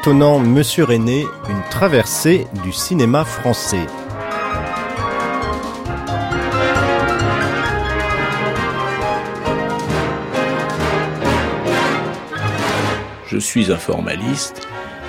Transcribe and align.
L'étonnant 0.00 0.38
Monsieur 0.38 0.84
René, 0.84 1.26
une 1.50 1.62
traversée 1.70 2.46
du 2.64 2.72
cinéma 2.72 3.22
français. 3.26 3.86
Je 13.26 13.36
suis 13.36 13.70
un 13.70 13.76
formaliste. 13.76 14.66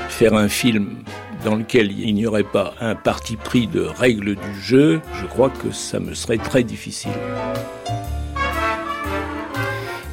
Faire 0.09 0.33
un 0.33 0.49
film 0.49 0.97
dans 1.45 1.55
lequel 1.55 1.97
il 1.97 2.13
n'y 2.13 2.25
aurait 2.25 2.43
pas 2.43 2.73
un 2.81 2.95
parti 2.95 3.37
pris 3.37 3.67
de 3.67 3.83
règles 3.83 4.35
du 4.35 4.59
jeu, 4.61 4.99
je 5.21 5.25
crois 5.25 5.49
que 5.49 5.71
ça 5.71 6.01
me 6.01 6.13
serait 6.13 6.37
très 6.37 6.63
difficile. 6.63 7.11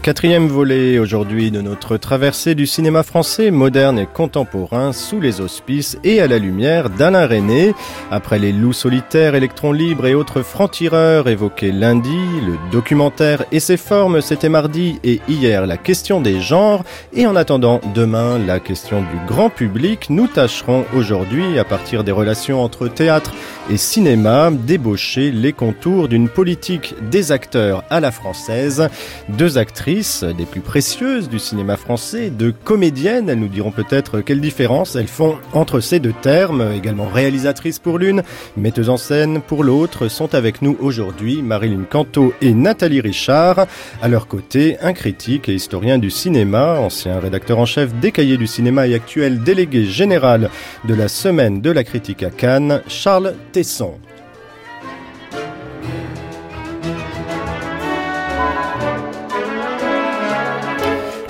Quatrième 0.08 0.48
volet 0.48 0.98
aujourd'hui 0.98 1.50
de 1.50 1.60
notre 1.60 1.98
traversée 1.98 2.54
du 2.54 2.66
cinéma 2.66 3.02
français 3.02 3.50
moderne 3.50 3.98
et 3.98 4.06
contemporain 4.06 4.94
sous 4.94 5.20
les 5.20 5.42
auspices 5.42 5.98
et 6.02 6.22
à 6.22 6.26
la 6.26 6.38
lumière 6.38 6.88
d'Alain 6.88 7.26
René. 7.26 7.74
Après 8.10 8.38
les 8.38 8.50
loups 8.50 8.72
solitaires, 8.72 9.34
électrons 9.34 9.70
libres 9.70 10.06
et 10.06 10.14
autres 10.14 10.40
francs-tireurs 10.40 11.28
évoqués 11.28 11.72
lundi, 11.72 12.16
le 12.46 12.56
documentaire 12.72 13.44
et 13.52 13.60
ses 13.60 13.76
formes, 13.76 14.22
c'était 14.22 14.48
mardi 14.48 14.98
et 15.04 15.20
hier 15.28 15.66
la 15.66 15.76
question 15.76 16.22
des 16.22 16.40
genres. 16.40 16.84
Et 17.12 17.26
en 17.26 17.36
attendant 17.36 17.82
demain 17.94 18.38
la 18.38 18.60
question 18.60 19.00
du 19.00 19.26
grand 19.26 19.50
public, 19.50 20.08
nous 20.08 20.26
tâcherons 20.26 20.86
aujourd'hui, 20.94 21.58
à 21.58 21.64
partir 21.64 22.02
des 22.02 22.12
relations 22.12 22.64
entre 22.64 22.88
théâtre 22.88 23.34
et 23.34 23.57
cinéma, 23.76 24.50
débaucher 24.50 25.30
les 25.30 25.52
contours 25.52 26.08
d'une 26.08 26.28
politique 26.28 26.94
des 27.10 27.32
acteurs 27.32 27.84
à 27.90 28.00
la 28.00 28.10
française. 28.10 28.88
Deux 29.28 29.58
actrices 29.58 30.24
des 30.24 30.46
plus 30.46 30.60
précieuses 30.60 31.28
du 31.28 31.38
cinéma 31.38 31.76
français, 31.76 32.30
de 32.30 32.50
comédiennes. 32.50 33.28
Elles 33.28 33.38
nous 33.38 33.48
diront 33.48 33.70
peut-être 33.70 34.20
quelle 34.20 34.40
différence 34.40 34.96
elles 34.96 35.06
font 35.06 35.36
entre 35.52 35.80
ces 35.80 36.00
deux 36.00 36.14
termes, 36.22 36.72
également 36.74 37.08
réalisatrices 37.08 37.78
pour 37.78 37.98
l'une, 37.98 38.22
metteuses 38.56 38.88
en 38.88 38.96
scène 38.96 39.40
pour 39.40 39.64
l'autre, 39.64 40.08
sont 40.08 40.34
avec 40.34 40.62
nous 40.62 40.76
aujourd'hui 40.80 41.42
Marilyn 41.42 41.84
Canto 41.88 42.32
et 42.40 42.54
Nathalie 42.54 43.00
Richard. 43.00 43.66
À 44.00 44.08
leur 44.08 44.28
côté, 44.28 44.76
un 44.80 44.92
critique 44.92 45.48
et 45.48 45.54
historien 45.54 45.98
du 45.98 46.10
cinéma, 46.10 46.78
ancien 46.80 47.20
rédacteur 47.20 47.58
en 47.58 47.66
chef 47.66 47.94
des 47.94 48.12
cahiers 48.12 48.38
du 48.38 48.46
cinéma 48.46 48.86
et 48.86 48.94
actuel 48.94 49.42
délégué 49.42 49.84
général 49.84 50.50
de 50.84 50.94
la 50.94 51.08
semaine 51.08 51.60
de 51.60 51.70
la 51.70 51.84
critique 51.84 52.22
à 52.22 52.30
Cannes, 52.30 52.82
Charles 52.88 53.34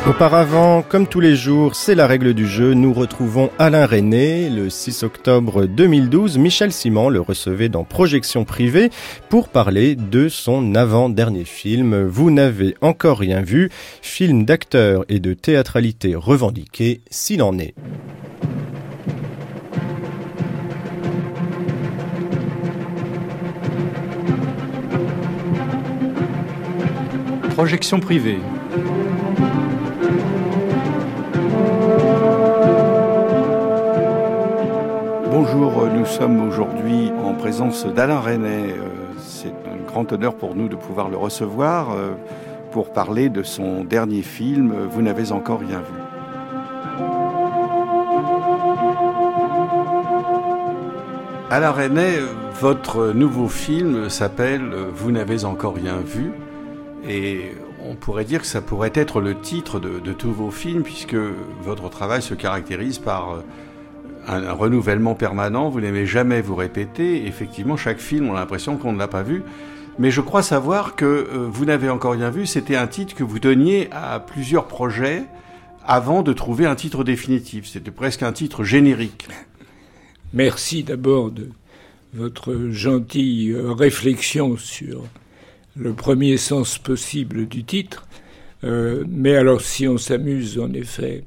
Auparavant, 0.06 0.82
comme 0.82 1.06
tous 1.06 1.20
les 1.20 1.36
jours, 1.36 1.74
c'est 1.74 1.94
la 1.94 2.06
règle 2.06 2.34
du 2.34 2.46
jeu, 2.46 2.74
nous 2.74 2.92
retrouvons 2.92 3.50
Alain 3.58 3.86
René. 3.86 4.50
Le 4.50 4.68
6 4.68 5.02
octobre 5.02 5.66
2012, 5.66 6.38
Michel 6.38 6.72
Simon 6.72 7.08
le 7.08 7.20
recevait 7.20 7.68
dans 7.68 7.84
Projection 7.84 8.44
privée 8.44 8.90
pour 9.28 9.48
parler 9.48 9.96
de 9.96 10.28
son 10.28 10.74
avant-dernier 10.74 11.44
film, 11.44 12.06
Vous 12.06 12.30
n'avez 12.30 12.74
encore 12.80 13.18
rien 13.18 13.42
vu, 13.42 13.70
film 14.00 14.44
d'acteur 14.44 15.04
et 15.08 15.20
de 15.20 15.34
théâtralité 15.34 16.14
revendiqué, 16.14 17.00
s'il 17.10 17.42
en 17.42 17.58
est. 17.58 17.74
Projection 27.58 27.98
privée. 27.98 28.38
Bonjour, 35.28 35.88
nous 35.92 36.06
sommes 36.06 36.48
aujourd'hui 36.48 37.10
en 37.20 37.34
présence 37.34 37.84
d'Alain 37.84 38.20
René. 38.20 38.46
Euh, 38.46 38.76
c'est 39.18 39.48
un 39.48 39.84
grand 39.84 40.12
honneur 40.12 40.36
pour 40.36 40.54
nous 40.54 40.68
de 40.68 40.76
pouvoir 40.76 41.08
le 41.08 41.16
recevoir 41.16 41.90
euh, 41.90 42.12
pour 42.70 42.92
parler 42.92 43.28
de 43.28 43.42
son 43.42 43.82
dernier 43.82 44.22
film, 44.22 44.72
Vous 44.88 45.02
n'avez 45.02 45.32
encore 45.32 45.58
rien 45.58 45.80
vu. 45.80 46.00
Alain 51.50 51.72
René, 51.72 52.18
votre 52.60 53.08
nouveau 53.08 53.48
film 53.48 54.08
s'appelle 54.08 54.70
Vous 54.94 55.10
n'avez 55.10 55.44
encore 55.44 55.74
rien 55.74 55.96
vu 55.96 56.30
et 57.08 57.52
on 57.82 57.94
pourrait 57.94 58.24
dire 58.24 58.42
que 58.42 58.46
ça 58.46 58.60
pourrait 58.60 58.92
être 58.94 59.20
le 59.20 59.40
titre 59.40 59.80
de, 59.80 60.12
tous 60.12 60.32
vos 60.32 60.50
films 60.50 60.82
puisque 60.82 61.16
votre 61.62 61.88
travail 61.88 62.20
se 62.20 62.34
caractérise 62.34 62.98
par 62.98 63.32
euh, 63.32 63.40
un, 64.26 64.52
renouvellement 64.52 65.14
permanent, 65.14 65.70
vous 65.70 65.80
n'aimez 65.80 66.04
jamais 66.04 66.42
vous 66.42 66.54
répéter. 66.54 67.26
Effectivement, 67.26 67.76
chaque 67.76 67.98
film, 67.98 68.28
on 68.28 68.34
a 68.34 68.40
l'impression 68.40 68.76
qu'on 68.76 68.92
ne 68.92 68.98
l'a 68.98 69.08
pas 69.08 69.22
vu. 69.22 69.42
Mais 69.98 70.10
je 70.10 70.20
crois 70.20 70.42
savoir 70.42 70.96
que 70.96 71.04
euh, 71.04 71.48
vous 71.50 71.64
n'avez 71.64 71.88
encore 71.88 72.12
rien 72.12 72.30
vu, 72.30 72.46
c'était 72.46 72.76
un 72.76 72.86
titre 72.86 73.14
que 73.14 73.24
vous 73.24 73.38
donniez 73.38 73.88
à 73.90 74.20
plusieurs 74.20 74.66
projets 74.66 75.24
avant 75.86 76.22
de 76.22 76.34
trouver 76.34 76.66
un 76.66 76.74
titre 76.74 77.04
définitif. 77.04 77.66
C'était 77.66 77.90
presque 77.90 78.22
un 78.22 78.32
titre 78.32 78.64
générique. 78.64 79.28
Merci 80.34 80.84
d'abord 80.84 81.30
de 81.30 81.48
votre 82.12 82.68
gentille 82.70 83.52
euh, 83.52 83.72
réflexion 83.72 84.58
sur 84.58 85.04
le 85.78 85.94
premier 85.94 86.36
sens 86.36 86.78
possible 86.78 87.46
du 87.46 87.64
titre. 87.64 88.06
Euh, 88.64 89.04
mais 89.08 89.36
alors 89.36 89.60
si 89.60 89.86
on 89.86 89.98
s'amuse 89.98 90.58
en 90.58 90.72
effet 90.72 91.24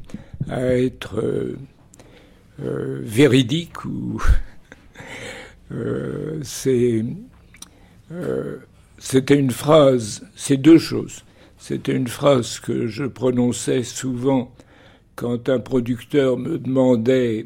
à 0.50 0.78
être 0.78 1.24
euh, 2.64 3.00
véridique 3.02 3.86
ou 3.86 4.22
euh, 5.72 6.40
c'est 6.44 7.04
euh, 8.12 8.58
c'était 9.00 9.40
une 9.40 9.52
phrase, 9.52 10.28
c'est 10.36 10.58
deux 10.58 10.78
choses. 10.78 11.24
C'était 11.58 11.96
une 11.96 12.08
phrase 12.08 12.60
que 12.60 12.86
je 12.86 13.06
prononçais 13.06 13.84
souvent 13.84 14.54
quand 15.16 15.50
un 15.50 15.60
producteur 15.60 16.38
me 16.38 16.58
demandait 16.58 17.46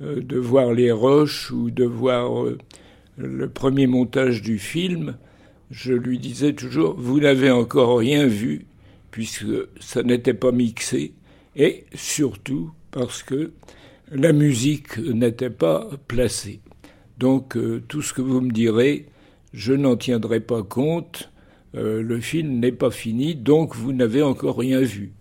de 0.00 0.38
voir 0.38 0.72
les 0.72 0.90
roches 0.90 1.52
ou 1.52 1.70
de 1.70 1.84
voir 1.84 2.44
le 3.16 3.48
premier 3.48 3.86
montage 3.86 4.42
du 4.42 4.58
film. 4.58 5.16
Je 5.72 5.94
lui 5.94 6.18
disais 6.18 6.52
toujours, 6.52 6.94
vous 6.98 7.18
n'avez 7.18 7.50
encore 7.50 7.98
rien 7.98 8.26
vu 8.26 8.66
puisque 9.10 9.46
ça 9.80 10.02
n'était 10.02 10.34
pas 10.34 10.52
mixé 10.52 11.14
et 11.56 11.84
surtout 11.94 12.72
parce 12.90 13.22
que 13.22 13.52
la 14.10 14.34
musique 14.34 14.98
n'était 14.98 15.48
pas 15.48 15.88
placée. 16.08 16.60
Donc 17.16 17.56
euh, 17.56 17.82
tout 17.88 18.02
ce 18.02 18.12
que 18.12 18.20
vous 18.20 18.42
me 18.42 18.52
direz, 18.52 19.06
je 19.54 19.72
n'en 19.72 19.96
tiendrai 19.96 20.40
pas 20.40 20.62
compte. 20.62 21.30
Euh, 21.74 22.02
le 22.02 22.20
film 22.20 22.60
n'est 22.60 22.70
pas 22.70 22.90
fini, 22.90 23.34
donc 23.34 23.74
vous 23.74 23.94
n'avez 23.94 24.20
encore 24.20 24.58
rien 24.58 24.80
vu. 24.80 25.12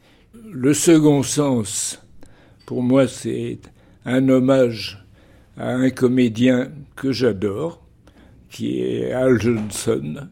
Le 0.52 0.74
second 0.74 1.24
sens, 1.24 2.06
pour 2.66 2.84
moi, 2.84 3.08
c'est 3.08 3.60
un 4.04 4.28
hommage 4.28 5.06
à 5.56 5.70
un 5.70 5.92
comédien 5.92 6.74
que 6.98 7.14
j'adore, 7.14 7.82
qui 8.50 8.82
est 8.82 9.14
Al 9.14 9.40
Johnson, 9.40 10.28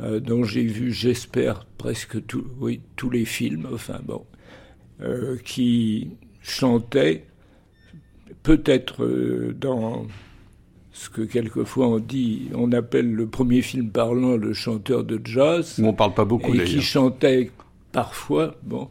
euh, 0.00 0.20
dont 0.20 0.44
j'ai 0.44 0.64
vu, 0.64 0.92
j'espère, 0.92 1.66
presque 1.78 2.16
oui, 2.58 2.80
tous 2.96 3.10
les 3.10 3.24
films, 3.24 3.68
enfin 3.72 4.00
bon, 4.04 4.24
qui 5.44 6.10
chantait 6.40 7.24
peut-être 8.44 9.04
euh, 9.04 9.56
dans 9.58 10.06
ce 10.92 11.10
que 11.10 11.22
quelquefois 11.22 11.88
on 11.88 11.98
dit, 11.98 12.50
on 12.54 12.70
appelle 12.70 13.12
le 13.12 13.26
premier 13.26 13.62
film 13.62 13.90
parlant 13.90 14.36
le 14.36 14.52
chanteur 14.52 15.02
de 15.02 15.20
jazz. 15.24 15.80
On 15.82 15.92
parle 15.92 16.14
pas 16.14 16.24
beaucoup 16.24 16.54
Et 16.54 16.64
qui 16.64 16.80
chantait 16.80 17.50
parfois, 17.90 18.54
bon, 18.62 18.88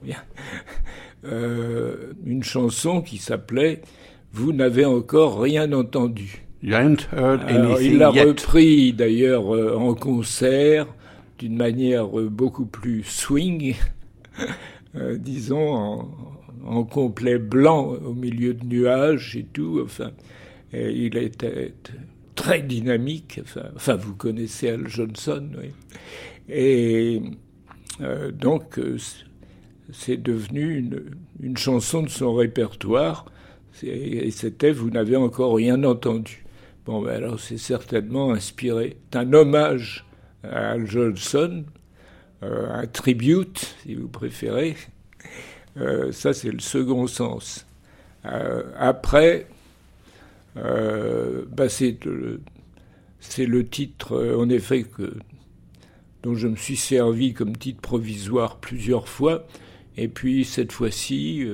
euh, 1.24 2.13
une 2.25 2.44
chanson 2.44 3.01
qui 3.01 3.18
s'appelait 3.18 3.81
Vous 4.33 4.51
n'avez 4.51 4.86
encore 4.86 5.39
rien 5.39 5.72
entendu. 5.72 6.43
You 6.63 6.75
haven't 6.75 7.07
heard 7.12 7.42
anything 7.42 7.94
il 7.94 7.98
l'a 7.98 8.10
repris 8.10 8.94
d'ailleurs 8.94 9.54
euh, 9.54 9.75
en 9.75 9.94
concert 9.94 10.88
d'une 11.38 11.57
manière 11.57 12.07
beaucoup 12.07 12.65
plus 12.65 13.04
swing, 13.04 13.75
disons, 15.18 15.74
en, 15.74 16.12
en 16.65 16.83
complet 16.86 17.38
blanc 17.38 17.88
au 17.88 18.13
milieu 18.13 18.54
de 18.54 18.65
nuages 18.65 19.36
et 19.36 19.44
tout. 19.44 19.81
Enfin, 19.83 20.12
il 20.71 21.18
était 21.18 21.74
très 22.36 22.62
dynamique. 22.62 23.42
Enfin, 23.75 23.95
vous 23.95 24.16
connaissez 24.16 24.69
Al 24.69 24.88
Johnson, 24.88 25.50
oui. 25.57 25.71
Et 26.50 27.21
euh, 28.01 28.31
donc, 28.31 28.77
euh, 28.80 28.98
c'est 29.92 30.21
devenu 30.21 30.77
une, 30.77 31.12
une, 31.42 31.57
chanson 31.57 32.04
de 32.04 32.09
son 32.09 32.33
répertoire. 32.33 33.25
Et 33.81 34.30
c'était 34.31 34.71
Vous 34.71 34.89
n'avez 34.89 35.16
encore 35.16 35.56
rien 35.56 35.83
entendu. 35.83 36.43
Bon, 36.85 37.01
ben 37.01 37.15
alors 37.15 37.39
c'est 37.39 37.57
certainement 37.57 38.33
inspiré. 38.33 38.97
C'est 39.12 39.19
un 39.19 39.31
hommage 39.31 40.06
à 40.44 40.71
Al 40.71 40.85
Johnson, 40.85 41.63
euh, 42.44 42.69
un 42.69 42.88
tribute, 42.88 43.75
si 43.83 43.95
vous 43.95 44.09
préférez, 44.09 44.75
euh, 45.77 46.12
ça, 46.12 46.33
c'est 46.33 46.51
le 46.51 46.59
second 46.59 47.07
sens. 47.07 47.65
après, 48.77 49.47
bah 50.56 51.69
c'est 51.69 51.97
c'est 53.19 53.45
le 53.45 53.65
titre, 53.65 54.35
en 54.38 54.50
effet, 54.50 54.83
que, 54.83 55.13
dont 56.24 56.35
je 56.35 56.50
me 56.50 56.57
suis 56.57 56.75
servi 56.75 57.33
comme 57.33 57.56
titre 57.56 57.80
provisoire 57.80 58.57
plusieurs 58.57 59.07
fois. 59.07 59.47
Et 59.95 60.09
puis, 60.09 60.44
cette 60.44 60.74
fois-ci, 60.74 61.47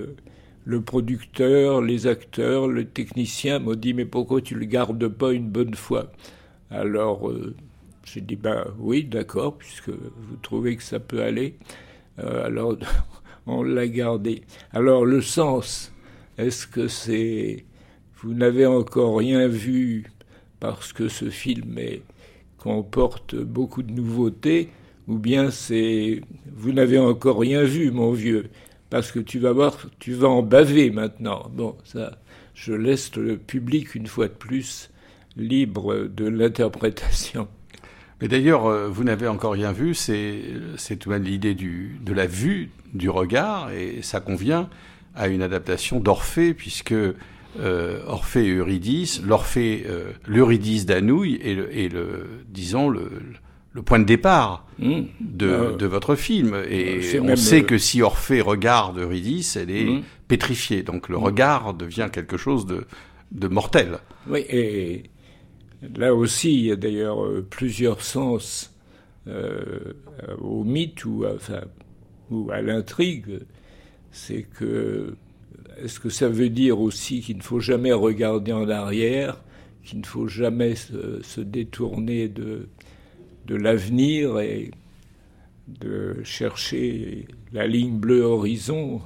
le 0.69 0.81
producteur, 0.81 1.81
les 1.81 2.06
acteurs, 2.06 2.68
le 2.68 2.86
technicien 2.86 3.57
m'ont 3.57 3.74
dit 3.74 3.95
mais 3.95 4.06
pourquoi 4.06 4.39
tu 4.39 4.54
le 4.54 4.66
gardes 4.66 5.07
pas 5.07 5.31
une 5.31 5.50
bonne 5.50 5.74
fois? 5.74 6.12
Alors 6.69 7.27
euh, 7.27 7.56
j'ai 8.06 8.21
dit 8.21 8.36
bah 8.36 8.68
oui 8.77 9.04
d'accord 9.04 9.57
puisque 9.57 9.89
vous 9.89 10.36
trouvez 10.44 10.75
que 10.75 10.83
ça 10.83 11.00
peut 11.00 11.24
aller. 11.24 11.56
Euh, 12.19 12.45
alors 12.45 12.77
on 13.48 13.63
l'a 13.63 13.88
gardé. 13.88 14.44
Alors 14.71 15.06
le 15.06 15.21
sens, 15.21 15.92
est-ce 16.38 16.68
que 16.68 16.88
c'est 16.88 17.65
vous 18.22 18.36
n'avez 18.36 18.68
encore 18.68 19.18
rien 19.18 19.48
vu 19.48 20.06
parce 20.60 20.94
que 20.94 21.07
ce 21.07 21.31
film 21.31 21.80
comporte 22.60 23.36
beaucoup 23.36 23.81
de 23.81 23.92
nouveautés 23.92 24.69
ou 25.07 25.18
bien 25.18 25.50
c'est 25.50 26.22
vous 26.45 26.74
n'avez 26.74 27.00
encore 27.00 27.39
rien 27.39 27.63
vu 27.63 27.89
mon 27.89 28.12
vieux? 28.12 28.51
Parce 28.89 29.12
que 29.12 29.19
tu 29.19 29.39
vas 29.39 29.51
voir, 29.51 29.77
tu 30.00 30.13
vas 30.13 30.30
en 30.30 30.41
baver 30.41 30.89
maintenant. 30.89 31.50
Bon, 31.53 31.77
ça, 31.83 32.18
je 32.53 32.74
laisse 32.74 33.15
le 33.15 33.38
public 33.38 33.95
une 33.95 34.07
fois 34.07 34.27
de 34.27 34.33
plus 34.33 34.89
libre 35.38 36.07
de 36.07 36.27
l'interprétation. 36.27 37.47
Mais 38.21 38.27
d'ailleurs, 38.27 38.65
euh, 38.65 38.89
vous 38.89 39.03
n'avez 39.03 39.27
encore 39.27 39.53
rien 39.53 39.71
vu, 39.71 39.94
c'est 39.94 40.41
l'idée 41.19 41.56
de 41.56 42.13
la 42.13 42.27
vue, 42.27 42.71
du 42.94 43.09
regard, 43.09 43.71
et 43.71 44.01
ça 44.01 44.19
convient 44.19 44.69
à 45.15 45.27
une 45.27 45.41
adaptation 45.41 46.00
d'Orphée, 46.00 46.53
puisque 46.53 46.91
euh, 46.91 48.03
Orphée 48.07 48.47
et 48.47 48.56
Eurydice, 48.56 49.21
l'Orphée, 49.21 49.86
euh, 49.88 50.12
l'Eurydice 50.27 50.86
d'Anouilh 50.86 51.39
est 51.41 51.91
le, 51.91 52.44
disons, 52.50 52.89
le 52.89 53.09
point 53.86 54.00
de 54.00 54.06
départ 54.06 54.66
mmh. 54.80 55.01
de, 55.19 55.48
euh, 55.48 55.75
de, 55.75 55.86
votre 55.86 56.16
film. 56.16 56.56
Et 56.69 57.19
on 57.19 57.36
sait 57.36 57.63
que 57.63 57.77
si 57.77 58.01
Orphée 58.01 58.42
regarde 58.42 58.98
Eurydice, 58.98 59.56
elle 59.56 59.71
est 59.71 59.86
mmh. 59.86 60.04
pétrifiée. 60.27 60.83
Donc 60.83 61.10
le 61.10 61.18
mmh. 61.18 61.24
regard 61.24 61.74
devient 61.74 62.10
quelque 62.12 62.38
chose 62.38 62.66
de, 62.66 62.86
de 63.31 63.48
mortel. 63.48 64.00
Oui, 64.27 64.45
et 64.50 65.04
là 65.95 66.13
aussi, 66.16 66.54
il 66.54 66.66
y 66.66 66.71
a 66.71 66.75
d'ailleurs 66.75 67.24
euh, 67.24 67.45
plusieurs 67.48 68.01
sens 68.01 68.75
euh, 69.27 69.94
au 70.39 70.63
mythe 70.63 71.06
ou, 71.06 71.25
enfin, 71.25 71.62
ou 72.31 72.50
à 72.51 72.62
l'intrigue. 72.62 73.39
C'est 74.12 74.42
que, 74.42 75.13
est-ce 75.83 76.00
que 76.00 76.10
ça 76.10 76.27
veut 76.27 76.50
dire 76.50 76.80
aussi 76.80 77.22
qu'il 77.22 77.38
ne 77.38 77.44
faut 77.44 77.60
jamais 77.60 77.94
regarder 77.94 78.51
en 78.51 78.68
arrière, 78.68 79.44
qu'il 79.83 80.00
ne 80.00 80.06
faut 80.06 80.27
jamais 80.27 80.74
se 80.75 81.42
détourner 81.42 82.27
de, 82.27 82.68
de 83.50 83.56
l'avenir 83.56 84.40
et 84.40 84.69
de 85.68 86.22
chercher 86.24 87.28
la 87.51 87.66
ligne 87.66 87.98
bleue 87.98 88.22
horizon, 88.22 89.01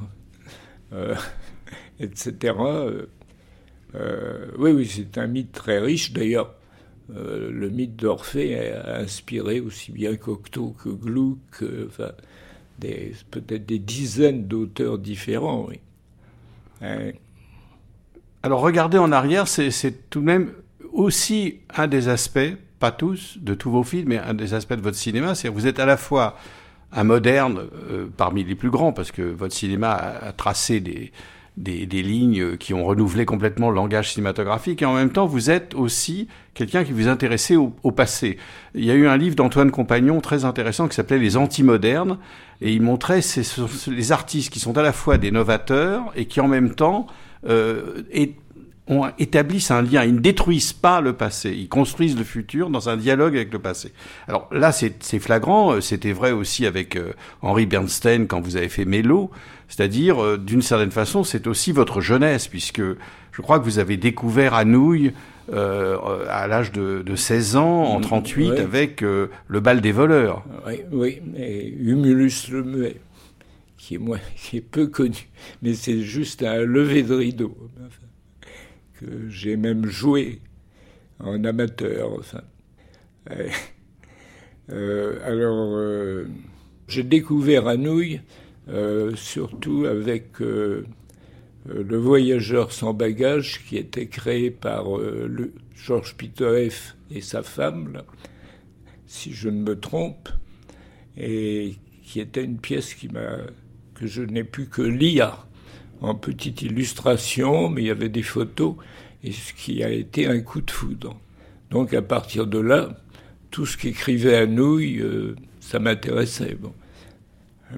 euh, 0.92 1.16
etc. 2.00 2.54
Euh, 3.95 4.51
oui, 4.57 4.72
oui, 4.72 4.86
c'est 4.86 5.18
un 5.18 5.28
mythe 5.28 5.54
très 5.54 5.80
riche. 5.80 6.12
D'ailleurs, 6.12 6.56
euh, 7.16 7.50
le 7.51 7.69
mythe 7.69 7.95
d'Orphée 7.95 8.74
a 8.74 8.98
inspiré 8.98 9.62
aussi 9.62 9.94
bien 9.94 10.18
Cocteau 10.18 10.75
que 10.84 10.90
Gluck, 10.90 11.63
peut-être 13.31 13.66
des 13.66 13.80
dizaines 13.80 14.48
d'auteurs 14.48 14.98
différents. 14.98 15.69
Hein. 16.81 17.12
Alors, 18.42 18.60
regarder 18.60 18.98
en 18.98 19.13
arrière, 19.13 19.48
c'est 19.48 20.10
tout 20.10 20.19
de 20.19 20.25
même 20.25 20.51
aussi 20.92 21.60
un 21.74 21.88
des 21.88 22.10
aspects 22.10 22.57
pas 22.83 22.91
tous, 22.91 23.38
de 23.39 23.53
tous 23.53 23.71
vos 23.71 23.83
films, 23.83 24.09
mais 24.09 24.18
un 24.18 24.33
des 24.33 24.53
aspects 24.53 24.74
de 24.74 24.81
votre 24.81 24.97
cinéma, 24.97 25.35
c'est 25.35 25.47
que 25.47 25.53
vous 25.53 25.68
êtes 25.68 25.80
à 25.80 25.85
la 25.85 25.95
fois 25.95 26.35
un 26.91 27.06
moderne 27.06 27.62
euh, 27.89 28.07
parmi 28.18 28.44
les 28.44 28.56
plus 28.56 28.69
grands, 28.69 28.91
parce 28.91 29.13
que 29.13 29.21
votre 29.21 29.53
cinéma 29.53 29.91
a, 29.91 30.33
tracé 30.33 30.81
des, 30.81 31.13
des, 31.56 32.03
lignes 32.03 32.57
qui 32.57 32.74
ont 32.74 32.83
renouvelé 32.83 33.24
complètement 33.24 33.69
le 33.69 33.77
langage 33.77 34.12
cinématographique, 34.12 34.81
et 34.81 34.85
en 34.85 34.95
même 34.95 35.12
temps, 35.12 35.25
vous 35.25 35.50
êtes 35.50 35.75
aussi 35.75 36.27
quelqu'un 36.56 36.83
qui 36.83 36.91
vous 36.91 37.07
intéressait 37.07 37.56
au, 37.56 37.69
passé. 37.91 38.38
Il 38.75 38.83
y 38.83 38.91
a 38.91 38.95
eu 38.95 39.07
un 39.07 39.15
livre 39.15 39.38
d'Antoine 39.38 39.71
Compagnon 39.71 40.19
très 40.19 40.44
intéressant 40.44 40.89
qui 40.89 40.95
s'appelait 40.95 41.19
Les 41.19 41.38
Antimodernes, 41.38 42.18
et 42.59 42.74
il 42.74 42.81
montrait 42.81 43.21
ces, 43.21 43.44
les 43.88 44.12
artistes 44.12 44.51
qui 44.51 44.59
sont 44.59 44.77
à 44.77 44.81
la 44.81 44.91
fois 44.91 45.18
des 45.18 45.31
novateurs 45.31 46.12
et 46.18 46.25
qui 46.25 46.41
en 46.41 46.50
même 46.50 46.75
temps 46.75 47.07
euh, 47.47 48.03
on 48.88 49.07
établissent 49.18 49.71
un 49.71 49.81
lien, 49.81 50.03
ils 50.03 50.15
ne 50.15 50.19
détruisent 50.19 50.74
pas 50.74 51.00
le 51.00 51.13
passé, 51.13 51.51
ils 51.51 51.69
construisent 51.69 52.18
le 52.18 52.25
futur 52.25 52.69
dans 52.69 52.89
un 52.89 52.97
dialogue 52.97 53.35
avec 53.35 53.53
le 53.53 53.59
passé. 53.59 53.94
Alors 54.27 54.50
là, 54.51 54.71
c'est 54.71 55.19
flagrant, 55.19 55.74
euh, 55.74 55.81
c'était 55.81 56.12
vrai 56.12 56.31
aussi 56.31 56.65
avec 56.65 56.97
euh, 56.97 57.13
Henri 57.41 57.65
Bernstein 57.65 58.27
quand 58.27 58.41
vous 58.41 58.57
avez 58.57 58.68
fait 58.68 58.83
Mélo, 58.85 59.31
c'est-à-dire, 59.69 60.21
euh, 60.21 60.38
d'une 60.38 60.62
certaine 60.62 60.91
façon, 60.91 61.24
c'est 61.24 61.47
aussi 61.47 61.71
votre 61.71 62.01
jeunesse, 62.01 62.47
puisque 62.47 62.81
je 62.81 63.41
crois 63.41 63.57
que 63.59 63.63
vous 63.63 63.80
avez 63.80 63.95
découvert 63.95 64.53
Anouilh 64.53 65.13
euh, 65.51 65.97
à 66.30 66.47
l'âge 66.47 66.74
de, 66.74 67.03
de, 67.06 67.15
16 67.15 67.56
ans, 67.56 67.83
en 67.83 68.01
38, 68.01 68.50
mm, 68.50 68.51
avec 68.57 69.01
Le 69.01 69.59
bal 69.59 69.80
des 69.80 69.91
voleurs. 69.94 70.44
Oui, 70.68 70.81
oui, 70.91 71.21
et 71.38 71.69
Humulus 71.69 72.50
le 72.51 72.63
muet, 72.63 72.97
qui 73.77 73.95
est, 73.95 73.97
moi, 73.97 74.18
qui 74.35 74.57
est 74.57 74.62
peu 74.62 74.88
connu, 74.88 75.30
mais 75.62 75.74
c'est 75.74 76.01
juste 76.01 76.44
un 76.44 76.57
lever 76.63 77.03
de 77.03 77.15
rideau 77.15 77.56
j'ai 79.30 79.57
même 79.57 79.86
joué 79.86 80.42
en 81.19 81.44
amateur. 81.44 82.22
Euh, 84.72 85.19
alors, 85.25 85.75
euh, 85.75 86.25
j'ai 86.88 87.04
découvert 87.04 87.68
Anouilh 87.68 88.21
euh, 88.69 89.14
surtout 89.16 89.85
avec 89.85 90.40
le 90.40 91.97
voyageur 91.97 92.71
sans 92.71 92.94
bagage 92.94 93.66
qui 93.66 93.78
était 93.78 94.07
créé 94.07 94.52
par 94.52 94.85
Georges 95.76 96.16
Pitoef 96.16 96.95
et 97.12 97.19
sa 97.21 97.44
femme, 97.44 98.04
si 99.06 99.33
je 99.33 99.50
ne 99.50 99.62
me 99.62 99.80
trompe, 99.80 100.30
et 101.18 101.76
qui 102.04 102.19
était 102.21 102.44
une 102.44 102.57
pièce 102.57 102.95
que 102.95 104.07
je 104.07 104.23
n'ai 104.23 104.44
pu 104.44 104.68
que 104.68 104.81
lire 104.81 105.45
en 106.04 106.16
petite 106.16 106.62
illustration, 106.62 107.69
mais 107.69 107.81
il 107.81 107.88
y 107.88 107.92
avait 107.92 108.10
des 108.10 108.24
photos, 108.24 108.76
et 109.24 109.31
ce 109.31 109.54
qui 109.54 109.83
a 109.83 109.90
été 109.90 110.28
un 110.28 110.42
coup 110.42 110.62
de 110.62 110.69
foudre. 110.69 111.18
Donc 111.72 111.94
à 111.94 112.02
partir 112.02 112.45
de 112.45 112.60
là, 112.60 112.98
tout 113.50 113.66
ce 113.66 113.78
qu'écrivait 113.78 114.36
Anouilh, 114.36 115.00
euh, 115.00 115.36
ça 115.60 115.80
m'intéressait. 115.80 116.56
Bon. 116.60 116.74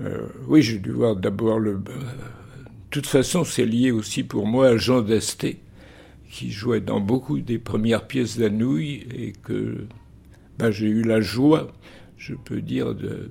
Euh, 0.01 0.27
oui, 0.47 0.61
j'ai 0.61 0.79
dû 0.79 0.91
voir 0.91 1.15
d'abord 1.15 1.59
le. 1.59 1.75
De 1.75 1.81
toute 2.89 3.07
façon, 3.07 3.43
c'est 3.43 3.65
lié 3.65 3.91
aussi 3.91 4.23
pour 4.23 4.47
moi 4.47 4.69
à 4.69 4.77
Jean 4.77 5.01
Dasté, 5.01 5.59
qui 6.29 6.49
jouait 6.49 6.81
dans 6.81 6.99
beaucoup 6.99 7.39
des 7.39 7.59
premières 7.59 8.07
pièces 8.07 8.37
d'Anouilh 8.37 9.05
et 9.13 9.33
que 9.43 9.85
ben, 10.57 10.71
j'ai 10.71 10.87
eu 10.87 11.03
la 11.03 11.21
joie, 11.21 11.73
je 12.17 12.33
peux 12.33 12.61
dire, 12.61 12.95
de, 12.95 13.29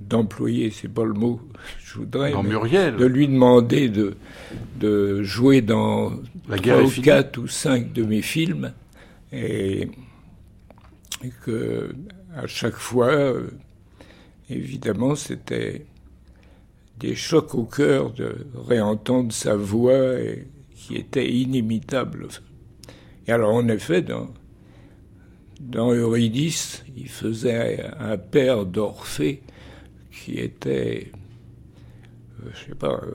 d'employer, 0.00 0.70
c'est 0.70 0.88
pas 0.88 1.04
le 1.04 1.12
mot 1.12 1.40
je 1.84 1.94
voudrais, 1.98 2.32
de 2.32 3.04
lui 3.04 3.28
demander 3.28 3.88
de, 3.88 4.16
de 4.78 5.22
jouer 5.22 5.60
dans 5.60 6.12
trois 6.56 6.82
ou 6.82 6.90
quatre 7.02 7.38
ou 7.38 7.48
cinq 7.48 7.92
de 7.92 8.04
mes 8.04 8.22
films 8.22 8.72
et, 9.32 9.88
que 11.44 11.94
à 12.36 12.46
chaque 12.46 12.76
fois, 12.76 13.34
évidemment, 14.48 15.16
c'était 15.16 15.84
des 16.98 17.14
chocs 17.16 17.54
au 17.54 17.64
cœur 17.64 18.12
de 18.12 18.46
réentendre 18.54 19.32
sa 19.32 19.56
voix 19.56 20.14
qui 20.74 20.96
était 20.96 21.28
inimitable. 21.28 22.28
Et 23.26 23.32
alors, 23.32 23.54
en 23.54 23.68
effet, 23.68 24.02
dans, 24.02 24.28
dans 25.60 25.92
Eurydice, 25.92 26.84
il 26.96 27.08
faisait 27.08 27.84
un 27.98 28.16
père 28.16 28.64
d'Orphée 28.64 29.42
qui 30.24 30.38
était, 30.38 31.10
euh, 32.40 32.50
je 32.52 32.70
sais 32.70 32.74
pas, 32.74 33.00
euh, 33.02 33.14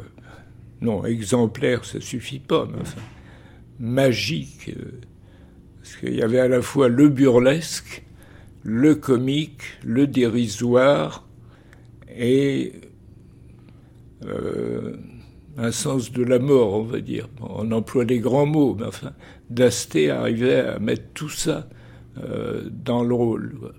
non, 0.81 1.05
exemplaire, 1.05 1.85
ça 1.85 1.99
suffit 1.99 2.39
pas, 2.39 2.67
mais 2.71 2.81
enfin, 2.81 3.01
magique, 3.79 4.69
euh, 4.69 4.99
parce 5.77 5.95
qu'il 5.97 6.15
y 6.15 6.21
avait 6.21 6.39
à 6.39 6.47
la 6.47 6.61
fois 6.61 6.87
le 6.87 7.09
burlesque, 7.09 8.03
le 8.63 8.95
comique, 8.95 9.63
le 9.83 10.07
dérisoire 10.07 11.27
et 12.15 12.73
un 15.57 15.71
sens 15.71 16.13
de 16.13 16.23
la 16.23 16.39
mort, 16.39 16.75
on 16.75 16.83
va 16.83 17.01
dire. 17.01 17.27
on 17.41 17.69
emploie 17.73 18.05
des 18.05 18.19
grands 18.19 18.45
mots, 18.45 18.77
mais 18.79 18.85
enfin, 18.85 19.11
Dasté 19.49 20.09
arrivait 20.09 20.61
à 20.61 20.79
mettre 20.79 21.03
tout 21.13 21.29
ça 21.29 21.67
dans 22.71 23.03
le 23.03 23.13
rôle. 23.13 23.73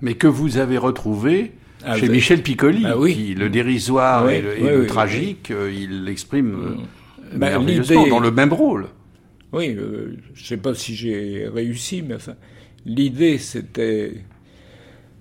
Mais 0.00 0.14
que 0.14 0.26
vous 0.26 0.56
avez 0.56 0.78
retrouvé 0.78 1.52
ah, 1.84 1.96
Chez 1.96 2.08
Michel 2.08 2.42
Piccoli, 2.42 2.84
ah 2.86 2.94
qui, 3.06 3.34
le 3.34 3.48
dérisoire 3.48 4.28
et, 4.28 4.42
le, 4.42 4.86
tragique, 4.86 5.50
euh, 5.50 5.72
il 5.72 6.04
l'exprime 6.04 6.78
mm. 7.32 7.38
bah, 7.38 7.58
dans 7.58 8.20
le 8.20 8.30
même 8.30 8.52
rôle. 8.52 8.86
Oui, 9.52 9.76
je 9.76 10.40
ne 10.40 10.44
sais 10.46 10.56
pas 10.56 10.74
si 10.74 10.94
j'ai 10.94 11.48
réussi, 11.52 12.02
mais 12.02 12.14
enfin, 12.14 12.36
l'idée 12.86 13.38
c'était 13.38 14.24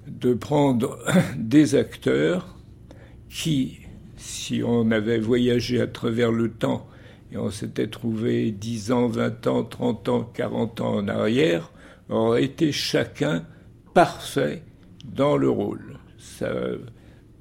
de 0.07 0.33
prendre 0.33 0.99
des 1.37 1.75
acteurs 1.75 2.55
qui, 3.29 3.79
si 4.17 4.61
on 4.63 4.91
avait 4.91 5.19
voyagé 5.19 5.81
à 5.81 5.87
travers 5.87 6.31
le 6.31 6.49
temps 6.49 6.87
et 7.31 7.37
on 7.37 7.51
s'était 7.51 7.87
trouvé 7.87 8.51
10 8.51 8.91
ans, 8.91 9.07
20 9.07 9.47
ans, 9.47 9.63
30 9.63 10.09
ans, 10.09 10.31
40 10.33 10.81
ans 10.81 10.95
en 10.95 11.07
arrière, 11.07 11.71
auraient 12.09 12.43
été 12.43 12.71
chacun 12.71 13.45
parfait 13.93 14.63
dans 15.05 15.37
le 15.37 15.49
rôle. 15.49 15.99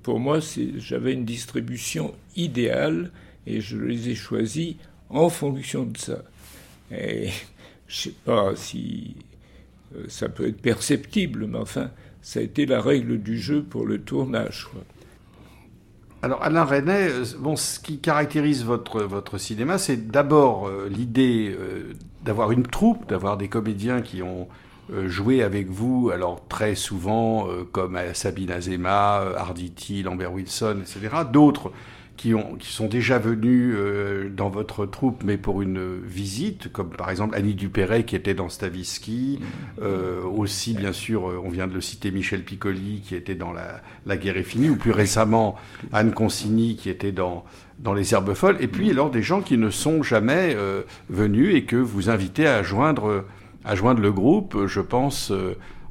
Pour 0.03 0.21
moi, 0.21 0.39
j'avais 0.77 1.13
une 1.13 1.25
distribution 1.25 2.15
idéale 2.37 3.11
et 3.47 3.61
je 3.61 3.77
les 3.77 4.11
ai 4.11 4.15
choisis 4.15 4.77
en 5.11 5.29
fonction 5.29 5.85
de 5.85 5.97
ça. 5.97 6.23
Et 6.91 7.29
je 7.87 8.03
sais 8.03 8.15
pas 8.25 8.55
si 8.55 9.17
euh, 9.97 10.05
ça 10.09 10.29
peut 10.29 10.47
être 10.47 10.61
perceptible, 10.61 11.47
mais 11.47 11.59
enfin, 11.59 11.91
ça 12.23 12.41
a 12.41 12.43
été 12.43 12.67
la 12.67 12.81
règle 12.81 13.19
du 13.19 13.39
jeu 13.39 13.63
pour 13.63 13.87
le 13.87 13.99
tournage. 14.01 14.69
Alors 16.23 16.43
Alain 16.43 16.65
René, 16.65 17.09
euh, 17.09 17.25
bon, 17.39 17.57
ce 17.57 17.79
qui 17.79 17.99
caractérise 17.99 18.65
votre, 18.65 19.03
votre 19.03 19.39
cinéma, 19.39 19.79
c'est 19.79 20.09
d'abord 20.09 20.69
euh, 20.69 20.89
l'idée 20.89 21.57
d'avoir 22.25 22.53
une 22.53 22.67
troupe, 22.67 23.09
d'avoir 23.09 23.37
des 23.37 23.49
comédiens 23.49 24.03
qui 24.03 24.23
ont 24.23 24.49
joué 25.07 25.43
avec 25.43 25.69
vous, 25.69 26.11
alors 26.13 26.47
très 26.49 26.75
souvent 26.75 27.49
comme 27.73 27.99
Sabine 28.15 28.51
Azema, 28.51 29.23
Arditi, 29.37 30.03
Lambert 30.03 30.33
Wilson, 30.33 30.79
etc. 30.83 31.25
D'autres 31.31 31.73
qui, 32.19 32.35
ont, 32.35 32.57
qui 32.57 32.71
sont 32.71 32.89
déjà 32.89 33.19
venus 33.19 33.75
euh, 33.75 34.29
dans 34.29 34.51
votre 34.51 34.85
troupe, 34.85 35.23
mais 35.25 35.39
pour 35.39 35.63
une 35.63 35.99
visite, 36.05 36.71
comme 36.71 36.91
par 36.91 37.09
exemple 37.09 37.35
Annie 37.35 37.55
Dupéret 37.55 38.05
qui 38.05 38.17
était 38.17 38.35
dans 38.35 38.51
Stavisky, 38.51 39.39
mm. 39.41 39.83
euh, 39.83 40.23
aussi 40.25 40.75
bien 40.75 40.93
sûr, 40.93 41.31
euh, 41.31 41.41
on 41.43 41.49
vient 41.49 41.67
de 41.67 41.73
le 41.73 41.81
citer, 41.81 42.11
Michel 42.11 42.43
Piccoli 42.43 43.01
qui 43.01 43.15
était 43.15 43.37
dans 43.37 43.53
La, 43.53 43.81
la 44.05 44.17
guerre 44.19 44.37
est 44.37 44.43
finie, 44.43 44.69
ou 44.69 44.77
plus 44.77 44.91
récemment 44.91 45.55
Anne 45.93 46.13
Consigny 46.13 46.77
qui 46.77 46.91
était 46.91 47.13
dans, 47.13 47.45
dans 47.79 47.95
Les 47.95 48.13
Herbes 48.13 48.35
Folles, 48.35 48.57
et 48.61 48.69
puis 48.69 48.91
alors 48.91 49.11
des 49.11 49.23
gens 49.23 49.41
qui 49.41 49.57
ne 49.57 49.71
sont 49.71 50.03
jamais 50.03 50.57
venus 51.09 51.55
et 51.55 51.63
que 51.63 51.77
vous 51.77 52.11
invitez 52.11 52.49
à 52.49 52.65
joindre, 52.65 53.25
à 53.69 53.75
joindre 53.75 54.01
le 54.01 54.11
groupe, 54.11 54.67
je 54.67 54.81
pense 54.81 55.33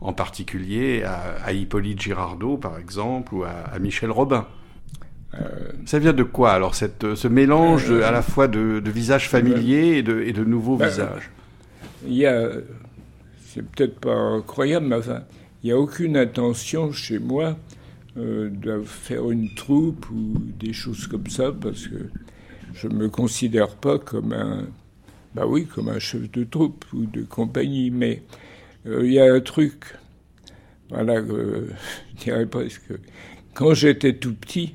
en 0.02 0.14
particulier 0.14 1.04
à, 1.04 1.54
Hippolyte 1.54 2.02
Girardot 2.02 2.58
par 2.58 2.78
exemple, 2.78 3.34
ou 3.34 3.44
à 3.44 3.80
Michel 3.80 4.12
Robin. 4.12 4.46
Euh, 5.36 5.72
ça 5.86 6.00
vient 6.00 6.14
de 6.14 6.24
quoi 6.24 6.52
alors 6.52 6.76
cette, 6.76 7.16
ce 7.16 7.28
mélange 7.28 7.92
à 7.92 8.12
la 8.12 8.22
fois 8.22 8.48
de, 8.48 8.82
visages 8.86 9.30
familiers 9.30 9.98
et 9.98 10.04
de, 10.04 10.22
et 10.22 10.34
de 10.34 10.44
nouveaux 10.44 10.78
ben, 10.78 10.88
visages? 10.88 11.32
Il 12.06 12.14
y 12.14 12.26
a, 12.26 12.50
c'est 13.46 13.64
peut-être 13.64 14.00
pas 14.00 14.16
incroyable, 14.16 14.88
mais 14.88 14.96
enfin, 14.96 15.24
il 15.64 15.68
n'y 15.68 15.72
a 15.74 15.78
aucune 15.78 16.16
intention 16.16 16.92
chez 16.92 17.20
moi 17.20 17.58
euh, 18.18 18.50
de 18.50 18.82
faire 18.84 19.30
une 19.30 19.54
troupe 19.54 20.10
ou 20.12 20.36
des 20.60 20.74
choses 20.74 21.08
comme 21.08 21.28
ça 21.28 21.52
parce 21.52 21.88
que 21.88 22.10
je 22.74 22.88
ne 22.88 22.96
me 22.96 23.10
considère 23.10 23.76
pas 23.76 24.00
comme 24.00 24.34
un, 24.34 24.66
bah 25.38 25.46
oui, 25.46 25.68
comme 25.68 25.90
un 25.90 26.00
chef 26.00 26.32
de 26.32 26.44
troupe 26.44 26.84
ou 26.94 27.06
de 27.06 27.22
compagnie, 27.22 27.92
mais 27.92 28.24
euh, 28.88 29.06
il 29.06 29.14
y 29.14 29.20
a 29.20 29.32
un 29.32 29.40
truc, 29.40 29.84
voilà, 30.90 31.24
je 31.28 32.24
dirais 32.24 32.48
presque, 32.48 32.92
quand 33.54 33.76
j'étais 33.76 34.14
tout 34.14 34.34
petit, 34.34 34.74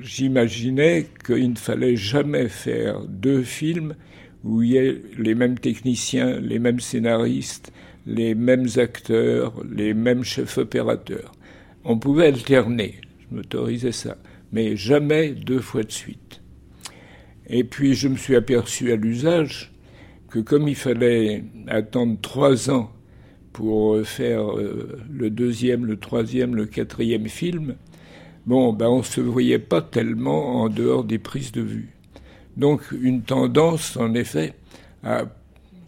j'imaginais 0.00 1.08
qu'il 1.26 1.50
ne 1.50 1.56
fallait 1.56 1.94
jamais 1.94 2.48
faire 2.48 3.00
deux 3.04 3.42
films 3.42 3.96
où 4.44 4.62
il 4.62 4.70
y 4.70 4.76
ait 4.78 5.02
les 5.18 5.34
mêmes 5.34 5.58
techniciens, 5.58 6.40
les 6.40 6.58
mêmes 6.58 6.80
scénaristes, 6.80 7.70
les 8.06 8.34
mêmes 8.34 8.68
acteurs, 8.76 9.62
les 9.70 9.92
mêmes 9.92 10.24
chefs 10.24 10.56
opérateurs. 10.56 11.32
On 11.84 11.98
pouvait 11.98 12.28
alterner, 12.28 12.94
je 13.20 13.36
m'autorisais 13.36 13.92
ça, 13.92 14.16
mais 14.52 14.74
jamais 14.74 15.32
deux 15.32 15.60
fois 15.60 15.82
de 15.82 15.92
suite. 15.92 16.23
Et 17.48 17.64
puis 17.64 17.94
je 17.94 18.08
me 18.08 18.16
suis 18.16 18.36
aperçu 18.36 18.92
à 18.92 18.96
l'usage 18.96 19.72
que 20.30 20.38
comme 20.38 20.68
il 20.68 20.74
fallait 20.74 21.44
attendre 21.68 22.18
trois 22.20 22.70
ans 22.70 22.90
pour 23.52 24.04
faire 24.04 24.58
euh, 24.58 24.98
le 25.10 25.30
deuxième, 25.30 25.86
le 25.86 25.96
troisième, 25.96 26.56
le 26.56 26.66
quatrième 26.66 27.28
film, 27.28 27.76
bon, 28.46 28.72
ben 28.72 28.88
on 28.88 28.98
ne 28.98 29.02
se 29.02 29.20
voyait 29.20 29.60
pas 29.60 29.80
tellement 29.80 30.62
en 30.62 30.68
dehors 30.68 31.04
des 31.04 31.18
prises 31.18 31.52
de 31.52 31.62
vue. 31.62 31.90
Donc 32.56 32.82
une 32.92 33.22
tendance, 33.22 33.96
en 33.96 34.14
effet, 34.14 34.54
à, 35.04 35.24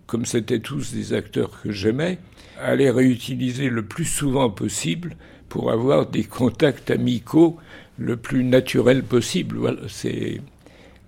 comme 0.06 0.24
c'était 0.24 0.60
tous 0.60 0.92
des 0.92 1.12
acteurs 1.12 1.60
que 1.60 1.72
j'aimais, 1.72 2.18
à 2.60 2.76
les 2.76 2.90
réutiliser 2.90 3.68
le 3.68 3.84
plus 3.84 4.04
souvent 4.04 4.50
possible 4.50 5.16
pour 5.48 5.70
avoir 5.70 6.08
des 6.08 6.24
contacts 6.24 6.90
amicaux 6.90 7.56
le 7.98 8.16
plus 8.16 8.44
naturel 8.44 9.02
possible. 9.02 9.56
Voilà, 9.56 9.82
c'est... 9.88 10.40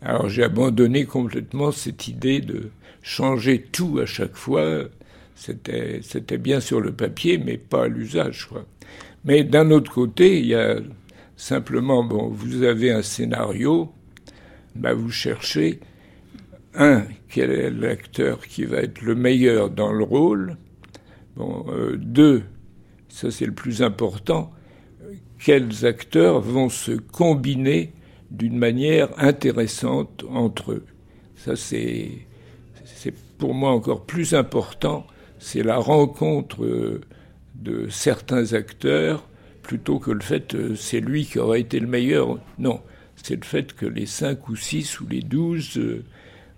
Alors 0.03 0.29
j'ai 0.29 0.45
abandonné 0.45 1.05
complètement 1.05 1.73
cette 1.73 2.09
idée 2.09 2.41
de 2.41 2.71
changer 3.03 3.63
tout 3.73 3.99
à 4.01 4.07
chaque 4.07 4.37
fois. 4.37 4.85
C'était, 5.35 6.39
bien 6.39 6.61
sur 6.61 6.81
le 6.81 6.93
papier, 6.93 7.39
mais 7.39 7.59
pas 7.59 7.85
à 7.85 7.89
l'usage. 7.89 8.49
Mais 9.25 9.45
d'un 9.45 9.71
autre 9.71 9.93
côté, 9.93 10.41
il 10.41 10.47
y 10.47 10.55
a 10.55 10.79
Simplement, 11.39 12.03
bon, 12.03 12.27
vous 12.27 12.65
avez 12.65 12.91
un 12.91 13.01
scénario, 13.01 13.93
bah 14.75 14.93
vous 14.93 15.13
cherchez, 15.13 15.79
un, 16.75 17.05
quel 17.29 17.53
est 17.53 17.71
l'acteur 17.71 18.45
qui 18.45 18.65
va 18.65 18.79
être 18.79 19.03
le 19.03 19.15
meilleur 19.15 19.71
dans 19.71 19.93
le 19.93 20.03
rôle. 20.03 20.57
Bon, 21.37 21.65
euh, 21.69 21.97
deux, 21.97 22.43
ça 23.09 23.31
c'est 23.31 23.47
le 23.47 23.53
plus 23.53 23.85
important, 23.85 24.51
quels 25.39 25.87
acteurs 25.87 26.41
vont 26.41 26.69
se 26.71 26.91
combiner 26.91 27.93
d'une 28.31 28.59
manière 28.59 29.09
intéressante 29.19 30.25
entre 30.31 30.73
eux. 30.73 30.85
Ça 31.37 31.57
c'est, 31.57 32.11
pour 33.39 33.55
moi 33.55 33.71
encore 33.71 34.05
plus 34.05 34.35
important, 34.35 35.07
c'est 35.39 35.63
la 35.63 35.77
rencontre 35.77 37.01
de 37.55 37.89
certains 37.89 38.53
acteurs 38.53 39.25
plutôt 39.69 39.99
que 39.99 40.11
le 40.11 40.21
fait 40.21 40.55
euh, 40.55 40.75
c'est 40.77 41.01
lui 41.01 41.27
qui 41.27 41.39
aurait 41.39 41.61
été 41.61 41.79
le 41.79 41.87
meilleur. 41.87 42.39
Non, 42.59 42.81
c'est 43.17 43.37
le 43.37 43.45
fait 43.45 43.75
que 43.75 43.85
les 43.85 44.07
cinq 44.07 44.49
ou 44.49 44.57
six 44.57 44.99
ou 45.01 45.07
les 45.07 45.21
douze 45.21 45.77
euh, 45.77 46.03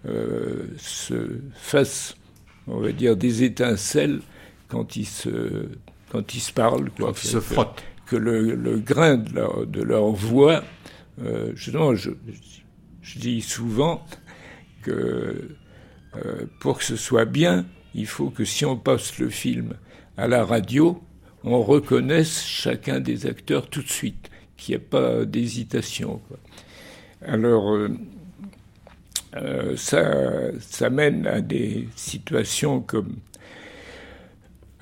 euh, 0.07 0.69
se 0.79 1.41
fassent, 1.55 2.17
on 2.69 2.79
va 2.79 2.93
dire, 2.93 3.17
des 3.17 3.43
étincelles 3.43 4.21
quand 4.69 4.95
ils 4.95 5.07
se, 5.07 5.67
quand 6.13 6.35
ils 6.35 6.41
se 6.41 6.53
parlent. 6.53 6.91
Quoi. 6.91 7.09
Quand 7.09 7.25
ils 7.25 7.27
se 7.27 7.41
frottent. 7.41 7.83
Que 8.07 8.17
le, 8.17 8.79
grain 8.79 9.19
de 9.19 9.35
leur, 9.35 9.67
de 9.67 9.83
leur 9.83 10.11
voix, 10.11 10.65
justement, 11.55 11.95
je, 11.95 12.11
dis 13.17 13.41
souvent 13.43 14.05
que 14.83 15.57
pour 16.61 16.79
que 16.79 16.85
ce 16.85 16.97
soit 16.97 17.25
bien, 17.25 17.67
il 17.95 18.07
faut 18.07 18.31
que 18.31 18.45
si 18.45 18.65
on 18.65 18.77
passe 18.77 19.19
le 19.19 19.29
film 19.29 19.75
à 20.17 20.29
la 20.29 20.45
radio, 20.45 21.03
on 21.45 21.63
reconnaisse 21.63 22.45
chacun 22.45 23.01
des 23.01 23.27
acteurs 23.27 23.69
tout 23.69 23.83
de 23.83 23.89
suite, 23.89 24.31
qu'il 24.57 24.75
n'y 24.75 24.83
ait 24.83 24.85
pas 24.85 25.25
d'hésitation. 25.25 26.21
Alors, 27.25 27.71
euh, 27.71 27.89
euh, 29.37 29.77
ça, 29.77 30.53
ça 30.61 30.91
mène 30.91 31.27
à 31.27 31.41
des 31.41 31.89
situations 31.97 32.81
comme 32.81 33.17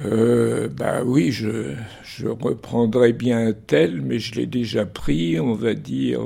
euh, 0.04 0.68
bah 0.68 1.02
oui, 1.04 1.32
je, 1.32 1.74
je, 2.04 2.28
reprendrai 2.28 3.12
bien 3.12 3.52
tel, 3.66 4.00
mais 4.00 4.18
je 4.18 4.34
l'ai 4.34 4.46
déjà 4.46 4.86
pris. 4.86 5.40
On 5.40 5.54
va 5.54 5.74
dire 5.74 6.20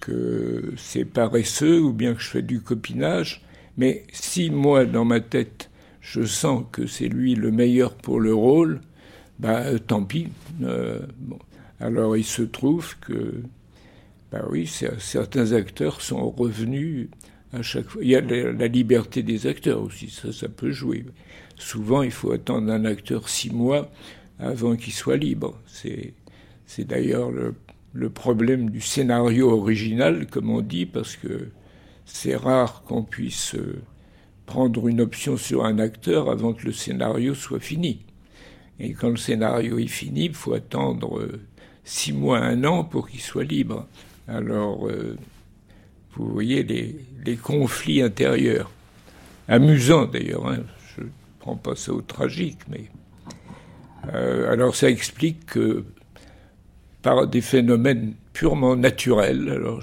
que 0.00 0.74
c'est 0.76 1.04
paresseux 1.04 1.80
ou 1.80 1.92
bien 1.92 2.14
que 2.14 2.20
je 2.20 2.28
fais 2.28 2.42
du 2.42 2.60
copinage. 2.60 3.42
Mais 3.76 4.04
si 4.12 4.50
moi, 4.50 4.84
dans 4.84 5.04
ma 5.04 5.20
tête, 5.20 5.70
je 6.00 6.24
sens 6.24 6.64
que 6.72 6.86
c'est 6.86 7.08
lui 7.08 7.34
le 7.34 7.50
meilleur 7.50 7.94
pour 7.94 8.20
le 8.20 8.34
rôle, 8.34 8.80
bah, 9.38 9.62
euh, 9.66 9.78
tant 9.78 10.04
pis. 10.04 10.28
Euh, 10.62 11.00
Alors 11.78 12.16
il 12.16 12.24
se 12.24 12.42
trouve 12.42 12.96
que, 13.00 13.42
bah 14.32 14.44
oui, 14.50 14.70
certains 14.98 15.52
acteurs 15.52 16.00
sont 16.00 16.30
revenus 16.30 17.08
à 17.52 17.62
chaque 17.62 17.88
fois. 17.88 18.02
Il 18.02 18.10
y 18.10 18.16
a 18.16 18.20
la, 18.20 18.66
liberté 18.66 19.22
des 19.22 19.46
acteurs 19.46 19.82
aussi, 19.82 20.10
ça, 20.10 20.32
ça 20.32 20.48
peut 20.48 20.72
jouer. 20.72 21.04
Souvent, 21.60 22.02
il 22.02 22.10
faut 22.10 22.32
attendre 22.32 22.72
un 22.72 22.86
acteur 22.86 23.28
six 23.28 23.50
mois 23.50 23.90
avant 24.38 24.76
qu'il 24.76 24.94
soit 24.94 25.18
libre. 25.18 25.60
C'est, 25.66 26.14
d'ailleurs 26.78 27.30
le, 27.30 28.10
problème 28.10 28.70
du 28.70 28.80
scénario 28.80 29.50
original, 29.50 30.26
comme 30.26 30.48
on 30.48 30.62
dit, 30.62 30.86
parce 30.86 31.16
que 31.16 31.48
c'est 32.06 32.34
rare 32.34 32.82
qu'on 32.88 33.02
puisse 33.02 33.54
euh, 33.56 33.82
prendre 34.46 34.88
une 34.88 35.02
option 35.02 35.36
sur 35.36 35.66
un 35.66 35.78
acteur 35.78 36.30
avant 36.30 36.54
que 36.54 36.64
le 36.64 36.72
scénario 36.72 37.34
soit 37.34 37.60
fini. 37.60 38.00
Et 38.78 38.94
quand 38.94 39.10
le 39.10 39.18
scénario 39.18 39.78
est 39.78 39.86
fini, 39.86 40.24
il 40.24 40.34
faut 40.34 40.54
attendre 40.54 41.18
euh, 41.18 41.42
six 41.84 42.14
mois, 42.14 42.38
un 42.38 42.64
an 42.64 42.84
pour 42.84 43.06
qu'il 43.06 43.20
soit 43.20 43.44
libre. 43.44 43.86
Alors, 44.26 44.88
euh, 44.88 45.14
vous 46.14 46.26
voyez 46.26 46.62
les, 46.62 47.36
conflits 47.36 48.00
intérieurs. 48.00 48.70
Amusants 49.46 50.06
d'ailleurs, 50.06 50.48
hein. 50.48 50.64
Je 51.40 51.50
ne 51.50 51.54
prends 51.54 51.56
pas 51.56 51.74
ça 51.74 51.92
au 51.92 52.02
tragique, 52.02 52.58
mais. 52.68 52.90
Euh, 54.12 54.50
alors 54.50 54.74
ça 54.76 54.88
explique 54.90 55.46
que 55.46 55.84
par 57.02 57.26
des 57.26 57.40
phénomènes 57.40 58.14
purement 58.32 58.76
naturels, 58.76 59.48
alors 59.48 59.82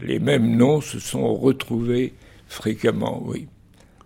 les 0.00 0.18
mêmes 0.18 0.56
noms 0.56 0.80
se 0.80 0.98
sont 0.98 1.34
retrouvés 1.34 2.14
fréquemment, 2.46 3.22
oui. 3.24 3.48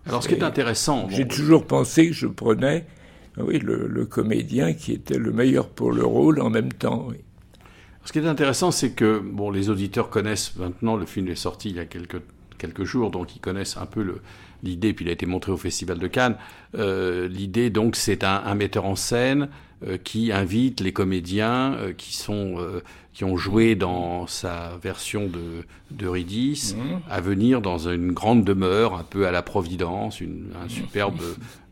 Alors 0.05 0.23
ce 0.23 0.27
qui 0.27 0.35
est 0.35 0.43
intéressant. 0.43 1.07
J'ai 1.09 1.27
toujours 1.27 1.65
pensé 1.65 2.07
que 2.07 2.13
je 2.13 2.27
prenais 2.27 2.85
oui, 3.37 3.59
le, 3.59 4.05
comédien 4.05 4.73
qui 4.73 4.91
était 4.91 5.17
le 5.17 5.31
meilleur 5.31 5.69
pour 5.69 5.91
le 5.91 6.05
rôle 6.05 6.41
en 6.41 6.49
même 6.49 6.73
temps. 6.73 7.07
Oui. 7.09 7.17
Ce 8.03 8.11
qui 8.11 8.19
est 8.19 8.27
intéressant, 8.27 8.71
c'est 8.71 8.91
que 8.91 9.19
bon, 9.19 9.49
les 9.49 9.69
auditeurs 9.69 10.09
connaissent 10.09 10.55
maintenant, 10.57 10.97
le 10.97 11.05
film 11.05 11.29
est 11.29 11.35
sorti 11.35 11.69
il 11.69 11.77
y 11.77 11.79
a 11.79 11.85
quelques, 11.85 12.21
quelques 12.57 12.83
jours, 12.83 13.11
donc 13.11 13.35
ils 13.35 13.39
connaissent 13.39 13.77
un 13.77 13.85
peu 13.85 14.03
l'idée, 14.63 14.93
puis 14.93 15.05
il 15.05 15.09
a 15.09 15.11
été 15.11 15.25
montré 15.25 15.51
au 15.51 15.57
Festival 15.57 15.99
de 15.99 16.07
Cannes. 16.07 16.35
Euh, 16.75 17.27
l'idée, 17.27 17.69
donc, 17.69 17.95
c'est 17.95 18.23
un, 18.23 18.55
metteur 18.55 18.85
en 18.85 18.95
scène 18.95 19.49
euh, 19.85 19.97
qui 19.97 20.31
invite 20.31 20.79
les 20.79 20.93
comédiens 20.93 21.73
euh, 21.73 21.93
qui 21.93 22.15
sont 22.15 22.55
qui 23.11 23.23
ont 23.25 23.37
joué 23.37 23.75
dans 23.75 24.25
sa 24.25 24.71
version 24.81 25.27
de 25.27 25.65
d'Eurydice 25.91 26.75
mmh. 26.75 26.79
à 27.11 27.21
venir 27.21 27.61
dans 27.61 27.87
une 27.87 28.11
grande 28.11 28.43
demeure, 28.43 28.95
un 28.95 29.03
peu 29.03 29.27
à 29.27 29.31
la 29.31 29.43
Providence, 29.43 30.19
une, 30.19 30.47
un 30.59 30.67
superbe 30.67 31.21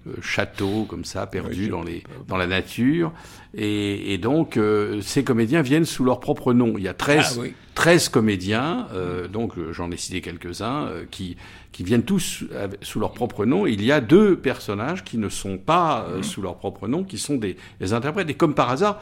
euh, 0.08 0.13
château 0.22 0.86
comme 0.86 1.05
ça, 1.05 1.27
perdu 1.27 1.67
dans, 1.67 1.84
les, 1.84 2.03
dans 2.27 2.38
la 2.38 2.48
nature. 2.48 3.12
Et, 3.53 4.13
et 4.13 4.17
donc, 4.17 4.58
euh, 4.58 5.00
ces 5.01 5.24
comédiens 5.24 5.62
viennent 5.62 5.86
sous 5.86 6.03
leur 6.03 6.20
propre 6.20 6.53
nom. 6.53 6.74
Il 6.77 6.84
y 6.84 6.88
a 6.88 6.93
13, 6.93 7.39
13 7.75 8.05
ah 8.08 8.12
comédiens, 8.12 8.88
euh, 8.93 9.27
donc 9.27 9.53
j'en 9.72 9.91
ai 9.91 9.98
cité 9.98 10.22
quelques-uns, 10.22 10.89
qui, 11.12 11.38
qui 11.72 11.84
viennent 11.84 12.03
tous 12.03 12.46
sous 12.81 13.00
leur 13.00 13.13
propre 13.13 13.46
nom. 13.46 13.67
Il 13.67 13.84
y 13.84 13.91
a 13.91 14.01
deux 14.01 14.38
personnages 14.38 15.03
qui 15.03 15.17
ne 15.17 15.29
sont 15.29 15.58
pas 15.58 16.08
mmh. 16.08 16.24
sous 16.24 16.41
leur 16.41 16.58
propre 16.58 16.88
nom, 16.88 17.03
qui 17.03 17.17
sont 17.17 17.36
des, 17.36 17.55
des 17.79 17.93
interprètes. 17.93 18.29
Et 18.29 18.36
comme 18.36 18.55
par 18.55 18.70
hasard, 18.70 19.01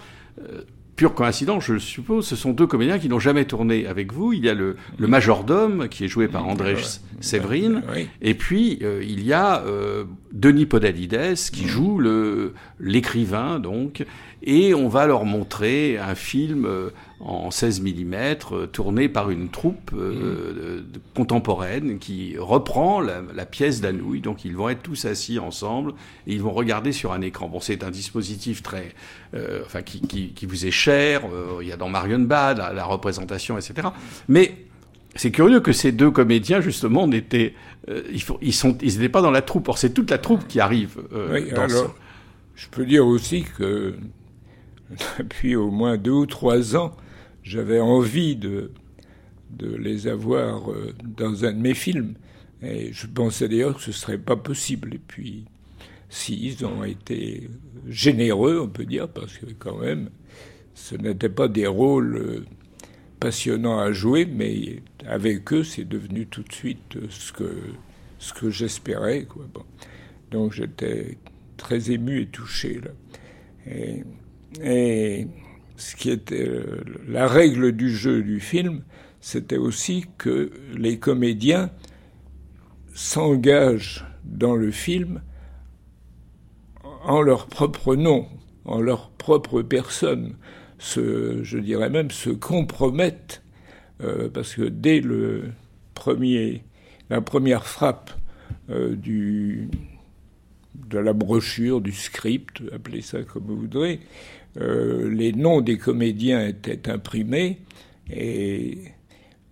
pure 0.99 1.13
coïncidence, 1.13 1.63
je 1.63 1.71
le 1.71 1.79
suppose, 1.79 2.27
ce 2.27 2.35
sont 2.35 2.51
deux 2.51 2.67
comédiens 2.67 2.99
qui 2.99 3.07
n'ont 3.07 3.19
jamais 3.19 3.45
tourné 3.45 3.87
avec 3.87 4.11
vous. 4.11 4.33
Il 4.33 4.43
y 4.43 4.49
a 4.49 4.53
le, 4.53 4.75
le 4.97 5.07
majordome, 5.07 5.87
qui 5.87 6.03
est 6.03 6.09
joué 6.09 6.27
par 6.27 6.45
André 6.45 6.75
Séverine, 7.21 7.83
et 8.21 8.33
puis 8.33 8.79
euh, 8.81 9.01
il 9.01 9.23
y 9.25 9.31
a 9.31 9.63
euh, 9.63 10.03
Denis 10.33 10.65
Podalides, 10.65 11.35
qui 11.53 11.69
joue 11.69 11.99
le 11.99 12.53
l'écrivain, 12.81 13.59
donc, 13.59 14.05
et 14.41 14.73
on 14.73 14.87
va 14.87 15.05
leur 15.05 15.25
montrer 15.25 15.97
un 15.97 16.15
film 16.15 16.65
euh, 16.65 16.91
en 17.19 17.51
16 17.51 17.81
mm 17.81 18.13
euh, 18.13 18.67
tourné 18.67 19.09
par 19.09 19.29
une 19.29 19.49
troupe 19.49 19.91
euh, 19.93 20.81
contemporaine 21.13 21.99
qui 21.99 22.37
reprend 22.37 23.01
la, 23.01 23.45
pièce 23.45 23.81
d'Anouilh. 23.81 24.21
Donc 24.21 24.45
ils 24.45 24.55
vont 24.55 24.69
être 24.69 24.81
tous 24.81 25.05
assis 25.05 25.39
ensemble 25.39 25.93
et 26.25 26.33
ils 26.33 26.41
vont 26.41 26.51
regarder 26.51 26.93
sur 26.93 27.11
un 27.11 27.21
écran. 27.21 27.49
Bon, 27.49 27.59
c'est 27.59 27.83
un 27.83 27.91
dispositif 27.91 28.63
très, 28.63 28.93
enfin, 29.65 29.81
qui, 29.81 30.01
qui, 30.01 30.45
vous 30.45 30.65
est 30.65 30.71
cher. 30.71 31.23
il 31.61 31.67
y 31.67 31.71
a 31.71 31.77
dans 31.77 31.89
Marion 31.89 32.19
Bad 32.19 32.57
la, 32.57 32.85
représentation, 32.85 33.57
etc. 33.57 33.89
Mais 34.27 34.55
c'est 35.15 35.31
curieux 35.31 35.59
que 35.59 35.73
ces 35.73 35.91
deux 35.91 36.11
comédiens, 36.11 36.61
justement, 36.61 37.07
n'étaient, 37.07 37.55
ils, 37.87 38.23
ils, 38.41 38.53
sont, 38.53 38.77
ils 38.81 38.93
n'étaient 38.93 39.09
pas 39.09 39.21
dans 39.21 39.31
la 39.31 39.41
troupe. 39.41 39.67
Or, 39.67 39.77
c'est 39.77 39.93
toute 39.93 40.11
la 40.11 40.17
troupe 40.17 40.47
qui 40.47 40.59
arrive. 40.59 40.97
oui, 41.11 41.51
alors, 41.51 41.95
je 42.55 42.67
peux 42.67 42.85
dire 42.85 43.05
aussi 43.05 43.45
que 43.57 43.95
depuis 45.19 45.55
au 45.55 45.71
moins 45.71 45.97
deux 45.97 46.11
ou 46.11 46.25
trois 46.25 46.75
ans, 46.75 46.95
j'avais 47.43 47.79
envie 47.79 48.35
de, 48.35 48.71
les 49.59 50.07
avoir 50.07 50.71
euh, 50.71 50.93
dans 51.03 51.45
un 51.45 51.53
de 51.53 51.59
mes 51.59 51.73
films. 51.73 52.15
Et 52.61 52.91
je 52.91 53.07
pensais 53.07 53.47
d'ailleurs 53.47 53.75
que 53.77 53.81
ce 53.81 53.91
serait 53.91 54.17
pas 54.17 54.35
possible. 54.35 54.95
Et 54.95 54.99
puis, 54.99 55.45
si, 56.09 56.37
ils 56.41 56.65
ont 56.65 56.83
été 56.83 57.49
généreux, 57.87 58.59
on 58.61 58.67
peut 58.67 58.85
dire, 58.85 59.07
parce 59.07 59.37
que 59.37 59.45
quand 59.57 59.77
même, 59.77 60.09
ce 60.73 60.95
n'étaient 60.95 61.29
pas 61.29 61.47
des 61.47 61.67
rôles 61.67 62.17
euh, 62.17 62.45
passionnants 63.19 63.79
à 63.79 63.91
jouer, 63.91 64.25
mais 64.25 64.81
avec 65.05 65.51
eux, 65.53 65.63
c'est 65.63 65.85
devenu 65.85 66.25
tout 66.25 66.43
de 66.43 66.53
suite 66.53 66.97
ce 67.09 67.31
que, 67.31 67.53
ce 68.17 68.33
que 68.33 68.49
j'espérais. 68.49 69.27
Donc 70.31 70.53
j'étais 70.53 71.17
très 71.57 71.91
ému 71.91 72.21
et 72.21 72.27
touché. 72.27 72.81
Et 74.61 75.27
ce 75.77 75.95
qui 75.95 76.09
était 76.09 76.47
euh, 76.47 76.83
la 77.07 77.27
règle 77.27 77.71
du 77.71 77.95
jeu 77.95 78.21
du 78.21 78.39
film, 78.39 78.83
c'était 79.21 79.57
aussi 79.57 80.05
que 80.17 80.51
les 80.75 80.99
comédiens 80.99 81.71
s'engagent 82.93 84.05
dans 84.23 84.55
le 84.55 84.71
film 84.71 85.21
en 87.03 87.21
leur 87.21 87.47
propre 87.47 87.95
nom, 87.95 88.27
en 88.65 88.81
leur 88.81 89.09
propre 89.11 89.61
personne, 89.61 90.35
je 90.79 91.57
dirais 91.57 91.89
même 91.89 92.11
se 92.11 92.29
compromettent, 92.29 93.41
euh, 94.01 94.29
parce 94.29 94.55
que 94.55 94.63
dès 94.63 95.01
la 97.09 97.21
première 97.21 97.65
frappe 97.65 98.11
euh, 98.69 98.95
de 98.95 99.67
la 100.97 101.13
brochure, 101.13 101.81
du 101.81 101.91
script, 101.91 102.61
appelez 102.73 103.01
ça 103.01 103.23
comme 103.23 103.43
vous 103.45 103.57
voudrez, 103.57 103.99
euh, 104.57 105.09
les 105.09 105.31
noms 105.31 105.61
des 105.61 105.77
comédiens 105.77 106.47
étaient 106.47 106.89
imprimés 106.89 107.59
et 108.11 108.79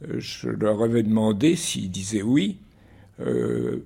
euh, 0.07 0.19
je 0.19 0.49
leur 0.49 0.81
avais 0.81 1.03
demandé 1.03 1.55
s'ils 1.55 1.91
disaient 1.91 2.23
oui 2.23 2.57
euh, 3.19 3.83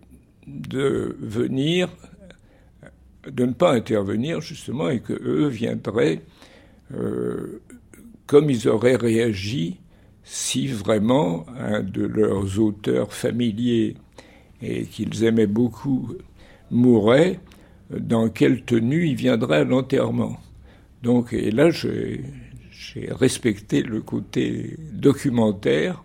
de 0.47 1.15
venir, 1.19 1.89
de 3.27 3.45
ne 3.45 3.53
pas 3.53 3.73
intervenir 3.73 4.39
justement 4.39 4.89
et 4.89 5.01
que 5.01 5.13
eux 5.13 5.47
viendraient 5.47 6.21
comme 8.27 8.49
ils 8.49 8.67
auraient 8.67 8.97
réagi 8.97 9.77
si 10.25 10.67
vraiment 10.67 11.45
un 11.57 11.81
de 11.81 12.03
leurs 12.03 12.59
auteurs 12.59 13.13
familiers 13.13 13.95
et 14.61 14.83
qu'ils 14.83 15.23
aimaient 15.23 15.47
beaucoup 15.47 16.09
mourait, 16.69 17.39
dans 17.89 18.27
quelle 18.27 18.63
tenue 18.63 19.07
il 19.07 19.15
viendrait 19.15 19.59
à 19.59 19.63
l'enterrement. 19.63 20.37
Donc, 21.01 21.33
et 21.33 21.51
là, 21.51 21.71
j'ai 21.71 22.23
respecté 23.09 23.81
le 23.81 24.01
côté 24.01 24.77
documentaire 24.93 26.03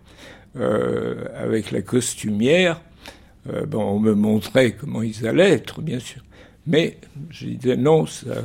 euh, 0.55 1.25
avec 1.35 1.71
la 1.71 1.81
costumière. 1.81 2.81
Euh, 3.49 3.65
on 3.73 3.99
me 3.99 4.13
montrait 4.13 4.71
comment 4.71 5.03
ils 5.03 5.27
allaient 5.27 5.51
être, 5.51 5.81
bien 5.81 5.99
sûr. 5.99 6.21
Mais 6.65 6.97
je 7.29 7.47
disais 7.47 7.77
non, 7.77 8.05
ça, 8.07 8.41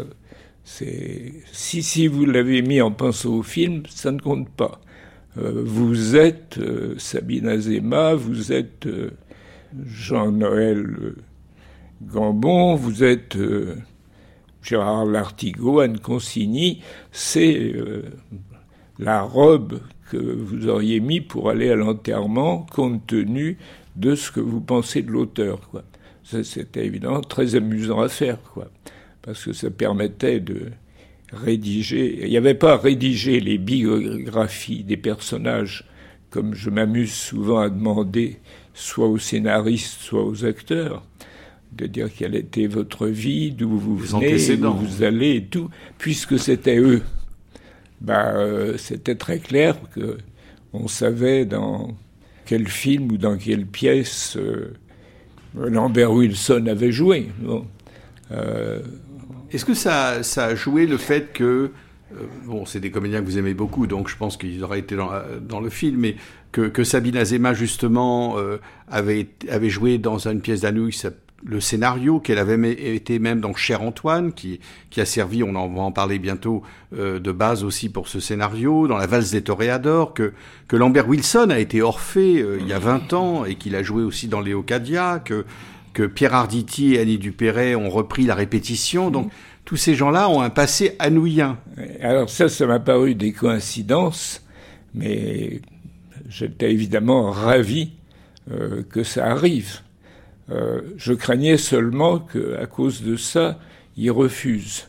si 0.64 1.82
si 1.82 2.06
vous 2.06 2.26
l'avez 2.26 2.62
mis 2.62 2.80
en 2.80 2.92
pensant 2.92 3.30
au 3.30 3.42
film, 3.42 3.82
ça 3.88 4.12
ne 4.12 4.20
compte 4.20 4.48
pas. 4.50 4.80
Euh, 5.38 5.62
vous 5.64 6.14
êtes 6.14 6.60
Sabine 6.98 7.48
Azema, 7.48 8.14
vous 8.14 8.52
êtes 8.52 8.86
Jean-Noël 9.86 11.14
Gambon, 12.02 12.74
vous 12.74 13.02
êtes 13.02 13.36
Gérard 14.62 15.06
Lartigot, 15.06 15.80
Anne 15.80 15.98
Consigny, 15.98 16.82
c'est 17.10 17.72
euh, 17.74 18.02
la 18.98 19.22
robe 19.22 19.80
que 20.10 20.16
vous 20.16 20.68
auriez 20.68 21.00
mis 21.00 21.20
pour 21.20 21.50
aller 21.50 21.70
à 21.70 21.76
l'enterrement 21.76 22.66
compte 22.72 23.06
tenu 23.06 23.58
de 23.96 24.14
ce 24.14 24.30
que 24.30 24.40
vous 24.40 24.60
pensez 24.60 25.02
de 25.02 25.10
l'auteur. 25.10 25.60
C'était 26.24 26.86
évidemment 26.86 27.20
très 27.20 27.56
amusant 27.56 28.00
à 28.00 28.08
faire, 28.08 28.38
parce 29.22 29.44
que 29.44 29.52
ça 29.52 29.70
permettait 29.70 30.40
de 30.40 30.70
rédiger. 31.32 32.24
Il 32.24 32.30
n'y 32.30 32.36
avait 32.36 32.54
pas 32.54 32.74
à 32.74 32.76
rédiger 32.76 33.40
les 33.40 33.58
biographies 33.58 34.84
des 34.84 34.96
personnages 34.96 35.84
comme 36.32 36.54
je 36.54 36.70
m'amuse 36.70 37.12
souvent 37.12 37.58
à 37.58 37.68
demander 37.68 38.38
soit 38.72 39.06
aux 39.06 39.18
scénaristes, 39.18 40.00
soit 40.00 40.24
aux 40.24 40.44
acteurs 40.46 41.04
de 41.76 41.86
dire 41.86 42.08
quelle 42.14 42.34
était 42.34 42.66
votre 42.66 43.06
vie, 43.06 43.50
d'où 43.50 43.76
vous 43.78 43.96
venez, 43.96 44.56
d'où 44.56 44.72
vous 44.72 45.02
allez 45.02 45.36
et 45.36 45.44
tout, 45.44 45.70
puisque 45.98 46.38
c'était 46.38 46.78
eux. 46.78 47.02
Ben, 48.00 48.34
euh, 48.34 48.76
c'était 48.78 49.14
très 49.14 49.38
clair 49.38 49.76
que 49.94 50.18
on 50.72 50.88
savait 50.88 51.44
dans 51.44 51.96
quel 52.46 52.66
film 52.66 53.12
ou 53.12 53.16
dans 53.16 53.36
quelle 53.36 53.66
pièce 53.66 54.36
euh, 54.36 54.72
Lambert 55.54 56.12
Wilson 56.12 56.66
avait 56.66 56.92
joué. 56.92 57.28
Euh, 58.32 58.80
Est-ce 59.52 59.64
que 59.64 59.74
ça, 59.74 60.22
ça, 60.22 60.46
a 60.46 60.54
joué 60.54 60.86
le 60.86 60.96
fait 60.96 61.32
que 61.32 61.70
bon, 62.44 62.66
c'est 62.66 62.80
des 62.80 62.90
comédiens 62.90 63.20
que 63.20 63.26
vous 63.26 63.38
aimez 63.38 63.54
beaucoup, 63.54 63.86
donc 63.86 64.08
je 64.08 64.16
pense 64.16 64.36
qu'ils 64.36 64.64
auraient 64.64 64.80
été 64.80 64.96
dans, 64.96 65.10
dans, 65.40 65.60
le 65.60 65.70
film, 65.70 66.00
mais 66.00 66.16
que, 66.50 66.62
que 66.62 66.84
Sabine 66.84 67.16
Azema, 67.16 67.54
justement, 67.54 68.36
avait, 68.88 69.28
avait 69.48 69.70
joué 69.70 69.98
dans 69.98 70.26
une 70.26 70.40
pièce 70.40 70.62
d'Anouilh 70.62 70.92
le 71.44 71.60
scénario, 71.60 72.20
qu'elle 72.20 72.38
avait 72.38 72.70
été 72.94 73.18
même 73.18 73.40
dans 73.40 73.54
Cher 73.54 73.82
Antoine, 73.82 74.32
qui, 74.32 74.60
qui 74.90 75.00
a 75.00 75.04
servi, 75.04 75.42
on 75.42 75.54
en 75.54 75.68
va 75.68 75.82
en 75.82 75.92
parler 75.92 76.18
bientôt, 76.18 76.62
euh, 76.96 77.18
de 77.18 77.32
base 77.32 77.64
aussi 77.64 77.88
pour 77.88 78.08
ce 78.08 78.20
scénario, 78.20 78.86
dans 78.86 78.96
La 78.96 79.06
valse 79.06 79.30
des 79.30 79.42
toréadors, 79.42 80.14
que, 80.14 80.32
que 80.68 80.76
Lambert 80.76 81.08
Wilson 81.08 81.48
a 81.50 81.58
été 81.58 81.82
Orphée 81.82 82.40
euh, 82.40 82.58
il 82.60 82.68
y 82.68 82.72
a 82.72 82.78
20 82.78 83.12
ans 83.12 83.44
et 83.44 83.56
qu'il 83.56 83.74
a 83.74 83.82
joué 83.82 84.02
aussi 84.02 84.28
dans 84.28 84.40
Léocadia, 84.40 85.20
que, 85.24 85.44
que 85.92 86.04
Pierre 86.04 86.34
Arditi 86.34 86.94
et 86.94 87.00
Annie 87.00 87.18
Dupéret 87.18 87.74
ont 87.74 87.90
repris 87.90 88.24
la 88.24 88.34
répétition. 88.34 89.10
Donc 89.10 89.30
tous 89.64 89.76
ces 89.76 89.94
gens-là 89.94 90.28
ont 90.28 90.40
un 90.40 90.50
passé 90.50 90.96
anouillant. 90.98 91.56
Alors 92.00 92.30
ça, 92.30 92.48
ça 92.48 92.66
m'a 92.66 92.80
paru 92.80 93.14
des 93.14 93.32
coïncidences, 93.32 94.44
mais 94.94 95.60
j'étais 96.28 96.70
évidemment 96.72 97.30
ravi 97.30 97.92
euh, 98.50 98.82
que 98.88 99.02
ça 99.02 99.26
arrive. 99.26 99.80
Euh, 100.50 100.82
je 100.96 101.12
craignais 101.12 101.56
seulement 101.56 102.18
qu'à 102.18 102.66
cause 102.66 103.02
de 103.02 103.16
ça, 103.16 103.58
il 103.96 104.10
refuse. 104.10 104.88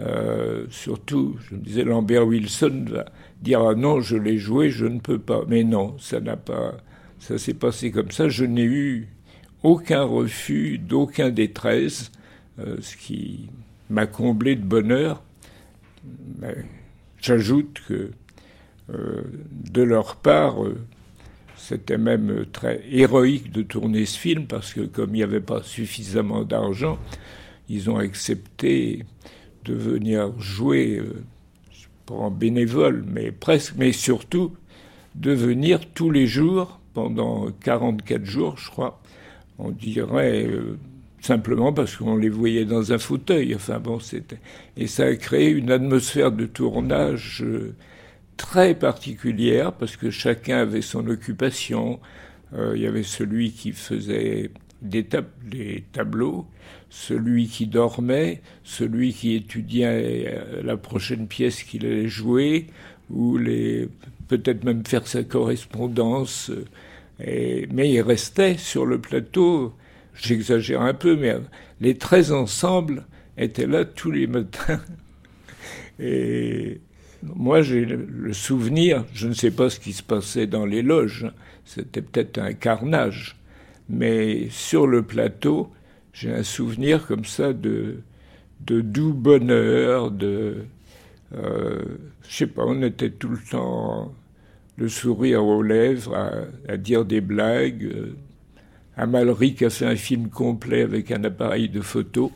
Euh, 0.00 0.64
surtout, 0.70 1.36
je 1.48 1.56
me 1.56 1.60
disais, 1.60 1.84
Lambert 1.84 2.26
Wilson 2.26 2.84
va 2.88 3.06
dire 3.42 3.60
ah 3.60 3.74
non, 3.74 4.00
je 4.00 4.16
l'ai 4.16 4.38
joué, 4.38 4.70
je 4.70 4.86
ne 4.86 5.00
peux 5.00 5.18
pas. 5.18 5.42
Mais 5.48 5.64
non, 5.64 5.96
ça 5.98 6.20
n'a 6.20 6.36
pas, 6.36 6.76
ça 7.18 7.38
s'est 7.38 7.54
passé 7.54 7.90
comme 7.90 8.10
ça. 8.10 8.28
Je 8.28 8.44
n'ai 8.44 8.64
eu 8.64 9.08
aucun 9.62 10.02
refus 10.02 10.78
d'aucun 10.78 11.30
des 11.30 11.52
treize, 11.52 12.12
ce 12.58 12.96
qui 12.96 13.48
m'a 13.90 14.06
comblé 14.06 14.54
de 14.54 14.64
bonheur. 14.64 15.22
J'ajoute 17.20 17.82
que 17.88 18.12
de 18.88 19.82
leur 19.82 20.16
part, 20.16 20.58
c'était 21.58 21.98
même 21.98 22.46
très 22.52 22.82
héroïque 22.90 23.52
de 23.52 23.62
tourner 23.62 24.06
ce 24.06 24.18
film 24.18 24.46
parce 24.46 24.72
que 24.72 24.82
comme 24.82 25.10
il 25.10 25.18
n'y 25.18 25.22
avait 25.22 25.40
pas 25.40 25.62
suffisamment 25.62 26.44
d'argent, 26.44 26.98
ils 27.68 27.90
ont 27.90 27.96
accepté 27.96 29.04
de 29.64 29.74
venir 29.74 30.38
jouer, 30.40 30.98
euh, 30.98 31.22
pas 32.06 32.14
en 32.14 32.30
bénévole, 32.30 33.04
mais 33.06 33.30
presque, 33.32 33.74
mais 33.76 33.92
surtout 33.92 34.54
de 35.14 35.32
venir 35.32 35.80
tous 35.94 36.10
les 36.10 36.26
jours 36.26 36.80
pendant 36.94 37.50
44 37.60 38.24
jours, 38.24 38.56
je 38.56 38.70
crois. 38.70 39.00
On 39.58 39.70
dirait 39.70 40.46
euh, 40.46 40.78
simplement 41.20 41.72
parce 41.72 41.96
qu'on 41.96 42.16
les 42.16 42.28
voyait 42.28 42.64
dans 42.64 42.92
un 42.92 42.98
fauteuil. 42.98 43.54
Enfin 43.54 43.78
bon, 43.80 44.00
c'était 44.00 44.38
et 44.76 44.86
ça 44.86 45.04
a 45.04 45.14
créé 45.16 45.50
une 45.50 45.70
atmosphère 45.70 46.32
de 46.32 46.46
tournage. 46.46 47.42
Euh, 47.44 47.74
très 48.38 48.74
particulière 48.74 49.74
parce 49.74 49.98
que 49.98 50.10
chacun 50.10 50.58
avait 50.58 50.80
son 50.80 51.06
occupation. 51.08 52.00
Euh, 52.54 52.72
il 52.74 52.80
y 52.80 52.86
avait 52.86 53.02
celui 53.02 53.52
qui 53.52 53.72
faisait 53.72 54.50
des, 54.80 55.04
tableaux, 55.92 56.46
celui 56.88 57.48
qui 57.48 57.66
dormait, 57.66 58.40
celui 58.64 59.12
qui 59.12 59.34
étudiait 59.34 60.24
euh, 60.28 60.62
la 60.62 60.78
prochaine 60.78 61.26
pièce 61.26 61.62
qu'il 61.62 61.84
allait 61.84 62.08
jouer, 62.08 62.68
ou 63.10 63.36
les 63.36 63.90
peut-être 64.28 64.64
même 64.64 64.86
faire 64.86 65.06
sa 65.06 65.24
correspondance. 65.24 66.50
Et, 67.22 67.66
mais 67.72 67.90
il 67.90 68.00
restait 68.00 68.56
sur 68.56 68.86
le 68.86 69.00
plateau, 69.00 69.74
j'exagère 70.14 70.82
un 70.82 70.94
peu, 70.94 71.16
mais 71.16 71.36
les 71.80 71.96
13 71.98 72.32
ensemble 72.32 73.04
étaient 73.36 73.66
là 73.66 73.84
tous 73.84 74.10
les 74.10 74.26
matins. 74.26 74.80
Et 76.00 76.80
moi, 77.22 77.62
j'ai 77.62 77.84
le 77.84 78.32
souvenir, 78.32 79.04
je 79.12 79.28
ne 79.28 79.34
sais 79.34 79.50
pas 79.50 79.70
ce 79.70 79.80
qui 79.80 79.92
se 79.92 80.02
passait 80.02 80.46
dans 80.46 80.66
les 80.66 80.82
loges, 80.82 81.26
c'était 81.64 82.02
peut-être 82.02 82.38
un 82.38 82.52
carnage, 82.52 83.36
mais 83.88 84.48
sur 84.50 84.86
le 84.86 85.02
plateau, 85.02 85.70
j'ai 86.12 86.32
un 86.32 86.42
souvenir 86.42 87.06
comme 87.06 87.24
ça 87.24 87.52
de, 87.52 87.96
de 88.60 88.80
doux 88.80 89.12
bonheur, 89.12 90.10
de. 90.10 90.64
Euh, 91.34 91.84
je 92.28 92.34
sais 92.34 92.46
pas, 92.46 92.64
on 92.66 92.82
était 92.82 93.10
tout 93.10 93.28
le 93.28 93.38
temps 93.38 94.14
le 94.76 94.88
sourire 94.88 95.44
aux 95.44 95.62
lèvres, 95.62 96.16
à, 96.68 96.76
dire 96.76 97.04
des 97.04 97.20
blagues. 97.20 97.92
Amalric 98.96 99.62
a 99.62 99.70
fait 99.70 99.86
un 99.86 99.96
film 99.96 100.28
complet 100.28 100.82
avec 100.82 101.10
un 101.10 101.24
appareil 101.24 101.68
de 101.68 101.80
photo. 101.80 102.32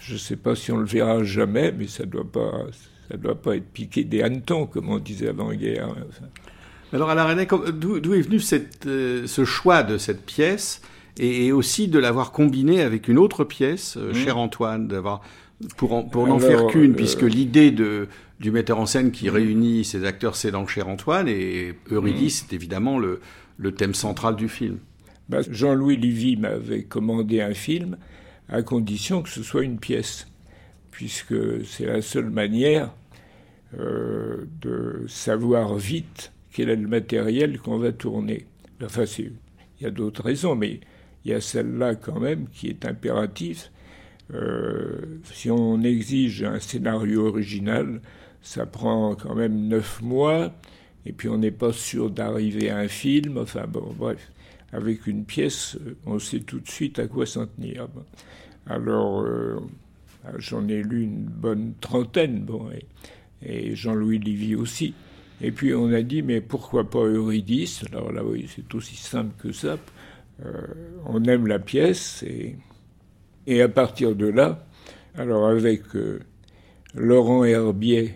Je 0.00 0.14
ne 0.14 0.18
sais 0.18 0.36
pas 0.36 0.54
si 0.54 0.72
on 0.72 0.78
le 0.78 0.84
verra 0.84 1.22
jamais, 1.24 1.72
mais 1.72 1.86
ça 1.86 2.04
doit 2.04 2.30
pas, 2.30 2.66
ça 3.08 3.16
ne 3.16 3.22
doit 3.22 3.40
pas 3.40 3.56
être 3.56 3.70
piqué 3.70 4.04
des 4.04 4.22
hannetons, 4.22 4.66
comme 4.66 4.88
on 4.88 4.98
disait 4.98 5.28
avant-guerre. 5.28 5.94
Alors, 6.92 7.10
Alain 7.10 7.24
René, 7.24 7.46
d'où 7.46 8.14
est 8.14 8.20
venu 8.20 8.40
cette, 8.40 8.86
euh, 8.86 9.26
ce 9.26 9.44
choix 9.44 9.82
de 9.82 9.98
cette 9.98 10.24
pièce 10.24 10.80
et, 11.18 11.52
aussi 11.52 11.88
de 11.88 11.98
l'avoir 11.98 12.32
combinée 12.32 12.82
avec 12.82 13.08
une 13.08 13.18
autre 13.18 13.44
pièce, 13.44 13.96
euh, 13.96 14.10
mmh. 14.10 14.14
cher 14.14 14.38
Antoine, 14.38 14.88
d'avoir 14.88 15.22
pour, 15.76 16.08
pour 16.10 16.26
n'en 16.26 16.38
faire 16.38 16.66
qu'une, 16.66 16.92
euh, 16.92 16.96
puisque 16.96 17.22
l'idée 17.22 17.70
de, 17.70 18.08
du 18.40 18.50
metteur 18.50 18.78
en 18.78 18.86
scène 18.86 19.10
qui 19.10 19.28
mmh. 19.28 19.32
réunit 19.32 19.84
ses 19.84 20.04
acteurs, 20.04 20.36
c'est 20.36 20.50
dans 20.50 20.66
Cher 20.66 20.88
Antoine, 20.88 21.28
et 21.28 21.74
Eurydice, 21.90 22.42
mmh. 22.42 22.46
c'est 22.48 22.54
évidemment 22.54 22.98
le, 22.98 23.20
le, 23.58 23.72
thème 23.72 23.94
central 23.94 24.36
du 24.36 24.48
film. 24.48 24.78
Bah, 25.28 25.38
Jean-Louis 25.48 25.96
Livy 25.96 26.36
m'avait 26.36 26.82
commandé 26.82 27.40
un 27.40 27.54
film 27.54 27.96
à 28.48 28.62
condition 28.62 29.22
que 29.22 29.28
ce 29.28 29.42
soit 29.42 29.62
une 29.62 29.78
pièce 29.78 30.28
puisque 30.96 31.62
c'est 31.66 31.84
la 31.84 32.00
seule 32.00 32.30
manière 32.30 32.90
euh, 33.78 34.46
de 34.62 35.04
savoir 35.08 35.74
vite 35.74 36.32
quel 36.50 36.70
est 36.70 36.76
le 36.76 36.88
matériel 36.88 37.58
qu'on 37.58 37.76
va 37.76 37.92
tourner. 37.92 38.46
Enfin, 38.82 39.04
il 39.18 39.32
y 39.78 39.84
a 39.84 39.90
d'autres 39.90 40.22
raisons, 40.22 40.54
mais 40.54 40.80
il 41.22 41.32
y 41.32 41.34
a 41.34 41.42
celle-là 41.42 41.96
quand 41.96 42.18
même 42.18 42.46
qui 42.48 42.68
est 42.68 42.86
impérative. 42.86 43.64
Euh, 44.32 45.20
si 45.24 45.50
on 45.50 45.82
exige 45.82 46.42
un 46.44 46.60
scénario 46.60 47.26
original, 47.26 48.00
ça 48.40 48.64
prend 48.64 49.14
quand 49.16 49.34
même 49.34 49.68
neuf 49.68 50.00
mois, 50.00 50.54
et 51.04 51.12
puis 51.12 51.28
on 51.28 51.36
n'est 51.36 51.50
pas 51.50 51.74
sûr 51.74 52.08
d'arriver 52.08 52.70
à 52.70 52.78
un 52.78 52.88
film. 52.88 53.36
Enfin 53.36 53.66
bon, 53.68 53.94
bref, 53.98 54.32
avec 54.72 55.06
une 55.06 55.26
pièce, 55.26 55.76
on 56.06 56.18
sait 56.18 56.40
tout 56.40 56.60
de 56.60 56.68
suite 56.70 56.98
à 56.98 57.06
quoi 57.06 57.26
s'en 57.26 57.46
tenir. 57.46 57.86
Alors, 58.66 59.20
euh, 59.20 59.60
j'en 60.38 60.68
ai 60.68 60.82
lu 60.82 61.02
une 61.02 61.24
bonne 61.24 61.74
trentaine, 61.80 62.44
bon, 62.44 62.68
et, 63.42 63.74
Jean-Louis 63.74 64.18
Livy 64.18 64.54
aussi. 64.54 64.94
Et 65.40 65.52
puis 65.52 65.74
on 65.74 65.92
a 65.92 66.02
dit, 66.02 66.22
mais 66.22 66.40
pourquoi 66.40 66.88
pas 66.88 67.04
Eurydice? 67.04 67.84
Alors 67.92 68.10
là, 68.12 68.24
oui, 68.24 68.48
c'est 68.54 68.74
aussi 68.74 68.96
simple 68.96 69.34
que 69.38 69.52
ça. 69.52 69.76
Euh, 70.44 70.50
on 71.06 71.22
aime 71.24 71.46
la 71.46 71.58
pièce, 71.58 72.24
et, 73.46 73.62
à 73.62 73.68
partir 73.68 74.14
de 74.14 74.26
là, 74.26 74.66
alors 75.16 75.46
avec 75.46 75.82
euh, 75.94 76.20
Laurent 76.94 77.44
Herbier, 77.44 78.14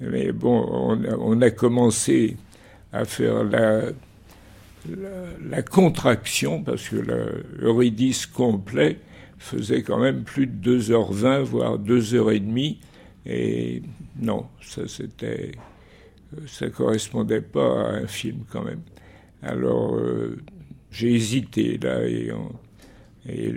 mais 0.00 0.32
bon, 0.32 0.98
on 1.18 1.40
a, 1.40 1.50
commencé 1.50 2.36
à 2.92 3.04
faire 3.04 3.44
la, 3.44 3.84
la, 5.48 5.62
contraction, 5.62 6.62
parce 6.62 6.88
que 6.88 6.96
l'Eurydice 6.96 8.26
complet, 8.26 8.98
faisait 9.38 9.82
quand 9.82 9.98
même 9.98 10.24
plus 10.24 10.46
de 10.46 10.78
2h20, 10.78 11.42
voire 11.42 11.78
2h30. 11.78 12.78
Et 13.26 13.82
non, 14.20 14.46
ça 14.60 14.86
c'était. 14.88 15.52
Ça 16.46 16.68
correspondait 16.68 17.40
pas 17.40 17.90
à 17.90 17.92
un 17.94 18.06
film 18.06 18.44
quand 18.50 18.64
même. 18.64 18.80
Alors 19.42 19.94
euh, 19.94 20.36
j'ai 20.90 21.14
hésité 21.14 21.78
là 21.78 22.06
et, 22.08 22.32
et, 23.26 23.54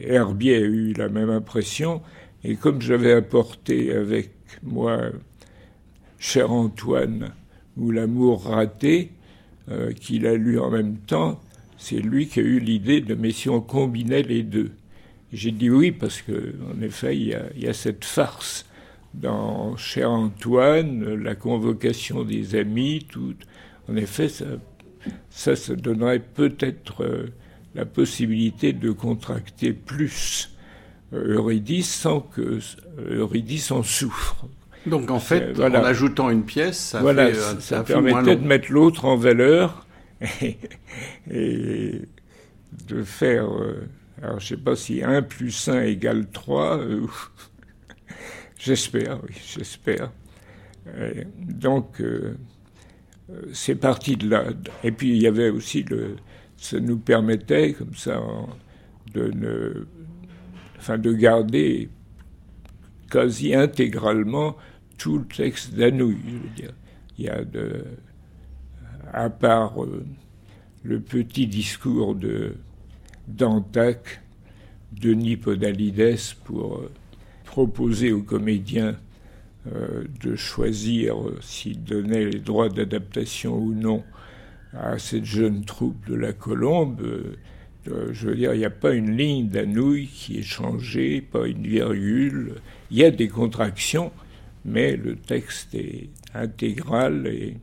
Herbier 0.00 0.56
a 0.56 0.60
eu 0.60 0.92
la 0.92 1.08
même 1.08 1.30
impression. 1.30 2.02
Et 2.44 2.56
comme 2.56 2.82
j'avais 2.82 3.12
apporté 3.12 3.94
avec 3.94 4.30
moi 4.62 5.00
Cher 6.18 6.52
Antoine 6.52 7.32
ou 7.76 7.90
L'amour 7.90 8.44
raté, 8.44 9.12
euh, 9.68 9.92
qu'il 9.92 10.26
a 10.26 10.34
lu 10.34 10.58
en 10.60 10.70
même 10.70 10.96
temps, 10.98 11.40
c'est 11.78 12.00
lui 12.00 12.28
qui 12.28 12.40
a 12.40 12.42
eu 12.42 12.58
l'idée 12.58 13.00
de 13.00 13.14
mais 13.14 13.32
si 13.32 13.48
on 13.48 13.60
combinait 13.60 14.22
les 14.22 14.42
deux. 14.42 14.72
J'ai 15.32 15.50
dit 15.50 15.70
oui 15.70 15.92
parce 15.92 16.22
que 16.22 16.54
en 16.74 16.80
effet 16.82 17.16
il 17.16 17.28
y 17.56 17.66
a, 17.66 17.72
cette 17.72 18.04
farce 18.04 18.66
dans 19.14 19.76
Cher 19.76 20.10
Antoine, 20.10 21.14
la 21.14 21.34
convocation 21.34 22.22
des 22.22 22.54
amis, 22.54 23.06
tout. 23.10 23.34
En 23.88 23.96
effet, 23.96 24.28
ça, 24.28 24.44
ça, 25.30 25.56
ça 25.56 25.74
donnerait 25.74 26.18
peut-être 26.18 27.02
euh, 27.02 27.32
la 27.74 27.84
possibilité 27.84 28.72
de 28.72 28.90
contracter 28.90 29.72
plus 29.72 30.50
euh, 31.12 31.36
Eurydice 31.36 31.92
sans 31.92 32.20
que 32.20 32.58
euh, 32.98 33.20
Eurydice 33.20 33.70
en 33.70 33.82
souffre. 33.82 34.46
Donc 34.86 35.10
en 35.10 35.18
fait, 35.18 35.58
en 35.58 35.72
ajoutant 35.74 36.30
une 36.30 36.44
pièce, 36.44 36.78
ça, 36.78 37.00
voilà, 37.00 37.34
ça, 37.34 37.82
permettait 37.82 38.36
de 38.36 38.46
mettre 38.46 38.70
l'autre 38.70 39.04
en 39.04 39.16
valeur 39.16 39.85
et, 41.30 42.02
de 42.88 43.02
faire. 43.02 43.50
Euh, 43.50 43.88
alors, 44.22 44.40
je 44.40 44.54
ne 44.54 44.58
sais 44.58 44.62
pas 44.62 44.76
si 44.76 45.02
1 45.02 45.22
plus 45.22 45.68
1 45.68 45.82
égale 45.82 46.28
3. 46.30 46.78
Euh, 46.78 47.06
j'espère, 48.58 49.22
oui, 49.24 49.34
j'espère. 49.54 50.10
donc, 51.38 52.00
euh, 52.00 52.36
c'est 53.52 53.76
parti 53.76 54.16
de 54.16 54.28
là. 54.28 54.44
Et 54.84 54.92
puis, 54.92 55.10
il 55.10 55.22
y 55.22 55.26
avait 55.26 55.50
aussi 55.50 55.82
le. 55.82 56.16
Ça 56.58 56.80
nous 56.80 56.96
permettait, 56.96 57.74
comme 57.74 57.94
ça, 57.94 58.22
de 59.12 59.30
ne, 59.30 59.86
enfin 60.78 60.96
de 60.96 61.12
garder 61.12 61.90
quasi 63.10 63.54
intégralement 63.54 64.56
tout 64.98 65.18
le 65.18 65.26
texte 65.26 65.74
d'Anouilh. 65.74 66.16
Il 67.18 67.24
y 67.24 67.28
a 67.28 67.44
de, 67.44 67.84
à 69.12 69.30
part 69.30 69.82
euh, 69.82 70.04
le 70.82 71.00
petit 71.00 71.46
discours 71.46 72.14
de 72.14 72.54
d'Antac, 73.28 74.20
Denis 74.92 75.36
Podalides 75.36 76.16
pour 76.44 76.76
euh, 76.76 76.90
proposer 77.44 78.12
aux 78.12 78.22
comédiens 78.22 78.96
euh, 79.66 80.04
de 80.22 80.36
choisir 80.36 81.16
s'ils 81.40 81.82
donnaient 81.82 82.24
les 82.26 82.38
droits 82.38 82.68
d'adaptation 82.68 83.58
ou 83.58 83.74
non 83.74 84.04
à 84.72 84.98
cette 84.98 85.24
jeune 85.24 85.64
troupe 85.64 86.08
de 86.08 86.14
la 86.14 86.32
Colombe. 86.32 87.00
je 87.84 88.28
veux 88.28 88.36
dire, 88.36 88.54
il 88.54 88.58
n'y 88.58 88.64
a 88.64 88.70
pas 88.70 88.92
une 88.92 89.16
ligne 89.16 89.48
d'Anouilh 89.48 90.06
qui 90.06 90.38
est 90.38 90.42
changée, 90.42 91.20
pas 91.20 91.48
une 91.48 91.66
virgule. 91.66 92.56
Il 92.90 92.98
y 92.98 93.04
a 93.04 93.10
des 93.10 93.28
contractions, 93.28 94.12
mais 94.64 94.96
le 94.96 95.16
texte 95.16 95.74
est 95.74 96.10
intégral 96.34 97.26
et, 97.26 97.56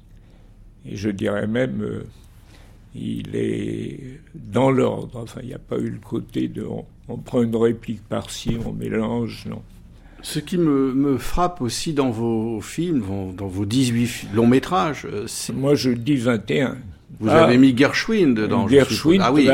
je 0.90 1.10
dirais 1.10 1.48
même 1.48 1.82
euh, 1.82 2.04
il 2.96 3.36
est 3.36 4.20
dans 4.36 4.72
l'ordre. 4.72 5.20
Enfin, 5.20 5.40
il 5.42 5.48
n'y 5.48 5.54
a 5.54 5.60
pas 5.60 5.78
eu 5.78 5.90
le 5.90 6.00
côté 6.00 6.48
de 6.48 6.66
on, 7.08 7.18
prend 7.18 7.42
une 7.42 7.56
réplique 7.56 8.04
par-ci, 8.08 8.58
on 8.66 8.72
mélange, 8.72 9.46
non. 9.48 9.62
Ce 10.22 10.40
qui 10.40 10.58
me, 10.58 10.94
me, 10.94 11.18
frappe 11.18 11.62
aussi 11.62 11.94
dans 11.94 12.10
vos 12.10 12.62
films, 12.62 13.04
dans 13.36 13.48
vos 13.48 13.66
18 13.66 14.30
longs 14.34 14.48
métrages, 14.48 15.06
euh, 15.06 15.26
c'est... 15.28 15.54
Moi 15.54 15.76
je 15.76 15.92
dis 15.92 16.16
21. 16.16 16.78
Vous 17.20 17.30
avez 17.30 17.58
mis 17.58 17.76
Gershwin 17.78 18.34
dedans. 18.34 18.68
Gershwin, 18.68 19.20
ah 19.22 19.32
oui, 19.32 19.50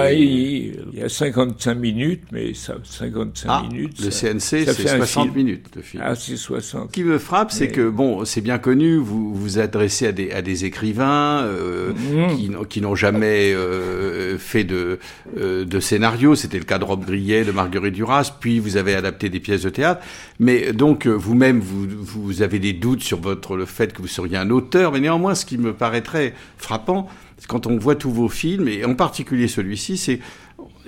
il, 0.93 0.99
y 0.99 1.03
a 1.03 1.09
55 1.09 1.75
minutes, 1.75 2.23
mais 2.31 2.53
ça, 2.53 2.75
55 2.83 3.47
ah, 3.49 3.63
minutes. 3.69 3.99
Le 4.01 4.09
CNC, 4.09 4.39
c'est 4.39 4.87
60 4.87 5.35
minutes 5.35 5.65
de 5.75 5.81
film. 5.81 6.03
Ah, 6.05 6.15
c'est 6.15 6.37
60. 6.37 6.87
Ce 6.87 6.93
qui 6.93 7.03
me 7.03 7.17
frappe, 7.17 7.51
c'est 7.51 7.67
que, 7.67 7.89
bon, 7.89 8.25
c'est 8.25 8.41
bien 8.41 8.57
connu, 8.59 8.97
vous 8.97 9.33
vous 9.33 9.59
adressez 9.59 10.07
à 10.07 10.11
des, 10.11 10.31
à 10.31 10.41
des 10.41 10.65
écrivains 10.65 11.43
euh, 11.43 11.91
mmh. 11.91 12.65
qui, 12.67 12.81
n'ont 12.81 12.95
jamais 12.95 13.53
euh, 13.53 14.37
fait 14.37 14.63
de, 14.63 14.99
euh, 15.37 15.65
de 15.65 15.79
scénario. 15.79 16.35
C'était 16.35 16.59
le 16.59 16.65
cas 16.65 16.77
de 16.77 16.85
Rob 16.85 17.05
Grillet, 17.05 17.43
de 17.43 17.51
Marguerite 17.51 17.93
Duras, 17.93 18.31
puis 18.39 18.59
vous 18.59 18.77
avez 18.77 18.95
adapté 18.95 19.29
des 19.29 19.39
pièces 19.39 19.63
de 19.63 19.69
théâtre. 19.69 20.01
Mais 20.39 20.71
donc, 20.71 21.07
vous-même, 21.07 21.59
vous, 21.59 21.87
vous 21.89 22.41
avez 22.41 22.59
des 22.59 22.73
doutes 22.73 23.03
sur 23.03 23.19
votre, 23.19 23.57
le 23.57 23.65
fait 23.65 23.93
que 23.93 24.01
vous 24.01 24.07
seriez 24.07 24.37
un 24.37 24.49
auteur. 24.49 24.91
Mais 24.93 24.99
néanmoins, 24.99 25.35
ce 25.35 25.45
qui 25.45 25.57
me 25.57 25.73
paraît 25.73 26.01
très 26.01 26.33
frappant, 26.57 27.09
quand 27.47 27.67
on 27.67 27.77
voit 27.77 27.95
tous 27.95 28.11
vos 28.11 28.29
films, 28.29 28.67
et 28.67 28.85
en 28.85 28.95
particulier 28.95 29.47
celui-ci, 29.47 29.97
c'est 29.97 30.19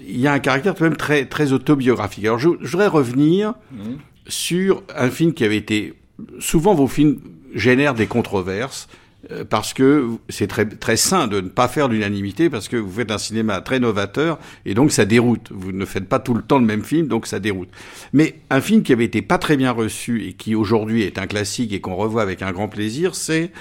il 0.07 0.19
y 0.19 0.27
a 0.27 0.33
un 0.33 0.39
caractère 0.39 0.75
quand 0.75 0.85
même 0.85 0.97
très, 0.97 1.25
très 1.25 1.53
autobiographique. 1.53 2.25
Alors 2.25 2.39
je, 2.39 2.49
voudrais 2.49 2.87
revenir 2.87 3.53
mhm. 3.71 3.97
sur 4.27 4.83
un 4.95 5.09
film 5.09 5.33
qui 5.33 5.43
avait 5.43 5.57
été... 5.57 5.93
Souvent 6.39 6.73
vos 6.75 6.87
films 6.87 7.19
génèrent 7.53 7.93
des 7.93 8.07
controverses 8.07 8.87
euh, 9.31 9.43
parce 9.43 9.73
que 9.73 10.07
c'est 10.29 10.47
très, 10.47 10.65
très 10.65 10.97
sain 10.97 11.27
de 11.27 11.41
ne 11.41 11.49
pas 11.49 11.67
faire 11.67 11.87
l'unanimité 11.87 12.49
parce 12.49 12.67
que 12.67 12.77
vous 12.77 12.91
faites 12.91 13.11
un 13.11 13.17
cinéma 13.17 13.61
très 13.61 13.79
novateur 13.79 14.39
et 14.65 14.73
donc 14.73 14.91
ça 14.91 15.05
déroute. 15.05 15.49
Vous 15.51 15.71
ne 15.71 15.85
faites 15.85 16.07
pas 16.07 16.19
tout 16.19 16.33
le 16.33 16.41
temps 16.41 16.59
le 16.59 16.65
même 16.65 16.83
film, 16.83 17.07
donc 17.07 17.27
ça 17.27 17.39
déroute. 17.39 17.69
Mais 18.13 18.35
un 18.49 18.61
film 18.61 18.83
qui 18.83 18.93
avait 18.93 19.05
été 19.05 19.21
pas 19.21 19.37
très 19.37 19.57
bien 19.57 19.71
reçu 19.71 20.25
et 20.25 20.33
qui 20.33 20.55
aujourd'hui 20.55 21.03
est 21.03 21.17
un 21.17 21.27
classique 21.27 21.73
et 21.73 21.81
qu'on 21.81 21.95
revoit 21.95 22.21
avec 22.21 22.41
un 22.41 22.51
grand 22.51 22.67
plaisir, 22.67 23.15
c'est 23.15 23.51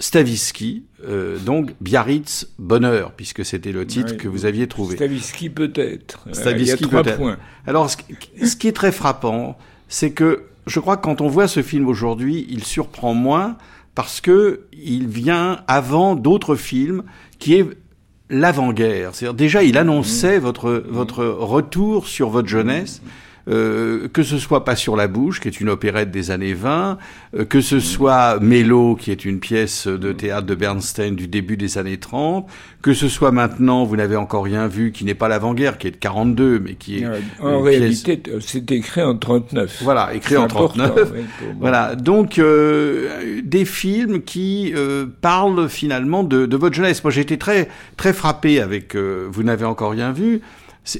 Stavisky, 0.00 0.84
euh, 1.06 1.38
donc 1.38 1.74
Biarritz 1.80 2.48
Bonheur, 2.58 3.12
puisque 3.12 3.44
c'était 3.44 3.70
le 3.70 3.86
titre 3.86 4.16
que 4.16 4.28
vous 4.28 4.46
aviez 4.46 4.66
trouvé. 4.66 4.96
Stavisky 4.96 5.50
peut-être. 5.50 6.26
Stavisky 6.32 6.86
peut-être. 6.86 7.36
Alors, 7.66 7.90
ce, 7.90 8.56
qui 8.56 8.66
est 8.66 8.72
très 8.72 8.92
frappant, 8.92 9.58
c'est 9.88 10.10
que 10.10 10.44
je 10.66 10.80
crois 10.80 10.96
que 10.96 11.02
quand 11.02 11.20
on 11.20 11.28
voit 11.28 11.48
ce 11.48 11.62
film 11.62 11.86
aujourd'hui, 11.86 12.46
il 12.48 12.64
surprend 12.64 13.12
moins 13.12 13.58
parce 13.94 14.22
que 14.22 14.62
il 14.72 15.06
vient 15.06 15.60
avant 15.66 16.16
d'autres 16.16 16.56
films 16.56 17.02
qui 17.38 17.54
est 17.54 17.66
l'avant-guerre. 18.30 19.14
C'est-à-dire 19.14 19.34
déjà, 19.34 19.62
il 19.62 19.76
annonçait 19.76 20.38
mmh. 20.38 20.42
votre 20.42 20.84
votre 20.88 21.24
retour 21.26 22.06
sur 22.06 22.30
votre 22.30 22.48
jeunesse. 22.48 23.02
Euh, 23.48 24.08
que 24.12 24.22
ce 24.22 24.38
soit 24.38 24.64
Pas 24.64 24.76
sur 24.76 24.96
la 24.96 25.08
bouche, 25.08 25.40
qui 25.40 25.48
est 25.48 25.60
une 25.60 25.70
opérette 25.70 26.10
des 26.10 26.30
années 26.30 26.52
20, 26.52 26.98
euh, 27.34 27.44
que 27.44 27.60
ce 27.60 27.80
soit 27.80 28.38
Mélo, 28.40 28.94
qui 28.94 29.10
est 29.10 29.24
une 29.24 29.40
pièce 29.40 29.86
de 29.86 30.12
théâtre 30.12 30.46
de 30.46 30.54
Bernstein 30.54 31.14
du 31.14 31.26
début 31.26 31.56
des 31.56 31.78
années 31.78 31.96
30, 31.96 32.46
que 32.82 32.92
ce 32.92 33.08
soit 33.08 33.32
maintenant, 33.32 33.84
vous 33.84 33.96
n'avez 33.96 34.16
encore 34.16 34.44
rien 34.44 34.66
vu, 34.68 34.92
qui 34.92 35.04
n'est 35.04 35.14
pas 35.14 35.28
l'avant-guerre, 35.28 35.78
qui 35.78 35.86
est 35.86 35.92
de 35.92 35.96
42, 35.96 36.60
mais 36.60 36.74
qui 36.74 36.98
est... 36.98 37.06
en 37.40 37.60
réalité, 37.60 38.22
c'est 38.40 38.70
écrit 38.72 39.02
en 39.02 39.16
39. 39.16 39.80
Voilà, 39.82 40.14
écrit 40.14 40.36
en 40.36 40.46
39. 40.46 41.12
voilà, 41.60 41.94
donc 41.94 42.38
euh, 42.38 43.40
des 43.42 43.64
films 43.64 44.22
qui 44.22 44.74
parlent 45.22 45.68
finalement 45.68 46.24
de, 46.24 46.46
de, 46.46 46.56
votre 46.56 46.74
jeunesse. 46.74 47.02
Moi, 47.02 47.10
j'ai 47.10 47.22
été 47.22 47.38
très, 47.38 47.68
très 47.96 48.12
frappé 48.12 48.60
avec 48.60 48.94
Vous 48.96 49.42
n'avez 49.42 49.64
encore 49.64 49.92
rien 49.92 50.12
vu, 50.12 50.42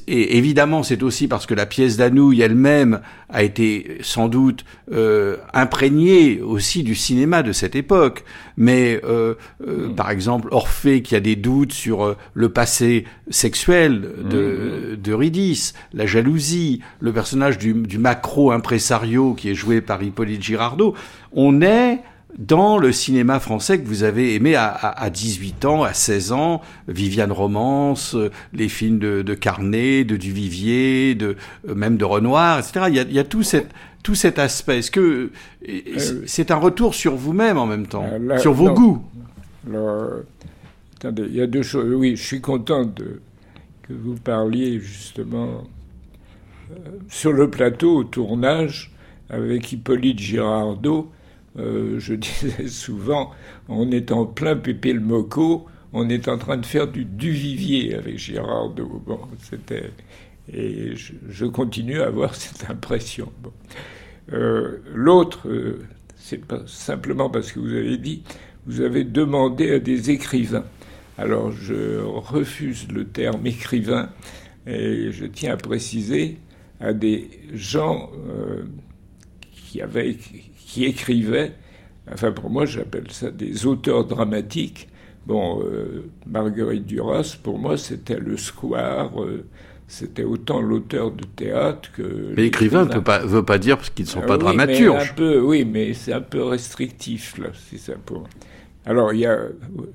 et 0.07 0.37
évidemment, 0.37 0.83
c'est 0.83 1.01
aussi 1.01 1.27
parce 1.27 1.45
que 1.45 1.55
la 1.55 1.65
pièce 1.65 1.97
d'Anouilh 1.97 2.41
elle-même 2.41 3.01
a 3.29 3.41
été 3.41 3.97
sans 4.01 4.27
doute 4.27 4.63
euh, 4.91 5.37
imprégnée 5.53 6.39
aussi 6.39 6.83
du 6.83 6.93
cinéma 6.93 7.41
de 7.41 7.51
cette 7.51 7.75
époque. 7.75 8.23
Mais 8.57 9.01
euh, 9.03 9.33
euh, 9.67 9.89
par 9.89 10.11
exemple, 10.11 10.49
Orphée 10.51 11.01
qui 11.01 11.15
a 11.15 11.19
des 11.19 11.35
doutes 11.35 11.73
sur 11.73 12.05
euh, 12.05 12.17
le 12.35 12.49
passé 12.49 13.05
sexuel 13.31 14.01
de, 14.29 14.93
mm. 14.93 14.95
d'Eurydice, 14.97 15.73
la 15.93 16.05
jalousie, 16.05 16.81
le 16.99 17.11
personnage 17.11 17.57
du, 17.57 17.73
du 17.73 17.97
macro 17.97 18.51
impresario 18.51 19.33
qui 19.33 19.49
est 19.49 19.55
joué 19.55 19.81
par 19.81 20.03
Hippolyte 20.03 20.43
Girardot, 20.43 20.95
on 21.33 21.61
est 21.61 22.01
dans 22.37 22.77
le 22.77 22.91
cinéma 22.91 23.39
français 23.39 23.79
que 23.79 23.87
vous 23.87 24.03
avez 24.03 24.35
aimé 24.35 24.55
à, 24.55 24.69
à, 24.69 25.09
18 25.09 25.65
ans, 25.65 25.83
à 25.83 25.93
16 25.93 26.31
ans, 26.31 26.61
Viviane 26.87 27.31
Romance, 27.31 28.15
euh, 28.15 28.31
les 28.53 28.69
films 28.69 28.99
de, 28.99 29.21
de 29.21 29.33
Carnet, 29.33 30.03
de 30.03 30.15
Duvivier, 30.15 31.15
de, 31.15 31.35
euh, 31.67 31.75
même 31.75 31.97
de 31.97 32.05
Renoir, 32.05 32.59
etc. 32.59 32.85
Il 32.87 32.95
y 32.95 32.99
a, 32.99 33.03
il 33.03 33.13
y 33.13 33.19
a 33.19 33.23
tout, 33.23 33.43
cet 33.43 34.39
aspect. 34.39 34.79
Est-ce 34.79 34.91
que 34.91 35.31
euh, 35.67 36.23
c'est 36.25 36.51
un 36.51 36.55
retour 36.55 36.95
sur 36.95 37.15
vous-même 37.15 37.57
en 37.57 37.65
même 37.65 37.87
temps, 37.87 38.09
sur 38.39 38.53
vos 38.53 38.73
goûts? 38.73 39.03
Attendez, 40.97 41.23
il 41.27 41.35
y 41.35 41.41
a 41.41 41.47
deux 41.47 41.63
choses. 41.63 41.93
Oui, 41.93 42.15
je 42.15 42.23
suis 42.23 42.41
content 42.41 42.85
de, 42.85 43.21
que 43.83 43.93
vous 43.93 44.15
parliez 44.15 44.79
justement 44.79 45.63
sur 47.09 47.33
le 47.33 47.49
plateau 47.49 47.97
au 47.97 48.03
tournage 48.03 48.91
avec 49.29 49.71
Hippolyte 49.71 50.19
Girardot 50.19 51.11
euh, 51.57 51.99
je 51.99 52.13
disais 52.15 52.67
souvent, 52.67 53.31
on 53.67 53.91
est 53.91 54.11
en 54.11 54.25
plein 54.25 54.55
Pépé 54.55 54.93
le 54.93 54.99
Moco, 54.99 55.65
on 55.93 56.09
est 56.09 56.27
en 56.27 56.37
train 56.37 56.57
de 56.57 56.65
faire 56.65 56.87
du 56.87 57.05
Duvivier 57.05 57.95
avec 57.95 58.17
Girardot. 58.17 59.01
Bon, 59.05 59.19
c'était 59.39 59.91
et 60.53 60.95
je, 60.95 61.45
continue 61.45 62.01
à 62.01 62.07
avoir 62.07 62.35
cette 62.35 62.69
impression. 62.69 63.31
Euh, 64.33 64.79
l'autre, 64.93 65.47
euh, 65.47 65.85
c'est 66.17 66.41
simplement 66.67 67.29
parce 67.29 67.51
que 67.51 67.59
vous 67.59 67.73
avez 67.73 67.97
dit, 67.97 68.23
vous 68.65 68.81
avez 68.81 69.03
demandé 69.03 69.71
à 69.71 69.79
des 69.79 70.11
écrivains. 70.11 70.65
Alors 71.17 71.51
je 71.51 71.99
refuse 71.99 72.87
le 72.91 73.05
terme 73.05 73.45
écrivain 73.45 74.09
et 74.65 75.11
je 75.11 75.25
tiens 75.25 75.53
à 75.53 75.57
préciser 75.57 76.37
à 76.79 76.93
des 76.93 77.29
gens 77.53 78.09
qui 79.51 79.81
avaient 79.81 80.09
qui 80.71 80.85
écrivaient, 80.85 81.51
enfin 82.09 82.31
pour 82.31 82.49
moi 82.49 82.65
j'appelle 82.65 83.11
ça 83.11 83.29
des 83.29 83.65
auteurs 83.65 84.05
dramatiques. 84.05 84.87
Bon, 85.27 85.61
euh, 85.61 86.09
Marguerite 86.25 86.85
Duras, 86.85 87.37
pour 87.43 87.59
moi 87.59 87.75
c'était 87.77 88.17
le 88.17 88.37
square, 88.37 89.21
euh, 89.21 89.43
c'était 89.89 90.23
autant 90.23 90.61
l'auteur 90.61 91.11
de 91.11 91.25
théâtre 91.25 91.91
que... 91.91 92.33
Mais 92.37 92.47
écrivain 92.47 92.85
ne 92.85 92.99
pas, 92.99 93.19
veut 93.19 93.43
pas 93.43 93.57
dire 93.57 93.79
qu'ils 93.93 94.05
ne 94.05 94.09
sont 94.09 94.21
ah 94.23 94.27
pas 94.27 94.37
dramaturges. 94.37 95.11
un 95.11 95.13
peu, 95.13 95.41
oui, 95.41 95.65
mais 95.65 95.93
c'est 95.93 96.13
un 96.13 96.21
peu 96.21 96.41
restrictif 96.41 97.37
là, 97.37 97.49
c'est 97.69 97.77
ça 97.77 97.93
pour... 98.05 98.23
Alors 98.85 99.11
il 99.11 99.19
y 99.19 99.25
a, 99.25 99.39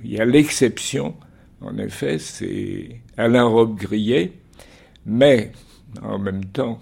y 0.05 0.21
a 0.21 0.27
l'exception, 0.27 1.15
en 1.63 1.79
effet, 1.79 2.19
c'est 2.19 3.01
Alain 3.17 3.45
Robbe-Grillet, 3.45 4.33
mais 5.07 5.53
en 6.03 6.19
même 6.19 6.45
temps, 6.45 6.79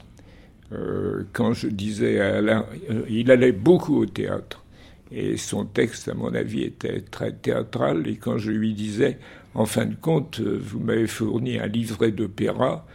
euh, 0.73 1.25
quand 1.33 1.53
je 1.53 1.69
disais 1.69 2.21
à 2.21 2.37
Alain, 2.37 2.67
euh, 2.91 3.03
il 3.09 3.31
allait 3.31 3.53
beaucoup 3.53 3.97
au 3.97 4.07
théâtre. 4.07 4.65
Et 5.13 5.37
son 5.37 5.65
texte, 5.65 6.09
à 6.09 6.15
mon 6.15 6.35
avis, 6.35 6.63
était 6.63 7.01
très 7.03 7.33
théâtral. 7.33 8.09
Et 8.09 8.17
quand 8.17 8.39
je 8.39 8.51
lui 8.51 8.75
disais, 8.75 9.19
en 9.55 9.67
fin 9.67 9.87
de 9.87 9.95
compte, 9.95 10.41
euh, 10.41 10.59
vous 10.61 10.81
m'avez 10.81 11.07
fourni 11.07 11.59
un 11.59 11.67
livret 11.67 12.11
d'opéra, 12.11 12.87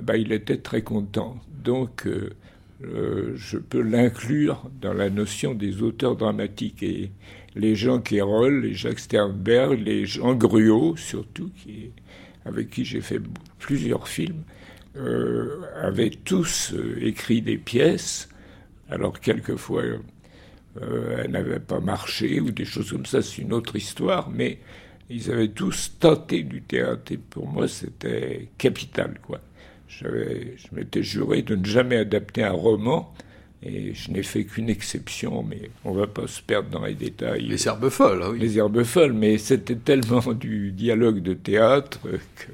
bah, 0.00 0.16
il 0.16 0.32
était 0.32 0.58
très 0.58 0.82
content. 0.82 1.36
Donc, 1.62 2.06
je 2.80 3.56
peux 3.56 3.80
l'inclure 3.80 4.68
dans 4.82 4.92
la 4.92 5.08
notion 5.08 5.54
des 5.54 5.82
auteurs 5.82 6.16
dramatiques. 6.16 6.82
Et 6.82 7.12
les 7.54 7.76
Jean 7.76 8.00
Quérol, 8.00 8.62
les 8.62 8.74
Jacques 8.74 8.98
Sternberg, 8.98 9.80
les 9.80 10.04
Jean 10.04 10.34
Gruot, 10.34 10.96
surtout, 10.96 11.50
qui, 11.56 11.92
avec 12.44 12.70
qui 12.70 12.84
j'ai 12.84 13.00
fait 13.00 13.20
plusieurs 13.58 14.08
films, 14.08 14.42
euh, 14.96 15.60
avaient 15.82 16.10
tous 16.10 16.72
euh, 16.72 17.04
écrit 17.04 17.42
des 17.42 17.58
pièces. 17.58 18.28
Alors 18.88 19.18
quelquefois, 19.18 19.82
euh, 19.82 21.18
elles 21.18 21.30
n'avaient 21.30 21.60
pas 21.60 21.80
marché 21.80 22.40
ou 22.40 22.50
des 22.50 22.64
choses 22.64 22.92
comme 22.92 23.06
ça, 23.06 23.22
c'est 23.22 23.42
une 23.42 23.52
autre 23.52 23.76
histoire, 23.76 24.30
mais 24.30 24.58
ils 25.10 25.30
avaient 25.30 25.48
tous 25.48 25.96
tenté 25.98 26.42
du 26.42 26.62
théâtre 26.62 27.12
et 27.12 27.16
pour 27.16 27.46
moi 27.46 27.68
c'était 27.68 28.48
capital 28.56 29.18
quoi. 29.20 29.40
je 29.88 30.06
m'étais 30.72 31.02
juré 31.02 31.42
de 31.42 31.56
ne 31.56 31.64
jamais 31.64 31.96
adapter 31.96 32.42
un 32.42 32.52
roman 32.52 33.14
et 33.64 33.94
je 33.94 34.10
n'ai 34.10 34.22
fait 34.22 34.44
qu'une 34.44 34.68
exception, 34.68 35.42
mais 35.42 35.70
on 35.84 35.92
va 35.92 36.06
pas 36.06 36.26
se 36.26 36.42
perdre 36.42 36.68
dans 36.68 36.84
les 36.84 36.94
détails. 36.94 37.46
Les 37.46 37.66
herbes 37.66 37.88
folles, 37.88 38.20
ah 38.22 38.30
oui. 38.30 38.38
Les 38.38 38.58
herbes 38.58 38.82
folles, 38.84 39.14
mais 39.14 39.38
c'était 39.38 39.76
tellement 39.76 40.32
du 40.34 40.70
dialogue 40.70 41.20
de 41.20 41.32
théâtre 41.32 42.00
que, 42.02 42.52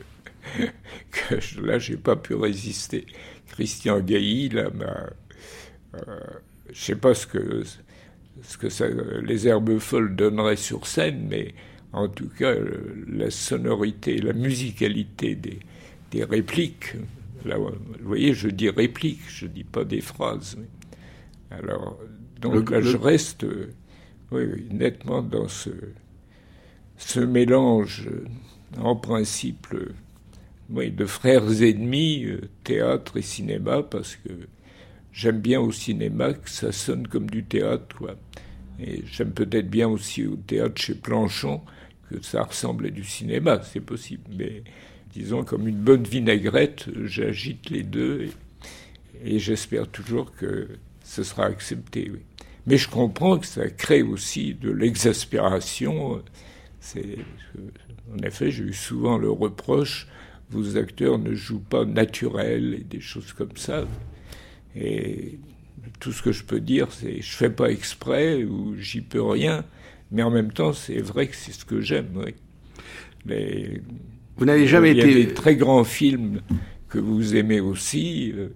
que 1.10 1.60
là, 1.60 1.78
j'ai 1.78 1.96
pas 1.96 2.16
pu 2.16 2.34
résister. 2.34 3.06
Christian 3.48 4.00
Gailly, 4.00 4.48
là, 4.50 4.70
m'a. 4.70 5.10
Euh, 5.94 6.20
je 6.72 6.80
sais 6.80 6.94
pas 6.94 7.14
ce 7.14 7.26
que, 7.26 7.62
ce 8.42 8.56
que 8.58 8.68
ça, 8.68 8.86
les 9.22 9.48
herbes 9.48 9.78
folles 9.78 10.14
donneraient 10.14 10.56
sur 10.56 10.86
scène, 10.86 11.26
mais 11.28 11.54
en 11.92 12.08
tout 12.08 12.28
cas, 12.28 12.54
la 13.08 13.30
sonorité, 13.30 14.18
la 14.18 14.32
musicalité 14.32 15.34
des, 15.34 15.58
des 16.12 16.24
répliques. 16.24 16.94
Là, 17.44 17.56
vous 17.58 17.72
voyez, 18.02 18.34
je 18.34 18.48
dis 18.48 18.70
répliques, 18.70 19.28
je 19.28 19.46
dis 19.46 19.64
pas 19.64 19.84
des 19.84 20.00
phrases. 20.00 20.56
Alors, 21.50 21.98
donc 22.40 22.70
là, 22.70 22.80
je 22.80 22.96
reste 22.96 23.44
oui, 24.30 24.66
nettement 24.70 25.22
dans 25.22 25.48
ce, 25.48 25.70
ce 26.96 27.20
mélange, 27.20 28.08
en 28.78 28.94
principe, 28.94 29.66
oui, 30.70 30.90
de 30.90 31.04
frères 31.04 31.62
ennemis, 31.62 32.24
euh, 32.24 32.40
théâtre 32.64 33.16
et 33.16 33.22
cinéma, 33.22 33.83
parce 33.83 34.16
que 34.16 34.30
j'aime 35.12 35.40
bien 35.40 35.61
au 35.61 35.72
cinéma 35.72 36.33
que 36.33 36.48
ça 36.48 36.72
sonne 36.72 37.09
comme 37.09 37.28
du 37.28 37.44
théâtre, 37.44 37.96
quoi. 37.96 38.16
Et 38.78 39.02
j'aime 39.11 39.33
peut-être 39.33 39.68
bien 39.68 39.88
aussi 39.88 40.26
au 40.26 40.37
théâtre 40.37 40.80
chez 40.80 40.94
Planchon 40.94 41.61
que 42.09 42.22
ça 42.22 42.42
ressemble 42.42 42.87
à 42.87 42.90
du 42.90 43.04
cinéma, 43.04 43.61
c'est 43.62 43.80
possible. 43.80 44.22
Mais 44.37 44.62
disons, 45.12 45.44
comme 45.44 45.68
une 45.68 45.76
bonne 45.76 46.04
vinaigrette, 46.04 46.87
j'agite 47.04 47.68
les 47.70 47.83
deux 47.83 48.30
et 49.22 49.38
j'espère 49.38 49.87
toujours 49.88 50.33
que 50.33 50.68
ce 51.04 51.22
sera 51.22 51.44
accepté. 51.44 52.11
Mais 52.66 52.78
je 52.78 52.88
comprends 52.88 53.38
que 53.38 53.46
ça 53.46 53.68
crée 53.68 54.02
aussi 54.02 54.54
de 54.54 54.70
l'exaspération. 54.70 56.22
En 56.96 58.22
effet, 58.22 58.50
j'ai 58.50 58.64
eu 58.64 58.72
souvent 58.72 59.18
le 59.18 59.30
reproche 59.30 60.09
vos 60.50 60.76
acteurs 60.76 61.18
ne 61.18 61.34
jouent 61.34 61.60
pas 61.60 61.84
naturel 61.84 62.74
et 62.74 62.84
des 62.84 63.00
choses 63.00 63.32
comme 63.32 63.56
ça. 63.56 63.84
Et 64.76 65.38
tout 65.98 66.12
ce 66.12 66.22
que 66.22 66.32
je 66.32 66.44
peux 66.44 66.60
dire, 66.60 66.92
c'est 66.92 67.20
je 67.20 67.32
fais 67.32 67.50
pas 67.50 67.70
exprès 67.70 68.44
ou 68.44 68.76
j'y 68.78 69.00
peux 69.00 69.22
rien, 69.22 69.64
mais 70.10 70.22
en 70.22 70.30
même 70.30 70.52
temps, 70.52 70.72
c'est 70.72 71.00
vrai 71.00 71.28
que 71.28 71.36
c'est 71.36 71.52
ce 71.52 71.64
que 71.64 71.80
j'aime. 71.80 72.10
Oui. 72.14 72.34
Les, 73.26 73.80
vous 74.36 74.44
n'avez 74.44 74.66
jamais 74.66 74.92
été. 74.92 75.10
Il 75.10 75.18
y 75.18 75.22
a 75.22 75.26
des 75.26 75.34
très 75.34 75.56
grands 75.56 75.84
films 75.84 76.40
que 76.88 76.98
vous 76.98 77.36
aimez 77.36 77.60
aussi. 77.60 78.32
Euh, 78.34 78.48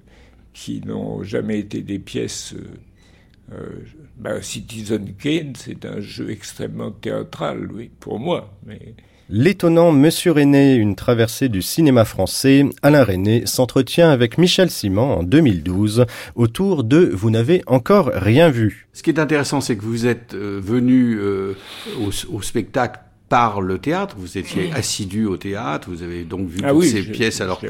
qui 0.54 0.80
n'ont 0.80 1.22
jamais 1.22 1.58
été 1.58 1.82
des 1.82 1.98
pièces. 1.98 2.54
Euh, 2.54 3.52
euh, 3.52 3.80
bah, 4.16 4.40
Citizen 4.40 5.14
Kane, 5.16 5.52
c'est 5.54 5.84
un 5.84 6.00
jeu 6.00 6.30
extrêmement 6.30 6.92
théâtral, 6.92 7.70
oui, 7.70 7.90
pour 8.00 8.18
moi. 8.18 8.56
Mais... 8.64 8.94
L'étonnant 9.30 9.90
Monsieur 9.90 10.32
René, 10.32 10.74
une 10.74 10.96
traversée 10.96 11.48
du 11.48 11.62
cinéma 11.62 12.04
français, 12.04 12.66
Alain 12.82 13.04
René 13.04 13.46
s'entretient 13.46 14.10
avec 14.10 14.36
Michel 14.36 14.68
Simon 14.68 15.12
en 15.12 15.22
2012 15.22 16.04
autour 16.34 16.84
de 16.84 17.10
Vous 17.14 17.30
n'avez 17.30 17.62
encore 17.66 18.10
rien 18.12 18.50
vu. 18.50 18.86
Ce 18.92 19.02
qui 19.02 19.08
est 19.08 19.18
intéressant, 19.18 19.62
c'est 19.62 19.76
que 19.76 19.82
vous 19.82 20.06
êtes 20.06 20.34
euh, 20.34 20.60
venu 20.62 21.18
au, 21.18 22.10
au, 22.36 22.42
spectacle 22.42 23.00
par 23.30 23.62
le 23.62 23.78
théâtre. 23.78 24.14
Vous 24.18 24.36
étiez 24.36 24.70
assidu 24.74 25.24
au 25.24 25.38
théâtre, 25.38 25.88
vous 25.90 26.02
avez 26.02 26.24
donc 26.24 26.46
vu 26.46 26.58
ah 26.62 26.72
toutes 26.72 26.84
ces 26.84 27.02
pièces, 27.02 27.40
alors 27.40 27.62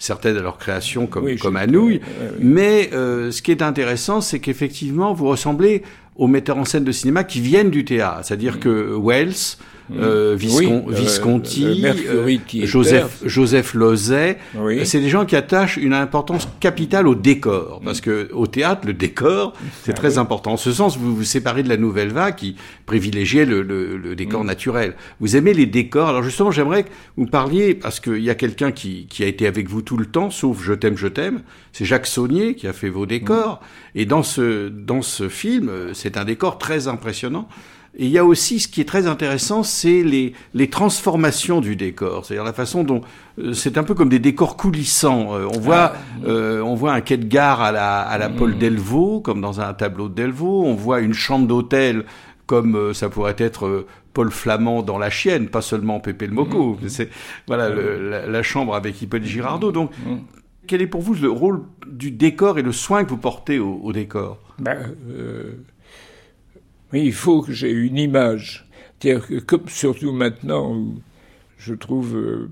certaines 0.00 0.36
à 0.36 0.42
leur 0.42 0.58
création 0.58 1.06
comme, 1.06 1.36
comme 1.36 1.56
Anouilh. 1.56 2.00
Mais 2.40 2.90
euh, 2.92 3.30
ce 3.30 3.42
qui 3.42 3.52
est 3.52 3.62
intéressant, 3.62 4.20
c'est 4.20 4.40
qu'effectivement, 4.40 5.14
vous 5.14 5.28
ressemblez 5.28 5.84
aux 6.16 6.26
metteurs 6.26 6.58
en 6.58 6.64
scène 6.64 6.84
de 6.84 6.92
cinéma 6.92 7.22
qui 7.22 7.40
viennent 7.40 7.70
du 7.70 7.84
théâtre. 7.84 8.22
C'est-à-dire 8.24 8.58
que 8.58 8.98
Wells, 9.00 9.56
mm. 9.90 9.98
euh, 10.00 10.34
Visconti, 10.36 11.84
euh, 11.84 12.66
Joseph, 12.66 13.22
Joseph 13.24 13.74
Lozet, 13.74 14.38
c'est 14.84 15.00
des 15.00 15.08
gens 15.08 15.24
qui 15.24 15.36
attachent 15.36 15.76
une 15.76 15.92
importance 15.92 16.48
capitale 16.60 17.06
au 17.08 17.14
décor. 17.14 17.80
Parce 17.84 18.00
que 18.00 18.28
au 18.32 18.46
théâtre, 18.46 18.86
le 18.86 18.92
décor, 18.92 19.52
c'est 19.82 19.92
ah 19.92 19.94
très 19.94 20.18
important. 20.18 20.52
En 20.52 20.56
ce 20.56 20.72
sens, 20.72 20.96
vous 20.96 21.14
vous 21.14 21.24
séparez 21.24 21.62
de 21.62 21.68
la 21.68 21.76
nouvelle 21.76 22.10
vague 22.10 22.36
qui 22.36 22.56
privilégiait 22.86 23.44
le, 23.44 23.62
le, 23.62 23.96
le 23.96 24.16
décor 24.16 24.44
mm. 24.44 24.46
naturel. 24.46 24.94
Vous 25.20 25.36
aimez 25.36 25.54
les 25.54 25.66
décors. 25.66 26.08
Alors 26.08 26.22
justement, 26.22 26.50
j'aimerais 26.50 26.84
que 26.84 26.90
vous 27.16 27.26
parliez, 27.26 27.74
parce 27.74 28.00
qu'il 28.00 28.22
y 28.22 28.30
a 28.30 28.34
quelqu'un 28.34 28.72
qui, 28.72 29.06
qui 29.06 29.24
a 29.24 29.26
été 29.26 29.46
avec 29.46 29.68
vous 29.68 29.82
tout 29.82 29.96
le 29.96 30.06
temps, 30.06 30.30
sauf 30.30 30.62
Je 30.62 30.72
t'aime, 30.72 30.96
je 30.96 31.08
t'aime. 31.08 31.42
C'est 31.72 31.84
Jacques 31.84 32.06
Saunier 32.06 32.54
qui 32.54 32.66
a 32.66 32.72
fait 32.72 32.88
vos 32.88 33.06
décors. 33.06 33.60
Et 33.94 34.06
dans 34.06 34.22
ce, 34.22 34.68
dans 34.68 35.02
ce 35.02 35.28
film, 35.28 35.70
c'est 35.92 36.16
un 36.16 36.24
décor 36.24 36.58
très 36.58 36.88
impressionnant. 36.88 37.48
Et 37.98 38.04
il 38.04 38.10
y 38.10 38.18
a 38.18 38.24
aussi 38.24 38.60
ce 38.60 38.68
qui 38.68 38.82
est 38.82 38.84
très 38.84 39.06
intéressant, 39.06 39.62
c'est 39.62 40.02
les, 40.02 40.34
les 40.52 40.68
transformations 40.68 41.62
du 41.62 41.76
décor, 41.76 42.26
c'est-à-dire 42.26 42.44
la 42.44 42.52
façon 42.52 42.84
dont 42.84 43.00
euh, 43.38 43.54
c'est 43.54 43.78
un 43.78 43.84
peu 43.84 43.94
comme 43.94 44.10
des 44.10 44.18
décors 44.18 44.58
coulissants. 44.58 45.34
Euh, 45.34 45.48
on 45.50 45.58
voit, 45.58 45.94
ah. 45.94 46.26
euh, 46.26 46.60
on 46.60 46.74
voit 46.74 46.92
un 46.92 47.00
quai 47.00 47.16
de 47.16 47.24
gare 47.24 47.62
à 47.62 47.72
la, 47.72 48.00
à 48.02 48.18
la 48.18 48.28
Paul 48.28 48.54
mm. 48.54 48.58
Delvaux, 48.58 49.20
comme 49.20 49.40
dans 49.40 49.62
un 49.62 49.72
tableau 49.72 50.10
de 50.10 50.14
Delvaux. 50.14 50.62
On 50.64 50.74
voit 50.74 51.00
une 51.00 51.14
chambre 51.14 51.46
d'hôtel 51.46 52.04
comme 52.44 52.94
ça 52.94 53.08
pourrait 53.08 53.34
être 53.38 53.86
Paul 54.12 54.30
Flamand 54.30 54.82
dans 54.82 54.98
La 54.98 55.10
Chienne, 55.10 55.48
pas 55.48 55.62
seulement 55.62 55.98
Pépé 55.98 56.26
le 56.26 56.34
Moco. 56.34 56.78
Mm. 56.80 56.88
C'est 56.88 57.08
voilà 57.46 57.70
la, 57.70 58.42
chambre 58.42 58.74
avec 58.74 59.00
Hippolyte 59.00 59.26
Girardot. 59.26 59.72
Donc, 59.72 59.90
mm. 60.04 60.16
quel 60.66 60.82
est 60.82 60.86
pour 60.86 61.00
vous 61.00 61.14
le 61.14 61.30
rôle 61.30 61.62
du 61.86 62.10
décor 62.10 62.58
et 62.58 62.62
le 62.62 62.72
soin 62.72 63.04
que 63.04 63.08
vous 63.10 63.16
portez 63.16 63.58
au, 63.58 63.90
décor? 63.92 64.38
Ben, 64.58 64.94
oui, 66.92 67.04
il 67.06 67.12
faut 67.12 67.42
que 67.42 67.52
j'ai 67.52 67.70
une 67.70 67.98
image. 67.98 68.66
C'est-à-dire 68.98 69.46
que, 69.46 69.58
surtout 69.68 70.12
maintenant, 70.12 70.84
je 71.58 71.74
trouve, 71.74 72.16
euh, 72.16 72.50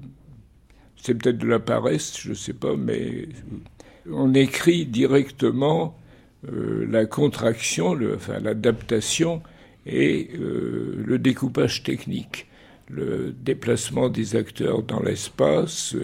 c'est 0.96 1.14
peut-être 1.14 1.38
de 1.38 1.46
la 1.46 1.60
paresse, 1.60 2.18
je 2.20 2.30
ne 2.30 2.34
sais 2.34 2.52
pas, 2.52 2.76
mais 2.76 3.28
on 4.10 4.34
écrit 4.34 4.86
directement 4.86 5.96
euh, 6.50 6.86
la 6.90 7.06
contraction, 7.06 7.96
enfin 8.14 8.40
l'adaptation 8.40 9.42
et 9.86 10.30
euh, 10.34 11.02
le 11.06 11.18
découpage 11.18 11.82
technique, 11.82 12.46
le 12.88 13.32
déplacement 13.32 14.08
des 14.08 14.36
acteurs 14.36 14.82
dans 14.82 15.00
l'espace 15.00 15.96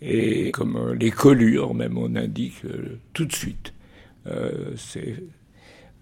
et 0.00 0.50
comme 0.52 0.94
les 0.98 1.10
collures, 1.10 1.74
même 1.74 1.98
on 1.98 2.14
indique 2.16 2.62
tout 3.12 3.26
de 3.26 3.34
suite. 3.34 3.74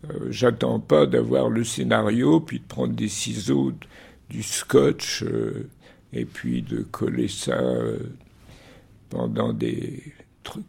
Euh, 0.05 0.29
j'attends 0.31 0.81
pas 0.81 1.07
d'avoir 1.07 1.49
le 1.51 1.65
scénario, 1.65 2.41
puis 2.41 2.61
de 2.61 2.65
prendre 2.65 2.95
des 2.95 3.09
ciseaux, 3.09 3.73
du 4.31 4.43
scotch, 4.43 5.23
euh, 5.25 5.69
et 6.13 6.25
puis 6.25 6.63
de 6.63 6.83
coller 6.83 7.29
ça 7.29 7.59
euh, 7.59 7.99
pendant 9.11 9.53
des 9.53 10.03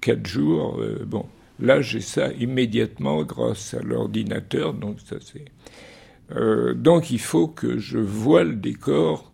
quatre 0.01 0.27
jours. 0.27 0.81
bon, 1.05 1.25
là 1.59 1.81
j'ai 1.81 2.01
ça 2.01 2.33
immédiatement 2.33 3.23
grâce 3.23 3.73
à 3.73 3.81
l'ordinateur, 3.81 4.73
donc 4.73 4.97
ça 5.05 5.15
c'est. 5.21 5.45
donc 6.75 7.11
il 7.11 7.19
faut 7.19 7.47
que 7.47 7.77
je 7.77 7.97
voie 7.97 8.43
le 8.43 8.55
décor 8.55 9.31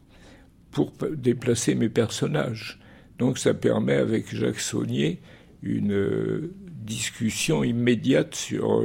pour 0.69 0.91
déplacer 1.13 1.73
mes 1.73 1.89
personnages. 1.89 2.79
Donc 3.17 3.39
ça 3.39 3.55
permet 3.55 3.95
avec 3.95 4.35
Jacques 4.35 4.59
Saunier 4.59 5.19
une 5.63 6.51
discussion 6.83 7.63
immédiate 7.63 8.35
sur 8.35 8.83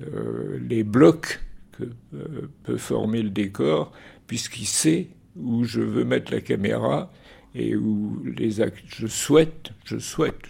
les 0.00 0.84
blocs 0.84 1.40
que 1.78 1.84
euh, 2.14 2.48
peut 2.64 2.76
former 2.76 3.22
le 3.22 3.30
décor, 3.30 3.92
puisqu'il 4.26 4.66
sait 4.66 5.08
où 5.36 5.64
je 5.64 5.80
veux 5.80 6.04
mettre 6.04 6.32
la 6.32 6.40
caméra 6.40 7.12
et 7.54 7.76
où 7.76 8.22
les 8.24 8.60
actes. 8.60 8.84
Je 8.88 9.06
souhaite, 9.06 9.70
je 9.84 9.98
souhaite. 9.98 10.42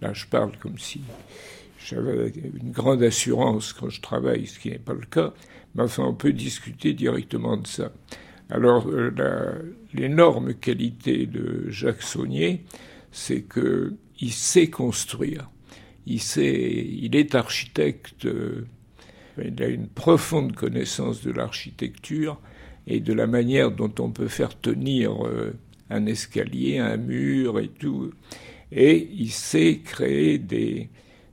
là, 0.00 0.12
je 0.12 0.26
parle 0.26 0.52
comme 0.58 0.78
si 0.78 1.00
j'avais 1.78 2.32
une 2.60 2.72
grande 2.72 3.02
assurance 3.02 3.72
quand 3.72 3.88
je 3.88 4.00
travaille, 4.00 4.46
ce 4.46 4.58
qui 4.58 4.70
n'est 4.70 4.78
pas 4.78 4.94
le 4.94 5.06
cas. 5.06 5.32
Mais 5.74 5.82
enfin, 5.82 6.04
on 6.04 6.14
peut 6.14 6.32
discuter 6.32 6.92
directement 6.94 7.56
de 7.56 7.66
ça. 7.66 7.92
Alors, 8.48 8.88
euh, 8.88 9.76
l'énorme 9.92 10.54
qualité 10.54 11.26
de 11.26 11.68
Jacques 11.68 12.02
Saunier, 12.02 12.64
c'est 13.12 13.42
qu'il 13.42 14.32
sait 14.32 14.68
construire. 14.68 15.50
Il, 16.06 16.20
sait, 16.20 16.86
il 16.88 17.16
est 17.16 17.34
architecte 17.34 18.26
il 19.44 19.62
a 19.62 19.66
une 19.66 19.88
profonde 19.88 20.54
connaissance 20.54 21.22
de 21.22 21.30
l'architecture 21.30 22.40
et 22.86 23.00
de 23.00 23.12
la 23.12 23.26
manière 23.26 23.70
dont 23.70 23.92
on 23.98 24.10
peut 24.10 24.28
faire 24.28 24.58
tenir 24.58 25.26
euh, 25.26 25.52
un 25.90 26.06
escalier, 26.06 26.78
un 26.78 26.96
mur 26.96 27.58
et 27.58 27.68
tout. 27.68 28.12
Et 28.72 29.08
il 29.12 29.30
sait 29.30 29.80
créer 29.84 30.38
des, 30.38 30.88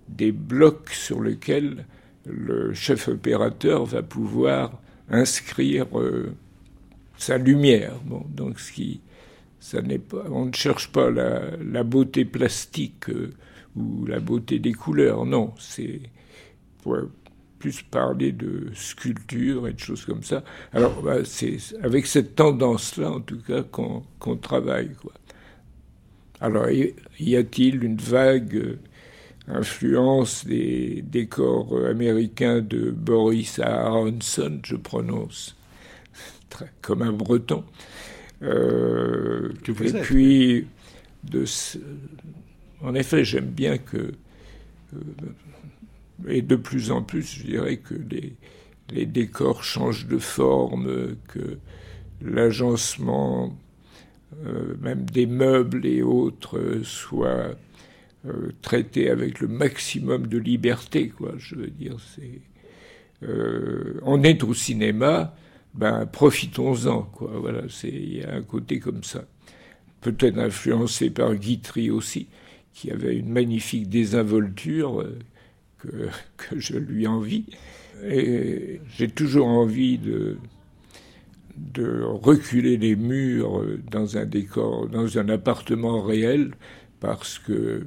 des 0.07 0.31
blocs 0.31 0.89
sur 0.89 1.21
lesquels 1.21 1.85
le 2.25 2.73
chef 2.73 3.07
opérateur 3.07 3.85
va 3.85 4.01
pouvoir 4.01 4.81
inscrire 5.09 5.87
euh, 5.99 6.33
sa 7.17 7.37
lumière. 7.37 7.99
Bon, 8.05 8.25
donc 8.29 8.59
ce 8.59 8.71
qui, 8.71 9.01
ça 9.59 9.81
pas, 9.81 10.25
on 10.29 10.45
ne 10.45 10.53
cherche 10.53 10.91
pas 10.91 11.09
la, 11.09 11.83
beauté 11.83 12.25
plastique 12.25 13.09
euh, 13.09 13.33
ou 13.75 14.05
la 14.05 14.19
beauté 14.19 14.59
des 14.59 14.73
couleurs, 14.73 15.25
non, 15.25 15.53
c'est 15.57 16.01
plus 17.63 17.81
parler 17.81 18.33
de 18.33 18.71
sculpture 18.73 19.69
et 19.69 19.73
de 19.73 19.79
choses 19.79 20.03
comme 20.03 20.21
ça. 20.21 20.43
Alors, 20.73 21.01
bah, 21.01 21.23
c'est 21.23 21.57
avec 21.81 22.07
cette 22.07 22.35
tendance-là, 22.35 23.09
en 23.09 23.21
tout 23.21 23.39
cas, 23.39 23.63
qu'on 23.63 24.35
travaille. 24.35 24.91
Quoi. 25.01 25.13
Alors, 26.41 26.67
y 26.69 27.35
a-t-il 27.37 27.85
une 27.85 27.95
vague 27.95 28.57
euh, 28.57 28.79
influence 29.47 30.45
des 30.45 31.05
décors 31.07 31.85
américains 31.85 32.59
de 32.59 32.91
Boris 32.91 33.59
Aronson, 33.59 34.59
je 34.65 34.75
prononce 34.75 35.55
très, 36.49 36.69
comme 36.81 37.01
un 37.01 37.13
breton. 37.13 37.63
Euh, 38.41 39.53
et 39.69 40.01
puis, 40.01 40.67
de, 41.23 41.45
en 42.81 42.93
effet, 42.93 43.23
j'aime 43.23 43.51
bien 43.51 43.77
que, 43.77 43.97
euh, 43.97 44.99
et 46.27 46.41
de 46.41 46.55
plus 46.55 46.91
en 46.91 47.01
plus, 47.01 47.39
je 47.39 47.43
dirais 47.43 47.77
que 47.77 47.95
les, 47.95 49.05
décors 49.05 49.63
changent 49.63 50.07
de 50.07 50.19
forme, 50.19 51.15
que 51.27 51.57
l'agencement, 52.21 53.57
euh, 54.45 54.75
même 54.81 55.05
des 55.05 55.25
meubles 55.25 55.85
et 55.85 56.03
autres, 56.03 56.81
soit 56.83 57.55
euh, 58.25 58.51
traité 58.61 59.09
avec 59.09 59.41
le 59.41 59.49
maximum 59.49 60.27
de 60.27 60.37
liberté, 60.37 61.09
quoi. 61.09 61.33
Je 61.37 61.55
veux 61.55 61.67
dire. 61.67 61.97
Euh, 63.23 63.99
on 64.03 64.23
est 64.23 64.43
au 64.43 64.53
cinéma, 64.53 65.35
ben 65.73 66.05
profitons-en, 66.05 67.01
quoi. 67.01 67.31
Voilà, 67.35 67.63
c'est 67.67 67.89
il 67.89 68.17
y 68.19 68.23
a 68.23 68.33
un 68.33 68.41
côté 68.41 68.79
comme 68.79 69.03
ça. 69.03 69.25
Peut-être 69.99 70.37
influencé 70.37 71.09
par 71.09 71.35
Guitry 71.35 71.89
aussi, 71.89 72.27
qui 72.73 72.91
avait 72.91 73.17
une 73.17 73.29
magnifique 73.29 73.89
désinvolture 73.89 75.01
euh, 75.01 75.19
que, 76.37 76.59
je 76.59 76.77
lui 76.77 77.07
envie. 77.07 77.45
Et 78.05 78.81
j'ai 78.97 79.09
toujours 79.09 79.47
envie 79.47 79.97
de 79.97 80.37
de 81.55 82.01
reculer 82.01 82.77
les 82.77 82.95
murs 82.95 83.63
dans 83.91 84.17
un 84.17 84.25
décor, 84.25 84.87
dans 84.87 85.19
un 85.19 85.29
appartement 85.29 86.01
réel, 86.01 86.55
parce 86.99 87.37
que 87.37 87.85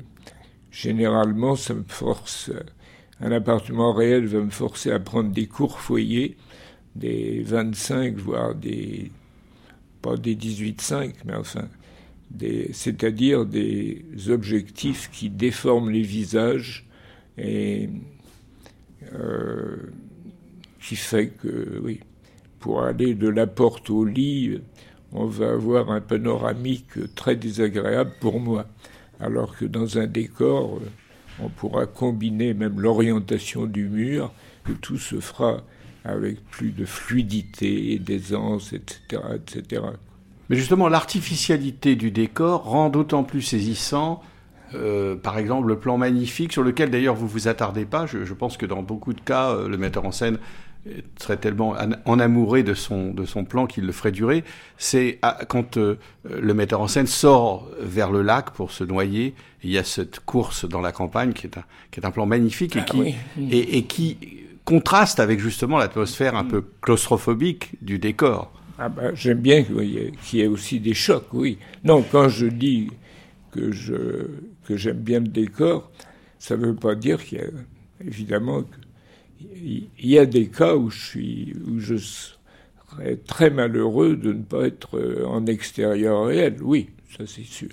généralement, 0.70 1.56
ça 1.56 1.74
me 1.74 1.84
force, 1.88 2.52
un 3.20 3.32
appartement 3.32 3.92
réel 3.92 4.26
va 4.26 4.40
me 4.40 4.50
forcer 4.50 4.92
à 4.92 5.00
prendre 5.00 5.32
des 5.32 5.46
courts 5.46 5.80
foyers, 5.80 6.36
des 6.94 7.42
25, 7.42 8.16
voire 8.16 8.54
des, 8.54 9.10
pas 10.00 10.16
des 10.16 10.36
18,5, 10.36 11.14
mais 11.24 11.34
enfin, 11.34 11.68
c'est-à-dire 12.72 13.46
des 13.46 14.04
objectifs 14.28 15.10
qui 15.10 15.30
déforment 15.30 15.90
les 15.90 16.02
visages 16.02 16.86
et 17.38 17.88
euh, 19.14 19.76
qui 20.80 20.96
fait 20.96 21.28
que, 21.28 21.80
oui, 21.82 22.00
pour 22.60 22.82
aller 22.82 23.14
de 23.14 23.28
la 23.28 23.46
porte 23.46 23.90
au 23.90 24.04
lit, 24.04 24.60
on 25.12 25.26
va 25.26 25.52
avoir 25.52 25.90
un 25.90 26.00
panoramique 26.00 27.14
très 27.14 27.36
désagréable 27.36 28.12
pour 28.20 28.40
moi 28.40 28.66
alors 29.20 29.56
que 29.56 29.64
dans 29.64 29.98
un 29.98 30.06
décor, 30.06 30.80
on 31.40 31.48
pourra 31.48 31.86
combiner 31.86 32.54
même 32.54 32.80
l'orientation 32.80 33.66
du 33.66 33.88
mur, 33.88 34.32
et 34.68 34.74
tout 34.74 34.98
se 34.98 35.20
fera 35.20 35.62
avec 36.04 36.44
plus 36.50 36.70
de 36.70 36.84
fluidité, 36.84 37.98
d'aisance, 37.98 38.72
etc., 38.72 39.22
etc. 39.34 39.82
Mais 40.48 40.56
justement, 40.56 40.88
l'artificialité 40.88 41.96
du 41.96 42.10
décor 42.10 42.64
rend 42.64 42.88
d'autant 42.88 43.24
plus 43.24 43.42
saisissant, 43.42 44.22
euh, 44.74 45.16
par 45.16 45.38
exemple, 45.38 45.68
le 45.68 45.78
plan 45.78 45.96
magnifique 45.98 46.52
sur 46.52 46.62
lequel 46.62 46.90
d'ailleurs 46.90 47.14
vous 47.14 47.28
vous 47.28 47.48
attardez 47.48 47.84
pas. 47.84 48.06
Je, 48.06 48.24
je, 48.24 48.34
pense 48.34 48.56
que 48.56 48.66
dans 48.66 48.82
beaucoup 48.82 49.12
de 49.12 49.20
cas, 49.20 49.50
euh, 49.50 49.68
le 49.68 49.76
metteur 49.76 50.04
en 50.04 50.12
scène 50.12 50.38
serait 51.18 51.36
tellement 51.36 51.74
enamouré 52.04 52.62
de 52.62 52.74
son, 52.74 53.12
de 53.12 53.24
son 53.24 53.44
plan 53.44 53.66
qu'il 53.66 53.86
le 53.86 53.92
ferait 53.92 54.12
durer, 54.12 54.44
c'est 54.78 55.18
quand 55.48 55.76
euh, 55.76 55.96
le 56.28 56.54
metteur 56.54 56.80
en 56.80 56.88
scène 56.88 57.06
sort 57.06 57.68
vers 57.80 58.10
le 58.10 58.22
lac 58.22 58.50
pour 58.50 58.70
se 58.70 58.84
noyer, 58.84 59.34
il 59.62 59.70
y 59.70 59.78
a 59.78 59.84
cette 59.84 60.20
course 60.20 60.68
dans 60.68 60.80
la 60.80 60.92
campagne 60.92 61.32
qui 61.32 61.46
est 61.46 61.58
un, 61.58 61.64
qui 61.90 62.00
est 62.00 62.06
un 62.06 62.10
plan 62.10 62.26
magnifique 62.26 62.76
et, 62.76 62.80
ah 62.80 62.84
qui, 62.84 63.16
et, 63.50 63.82
qui 63.84 64.16
contraste 64.64 65.20
avec 65.20 65.40
justement 65.40 65.78
l'atmosphère 65.78 66.36
un 66.36 66.44
peu 66.44 66.64
claustrophobique 66.80 67.72
du 67.82 67.98
décor. 67.98 68.52
Ah 68.78 68.88
ben, 68.88 69.12
J'aime 69.14 69.38
bien 69.38 69.62
qu'il 69.62 70.12
y 70.32 70.40
ait 70.40 70.46
aussi 70.46 70.80
des 70.80 70.94
chocs, 70.94 71.28
oui. 71.32 71.58
Non, 71.82 72.04
quand 72.10 72.28
je 72.28 72.46
dis 72.46 72.90
que 73.56 73.72
je 73.72 73.94
que 74.66 74.76
j'aime 74.76 74.98
bien 74.98 75.20
le 75.20 75.28
décor, 75.28 75.90
ça 76.38 76.56
ne 76.56 76.66
veut 76.66 76.74
pas 76.74 76.94
dire 76.94 77.24
qu'il 77.24 77.38
y 77.38 77.40
a 77.40 77.46
évidemment 78.04 78.64
il 79.40 79.88
y 79.98 80.18
a 80.18 80.26
des 80.26 80.48
cas 80.48 80.74
où 80.74 80.90
je, 80.90 81.04
suis, 81.04 81.56
où 81.66 81.78
je 81.78 81.96
serais 81.96 83.16
très 83.16 83.50
malheureux 83.50 84.16
de 84.16 84.32
ne 84.32 84.42
pas 84.42 84.66
être 84.66 84.98
euh, 84.98 85.26
en 85.26 85.46
extérieur 85.46 86.26
réel. 86.26 86.56
Oui, 86.62 86.88
ça 87.16 87.24
c'est 87.26 87.44
sûr. 87.44 87.70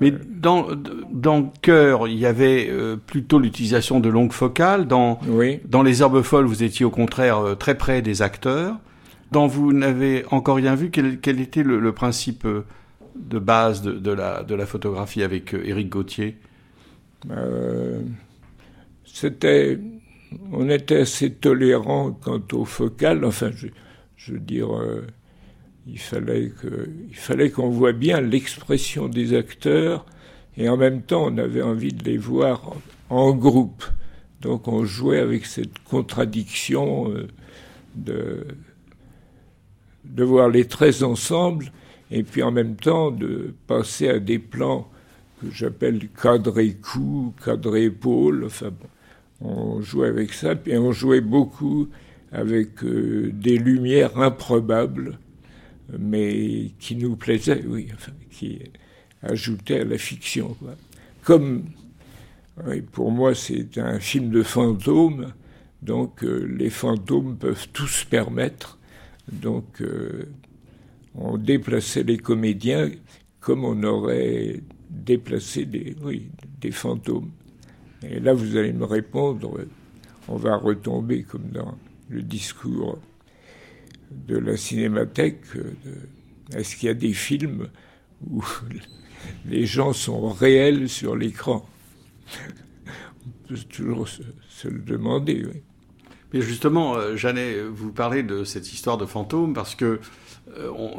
Mais 0.00 0.10
dans, 0.10 0.68
dans 1.12 1.52
Cœur, 1.60 2.08
il 2.08 2.18
y 2.18 2.24
avait 2.24 2.68
euh, 2.70 2.96
plutôt 2.96 3.38
l'utilisation 3.38 4.00
de 4.00 4.08
longues 4.08 4.32
focales. 4.32 4.86
Dans, 4.86 5.20
oui. 5.28 5.60
dans 5.66 5.82
Les 5.82 6.00
Herbes 6.00 6.22
Folles, 6.22 6.46
vous 6.46 6.62
étiez 6.62 6.86
au 6.86 6.90
contraire 6.90 7.38
euh, 7.38 7.54
très 7.54 7.76
près 7.76 8.00
des 8.00 8.22
acteurs. 8.22 8.76
Dans 9.30 9.46
Vous 9.46 9.72
n'avez 9.74 10.24
encore 10.30 10.56
rien 10.56 10.74
vu, 10.74 10.90
quel, 10.90 11.20
quel 11.20 11.38
était 11.38 11.62
le, 11.62 11.92
principe 11.92 12.46
de 13.14 13.38
base 13.38 13.82
de, 13.82 14.10
la, 14.10 14.42
de 14.42 14.54
la 14.54 14.66
photographie 14.66 15.22
avec 15.22 15.54
Éric 15.54 15.88
Gauthier? 15.88 16.36
C'était 19.04 19.78
on 20.52 20.68
était 20.68 21.00
assez 21.00 21.30
tolérant 21.32 22.12
quant 22.12 22.42
au 22.52 22.64
focal. 22.64 23.24
Enfin, 23.24 23.50
je, 24.16 24.32
veux 24.32 24.40
dire, 24.40 24.74
euh, 24.74 25.06
il 25.86 25.98
fallait 25.98 27.50
qu'on 27.50 27.68
voit 27.68 27.92
bien 27.92 28.20
l'expression 28.20 29.08
des 29.08 29.36
acteurs 29.36 30.06
et 30.56 30.68
en 30.68 30.76
même 30.76 31.02
temps, 31.02 31.26
on 31.26 31.38
avait 31.38 31.62
envie 31.62 31.92
de 31.92 32.04
les 32.04 32.16
voir 32.16 32.72
en, 33.10 33.32
groupe. 33.34 33.84
Donc, 34.40 34.68
on 34.68 34.84
jouait 34.84 35.18
avec 35.18 35.46
cette 35.46 35.78
contradiction 35.80 37.10
euh, 37.10 37.26
de 37.94 38.46
de 40.04 40.22
voir 40.22 40.50
les 40.50 40.66
traits 40.66 41.02
ensemble 41.02 41.72
et 42.14 42.22
puis 42.22 42.42
en 42.42 42.52
même 42.52 42.76
temps 42.76 43.10
de 43.10 43.54
passer 43.66 44.08
à 44.08 44.20
des 44.20 44.38
plans 44.38 44.88
que 45.40 45.50
j'appelle 45.50 46.08
cadré 46.10 46.74
cou, 46.74 47.34
cadré 47.44 47.84
épaule. 47.84 48.44
Enfin 48.46 48.70
on 49.40 49.80
jouait 49.82 50.08
avec 50.08 50.32
ça, 50.32 50.54
et 50.66 50.78
on 50.78 50.92
jouait 50.92 51.20
beaucoup 51.20 51.88
avec 52.32 52.82
euh, 52.84 53.30
des 53.32 53.58
lumières 53.58 54.18
improbables, 54.18 55.18
mais 55.98 56.70
qui 56.78 56.96
nous 56.96 57.16
plaisaient, 57.16 57.64
oui, 57.66 57.88
qui 58.30 58.60
ajoutaient 59.22 59.80
à 59.80 59.84
la 59.84 59.98
fiction. 59.98 60.56
Comme, 61.24 61.64
pour 62.92 63.10
moi, 63.10 63.34
c'est 63.34 63.76
un 63.76 63.98
film 63.98 64.30
de 64.30 64.42
fantômes, 64.42 65.32
donc 65.82 66.24
euh, 66.24 66.46
les 66.58 66.70
fantômes 66.70 67.36
peuvent 67.36 67.68
tout 67.72 67.88
se 67.88 68.06
permettre, 68.06 68.78
donc 69.30 69.80
euh, 69.80 70.24
on 71.14 71.38
déplaçait 71.38 72.02
les 72.02 72.18
comédiens 72.18 72.90
comme 73.40 73.64
on 73.64 73.82
aurait 73.82 74.60
déplacé 74.88 75.66
des, 75.66 75.94
oui, 76.02 76.30
des 76.60 76.70
fantômes. 76.70 77.30
Et 78.02 78.20
là, 78.20 78.32
vous 78.32 78.56
allez 78.56 78.72
me 78.72 78.84
répondre, 78.84 79.60
on 80.28 80.36
va 80.36 80.56
retomber 80.56 81.22
comme 81.22 81.48
dans 81.52 81.76
le 82.08 82.22
discours 82.22 82.98
de 84.10 84.38
la 84.38 84.56
cinémathèque. 84.56 85.42
Est-ce 86.54 86.76
qu'il 86.76 86.86
y 86.86 86.90
a 86.90 86.94
des 86.94 87.12
films 87.12 87.68
où 88.30 88.42
les 89.46 89.66
gens 89.66 89.92
sont 89.92 90.28
réels 90.28 90.88
sur 90.88 91.16
l'écran? 91.16 91.68
On 93.26 93.48
peut 93.48 93.58
toujours 93.68 94.08
se, 94.08 94.68
le 94.68 94.80
demander. 94.80 95.46
Mais 96.32 96.40
justement, 96.40 97.14
j'allais 97.16 97.62
vous 97.62 97.92
parler 97.92 98.22
de 98.22 98.44
cette 98.44 98.72
histoire 98.72 98.96
de 98.96 99.06
fantôme 99.06 99.52
parce 99.52 99.74
que 99.74 99.84
euh, 99.84 99.98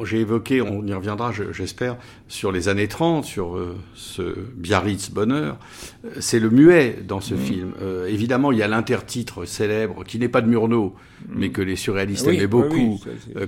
j'ai 0.04 0.20
évoqué, 0.20 0.62
on 0.62 0.86
y 0.86 0.94
reviendra, 0.94 1.32
j'espère, 1.52 1.98
sur 2.28 2.52
les 2.52 2.70
années 2.70 2.88
30, 2.88 3.24
sur 3.24 3.56
euh, 3.56 3.76
ce 3.94 4.24
Biarritz 4.56 5.12
bonheur. 5.12 5.58
Euh, 6.06 6.10
c'est 6.20 6.40
le 6.40 6.50
muet 6.50 7.04
dans 7.08 7.22
ce 7.22 7.36
mmh. 7.36 7.38
film. 7.38 7.74
évidemment, 8.08 8.52
il 8.52 8.58
y 8.58 8.64
a 8.64 8.68
l'intertitre 8.68 9.46
célèbre 9.46 10.04
qui 10.04 10.18
n'est 10.18 10.30
pas 10.30 10.42
de 10.42 10.48
Murnau, 10.48 10.96
mmh. 10.96 11.34
mais 11.36 11.50
que 11.50 11.62
les 11.62 11.76
surréalistes 11.76 12.28
aimaient 12.28 12.48
beaucoup. 12.48 13.00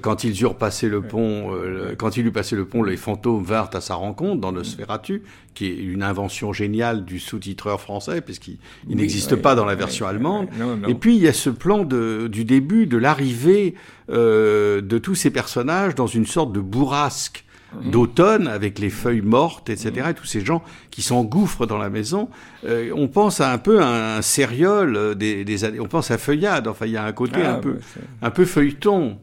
quand 0.01 0.23
ils 0.23 0.39
eurent 0.41 0.57
passé 0.57 0.89
le 0.89 1.01
pont, 1.01 1.51
quand 1.97 2.17
il 2.17 2.27
eut 2.27 2.31
passé 2.31 2.55
le 2.55 2.65
pont, 2.65 2.83
les 2.83 2.97
fantômes 2.97 3.43
vinrent 3.43 3.71
à 3.73 3.81
sa 3.81 3.95
rencontre 3.95 4.41
dans 4.41 4.51
Nosferatu, 4.51 5.23
qui 5.57 5.65
est 5.65 5.75
une 5.75 6.03
invention 6.03 6.53
géniale 6.53 7.03
du 7.03 7.19
sous-titreur 7.19 7.81
français, 7.81 8.21
puisqu'il 8.21 8.59
n'existe 8.87 9.35
pas 9.35 9.55
dans 9.55 9.65
la 9.65 9.73
version 9.73 10.05
allemande. 10.05 10.49
Et 10.87 10.93
puis 10.93 11.15
il 11.15 11.21
y 11.23 11.27
a 11.27 11.33
ce 11.33 11.49
plan 11.49 11.83
de, 11.83 12.27
du 12.31 12.45
début, 12.45 12.85
de 12.85 12.97
l'arrivée 12.97 13.73
euh, 14.09 14.81
de 14.81 14.97
tous 14.99 15.15
ces 15.15 15.31
personnages 15.31 15.95
dans 15.95 16.07
une 16.07 16.25
sorte 16.25 16.53
de 16.53 16.59
bourrasque 16.59 17.43
d'automne 17.83 18.47
avec 18.47 18.79
les 18.79 18.89
feuilles 18.89 19.21
mortes, 19.21 19.69
etc. 19.69 20.07
Et 20.09 20.13
tous 20.13 20.25
ces 20.25 20.43
gens 20.43 20.63
qui 20.89 21.01
s'engouffrent 21.01 21.67
dans 21.67 21.77
la 21.77 21.89
maison. 21.89 22.29
Euh, 22.65 22.91
on 22.95 23.07
pense 23.07 23.41
à 23.41 23.51
un 23.51 23.57
peu 23.57 23.81
à 23.81 24.17
un 24.17 24.21
sériole 24.21 24.95
euh, 24.95 25.15
des, 25.15 25.43
des 25.43 25.63
années. 25.63 25.79
On 25.79 25.87
pense 25.87 26.11
à 26.11 26.17
Feuillade. 26.17 26.67
Enfin, 26.67 26.85
il 26.85 26.93
y 26.93 26.97
a 26.97 27.03
un 27.03 27.11
côté 27.11 27.39
ah, 27.43 27.55
un 27.55 27.59
peu, 27.59 27.77
un 28.21 28.31
peu 28.31 28.45
feuilleton. 28.45 29.17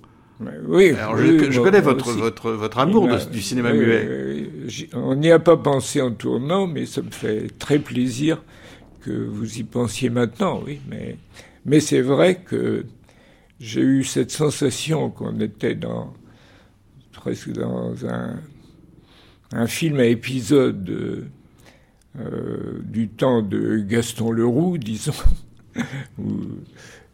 Oui, 0.66 0.90
Alors, 0.90 1.16
je, 1.16 1.60
connais 1.60 1.80
votre, 1.80 2.10
votre, 2.12 2.50
votre 2.50 2.78
amour 2.78 3.08
du 3.30 3.40
cinéma 3.40 3.72
muet. 3.72 4.50
on 4.92 5.14
n'y 5.14 5.30
a 5.30 5.38
pas 5.38 5.56
pensé 5.56 6.02
en 6.02 6.10
tournant, 6.10 6.66
mais 6.66 6.86
ça 6.86 7.02
me 7.02 7.10
fait 7.10 7.46
très 7.58 7.78
plaisir 7.78 8.42
que 9.00 9.12
vous 9.12 9.58
y 9.58 9.62
pensiez 9.62 10.10
maintenant, 10.10 10.60
oui. 10.66 10.80
Mais, 10.90 11.16
mais 11.64 11.78
c'est 11.80 12.00
vrai 12.00 12.40
que 12.44 12.84
j'ai 13.60 13.80
eu 13.80 14.02
cette 14.02 14.32
sensation 14.32 15.08
qu'on 15.10 15.38
était 15.40 15.76
dans 15.76 16.12
presque 17.24 17.52
dans 17.52 17.94
un, 18.06 18.38
un 19.52 19.66
film 19.66 19.98
à 19.98 20.04
épisode 20.04 21.30
euh, 22.18 22.80
du 22.84 23.08
temps 23.08 23.40
de 23.40 23.78
Gaston 23.78 24.30
Leroux, 24.30 24.76
disons, 24.76 25.14
où, 26.18 26.32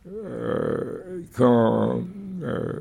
euh, 0.08 1.20
quand 1.36 2.02
euh, 2.42 2.72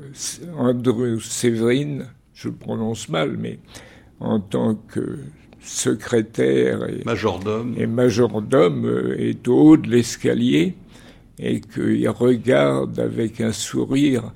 Andrew 0.58 1.20
Séverine, 1.20 2.08
je 2.34 2.48
le 2.48 2.54
prononce 2.54 3.08
mal, 3.08 3.36
mais 3.38 3.60
en 4.18 4.40
tant 4.40 4.74
que 4.74 5.20
secrétaire 5.60 6.88
et 6.88 7.04
majordome, 7.04 7.76
et 7.78 7.86
majordome 7.86 9.14
est 9.16 9.46
au 9.46 9.56
haut 9.56 9.76
de 9.76 9.88
l'escalier 9.88 10.74
et 11.38 11.60
qu'il 11.60 12.08
regarde 12.08 12.98
avec 12.98 13.40
un 13.40 13.52
sourire 13.52 14.32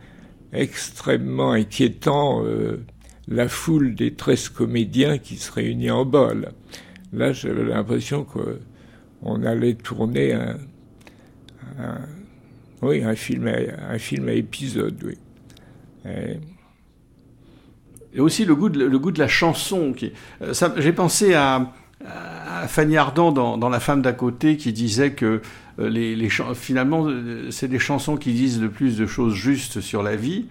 extrêmement 0.55 1.53
inquiétant 1.53 2.45
euh, 2.45 2.85
la 3.29 3.49
foule 3.49 3.95
des 3.95 4.15
treize 4.15 4.49
comédiens 4.49 5.19
qui 5.19 5.37
se 5.37 5.53
réunit 5.53 5.91
en 5.91 6.05
bas. 6.05 6.33
Là, 7.13 7.33
j'avais 7.33 7.65
l'impression 7.65 8.25
qu'on 8.25 9.43
allait 9.45 9.75
tourner 9.75 10.33
un, 10.33 10.57
oui, 12.83 13.03
un 13.03 13.15
film, 13.15 13.49
à, 13.49 13.93
un 13.93 13.99
film 13.99 14.29
à 14.29 14.33
épisode, 14.33 15.03
oui. 15.05 15.19
Et, 16.07 16.39
aussi 18.21 18.45
le 18.45 18.55
goût 18.55 18.69
de, 18.69 18.85
le 18.85 18.99
goût 18.99 19.11
de 19.11 19.19
la 19.19 19.27
chanson. 19.27 19.93
Euh, 20.43 20.53
j'ai 20.77 20.93
pensé 20.93 21.35
à, 21.35 21.73
Fanny 22.69 22.97
Ardant 22.97 23.33
dans, 23.33 23.69
La 23.69 23.81
femme 23.81 24.03
d'à 24.03 24.13
côté 24.13 24.57
qui 24.57 24.73
disait 24.73 25.13
que 25.13 25.41
les, 25.79 26.15
les 26.15 26.29
finalement, 26.55 27.07
euh, 27.09 27.51
c'est 27.51 27.69
des 27.69 27.79
chansons 27.79 28.17
qui 28.17 28.33
disent 28.33 28.61
le 28.61 28.71
plus 28.71 28.97
de 28.97 29.07
choses 29.07 29.35
justes 29.35 29.81
sur 29.81 30.03
la 30.03 30.17
vie. 30.17 30.47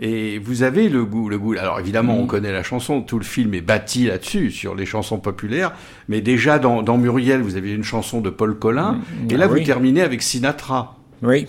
Et 0.00 0.38
vous 0.38 0.62
avez 0.62 0.88
le 0.88 1.04
goût, 1.04 1.28
le 1.28 1.38
goût. 1.38 1.54
Alors 1.54 1.80
évidemment, 1.80 2.16
on 2.16 2.24
mm. 2.24 2.28
connaît 2.28 2.52
la 2.52 2.62
chanson, 2.62 3.02
tout 3.02 3.18
le 3.18 3.24
film 3.24 3.52
est 3.54 3.60
bâti 3.60 4.06
là-dessus, 4.06 4.52
sur 4.52 4.76
les 4.76 4.86
chansons 4.86 5.18
populaires. 5.18 5.72
Mais 6.08 6.20
déjà 6.20 6.60
dans, 6.60 6.82
dans 6.82 6.98
Muriel, 6.98 7.40
vous 7.40 7.56
avez 7.56 7.72
une 7.72 7.82
chanson 7.82 8.20
de 8.20 8.30
Paul 8.30 8.56
Collin, 8.56 8.92
mm. 8.92 9.32
et 9.32 9.36
là 9.36 9.46
ah 9.46 9.48
vous 9.48 9.60
terminez 9.60 10.02
avec 10.02 10.22
Sinatra. 10.22 10.96
Oui, 11.22 11.48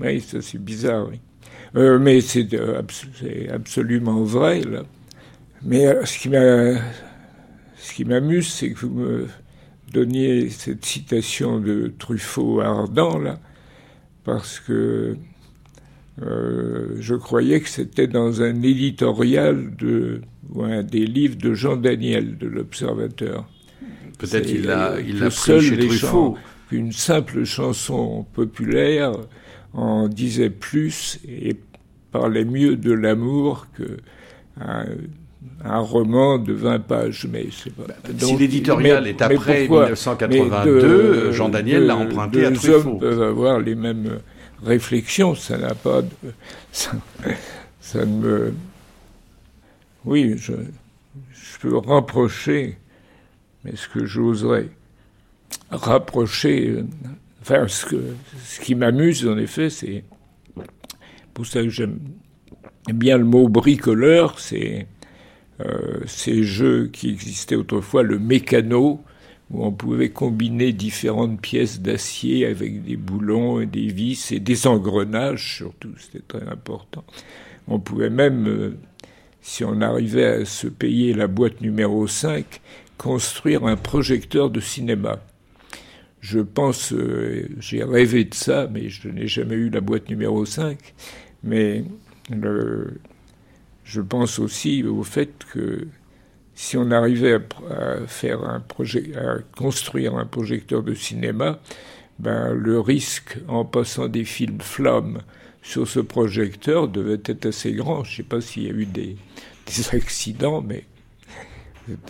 oui, 0.00 0.20
ça 0.20 0.40
c'est 0.40 0.62
bizarre, 0.62 1.08
oui. 1.10 1.18
Euh, 1.76 1.98
mais 1.98 2.20
c'est 2.20 2.48
absolument 3.52 4.22
vrai 4.22 4.60
là. 4.62 4.82
Mais 5.64 5.86
ce 6.04 6.18
qui 7.94 8.04
m'amuse, 8.04 8.46
c'est 8.46 8.70
que 8.70 8.86
vous 8.86 8.94
me 8.94 9.26
donniez 9.92 10.50
cette 10.50 10.84
citation 10.84 11.60
de 11.60 11.92
Truffaut 11.98 12.60
ardent, 12.60 13.18
là, 13.18 13.38
parce 14.24 14.60
que 14.60 15.16
euh, 16.22 16.96
je 16.98 17.14
croyais 17.14 17.60
que 17.60 17.68
c'était 17.68 18.08
dans 18.08 18.42
un 18.42 18.62
éditorial 18.62 19.74
de, 19.76 20.20
ou 20.50 20.64
un 20.64 20.82
des 20.82 21.06
livres 21.06 21.36
de 21.36 21.54
Jean 21.54 21.76
Daniel 21.76 22.38
de 22.38 22.46
l'Observateur. 22.46 23.48
Peut-être 24.18 24.50
il 24.50 24.64
l'a 24.64 25.00
il 25.00 25.20
l'a 25.20 25.30
pris 25.30 25.60
chez 25.60 25.78
Truffaut. 25.78 26.36
Une 26.70 26.92
simple 26.92 27.44
chanson 27.44 28.26
populaire 28.34 29.12
en 29.72 30.08
disait 30.08 30.50
plus 30.50 31.18
et 31.26 31.56
parlait 32.10 32.44
mieux 32.44 32.76
de 32.76 32.92
l'amour 32.92 33.68
que 33.74 33.96
un 35.64 35.80
roman 35.80 36.38
de 36.38 36.52
20 36.52 36.80
pages, 36.80 37.26
mais 37.30 37.46
c'est 37.50 37.74
pas. 37.74 37.84
Bah, 37.88 37.94
si 38.18 38.36
l'éditorial 38.36 39.06
est 39.06 39.20
après 39.22 39.62
1982, 39.62 41.32
Jean 41.32 41.48
Daniel 41.48 41.86
l'a 41.86 41.96
emprunté 41.96 42.44
à 42.44 42.52
Truffaut. 42.52 42.90
hommes 42.90 42.98
peuvent 42.98 43.22
avoir 43.22 43.58
les 43.60 43.74
mêmes 43.74 44.20
réflexions, 44.62 45.34
ça 45.34 45.58
n'a 45.58 45.74
pas 45.74 46.02
de. 46.02 46.08
Ça, 47.80 48.04
ne 48.04 48.12
me. 48.12 48.54
Oui, 50.04 50.34
je, 50.36 50.52
je 51.32 51.58
peux 51.60 51.78
rapprocher, 51.78 52.76
mais 53.64 53.74
ce 53.76 53.88
que 53.88 54.04
j'oserais 54.04 54.68
rapprocher. 55.70 56.84
Enfin, 57.40 57.66
ce, 57.66 57.86
que, 57.86 57.96
ce 58.44 58.60
qui 58.60 58.74
m'amuse, 58.74 59.26
en 59.26 59.38
effet, 59.38 59.70
c'est. 59.70 60.04
Pour 61.32 61.46
ça 61.46 61.62
que 61.62 61.70
j'aime 61.70 61.98
bien 62.92 63.16
le 63.16 63.24
mot 63.24 63.48
bricoleur, 63.48 64.38
c'est 64.38 64.80
euh, 64.80 64.82
ces 66.06 66.44
jeux 66.44 66.88
qui 66.92 67.08
existaient 67.10 67.56
autrefois, 67.56 68.02
le 68.02 68.18
mécano, 68.18 69.02
où 69.50 69.64
on 69.64 69.72
pouvait 69.72 70.10
combiner 70.10 70.72
différentes 70.72 71.40
pièces 71.40 71.80
d'acier 71.80 72.46
avec 72.46 72.82
des 72.82 72.96
boulons 72.96 73.60
et 73.60 73.66
des 73.66 73.86
vis 73.86 74.32
et 74.32 74.40
des 74.40 74.66
engrenages 74.66 75.56
surtout, 75.56 75.94
c'était 75.98 76.24
très 76.26 76.46
important. 76.48 77.04
On 77.66 77.78
pouvait 77.78 78.10
même, 78.10 78.46
euh, 78.46 78.76
si 79.40 79.64
on 79.64 79.80
arrivait 79.80 80.26
à 80.26 80.44
se 80.44 80.66
payer 80.66 81.14
la 81.14 81.26
boîte 81.26 81.60
numéro 81.60 82.06
5, 82.06 82.60
construire 82.98 83.64
un 83.64 83.76
projecteur 83.76 84.50
de 84.50 84.60
cinéma. 84.60 85.20
Je 86.20 86.40
pense, 86.40 86.92
euh, 86.92 87.48
j'ai 87.58 87.84
rêvé 87.84 88.24
de 88.24 88.34
ça, 88.34 88.68
mais 88.70 88.88
je 88.88 89.08
n'ai 89.08 89.28
jamais 89.28 89.54
eu 89.54 89.70
la 89.70 89.80
boîte 89.80 90.08
numéro 90.08 90.44
5. 90.44 90.78
Mais 91.44 91.84
le, 92.30 93.00
je 93.88 94.02
pense 94.02 94.38
aussi 94.38 94.84
au 94.84 95.02
fait 95.02 95.32
que 95.50 95.88
si 96.54 96.76
on 96.76 96.90
arrivait 96.90 97.38
à, 97.70 98.06
faire 98.06 98.44
un 98.44 98.60
projet, 98.60 99.16
à 99.16 99.38
construire 99.56 100.14
un 100.16 100.26
projecteur 100.26 100.82
de 100.82 100.92
cinéma, 100.92 101.58
ben, 102.18 102.52
le 102.52 102.80
risque 102.80 103.38
en 103.48 103.64
passant 103.64 104.08
des 104.08 104.24
films 104.24 104.60
flammes 104.60 105.22
sur 105.62 105.88
ce 105.88 106.00
projecteur 106.00 106.88
devait 106.88 107.20
être 107.24 107.46
assez 107.46 107.72
grand. 107.72 108.04
Je 108.04 108.10
ne 108.10 108.16
sais 108.16 108.22
pas 108.24 108.40
s'il 108.42 108.64
y 108.64 108.66
a 108.66 108.72
eu 108.72 108.84
des, 108.84 109.16
accidents, 109.92 110.60
mais 110.60 110.84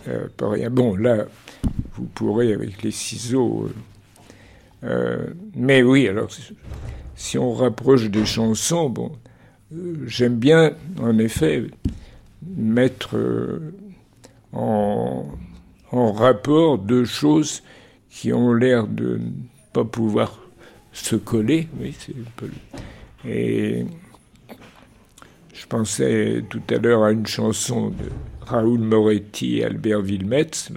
euh. 0.09 0.27
Bon, 0.71 0.97
là, 0.97 1.27
vous 1.95 2.07
pourrez 2.07 2.53
avec 2.53 2.83
les 2.83 2.91
ciseaux. 2.91 3.71
Euh, 4.83 4.89
euh, 4.89 5.27
mais 5.55 5.83
oui, 5.83 6.09
alors 6.09 6.31
si 7.15 7.39
on 7.39 7.53
rapproche 7.53 8.11
des 8.11 8.27
chansons, 8.27 8.91
bon, 8.91 9.13
j'aime 10.07 10.37
bien, 10.37 10.73
en 11.01 11.19
effet, 11.19 11.65
mettre 12.57 13.17
euh, 13.17 13.73
en, 14.53 15.27
rapport 16.13 16.79
deux 16.79 17.05
choses 17.05 17.63
qui 18.11 18.33
ont 18.33 18.53
l'air 18.53 18.87
de 18.87 19.19
ne 19.19 19.31
pas 19.73 19.85
pouvoir 19.85 20.41
se 20.93 21.17
coller. 21.17 21.69
Oui, 21.81 21.95
peu... 22.37 22.49
Et 23.27 23.85
je 25.53 25.67
pensais 25.67 26.45
tout 26.49 26.63
à 26.71 26.79
l'heure 26.79 27.05
à 27.05 27.13
une 27.13 27.27
chanson 27.27 27.91
de 27.91 28.11
Raoul 28.41 28.81
Moretti 28.81 29.59
et 29.59 29.65
Albert 29.65 30.01
Wilmetz, 30.01 30.71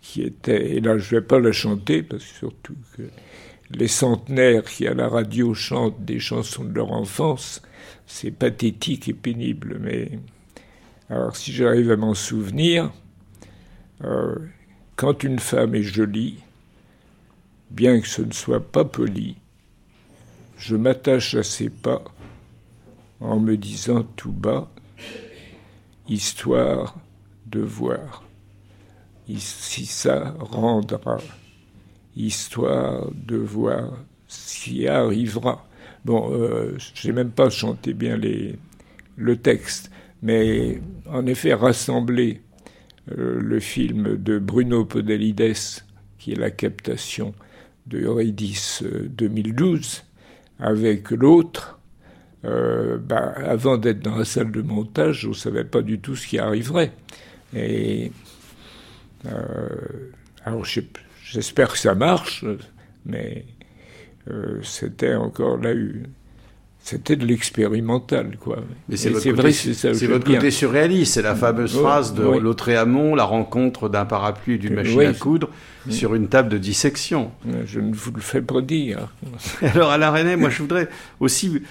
qui 0.00 0.22
était, 0.22 0.72
et 0.72 0.80
là 0.80 0.98
je 0.98 1.14
ne 1.14 1.20
vais 1.20 1.26
pas 1.26 1.38
la 1.38 1.52
chanter, 1.52 2.02
parce 2.02 2.24
que 2.24 2.38
surtout 2.38 2.76
que 2.96 3.02
les 3.70 3.88
centenaires 3.88 4.64
qui 4.64 4.86
à 4.86 4.94
la 4.94 5.08
radio 5.08 5.54
chantent 5.54 6.04
des 6.04 6.18
chansons 6.18 6.64
de 6.64 6.74
leur 6.74 6.92
enfance, 6.92 7.62
c'est 8.10 8.32
pathétique 8.32 9.08
et 9.08 9.14
pénible, 9.14 9.78
mais 9.80 10.18
alors 11.08 11.36
si 11.36 11.52
j'arrive 11.52 11.92
à 11.92 11.96
m'en 11.96 12.14
souvenir, 12.14 12.90
euh, 14.02 14.34
quand 14.96 15.22
une 15.22 15.38
femme 15.38 15.76
est 15.76 15.84
jolie, 15.84 16.40
bien 17.70 18.00
que 18.00 18.08
ce 18.08 18.22
ne 18.22 18.32
soit 18.32 18.66
pas 18.72 18.84
poli, 18.84 19.36
je 20.58 20.74
m'attache 20.74 21.36
à 21.36 21.44
ses 21.44 21.70
pas 21.70 22.02
en 23.20 23.38
me 23.38 23.56
disant 23.56 24.02
tout 24.16 24.32
bas, 24.32 24.68
histoire 26.08 26.96
de 27.46 27.60
voir, 27.60 28.24
si 29.38 29.86
ça 29.86 30.34
rendra, 30.40 31.18
histoire 32.16 33.08
de 33.14 33.36
voir 33.36 33.92
s'y 34.26 34.88
arrivera. 34.88 35.64
Bon, 36.04 36.32
euh, 36.32 36.76
j'ai 36.94 37.12
même 37.12 37.30
pas 37.30 37.50
chanté 37.50 37.92
bien 37.92 38.18
le 39.16 39.36
texte, 39.36 39.90
mais 40.22 40.80
en 41.06 41.26
effet, 41.26 41.52
rassembler 41.52 42.40
euh, 43.10 43.38
le 43.40 43.60
film 43.60 44.16
de 44.16 44.38
Bruno 44.38 44.84
Podalides, 44.84 45.82
qui 46.18 46.32
est 46.32 46.38
la 46.38 46.50
captation 46.50 47.34
de 47.86 48.00
Eurydice 48.00 48.82
2012, 48.82 50.04
euh, 50.60 50.64
avec 50.66 51.10
l'autre, 51.10 51.78
bah, 52.42 53.34
avant 53.36 53.76
d'être 53.76 54.00
dans 54.00 54.16
la 54.16 54.24
salle 54.24 54.50
de 54.50 54.62
montage, 54.62 55.20
je 55.20 55.28
ne 55.28 55.34
savais 55.34 55.64
pas 55.64 55.82
du 55.82 55.98
tout 56.00 56.16
ce 56.16 56.26
qui 56.26 56.38
arriverait. 56.38 56.92
Alors 60.44 60.64
j'espère 60.64 61.72
que 61.72 61.78
ça 61.78 61.94
marche, 61.94 62.46
mais 63.04 63.44
c'était 64.62 65.14
encore 65.14 65.56
là 65.56 65.72
c'était 66.82 67.14
de 67.14 67.26
l'expérimental, 67.26 68.36
quoi. 68.40 68.58
Mais 68.88 68.96
c'est 68.96 69.10
votre, 69.10 69.30
côté, 69.30 69.52
c'est 69.52 70.06
votre 70.06 70.24
côté 70.24 70.50
surréaliste. 70.50 71.14
C'est 71.14 71.22
la 71.22 71.34
fameuse 71.34 71.78
phrase 71.78 72.14
de 72.14 72.22
l'autre 72.22 72.68
et 72.70 72.76
Amont, 72.76 73.14
la 73.14 73.24
rencontre 73.24 73.88
d'un 73.88 74.06
parapluie 74.06 74.54
et 74.54 74.58
d'une 74.58 74.74
machine 74.74 75.00
à 75.00 75.12
coudre 75.12 75.50
sur 75.90 76.14
une 76.14 76.28
table 76.28 76.48
de 76.48 76.58
dissection. 76.58 77.32
Je 77.66 77.80
ne 77.80 77.94
vous 77.94 78.12
le 78.12 78.20
fais 78.20 78.40
pas 78.40 78.62
dire. 78.62 79.08
Alors, 79.62 79.90
Alain 79.90 80.10
René, 80.10 80.36
moi, 80.36 80.48
je 80.48 80.62
voudrais 80.62 80.88
aussi. 81.20 81.62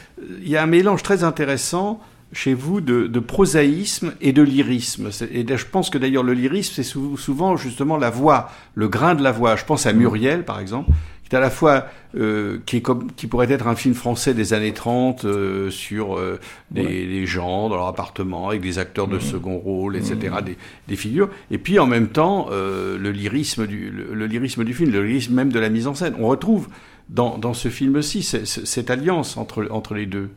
Il 0.41 0.47
y 0.49 0.55
a 0.55 0.63
un 0.63 0.67
mélange 0.67 1.01
très 1.01 1.23
intéressant 1.23 1.99
chez 2.31 2.53
vous 2.53 2.79
de, 2.79 3.07
de 3.07 3.19
prosaïsme 3.19 4.13
et 4.21 4.31
de 4.31 4.43
lyrisme. 4.43 5.09
Et 5.31 5.45
je 5.47 5.65
pense 5.65 5.89
que 5.89 5.97
d'ailleurs, 5.97 6.23
le 6.23 6.33
lyrisme, 6.33 6.73
c'est 6.75 6.83
souvent 6.83 7.57
justement 7.57 7.97
la 7.97 8.11
voix, 8.11 8.51
le 8.75 8.87
grain 8.87 9.15
de 9.15 9.23
la 9.23 9.31
voix. 9.31 9.55
Je 9.55 9.65
pense 9.65 9.87
à 9.87 9.93
Muriel, 9.93 10.45
par 10.45 10.59
exemple, 10.59 10.91
qui 11.29 11.35
à 11.35 11.39
la 11.39 11.49
fois 11.49 11.87
euh, 12.15 12.57
qui, 12.65 12.77
est 12.77 12.81
comme, 12.81 13.11
qui 13.11 13.27
pourrait 13.27 13.51
être 13.51 13.67
un 13.67 13.75
film 13.75 13.93
français 13.93 14.33
des 14.33 14.53
années 14.53 14.73
30 14.73 15.25
euh, 15.25 15.69
sur 15.69 16.17
euh, 16.17 16.39
des, 16.71 17.25
gens 17.27 17.69
dans 17.69 17.75
leur 17.75 17.85
appartement 17.85 18.49
avec 18.49 18.61
des 18.61 18.79
acteurs 18.79 19.07
de 19.07 19.17
mmh. 19.17 19.21
second 19.21 19.57
rôle, 19.59 19.95
etc., 19.95 20.17
mmh. 20.41 20.43
des, 20.43 20.57
des, 20.87 20.95
figures, 20.95 21.29
et 21.51 21.59
puis 21.59 21.77
en 21.77 21.85
même 21.85 22.07
temps 22.09 22.49
le 22.49 23.11
lyrisme 23.11 23.67
du 23.67 23.91
le, 23.91 24.25
lyrisme 24.25 24.63
du 24.63 24.73
film, 24.73 24.91
le 24.91 25.05
lyrisme 25.05 25.33
même 25.35 25.51
de 25.51 25.59
la 25.59 25.69
mise 25.69 25.85
en 25.85 25.93
scène. 25.93 26.15
On 26.19 26.27
retrouve 26.27 26.67
dans, 27.09 27.37
dans 27.37 27.53
ce 27.53 27.69
film-ci 27.69 28.23
cette 28.23 28.89
alliance 28.89 29.37
entre 29.37 29.67
entre 29.69 29.93
les 29.93 30.07
deux. 30.07 30.29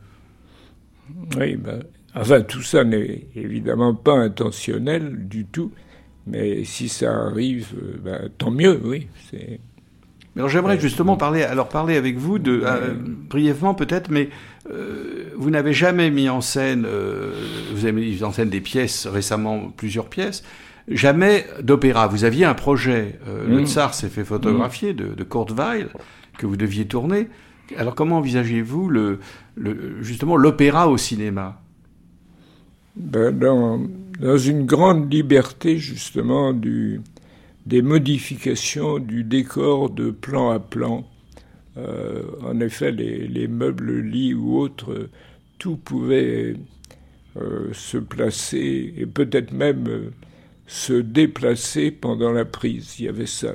Oui, 1.38 1.56
ben, 1.56 1.82
enfin 2.14 2.42
tout 2.42 2.62
ça 2.62 2.84
n'est 2.84 3.28
évidemment 3.34 3.94
pas 3.94 4.14
intentionnel 4.14 5.26
du 5.28 5.46
tout, 5.46 5.72
mais 6.26 6.64
si 6.64 6.88
ça 6.88 7.14
arrive, 7.14 7.68
ben, 8.04 8.28
tant 8.36 8.50
mieux, 8.50 8.78
oui. 8.84 9.06
C'est 9.30 9.58
alors 10.36 10.48
j'aimerais 10.48 10.80
justement 10.80 11.16
parler, 11.16 11.42
alors 11.42 11.68
parler 11.68 11.96
avec 11.96 12.16
vous 12.16 12.38
de 12.38 12.62
euh, 12.64 12.94
brièvement 12.96 13.74
peut-être, 13.74 14.10
mais 14.10 14.30
euh, 14.70 15.30
vous 15.36 15.50
n'avez 15.50 15.74
jamais 15.74 16.10
mis 16.10 16.30
en 16.30 16.40
scène, 16.40 16.84
euh, 16.86 17.32
vous 17.74 17.84
avez 17.84 17.92
mis 17.92 18.24
en 18.24 18.32
scène 18.32 18.48
des 18.48 18.62
pièces 18.62 19.06
récemment, 19.06 19.70
plusieurs 19.76 20.08
pièces, 20.08 20.42
jamais 20.88 21.46
d'opéra. 21.62 22.06
Vous 22.06 22.24
aviez 22.24 22.46
un 22.46 22.54
projet, 22.54 23.18
le 23.46 23.60
mm. 23.60 23.66
Tsar 23.66 23.94
s'est 23.94 24.08
fait 24.08 24.24
photographier 24.24 24.94
de, 24.94 25.08
de 25.08 25.24
Kurt 25.24 25.52
Weill 25.52 25.88
que 26.38 26.46
vous 26.46 26.56
deviez 26.56 26.86
tourner. 26.86 27.28
Alors 27.76 27.94
comment 27.94 28.18
envisagez-vous 28.18 28.88
le, 28.88 29.18
le, 29.54 30.02
justement 30.02 30.36
l'opéra 30.36 30.88
au 30.88 30.96
cinéma? 30.96 31.60
Ben 32.96 33.36
dans, 33.36 33.80
dans 34.20 34.38
une 34.38 34.64
grande 34.64 35.12
liberté 35.12 35.76
justement 35.76 36.52
du 36.52 37.00
des 37.66 37.82
modifications 37.82 38.98
du 38.98 39.24
décor 39.24 39.90
de 39.90 40.10
plan 40.10 40.50
à 40.50 40.60
plan. 40.60 41.08
Euh, 41.76 42.22
en 42.42 42.60
effet, 42.60 42.92
les, 42.92 43.48
meubles 43.48 44.00
lits 44.00 44.34
ou 44.34 44.58
autres, 44.58 45.08
tout 45.58 45.76
pouvait 45.76 46.56
euh, 47.36 47.72
se 47.72 47.98
placer 47.98 48.94
et 48.96 49.06
peut-être 49.06 49.52
même 49.52 49.88
euh, 49.88 50.10
se 50.66 50.92
déplacer 50.92 51.90
pendant 51.90 52.32
la 52.32 52.44
prise. 52.44 52.98
Il 52.98 53.06
y 53.06 53.08
avait 53.08 53.26
ça. 53.26 53.54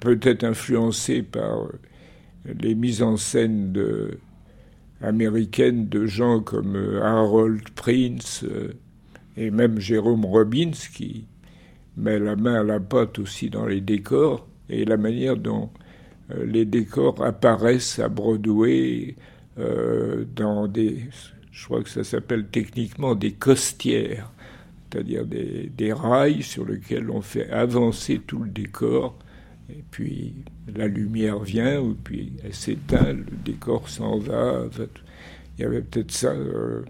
peut-être 0.00 0.44
influencé 0.44 1.22
par 1.22 1.68
les 2.44 2.74
mises 2.74 3.02
en 3.02 3.16
scène 3.16 3.76
américaines 5.00 5.88
de 5.88 6.06
gens 6.06 6.40
comme 6.40 6.76
Harold 7.02 7.68
Prince 7.70 8.44
et 9.36 9.50
même 9.50 9.78
Jérôme 9.78 10.24
Robbins 10.24 10.72
qui, 10.92 11.26
met 11.98 12.18
la 12.18 12.36
main 12.36 12.60
à 12.60 12.62
la 12.62 12.80
pâte 12.80 13.18
aussi 13.18 13.50
dans 13.50 13.66
les 13.66 13.80
décors 13.80 14.46
et 14.68 14.84
la 14.84 14.96
manière 14.96 15.36
dont 15.36 15.70
euh, 16.30 16.44
les 16.44 16.64
décors 16.64 17.22
apparaissent 17.22 17.98
à 17.98 18.08
Broadway 18.08 19.16
euh, 19.58 20.24
dans 20.36 20.68
des, 20.68 21.04
je 21.50 21.64
crois 21.64 21.82
que 21.82 21.90
ça 21.90 22.04
s'appelle 22.04 22.46
techniquement 22.46 23.14
des 23.14 23.32
costières, 23.32 24.30
c'est-à-dire 24.90 25.24
des, 25.26 25.92
rails 25.92 26.42
sur 26.42 26.64
lesquels 26.64 27.10
on 27.10 27.20
fait 27.20 27.50
avancer 27.50 28.20
tout 28.26 28.42
le 28.42 28.50
décor. 28.50 29.18
Et 29.70 29.84
puis 29.90 30.34
la 30.74 30.86
lumière 30.86 31.40
vient, 31.40 31.80
ou 31.80 31.94
puis 31.94 32.32
elle 32.42 32.54
s'éteint, 32.54 33.12
le 33.12 33.24
décor 33.44 33.88
s'en 33.88 34.18
va. 34.18 34.64
il 35.58 35.62
y 35.62 35.64
avait 35.64 35.82
peut-être 35.82 36.12
ça 36.12 36.30
euh, 36.30 36.82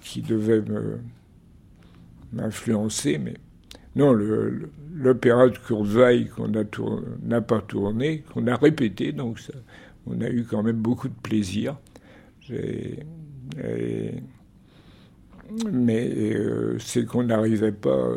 qui 0.00 0.22
devait 0.22 0.62
m'influencer, 2.32 3.18
mais 3.18 3.34
non, 3.96 4.14
l'opéra 4.94 5.48
de 5.48 5.56
Kurzweil 5.56 6.28
qu'on 6.28 6.48
n'a 6.48 7.40
pas 7.40 7.60
tourné, 7.62 8.22
qu'on 8.32 8.46
a 8.46 8.54
répété, 8.54 9.12
donc 9.12 9.40
on 10.06 10.20
a 10.20 10.28
eu 10.28 10.44
quand 10.44 10.62
même 10.62 10.76
beaucoup 10.76 11.08
de 11.08 11.14
plaisir. 11.22 11.76
mais 15.72 16.12
euh, 16.14 16.78
c'est 16.78 17.06
qu'on 17.06 17.24
n'arrivait 17.24 17.72
pas. 17.72 18.10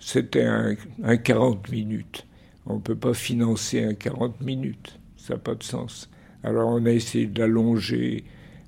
C'était 0.00 0.44
un, 0.44 0.74
40 1.16 1.70
minutes. 1.70 2.26
On 2.64 2.76
ne 2.76 2.80
peut 2.80 2.96
pas 2.96 3.12
financer 3.12 3.84
un 3.84 3.92
40 3.92 4.40
minutes. 4.40 4.98
Ça 5.18 5.34
n'a 5.34 5.40
pas 5.40 5.54
de 5.54 5.62
sens. 5.62 6.08
Alors 6.44 6.70
on 6.70 6.86
a 6.86 6.90
essayé 6.90 7.26
d'allonger 7.26 8.24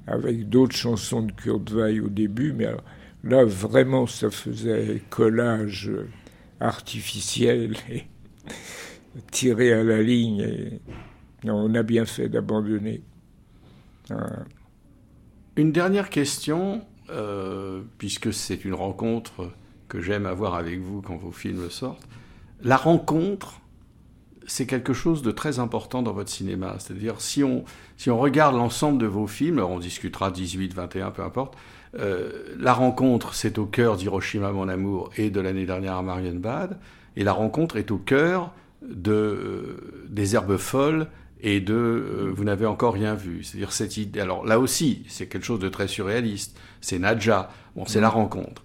avec 0.06 0.50
d'autres 0.50 0.76
chansons 0.76 1.22
de 1.22 1.32
Kurt 1.32 1.70
Weill 1.70 2.02
au 2.02 2.08
début, 2.08 2.52
mais 2.52 2.66
là 3.24 3.44
vraiment 3.44 4.06
ça 4.06 4.30
faisait 4.30 5.02
collage 5.10 5.90
artificiel 6.60 7.76
et 7.90 8.06
tiré 9.30 9.72
à 9.72 9.82
la 9.82 10.02
ligne. 10.02 10.80
On 11.44 11.74
a 11.74 11.82
bien 11.82 12.04
fait 12.04 12.28
d'abandonner. 12.28 13.02
Une 15.56 15.72
dernière 15.72 16.10
question, 16.10 16.84
euh, 17.10 17.82
puisque 17.98 18.32
c'est 18.32 18.64
une 18.64 18.74
rencontre 18.74 19.50
que 19.88 20.00
j'aime 20.00 20.26
avoir 20.26 20.54
avec 20.54 20.80
vous 20.80 21.02
quand 21.02 21.16
vos 21.16 21.32
films 21.32 21.70
sortent. 21.70 22.06
La 22.62 22.76
rencontre, 22.76 23.60
c'est 24.46 24.66
quelque 24.66 24.92
chose 24.92 25.22
de 25.22 25.30
très 25.30 25.58
important 25.58 26.02
dans 26.02 26.12
votre 26.12 26.30
cinéma. 26.30 26.76
C'est-à-dire, 26.78 27.20
si 27.20 27.44
on, 27.44 27.64
si 27.96 28.10
on 28.10 28.18
regarde 28.18 28.56
l'ensemble 28.56 28.98
de 28.98 29.06
vos 29.06 29.26
films, 29.26 29.58
on 29.58 29.78
discutera 29.78 30.30
18, 30.30 30.74
21, 30.74 31.10
peu 31.10 31.22
importe, 31.22 31.56
euh, 31.96 32.54
la 32.58 32.72
rencontre, 32.72 33.34
c'est 33.34 33.58
au 33.58 33.66
cœur 33.66 33.96
d'Hiroshima, 33.96 34.52
mon 34.52 34.68
amour, 34.68 35.10
et 35.16 35.30
de 35.30 35.40
l'année 35.40 35.66
dernière 35.66 35.94
à 35.94 36.02
Marienbad. 36.02 36.78
Et 37.16 37.24
la 37.24 37.32
rencontre 37.32 37.76
est 37.76 37.90
au 37.90 37.98
cœur 37.98 38.52
de, 38.82 39.12
euh, 39.12 40.06
des 40.08 40.34
herbes 40.34 40.56
folles 40.56 41.08
et 41.40 41.60
de 41.60 41.74
euh, 41.74 42.32
Vous 42.34 42.44
n'avez 42.44 42.66
encore 42.66 42.94
rien 42.94 43.14
vu. 43.14 43.42
C'est-à-dire 43.42 43.72
cette 43.72 43.96
idée. 43.96 44.20
Alors 44.20 44.44
là 44.44 44.58
aussi, 44.58 45.04
c'est 45.08 45.26
quelque 45.26 45.44
chose 45.44 45.60
de 45.60 45.68
très 45.68 45.88
surréaliste. 45.88 46.58
C'est 46.80 46.98
Nadja. 46.98 47.50
Bon, 47.76 47.86
c'est 47.86 48.00
la 48.00 48.08
rencontre. 48.08 48.64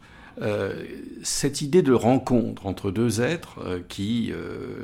cette 1.21 1.61
idée 1.61 1.83
de 1.83 1.93
rencontre 1.93 2.65
entre 2.65 2.89
deux 2.89 3.21
êtres 3.21 3.81
qui, 3.87 4.33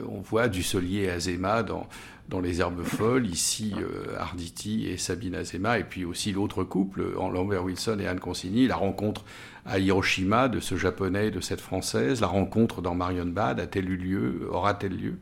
on 0.07 0.21
voit 0.21 0.47
Dussolier 0.47 1.05
et 1.05 1.09
Azema 1.09 1.63
dans, 1.63 1.87
dans 2.29 2.39
Les 2.39 2.61
Herbes 2.61 2.83
Folles, 2.83 3.25
ici 3.25 3.73
euh, 3.79 4.15
Arditi 4.19 4.87
et 4.87 4.97
Sabine 4.97 5.35
Azema, 5.35 5.79
et 5.79 5.83
puis 5.83 6.05
aussi 6.05 6.31
l'autre 6.31 6.63
couple, 6.63 7.13
Lambert 7.15 7.63
Wilson 7.63 7.97
et 7.99 8.07
Anne 8.07 8.19
Consigny, 8.19 8.67
la 8.67 8.75
rencontre 8.75 9.25
à 9.65 9.79
Hiroshima 9.79 10.47
de 10.47 10.59
ce 10.59 10.75
japonais 10.75 11.27
et 11.27 11.31
de 11.31 11.41
cette 11.41 11.61
française, 11.61 12.21
la 12.21 12.27
rencontre 12.27 12.81
dans 12.81 12.93
Marienbad 12.93 13.59
a-t-elle 13.59 13.89
eu 13.89 13.97
lieu, 13.97 14.49
aura-t-elle 14.51 14.95
lieu? 14.95 15.15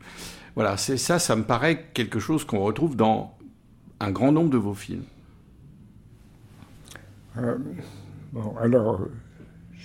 Voilà, 0.54 0.76
c'est 0.76 0.98
ça, 0.98 1.18
ça 1.18 1.34
me 1.34 1.44
paraît 1.44 1.86
quelque 1.94 2.18
chose 2.18 2.44
qu'on 2.44 2.60
retrouve 2.60 2.94
dans 2.94 3.36
un 4.00 4.10
grand 4.10 4.32
nombre 4.32 4.50
de 4.50 4.58
vos 4.58 4.74
films. 4.74 5.04
Euh, 7.38 7.56
bon, 8.32 8.54
alors. 8.60 9.00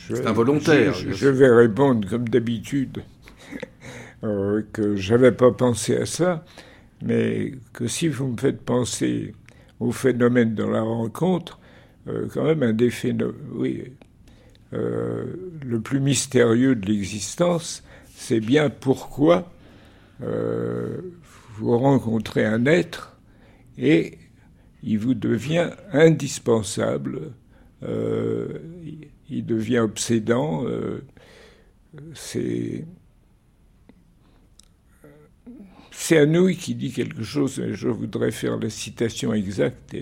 C'est 0.07 0.26
involontaire. 0.28 0.93
Je, 0.93 1.11
je, 1.11 1.28
vais 1.30 1.49
répondre 1.49 2.09
comme 2.09 2.28
d'habitude 2.28 3.03
euh, 4.24 4.61
que 4.74 4.95
j'avais 4.97 5.32
pas 5.32 5.51
pensé 5.51 5.95
à 5.95 6.05
ça. 6.05 6.43
Mais 7.04 7.54
que 7.74 7.88
si 7.88 8.08
vous 8.08 8.28
me 8.28 8.38
faites 8.38 8.62
penser 8.62 9.36
au 9.80 9.91
phénomène 9.91 10.56
de 10.56 10.64
la 10.64 10.82
rencontre, 10.82 11.60
euh, 12.08 12.28
quand 12.34 12.43
même 12.43 12.64
un 12.64 12.74
des 12.74 12.89
phénomènes, 12.89 13.36
oui, 13.51 13.84
euh, 14.74 15.26
le 15.66 15.82
plus 15.82 15.99
mystérieux 15.99 16.76
de 16.76 16.86
l'existence, 16.86 17.84
c'est 18.16 18.39
bien 18.39 18.70
pourquoi 18.70 19.51
euh, 20.22 21.01
vous 21.58 21.78
rencontrez 21.78 22.45
un 22.45 22.66
être 22.66 23.18
et 23.78 24.18
il 24.82 24.99
vous 24.99 25.14
devient 25.14 25.72
indispensable, 25.91 27.34
il 29.30 29.45
devient 29.45 29.80
obsédant, 29.80 30.66
c'est 32.14 32.86
c'est 36.04 36.18
Anouilh 36.18 36.58
qui 36.58 36.76
dit 36.76 36.91
quelque 36.91 37.24
chose, 37.24 37.64
je 37.72 37.88
voudrais 37.88 38.32
faire 38.32 38.58
la 38.58 38.70
citation 38.70 39.34
exacte, 39.34 39.95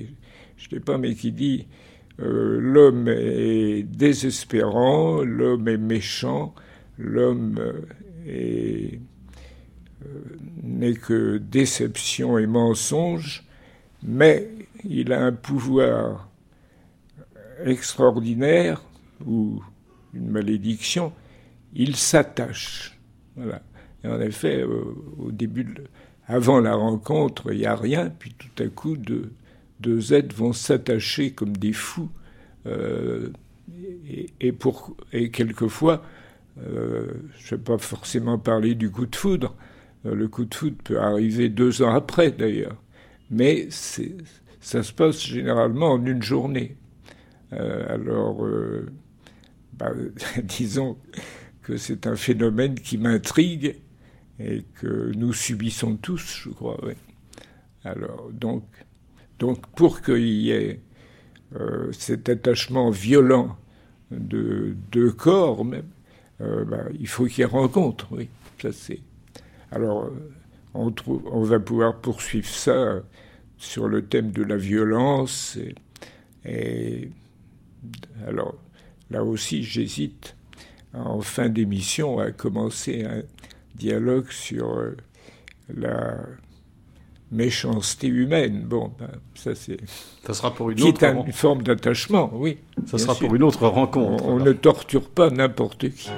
je 0.58 0.66
ne 0.66 0.70
sais 0.72 0.80
pas, 0.80 0.98
mais 0.98 1.14
qui 1.14 1.32
dit 1.32 1.68
euh, 2.20 2.58
L'homme 2.60 3.08
est 3.08 3.84
désespérant, 3.84 5.22
l'homme 5.22 5.68
est 5.68 5.78
méchant, 5.78 6.56
l'homme 6.98 7.60
euh, 8.28 8.90
n'est 10.64 10.94
que 10.96 11.38
déception 11.38 12.40
et 12.40 12.48
mensonge, 12.48 13.44
mais 14.02 14.50
il 14.84 15.14
a 15.14 15.24
un 15.24 15.34
pouvoir 15.34 16.32
extraordinaire 17.64 18.82
ou 19.24 19.62
une 20.16 20.32
malédiction, 20.32 21.14
il 21.76 21.96
s'attache. 21.96 22.98
Voilà. 23.36 23.62
Et 24.04 24.08
en 24.08 24.20
effet, 24.20 24.62
euh, 24.62 24.96
au 25.20 25.32
début, 25.32 25.76
avant 26.28 26.60
la 26.60 26.76
rencontre, 26.76 27.52
il 27.52 27.60
n'y 27.60 27.66
a 27.66 27.76
rien, 27.76 28.10
puis 28.10 28.34
tout 28.38 28.64
à 28.64 28.68
coup, 28.68 28.98
deux, 28.98 30.14
êtres 30.14 30.36
vont 30.36 30.54
s'attacher 30.54 31.32
comme 31.32 31.56
des 31.56 31.74
fous. 31.74 32.10
Euh, 32.66 33.30
et 34.42 35.30
quelquefois, 35.32 36.04
euh, 36.60 37.08
je 37.38 37.56
ne 37.56 37.60
vais 37.60 37.64
pas 37.64 37.78
forcément 37.78 38.38
parler 38.38 38.76
du 38.76 38.92
coup 38.92 39.06
de 39.06 39.16
foudre, 39.16 39.56
le 40.04 40.28
coup 40.28 40.46
de 40.46 40.54
foudre 40.54 40.78
peut 40.84 41.00
arriver 41.00 41.48
deux 41.50 41.82
ans 41.84 41.94
après 41.94 42.32
d'ailleurs, 42.32 42.76
mais 43.30 43.68
ça 43.70 44.84
se 44.84 44.92
passe 44.92 45.24
généralement 45.24 45.94
en 45.94 46.06
une 46.06 46.24
journée. 46.24 46.76
alors, 47.52 48.46
bah, 49.74 49.92
disons 50.44 50.98
que 51.62 51.78
c'est 51.78 52.08
un 52.08 52.16
phénomène 52.16 52.76
qui 52.76 52.98
m'intrigue 52.98 53.76
et 54.44 54.64
que 54.76 55.12
nous 55.16 55.34
subissons 55.34 55.96
tous, 55.98 56.42
je 56.44 56.50
crois. 56.50 56.80
Alors, 57.84 58.30
donc, 58.32 58.64
donc 59.40 59.68
pour 59.68 60.02
qu'il 60.02 60.28
y 60.28 60.52
ait 60.52 60.80
euh, 61.56 61.92
cet 61.92 62.30
attachement 62.30 62.90
violent 62.90 63.58
de 64.12 65.10
corps, 65.10 65.64
même, 65.64 65.86
euh, 66.42 66.66
bah, 66.66 66.86
il 67.00 67.08
faut 67.08 67.26
qu'il 67.26 67.40
y 67.40 67.42
ait 67.42 67.46
rencontre, 67.46 68.08
oui. 68.12 68.30
Ça, 68.62 68.72
c'est. 68.72 69.00
Alors, 69.72 70.12
on 70.74 71.44
va 71.44 71.60
pouvoir 71.60 71.98
poursuivre 72.00 72.48
ça 72.48 73.02
sur 73.58 73.88
le 73.88 74.06
thème 74.06 74.32
de 74.32 74.44
la 74.44 74.58
violence. 74.58 75.58
et 76.46 77.10
alors, 78.28 78.56
là 79.10 79.24
aussi, 79.24 79.64
j'hésite 79.64 80.36
en 80.94 81.22
fin 81.22 81.50
d'émission 81.50 82.20
à 82.20 82.32
commencer 82.32 83.04
un, 83.04 83.24
dialogue 83.82 84.30
sur 84.30 84.78
euh, 84.78 84.96
la 85.74 86.18
méchanceté 87.32 88.08
humaine. 88.08 88.64
Bon, 88.66 88.92
ben, 89.00 89.10
ça 89.36 89.56
c'est. 89.56 89.78
Ça 90.26 90.34
sera 90.34 90.54
pour 90.54 90.70
une 90.70 90.82
autre. 90.84 91.04
une 91.04 91.32
forme 91.32 91.64
d'attachement, 91.64 92.30
oui. 92.34 92.60
Ça 92.86 92.98
sera 92.98 93.16
pour 93.16 93.34
une 93.36 93.44
autre 93.44 93.68
rencontre. 93.68 94.24
on 94.26 94.40
ne 94.40 94.52
torture 94.52 95.10
pas 95.10 95.30
n'importe 95.30 95.90
qui. 95.90 96.10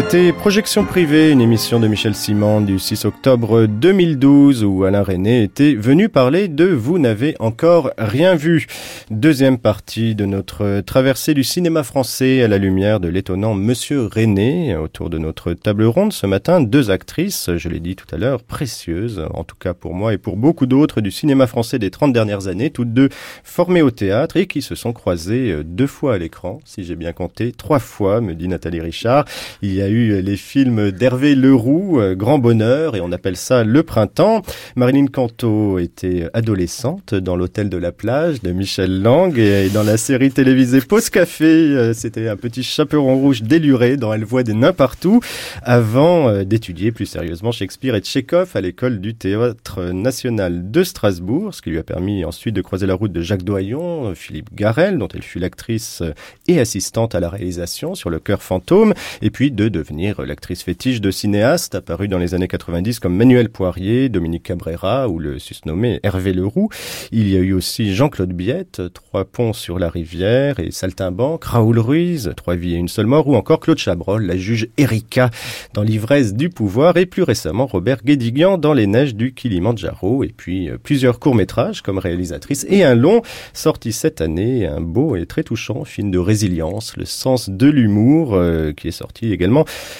C'était 0.00 0.32
Projection 0.32 0.84
privée, 0.84 1.32
une 1.32 1.40
émission 1.40 1.80
de 1.80 1.88
Michel 1.88 2.14
Simon 2.14 2.60
du 2.60 2.78
6 2.78 3.04
octobre 3.04 3.66
2012 3.66 4.62
où 4.62 4.84
Alain 4.84 5.02
René 5.02 5.42
était 5.42 5.74
venu 5.74 6.08
parler 6.08 6.46
de 6.46 6.66
Vous 6.66 7.00
n'avez 7.00 7.34
encore 7.40 7.90
rien 7.98 8.36
vu. 8.36 8.68
Deuxième 9.10 9.58
partie 9.58 10.14
de 10.14 10.24
notre 10.24 10.82
traversée 10.82 11.34
du 11.34 11.42
cinéma 11.42 11.82
français 11.82 12.42
à 12.42 12.48
la 12.48 12.58
lumière 12.58 13.00
de 13.00 13.08
l'étonnant 13.08 13.54
Monsieur 13.54 14.06
René. 14.06 14.76
Autour 14.76 15.10
de 15.10 15.18
notre 15.18 15.52
table 15.52 15.82
ronde 15.82 16.12
ce 16.12 16.28
matin, 16.28 16.60
deux 16.60 16.92
actrices, 16.92 17.50
je 17.56 17.68
l'ai 17.68 17.80
dit 17.80 17.96
tout 17.96 18.06
à 18.14 18.18
l'heure, 18.18 18.44
précieuses, 18.44 19.26
en 19.34 19.42
tout 19.42 19.56
cas 19.56 19.74
pour 19.74 19.94
moi 19.94 20.14
et 20.14 20.18
pour 20.18 20.36
beaucoup 20.36 20.66
d'autres 20.66 21.00
du 21.00 21.10
cinéma 21.10 21.48
français 21.48 21.80
des 21.80 21.90
30 21.90 22.12
dernières 22.12 22.46
années, 22.46 22.70
toutes 22.70 22.94
deux 22.94 23.08
formées 23.42 23.82
au 23.82 23.90
théâtre 23.90 24.36
et 24.36 24.46
qui 24.46 24.62
se 24.62 24.76
sont 24.76 24.92
croisées 24.92 25.56
deux 25.64 25.88
fois 25.88 26.14
à 26.14 26.18
l'écran, 26.18 26.60
si 26.64 26.84
j'ai 26.84 26.94
bien 26.94 27.12
compté, 27.12 27.50
trois 27.50 27.80
fois, 27.80 28.20
me 28.20 28.36
dit 28.36 28.46
Nathalie 28.46 28.80
Richard. 28.80 29.24
Il 29.60 29.74
y 29.74 29.82
a 29.82 29.87
eu 29.88 30.20
les 30.20 30.36
films 30.36 30.90
d'Hervé 30.90 31.34
Leroux, 31.34 32.00
euh, 32.00 32.14
Grand 32.14 32.38
Bonheur, 32.38 32.96
et 32.96 33.00
on 33.00 33.12
appelle 33.12 33.36
ça 33.36 33.64
Le 33.64 33.82
Printemps. 33.82 34.42
Marilyn 34.76 35.06
Canto 35.06 35.78
était 35.78 36.28
adolescente 36.34 37.14
dans 37.14 37.36
l'hôtel 37.36 37.68
de 37.68 37.76
la 37.76 37.92
plage 37.92 38.42
de 38.42 38.52
Michel 38.52 39.02
Lang, 39.02 39.38
et 39.38 39.68
dans 39.70 39.82
la 39.82 39.96
série 39.96 40.30
télévisée 40.30 40.80
Pause 40.80 41.10
Café, 41.10 41.44
euh, 41.44 41.92
c'était 41.94 42.28
un 42.28 42.36
petit 42.36 42.62
chaperon 42.62 43.16
rouge 43.16 43.42
déluré 43.42 43.96
dont 43.96 44.12
elle 44.12 44.24
voit 44.24 44.42
des 44.42 44.54
nains 44.54 44.72
partout, 44.72 45.20
avant 45.62 46.28
euh, 46.28 46.44
d'étudier 46.44 46.92
plus 46.92 47.06
sérieusement 47.06 47.52
Shakespeare 47.52 47.94
et 47.94 48.00
Tchekhov 48.00 48.50
à 48.54 48.60
l'école 48.60 49.00
du 49.00 49.14
Théâtre 49.14 49.84
National 49.92 50.70
de 50.70 50.82
Strasbourg, 50.82 51.54
ce 51.54 51.62
qui 51.62 51.70
lui 51.70 51.78
a 51.78 51.82
permis 51.82 52.24
ensuite 52.24 52.54
de 52.54 52.62
croiser 52.62 52.86
la 52.86 52.94
route 52.94 53.12
de 53.12 53.22
Jacques 53.22 53.44
Doyon, 53.44 54.14
Philippe 54.14 54.54
Garel, 54.54 54.98
dont 54.98 55.08
elle 55.08 55.22
fut 55.22 55.38
l'actrice 55.38 56.02
et 56.46 56.60
assistante 56.60 57.14
à 57.14 57.20
la 57.20 57.28
réalisation 57.28 57.94
sur 57.94 58.10
Le 58.10 58.18
Cœur 58.18 58.42
Fantôme, 58.42 58.94
et 59.22 59.30
puis 59.30 59.50
de 59.50 59.68
devenir 59.78 60.22
l'actrice 60.22 60.64
fétiche 60.64 61.00
de 61.00 61.12
cinéastes 61.12 61.76
apparus 61.76 62.08
dans 62.08 62.18
les 62.18 62.34
années 62.34 62.48
90 62.48 62.98
comme 62.98 63.14
Manuel 63.14 63.48
Poirier, 63.48 64.08
Dominique 64.08 64.42
Cabrera 64.42 65.08
ou 65.08 65.20
le 65.20 65.38
susnommé 65.38 66.00
Hervé 66.02 66.32
Leroux. 66.32 66.68
Il 67.12 67.28
y 67.28 67.36
a 67.36 67.38
eu 67.38 67.52
aussi 67.52 67.94
Jean-Claude 67.94 68.32
Biette, 68.32 68.82
Trois 68.92 69.24
ponts 69.24 69.52
sur 69.52 69.78
la 69.78 69.88
rivière 69.88 70.58
et 70.58 70.72
Saltimbanque, 70.72 71.44
Raoul 71.44 71.78
Ruiz, 71.78 72.32
Trois 72.36 72.56
vies 72.56 72.74
et 72.74 72.78
une 72.78 72.88
seule 72.88 73.06
mort 73.06 73.28
ou 73.28 73.36
encore 73.36 73.60
Claude 73.60 73.78
Chabrol, 73.78 74.24
la 74.24 74.36
juge 74.36 74.68
Erika 74.78 75.30
dans 75.74 75.84
L'ivresse 75.84 76.34
du 76.34 76.50
pouvoir 76.50 76.96
et 76.96 77.06
plus 77.06 77.22
récemment 77.22 77.66
Robert 77.66 78.02
Guédiguian 78.04 78.58
dans 78.58 78.72
Les 78.72 78.88
neiges 78.88 79.14
du 79.14 79.32
Kilimandjaro 79.32 80.24
et 80.24 80.34
puis 80.36 80.70
euh, 80.70 80.76
plusieurs 80.82 81.20
courts-métrages 81.20 81.82
comme 81.82 81.98
réalisatrice 81.98 82.66
et 82.68 82.82
un 82.82 82.96
long 82.96 83.22
sorti 83.52 83.92
cette 83.92 84.20
année, 84.20 84.66
un 84.66 84.80
beau 84.80 85.14
et 85.14 85.24
très 85.26 85.44
touchant 85.44 85.84
film 85.84 86.10
de 86.10 86.18
résilience, 86.18 86.96
le 86.96 87.04
sens 87.04 87.48
de 87.48 87.68
l'humour 87.68 88.34
euh, 88.34 88.72
qui 88.72 88.88
est 88.88 88.92
sorti 88.92 89.32
également 89.32 89.57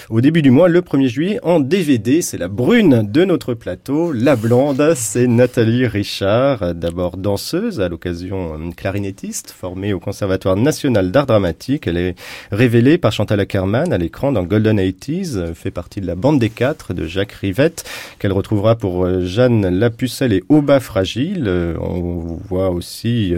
au 0.09 0.21
début 0.21 0.41
du 0.41 0.51
mois, 0.51 0.67
le 0.67 0.81
1er 0.81 1.07
juillet, 1.07 1.39
en 1.43 1.59
DVD. 1.59 2.21
C'est 2.21 2.37
la 2.37 2.47
brune 2.47 3.09
de 3.09 3.25
notre 3.25 3.53
plateau. 3.53 4.11
La 4.11 4.35
blonde, 4.35 4.93
c'est 4.95 5.27
Nathalie 5.27 5.87
Richard, 5.87 6.73
d'abord 6.75 7.17
danseuse, 7.17 7.81
à 7.81 7.89
l'occasion 7.89 8.53
euh, 8.53 8.71
clarinettiste, 8.75 9.51
formée 9.51 9.93
au 9.93 9.99
Conservatoire 9.99 10.55
national 10.55 11.11
d'art 11.11 11.25
dramatique. 11.25 11.87
Elle 11.87 11.97
est 11.97 12.15
révélée 12.51 12.97
par 12.97 13.11
Chantal 13.11 13.39
Ackerman 13.39 13.91
à 13.93 13.97
l'écran 13.97 14.31
dans 14.31 14.43
Golden 14.43 14.79
80s, 14.79 15.37
euh, 15.37 15.53
fait 15.53 15.71
partie 15.71 16.01
de 16.01 16.07
la 16.07 16.15
bande 16.15 16.39
des 16.39 16.49
quatre 16.49 16.93
de 16.93 17.05
Jacques 17.05 17.33
Rivette, 17.33 17.83
qu'elle 18.19 18.33
retrouvera 18.33 18.75
pour 18.75 19.05
euh, 19.05 19.25
Jeanne 19.25 19.67
Lapucelle 19.67 20.33
et 20.33 20.43
Aubin 20.49 20.79
Fragile. 20.79 21.49
On 21.79 22.37
voit 22.49 22.69
aussi 22.69 23.33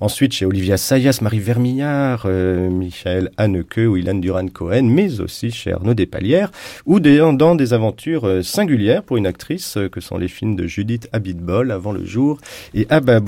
ensuite 0.00 0.32
chez 0.32 0.46
Olivia 0.46 0.76
Sayas, 0.76 1.18
Marie 1.22 1.40
Vermillard, 1.40 2.26
Michael 2.26 3.30
Haneke 3.36 3.78
ou 3.78 3.96
Ilan 3.96 4.14
Duran-Cohen, 4.14 4.84
mais 4.84 5.20
aussi 5.20 5.50
chez 5.50 5.65
chez 5.66 5.72
Arnaud 5.72 5.94
Despalières, 5.94 6.52
ou 6.84 7.00
dans 7.00 7.56
des 7.56 7.72
aventures 7.72 8.44
singulières 8.44 9.02
pour 9.02 9.16
une 9.16 9.26
actrice 9.26 9.78
que 9.90 10.00
sont 10.00 10.16
les 10.16 10.28
films 10.28 10.54
de 10.54 10.66
Judith 10.66 11.08
Abitbol, 11.12 11.72
Avant 11.72 11.90
le 11.90 12.04
jour 12.04 12.38
et 12.72 12.86
À 12.88 13.00
bas. 13.00 13.20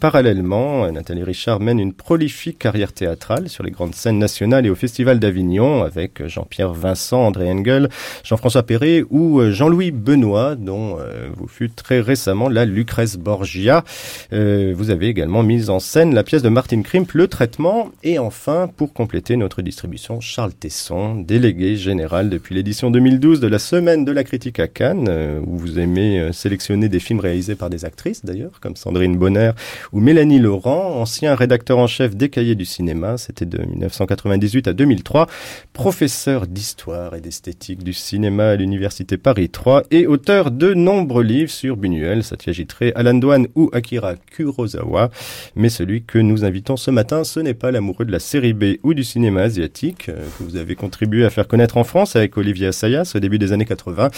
Parallèlement, 0.00 0.90
Nathalie 0.90 1.24
Richard 1.24 1.60
mène 1.60 1.78
une 1.78 1.92
prolifique 1.92 2.58
carrière 2.58 2.92
théâtrale 2.92 3.50
sur 3.50 3.62
les 3.62 3.70
grandes 3.70 3.94
scènes 3.94 4.18
nationales 4.18 4.64
et 4.64 4.70
au 4.70 4.74
Festival 4.74 5.18
d'Avignon 5.18 5.82
avec 5.82 6.26
Jean-Pierre 6.26 6.72
Vincent, 6.72 7.20
André 7.20 7.50
Engel, 7.50 7.90
Jean-François 8.24 8.62
Perret 8.62 9.04
ou 9.10 9.42
Jean-Louis 9.50 9.90
Benoît, 9.90 10.54
dont 10.54 10.96
vous 11.34 11.48
fûtes 11.48 11.76
très 11.76 12.00
récemment 12.00 12.48
la 12.48 12.64
Lucrèce 12.64 13.18
Borgia. 13.18 13.84
vous 14.30 14.90
avez 14.90 15.08
également 15.08 15.42
mis 15.42 15.68
en 15.68 15.80
scène 15.80 16.14
la 16.14 16.22
pièce 16.22 16.42
de 16.42 16.48
Martin 16.48 16.80
Krimp, 16.80 17.12
Le 17.12 17.28
Traitement. 17.28 17.90
Et 18.02 18.18
enfin, 18.18 18.70
pour 18.74 18.94
compléter 18.94 19.36
notre 19.36 19.60
distribution, 19.60 20.20
Charles 20.20 20.54
Tesson, 20.54 21.16
délégué 21.16 21.76
général 21.82 22.30
depuis 22.30 22.54
l'édition 22.54 22.90
2012 22.90 23.40
de 23.40 23.46
la 23.46 23.58
Semaine 23.58 24.04
de 24.04 24.12
la 24.12 24.24
critique 24.24 24.58
à 24.58 24.68
Cannes, 24.68 25.06
euh, 25.08 25.40
où 25.44 25.58
vous 25.58 25.78
aimez 25.78 26.20
euh, 26.20 26.32
sélectionner 26.32 26.88
des 26.88 27.00
films 27.00 27.20
réalisés 27.20 27.54
par 27.54 27.68
des 27.68 27.84
actrices 27.84 28.24
d'ailleurs, 28.24 28.60
comme 28.60 28.76
Sandrine 28.76 29.16
Bonner 29.18 29.52
ou 29.92 30.00
Mélanie 30.00 30.38
Laurent, 30.38 31.00
ancien 31.00 31.34
rédacteur 31.34 31.78
en 31.78 31.86
chef 31.86 32.16
des 32.16 32.28
cahiers 32.28 32.54
du 32.54 32.64
cinéma, 32.64 33.18
c'était 33.18 33.46
de 33.46 33.58
1998 33.62 34.68
à 34.68 34.72
2003, 34.72 35.26
professeur 35.72 36.46
d'histoire 36.46 37.14
et 37.14 37.20
d'esthétique 37.20 37.82
du 37.82 37.92
cinéma 37.92 38.50
à 38.50 38.56
l'Université 38.56 39.18
Paris 39.18 39.50
3 39.50 39.82
et 39.90 40.06
auteur 40.06 40.50
de 40.50 40.74
nombreux 40.74 41.22
livres 41.22 41.50
sur 41.50 41.76
Buñuel, 41.76 42.22
Satyajit 42.22 42.68
Ray, 42.78 42.92
Alan 42.94 43.14
Douane 43.14 43.48
ou 43.54 43.68
Akira 43.72 44.14
Kurosawa. 44.16 45.10
Mais 45.56 45.68
celui 45.68 46.02
que 46.04 46.18
nous 46.18 46.44
invitons 46.44 46.76
ce 46.76 46.90
matin, 46.90 47.24
ce 47.24 47.40
n'est 47.40 47.54
pas 47.54 47.70
l'amoureux 47.70 48.04
de 48.04 48.12
la 48.12 48.20
série 48.20 48.52
B 48.52 48.76
ou 48.82 48.94
du 48.94 49.04
cinéma 49.04 49.42
asiatique 49.42 50.08
euh, 50.08 50.24
que 50.38 50.44
vous 50.44 50.56
avez 50.56 50.74
contribué 50.74 51.24
à 51.24 51.30
faire 51.30 51.48
connaître 51.48 51.71
en 51.76 51.84
France 51.84 52.16
avec 52.16 52.36
Olivier 52.36 52.68
Assayas 52.68 53.12
au 53.14 53.18
début 53.18 53.38
des 53.38 53.52
années 53.52 53.64
80. 53.64 54.10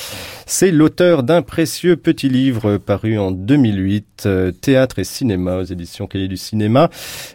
C'est 0.46 0.70
l'auteur 0.70 1.22
d'un 1.22 1.42
précieux 1.42 1.96
petit 1.96 2.28
livre 2.28 2.76
paru 2.76 3.18
en 3.18 3.30
2008, 3.30 4.24
euh, 4.26 4.52
Théâtre 4.52 4.98
et 4.98 5.04
cinéma 5.04 5.58
aux 5.58 5.64
éditions 5.64 6.06
Cahiers 6.06 6.28
du 6.28 6.36
cinéma, 6.36 6.90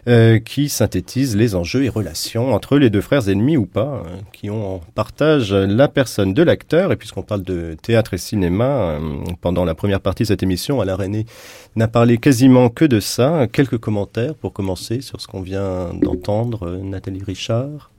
euh, 0.08 0.38
qui 0.38 0.68
synthétise 0.68 1.36
les 1.36 1.54
enjeux 1.54 1.84
et 1.84 1.88
relations 1.88 2.52
entre 2.54 2.78
les 2.78 2.90
deux 2.90 3.00
frères 3.00 3.28
ennemis 3.28 3.56
ou 3.56 3.66
pas, 3.66 4.02
hein, 4.04 4.18
qui 4.32 4.50
ont 4.50 4.76
en 4.76 4.80
partage 4.94 5.52
la 5.52 5.88
personne 5.88 6.34
de 6.34 6.42
l'acteur. 6.42 6.92
Et 6.92 6.96
puisqu'on 6.96 7.22
parle 7.22 7.42
de 7.42 7.76
théâtre 7.80 8.14
et 8.14 8.18
cinéma, 8.18 8.98
pendant 9.40 9.64
la 9.64 9.74
première 9.74 10.00
partie 10.00 10.24
de 10.24 10.28
cette 10.28 10.42
émission, 10.42 10.80
Alain 10.80 10.96
René 10.96 11.26
n'a 11.76 11.88
parlé 11.88 12.18
quasiment 12.18 12.68
que 12.68 12.84
de 12.84 13.00
ça. 13.00 13.46
Quelques 13.52 13.78
commentaires 13.78 14.34
pour 14.34 14.52
commencer 14.52 15.00
sur 15.00 15.20
ce 15.20 15.26
qu'on 15.26 15.42
vient 15.42 15.92
d'entendre, 15.94 16.66
euh, 16.66 16.78
Nathalie 16.78 17.22
Richard 17.24 17.90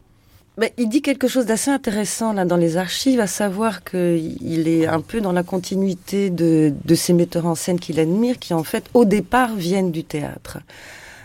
ben, 0.57 0.69
il 0.77 0.89
dit 0.89 1.01
quelque 1.01 1.27
chose 1.29 1.45
d'assez 1.45 1.71
intéressant 1.71 2.33
là 2.33 2.43
dans 2.43 2.57
les 2.57 2.75
archives, 2.75 3.21
à 3.21 3.27
savoir 3.27 3.83
qu'il 3.83 4.67
est 4.67 4.85
un 4.85 4.99
peu 4.99 5.21
dans 5.21 5.31
la 5.31 5.43
continuité 5.43 6.29
de, 6.29 6.73
ces 6.93 7.13
metteurs 7.13 7.45
en 7.45 7.55
scène 7.55 7.79
qu'il 7.79 7.99
admire, 7.99 8.37
qui 8.37 8.53
en 8.53 8.63
fait 8.63 8.85
au 8.93 9.05
départ 9.05 9.55
viennent 9.55 9.91
du 9.91 10.03
théâtre. 10.03 10.59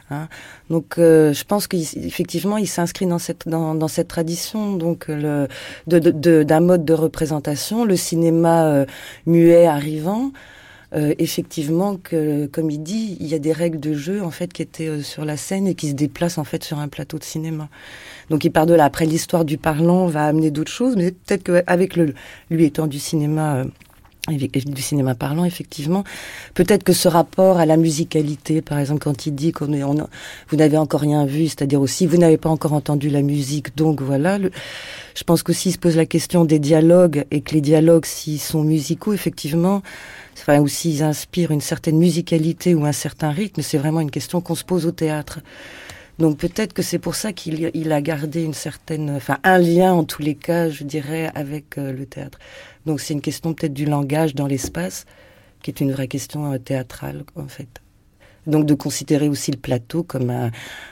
Hein. 0.09 0.29
donc, 0.71 0.99
euh, 0.99 1.33
je 1.33 1.43
pense 1.43 1.67
qu'effectivement, 1.67 2.59
il 2.59 2.69
s'inscrit 2.69 3.07
dans 3.07 3.19
cette 3.19 3.49
dans, 3.49 3.89
cette 3.89 4.07
tradition 4.07 4.77
donc 4.77 5.07
le 5.09 5.49
d'un 5.89 6.61
mode 6.61 6.85
de 6.85 6.95
représentation, 6.95 7.85
le 7.85 7.97
cinéma 7.97 8.67
euh, 8.67 8.87
muet 9.27 9.67
arrivant. 9.67 10.31
Euh, 10.95 11.15
effectivement 11.19 11.97
que, 11.97 12.47
comme 12.47 12.71
il 12.71 12.83
dit, 12.83 13.17
il 13.19 13.27
y 13.27 13.35
a 13.35 13.41
des 13.41 13.53
règles 13.53 13.81
de 13.81 13.95
jeu 13.95 14.23
en 14.23 14.31
fait 14.31 14.53
qui 14.53 14.63
étaient 14.63 14.87
euh, 14.87 15.03
sur 15.03 15.25
la 15.25 15.37
scène 15.37 15.67
et 15.67 15.75
qui 15.75 15.89
se 15.89 15.95
déplacent 15.95 16.39
en 16.39 16.45
fait 16.45 16.63
sur 16.63 16.79
un 16.79 16.87
plateau 16.87 17.19
de 17.19 17.25
cinéma. 17.25 17.69
Donc 18.31 18.45
il 18.45 18.51
part 18.51 18.67
de 18.67 18.75
là. 18.75 18.85
Après 18.85 19.05
l'histoire 19.05 19.45
du 19.45 19.59
parlant 19.59 20.07
va 20.07 20.27
amener 20.27 20.53
d'autres 20.53 20.71
choses, 20.71 20.97
mais 20.97 21.11
peut-être 21.11 21.43
qu'avec 21.43 21.97
le 21.97 22.15
lui 22.51 22.65
étant 22.65 22.87
du 22.87 22.99
cinéma. 22.99 23.57
Euh, 23.57 23.65
du 24.29 24.83
cinéma 24.83 25.15
parlant, 25.15 25.45
effectivement. 25.45 26.03
Peut-être 26.55 26.83
que 26.83 26.93
ce 26.93 27.07
rapport 27.07 27.59
à 27.59 27.65
la 27.65 27.77
musicalité, 27.77 28.61
par 28.61 28.81
exemple, 28.81 28.99
quand 29.01 29.27
il 29.27 29.37
dit 29.37 29.53
qu'on 29.53 29.73
on 29.73 30.09
vous 30.49 30.57
n'avez 30.57 30.77
encore 30.77 31.03
rien 31.03 31.27
vu, 31.27 31.47
c'est-à-dire 31.47 31.81
aussi, 31.81 32.09
vous 32.09 32.17
n'avez 32.17 32.37
pas 32.37 32.49
encore 32.49 32.73
entendu 32.73 33.09
la 33.09 33.23
musique, 33.23 33.77
donc 33.77 34.03
voilà. 34.03 34.41
je 34.41 35.23
pense 35.25 35.45
qu'aussi, 35.45 35.69
il 35.69 35.73
se 35.75 35.79
pose 35.79 35.95
la 35.95 36.07
question 36.07 36.45
des 36.45 36.59
dialogues, 36.59 37.25
et 37.31 37.41
que 37.41 37.55
les 37.55 37.61
dialogues, 37.61 38.05
s'ils 38.05 38.41
sont 38.41 38.65
musicaux, 38.65 39.13
effectivement, 39.13 39.83
enfin, 40.37 40.61
ou 40.61 40.69
s'ils 40.69 41.03
inspirent 41.03 41.51
une 41.51 41.61
certaine 41.61 41.99
musicalité 41.99 42.75
ou 42.75 42.85
un 42.85 42.93
certain 42.93 43.31
rythme, 43.31 43.63
c'est 43.63 43.79
vraiment 43.79 44.01
une 44.01 44.11
question 44.11 44.41
qu'on 44.41 44.55
se 44.55 44.65
pose 44.65 44.87
au 44.87 44.93
théâtre. 44.93 45.41
Donc 46.19 46.39
peut-être 46.39 46.73
que 46.73 46.83
c'est 46.83 46.99
pour 46.99 47.15
ça 47.15 47.33
qu'il 47.33 47.93
a 47.93 48.01
gardé 48.01 48.43
une 48.43 48.55
certaine, 48.55 49.11
enfin 49.11 49.39
un 49.45 49.59
lien 49.59 49.93
en 49.93 50.05
tous 50.05 50.23
les 50.23 50.35
cas, 50.35 50.71
je 50.71 50.85
dirais, 50.85 51.31
avec 51.35 51.77
euh, 51.77 51.93
le 51.93 52.07
théâtre. 52.07 52.39
Donc 52.87 53.01
c'est 53.01 53.13
une 53.13 53.21
question 53.21 53.53
peut-être 53.53 53.75
du 53.75 53.85
langage 53.85 54.35
dans 54.35 54.47
l'espace, 54.47 55.05
qui 55.63 55.71
est 55.71 55.81
une 55.81 55.93
vraie 55.93 56.09
question 56.09 56.53
euh, 56.53 56.59
théâtrale 56.59 57.25
en 57.35 57.49
fait. 57.49 57.69
Donc 58.47 58.65
de 58.65 58.75
considérer 58.75 59.29
aussi 59.29 59.51
le 59.51 59.59
plateau 59.59 60.05
comme 60.05 60.31
un 60.31 60.51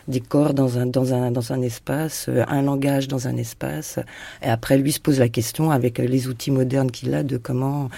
décor 0.09 0.55
dans 0.55 0.79
un, 0.79 0.87
dans 0.87 1.15
un, 1.15 1.31
dans 1.31 1.53
un 1.53 1.63
espace, 1.63 2.27
euh, 2.29 2.45
un 2.49 2.63
langage 2.63 3.09
dans 3.09 3.29
un 3.29 3.37
espace. 3.37 3.99
Et 4.43 4.49
après, 4.49 4.77
lui 4.77 4.93
se 4.93 5.01
pose 5.01 5.21
la 5.21 5.29
question, 5.29 5.71
avec 5.71 5.99
les 5.99 6.29
outils 6.29 6.51
modernes 6.51 6.91
qu'il 6.91 7.15
a, 7.15 7.23
de 7.23 7.37
comment 7.39 7.89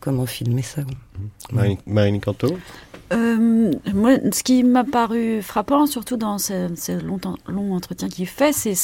comment 0.00 0.26
filmer 0.26 0.62
ça. 0.62 0.82
Marine, 1.86 2.20
Canto 2.20 2.56
euh, 3.12 3.70
moi, 3.94 4.16
ce 4.32 4.42
qui 4.42 4.64
m'a 4.64 4.82
paru 4.82 5.40
frappant, 5.40 5.86
surtout 5.86 6.16
dans 6.16 6.38
ce, 6.38 7.00
long, 7.04 7.20
long, 7.46 7.74
entretien 7.74 8.08
qu'il 8.08 8.26
fait, 8.26 8.52
c'est 8.52 8.74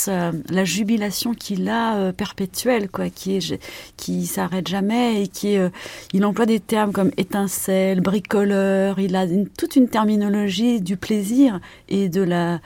la 0.48 0.64
jubilation 0.64 1.34
qu'il 1.34 1.68
a 1.68 1.96
euh, 1.96 2.12
perpétuelle, 2.12 2.88
quoi, 2.88 3.10
qui 3.10 3.36
est, 3.36 3.60
qui 3.96 4.26
s'arrête 4.26 4.68
jamais 4.68 5.22
et 5.24 5.28
qui, 5.28 5.56
euh, 5.56 5.70
il 6.12 6.24
emploie 6.24 6.46
des 6.46 6.60
termes 6.60 6.92
comme 6.92 7.10
étincelle, 7.16 8.00
bricoleur. 8.00 9.00
Il 9.00 9.16
a 9.16 9.26
toute 9.58 9.74
une 9.74 9.88
terminologie 9.88 10.80
du 10.80 10.96
plaisir 10.96 11.58
et 11.88 12.08
de 12.08 12.22
la 12.22 12.60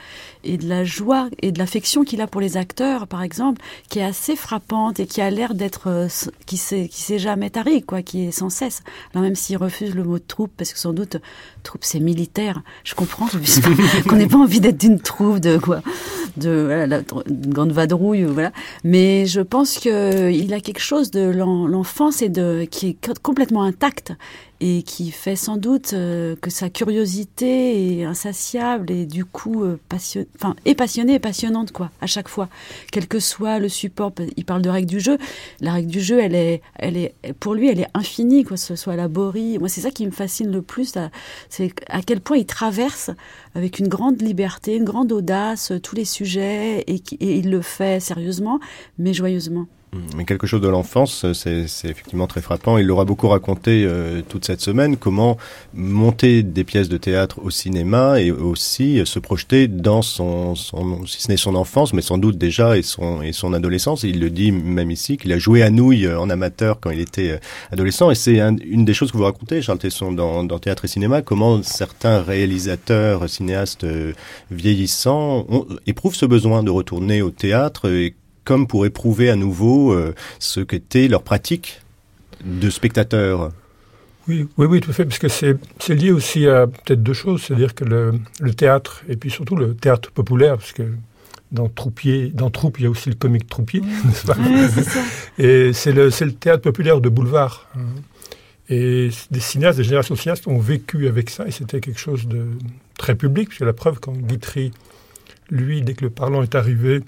et 0.47 0.57
de 0.57 0.67
la 0.67 0.83
joie 0.83 1.29
et 1.41 1.51
de 1.51 1.59
l'affection 1.59 2.03
qu'il 2.03 2.21
a 2.21 2.27
pour 2.27 2.41
les 2.41 2.57
acteurs, 2.57 3.07
par 3.07 3.21
exemple, 3.21 3.61
qui 3.89 3.99
est 3.99 4.03
assez 4.03 4.35
frappante 4.35 4.99
et 4.99 5.05
qui 5.05 5.21
a 5.21 5.29
l'air 5.29 5.53
d'être 5.53 5.87
euh, 5.87 6.07
qui 6.45 6.57
s'est 6.57 6.87
qui 6.87 7.01
s'est 7.01 7.19
jamais 7.19 7.49
tari, 7.49 7.83
quoi, 7.83 8.01
qui 8.01 8.27
est 8.27 8.31
sans 8.31 8.49
cesse. 8.49 8.81
Alors 9.13 9.23
même 9.23 9.35
s'il 9.35 9.57
refuse 9.57 9.93
le 9.93 10.03
mot 10.03 10.19
troupe, 10.19 10.51
parce 10.57 10.73
que 10.73 10.79
sans 10.79 10.93
doute 10.93 11.17
troupe 11.67 11.83
c'est 11.83 11.99
militaire, 11.99 12.61
je 12.83 12.95
comprends 12.95 13.27
qu'on 14.07 14.15
n'ait 14.15 14.27
pas 14.27 14.37
envie 14.37 14.59
d'être 14.59 14.77
d'une 14.77 14.99
troupe 14.99 15.39
de 15.39 15.57
quoi, 15.57 15.81
de 16.37 16.85
la, 16.87 17.01
grande 17.29 17.71
vadrouille, 17.71 18.23
voilà. 18.23 18.51
Mais 18.83 19.25
je 19.25 19.41
pense 19.41 19.79
que 19.79 20.31
il 20.31 20.53
a 20.53 20.61
quelque 20.61 20.81
chose 20.81 21.11
de 21.11 21.29
l'enfance 21.29 22.21
et 22.21 22.29
de 22.29 22.65
qui 22.69 22.87
est 22.89 23.19
complètement 23.19 23.63
intact 23.63 24.13
et 24.59 24.81
qui 24.81 25.11
fait 25.11 25.35
sans 25.35 25.57
doute 25.57 25.93
euh, 25.93 26.35
que 26.41 26.49
sa 26.49 26.69
curiosité 26.69 27.99
est 27.99 28.05
insatiable 28.05 28.89
et 28.89 29.05
du 29.05 29.23
coup 29.23 29.63
euh, 29.63 29.79
passion... 29.87 30.25
enfin, 30.35 30.55
passionnée 30.75 31.15
et 31.15 31.19
passionnante 31.19 31.71
quoi 31.71 31.91
à 32.01 32.07
chaque 32.07 32.27
fois. 32.27 32.49
Quel 32.91 33.07
que 33.07 33.19
soit 33.19 33.59
le 33.59 33.69
support 33.69 34.13
il 34.35 34.45
parle 34.45 34.61
de 34.61 34.69
règles 34.69 34.89
du 34.89 34.99
jeu. 34.99 35.17
La 35.61 35.73
règle 35.73 35.91
du 35.91 36.01
jeu 36.01 36.19
elle 36.19 36.33
est 36.33 36.61
elle 36.75 36.97
est 36.97 37.13
pour 37.39 37.53
lui 37.53 37.69
elle 37.69 37.79
est 37.79 37.87
infinie 37.93 38.43
quoi 38.43 38.57
que 38.57 38.63
ce 38.63 38.75
soit 38.75 38.95
la 38.95 39.07
borie. 39.07 39.59
Moi 39.59 39.69
c'est 39.69 39.81
ça 39.81 39.91
qui 39.91 40.05
me 40.05 40.11
fascine 40.11 40.51
le 40.51 40.61
plus 40.61 40.97
c'est 41.57 41.73
à 41.87 42.01
quel 42.03 42.21
point 42.21 42.37
il 42.37 42.45
traverse 42.45 43.09
avec 43.55 43.79
une 43.79 43.87
grande 43.87 44.21
liberté 44.21 44.75
une 44.75 44.83
grande 44.83 45.11
audace 45.11 45.73
tous 45.81 45.95
les 45.95 46.05
sujets 46.05 46.83
et, 46.87 47.01
et 47.19 47.37
il 47.37 47.49
le 47.49 47.61
fait 47.61 47.99
sérieusement 47.99 48.59
mais 48.99 49.13
joyeusement 49.13 49.67
mais 50.15 50.25
quelque 50.25 50.47
chose 50.47 50.59
de 50.59 50.67
l'enfance, 50.67 51.25
c'est 51.31 51.65
effectivement 51.85 52.27
très 52.27 52.41
frappant. 52.41 52.77
Il 52.77 52.85
l'aura 52.85 53.05
beaucoup 53.05 53.29
raconté 53.29 53.85
euh, 53.85 54.21
toute 54.27 54.45
cette 54.45 54.59
semaine, 54.59 54.97
comment 54.97 55.37
monter 55.73 56.43
des 56.43 56.65
pièces 56.65 56.89
de 56.89 56.97
théâtre 56.97 57.39
au 57.41 57.49
cinéma 57.49 58.19
et 58.19 58.29
aussi 58.29 59.01
se 59.05 59.17
projeter 59.19 59.69
dans 59.69 60.01
son, 60.01 60.55
son 60.55 61.05
si 61.05 61.21
ce 61.21 61.31
n'est 61.31 61.37
son 61.37 61.55
enfance, 61.55 61.93
mais 61.93 62.01
sans 62.01 62.17
doute 62.17 62.37
déjà 62.37 62.77
et 62.77 62.81
son, 62.81 63.21
et 63.21 63.31
son 63.31 63.53
adolescence. 63.53 64.03
il 64.03 64.19
le 64.19 64.29
dit 64.29 64.51
même 64.51 64.91
ici, 64.91 65.15
qu'il 65.15 65.31
a 65.31 65.39
joué 65.39 65.63
à 65.63 65.69
nouilles 65.69 66.05
euh, 66.05 66.19
en 66.19 66.29
amateur 66.29 66.81
quand 66.81 66.91
il 66.91 66.99
était 66.99 67.31
euh, 67.31 67.37
adolescent. 67.71 68.11
Et 68.11 68.15
c'est 68.15 68.39
une 68.39 68.83
des 68.83 68.93
choses 68.93 69.13
que 69.13 69.17
vous 69.17 69.23
racontez, 69.23 69.61
Charles 69.61 69.79
Tesson, 69.79 70.11
dans, 70.11 70.43
dans 70.43 70.59
Théâtre 70.59 70.83
et 70.83 70.89
Cinéma, 70.89 71.21
comment 71.21 71.63
certains 71.63 72.21
réalisateurs, 72.21 73.29
cinéastes 73.29 73.85
vieillissants 74.51 75.47
éprouvent 75.85 76.15
ce 76.15 76.25
besoin 76.25 76.61
de 76.61 76.71
retourner 76.71 77.21
au 77.21 77.31
théâtre 77.31 77.89
et 77.89 78.15
comme 78.47 78.65
pour 78.65 78.85
éprouver 78.85 79.29
à 79.29 79.35
nouveau 79.35 79.91
euh, 79.91 80.15
ce 80.39 80.61
qu'était 80.61 81.09
leur 81.09 81.21
pratique 81.21 81.81
de 82.45 82.69
spectateur. 82.69 83.51
Oui, 84.29 84.47
oui, 84.57 84.67
oui, 84.67 84.79
tout 84.79 84.89
à 84.89 84.93
fait, 84.93 85.03
parce 85.03 85.19
que 85.19 85.27
c'est 85.27 85.57
lié 85.89 86.11
aussi 86.11 86.47
à 86.47 86.65
peut-être 86.65 87.03
deux 87.03 87.11
choses, 87.11 87.43
c'est-à-dire 87.43 87.75
que 87.75 87.83
le, 87.83 88.13
le, 88.39 88.53
théâtre, 88.53 89.03
et 89.09 89.17
puis 89.17 89.29
surtout 89.29 89.57
le 89.57 89.75
théâtre 89.75 90.11
populaire, 90.11 90.55
parce 90.55 90.71
que 90.71 90.83
dans 91.51 91.67
Troupier, 91.67 92.29
dans 92.29 92.49
Troupe, 92.49 92.79
il 92.79 92.83
y 92.83 92.85
a 92.85 92.89
aussi 92.89 93.09
le 93.09 93.15
comique 93.15 93.49
Troupier, 93.49 93.81
n'est-ce 93.81 94.25
pas 94.25 94.37
Et 95.37 95.73
c'est 95.73 95.91
le, 95.91 96.05
le, 96.07 96.31
théâtre 96.31 96.63
populaire 96.63 97.01
de 97.01 97.09
boulevard. 97.09 97.67
Hein. 97.75 97.81
Et 98.69 99.09
des 99.29 99.39
cinéastes, 99.41 99.77
des 99.77 99.83
générations 99.83 100.15
de 100.15 100.19
cinéastes 100.19 100.47
ont 100.47 100.59
vécu 100.59 101.09
avec 101.09 101.29
ça, 101.29 101.45
et 101.45 101.51
c'était 101.51 101.81
quelque 101.81 101.99
chose 101.99 102.27
de 102.27 102.45
très 102.97 103.15
public, 103.15 103.49
puisque 103.49 103.65
la 103.65 103.73
preuve, 103.73 103.99
quand 103.99 104.15
Guitry, 104.15 104.71
lui, 105.49 105.81
dès 105.81 105.95
que 105.95 106.05
le 106.05 106.11
parlant 106.11 106.43
est 106.43 106.55
arrivé, 106.55 107.01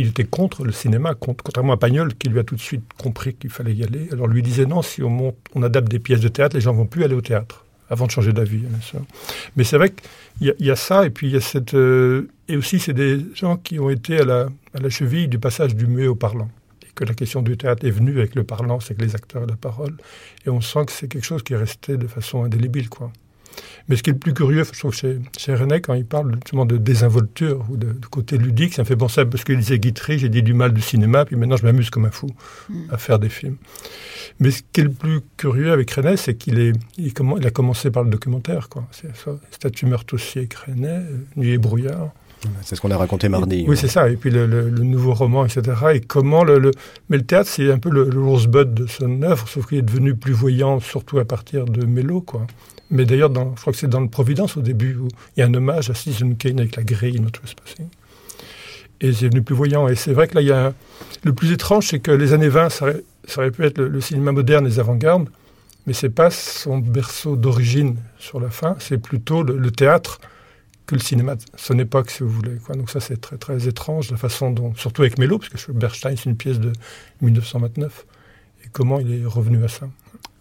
il 0.00 0.08
était 0.08 0.24
contre 0.24 0.64
le 0.64 0.72
cinéma, 0.72 1.14
contrairement 1.14 1.74
à 1.74 1.76
Pagnol 1.76 2.14
qui 2.14 2.28
lui 2.28 2.38
a 2.38 2.44
tout 2.44 2.56
de 2.56 2.60
suite 2.60 2.84
compris 2.98 3.34
qu'il 3.34 3.50
fallait 3.50 3.74
y 3.74 3.84
aller. 3.84 4.08
Alors 4.12 4.26
lui 4.26 4.42
disait 4.42 4.66
non, 4.66 4.82
si 4.82 5.02
on, 5.02 5.10
monte, 5.10 5.36
on 5.54 5.62
adapte 5.62 5.90
des 5.90 5.98
pièces 5.98 6.20
de 6.20 6.28
théâtre, 6.28 6.56
les 6.56 6.60
gens 6.60 6.72
vont 6.72 6.86
plus 6.86 7.04
aller 7.04 7.14
au 7.14 7.20
théâtre 7.20 7.64
avant 7.90 8.06
de 8.06 8.10
changer 8.10 8.32
d'avis. 8.32 8.62
Mais 9.56 9.64
c'est 9.64 9.76
vrai 9.76 9.90
qu'il 9.90 10.54
y, 10.58 10.70
a 10.70 10.76
ça, 10.76 11.04
et 11.04 11.10
puis 11.10 11.26
il 11.26 11.32
y 11.34 11.36
a 11.36 11.40
cette... 11.40 11.74
Euh, 11.74 12.28
et 12.48 12.56
aussi, 12.56 12.78
c'est 12.78 12.92
des 12.92 13.18
gens 13.34 13.56
qui 13.56 13.80
ont 13.80 13.90
été 13.90 14.20
à 14.20 14.24
la, 14.24 14.48
à 14.74 14.80
la 14.80 14.90
cheville 14.90 15.26
du 15.26 15.40
passage 15.40 15.74
du 15.74 15.86
muet 15.86 16.06
au 16.06 16.14
parlant. 16.14 16.48
Et 16.84 16.92
que 16.94 17.04
la 17.04 17.14
question 17.14 17.42
du 17.42 17.56
théâtre 17.56 17.84
est 17.84 17.90
venue 17.90 18.18
avec 18.18 18.36
le 18.36 18.44
parlant, 18.44 18.78
c'est 18.78 18.94
que 18.94 19.02
les 19.02 19.16
acteurs 19.16 19.42
et 19.42 19.46
la 19.46 19.56
parole. 19.56 19.96
Et 20.46 20.50
on 20.50 20.60
sent 20.60 20.86
que 20.86 20.92
c'est 20.92 21.08
quelque 21.08 21.26
chose 21.26 21.42
qui 21.42 21.52
est 21.52 21.56
resté 21.56 21.96
de 21.96 22.06
façon 22.06 22.44
indélébile, 22.44 22.88
quoi. 22.88 23.12
Mais 23.88 23.96
ce 23.96 24.02
qui 24.02 24.10
est 24.10 24.12
le 24.12 24.18
plus 24.18 24.34
curieux, 24.34 24.64
je 24.64 24.78
trouve, 24.78 24.94
chez, 24.94 25.18
chez 25.36 25.54
René, 25.54 25.80
quand 25.80 25.94
il 25.94 26.04
parle 26.04 26.34
justement 26.34 26.66
de 26.66 26.76
désinvolture 26.76 27.64
ou 27.70 27.76
de, 27.76 27.94
côté 28.10 28.38
ludique, 28.38 28.74
ça 28.74 28.82
me 28.82 28.86
fait 28.86 28.96
penser 28.96 29.22
à 29.22 29.26
parce 29.26 29.44
qu'il 29.44 29.58
disait 29.58 29.78
Guitry, 29.78 30.18
j'ai 30.18 30.28
dit 30.28 30.42
du 30.42 30.54
mal 30.54 30.72
du 30.72 30.80
cinéma, 30.80 31.24
puis 31.24 31.36
maintenant 31.36 31.56
je 31.56 31.64
m'amuse 31.64 31.90
comme 31.90 32.04
un 32.04 32.10
fou 32.10 32.28
mm. 32.68 32.74
à 32.90 32.98
faire 32.98 33.18
des 33.18 33.28
films. 33.28 33.56
Mais 34.38 34.50
ce 34.50 34.62
qui 34.72 34.80
est 34.80 34.84
le 34.84 34.90
plus 34.90 35.20
curieux 35.36 35.72
avec 35.72 35.90
René, 35.90 36.16
c'est 36.16 36.34
qu'il 36.34 36.58
est, 36.58 36.72
il, 36.98 37.12
il, 37.12 37.46
a 37.46 37.50
commencé 37.50 37.90
par 37.90 38.04
le 38.04 38.10
documentaire. 38.10 38.68
Quoi. 38.68 38.86
C'est 38.92 39.14
ça, 39.16 39.32
Statue 39.50 39.86
meurtre 39.86 40.14
aussi 40.14 40.38
avec 40.38 40.54
René, 40.54 41.00
Nuit 41.36 41.50
et 41.50 41.58
brouillard. 41.58 42.10
C'est 42.62 42.74
ce 42.74 42.80
qu'on 42.80 42.90
a 42.90 42.96
raconté 42.96 43.28
mardi. 43.28 43.64
Oui, 43.68 43.76
c'est 43.76 43.88
ça. 43.88 44.08
Et 44.08 44.16
puis 44.16 44.30
le, 44.30 44.70
nouveau 44.70 45.12
roman, 45.12 45.44
etc. 45.44 45.76
Et 45.94 46.00
comment 46.00 46.44
le, 46.44 46.70
mais 47.08 47.18
le 47.18 47.24
théâtre, 47.24 47.50
c'est 47.50 47.70
un 47.70 47.78
peu 47.78 47.90
le, 47.90 48.08
rosebud 48.20 48.72
de 48.72 48.86
son 48.86 49.22
œuvre, 49.22 49.46
sauf 49.48 49.66
qu'il 49.66 49.78
est 49.78 49.82
devenu 49.82 50.14
plus 50.14 50.32
voyant, 50.32 50.80
surtout 50.80 51.18
à 51.18 51.24
partir 51.24 51.66
de 51.66 51.84
Mélo, 51.84 52.20
quoi. 52.20 52.46
Mais 52.90 53.04
d'ailleurs, 53.04 53.32
je 53.34 53.60
crois 53.60 53.72
que 53.72 53.78
c'est 53.78 53.88
dans 53.88 54.00
le 54.00 54.08
Providence 54.08 54.56
au 54.56 54.62
début 54.62 54.96
où 54.96 55.08
il 55.36 55.40
y 55.40 55.42
a 55.42 55.46
un 55.46 55.54
hommage 55.54 55.90
à 55.90 55.94
Citizen 55.94 56.36
Kane 56.36 56.58
avec 56.58 56.76
la 56.76 56.82
grille 56.82 57.20
Not 57.20 57.30
Trespassing. 57.30 57.88
Et 59.00 59.12
c'est 59.12 59.26
devenu 59.26 59.42
plus 59.42 59.54
voyant. 59.54 59.88
Et 59.88 59.94
c'est 59.94 60.12
vrai 60.12 60.28
que 60.28 60.34
là, 60.34 60.40
il 60.42 60.48
y 60.48 60.52
a 60.52 60.74
le 61.22 61.32
plus 61.32 61.52
étrange, 61.52 61.88
c'est 61.88 62.00
que 62.00 62.10
les 62.10 62.32
années 62.32 62.48
20, 62.48 62.68
ça 62.68 62.86
aurait, 63.36 63.50
pu 63.50 63.64
être 63.64 63.78
le, 63.78 64.00
cinéma 64.00 64.32
moderne, 64.32 64.66
les 64.66 64.80
avant-gardes, 64.80 65.28
mais 65.86 65.92
c'est 65.92 66.10
pas 66.10 66.30
son 66.30 66.78
berceau 66.78 67.36
d'origine 67.36 67.96
sur 68.18 68.40
la 68.40 68.50
fin, 68.50 68.76
c'est 68.80 68.98
plutôt 68.98 69.42
le, 69.42 69.70
théâtre 69.70 70.20
que 70.86 70.94
le 70.94 71.00
cinéma 71.00 71.36
de 71.36 71.42
son 71.56 71.78
époque, 71.78 72.10
si 72.10 72.22
vous 72.22 72.30
voulez. 72.30 72.58
Donc 72.74 72.90
ça, 72.90 73.00
c'est 73.00 73.20
très, 73.20 73.38
très 73.38 73.68
étrange, 73.68 74.10
la 74.10 74.16
façon 74.16 74.50
dont, 74.50 74.74
surtout 74.74 75.02
avec 75.02 75.18
Mello, 75.18 75.38
parce 75.38 75.64
que 75.64 75.72
Bernstein, 75.72 76.16
c'est 76.16 76.28
une 76.28 76.36
pièce 76.36 76.58
de 76.58 76.72
1929, 77.22 78.06
et 78.64 78.68
comment 78.72 78.98
il 78.98 79.22
est 79.22 79.24
revenu 79.24 79.64
à 79.64 79.68
ça. 79.68 79.88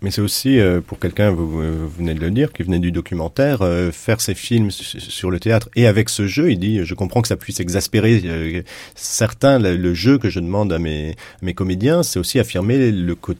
Mais 0.02 0.12
c'est 0.12 0.22
aussi, 0.22 0.60
euh, 0.60 0.80
pour 0.80 0.98
quelqu'un, 0.98 1.30
vous, 1.32 1.60
venez 1.90 2.14
de 2.14 2.22
le 2.22 2.32
dire, 2.32 2.54
qui 2.54 2.64
venait 2.64 2.80
du 2.80 2.92
documentaire, 2.92 3.62
euh, 3.62 3.92
faire 3.92 4.22
ses 4.22 4.34
films 4.34 4.72
sur 4.72 5.30
le 5.30 5.40
théâtre. 5.42 5.70
Et 5.76 5.88
avec 5.88 6.08
ce 6.10 6.26
jeu, 6.26 6.52
il 6.52 6.60
dit, 6.60 6.86
je 6.86 6.94
comprends 6.94 7.22
que 7.22 7.28
ça 7.28 7.36
puisse 7.36 7.60
exaspérer 7.60 8.22
euh, 8.24 8.62
certains, 8.96 9.60
le, 9.60 9.94
jeu 9.94 10.18
que 10.18 10.30
je 10.30 10.40
demande 10.40 10.72
à 10.72 10.80
mes, 10.80 11.12
à 11.12 11.46
mes 11.46 11.54
comédiens, 11.54 12.02
c'est 12.04 12.18
aussi 12.18 12.40
affirmer 12.40 12.92
le 12.92 13.16
côté 13.16 13.40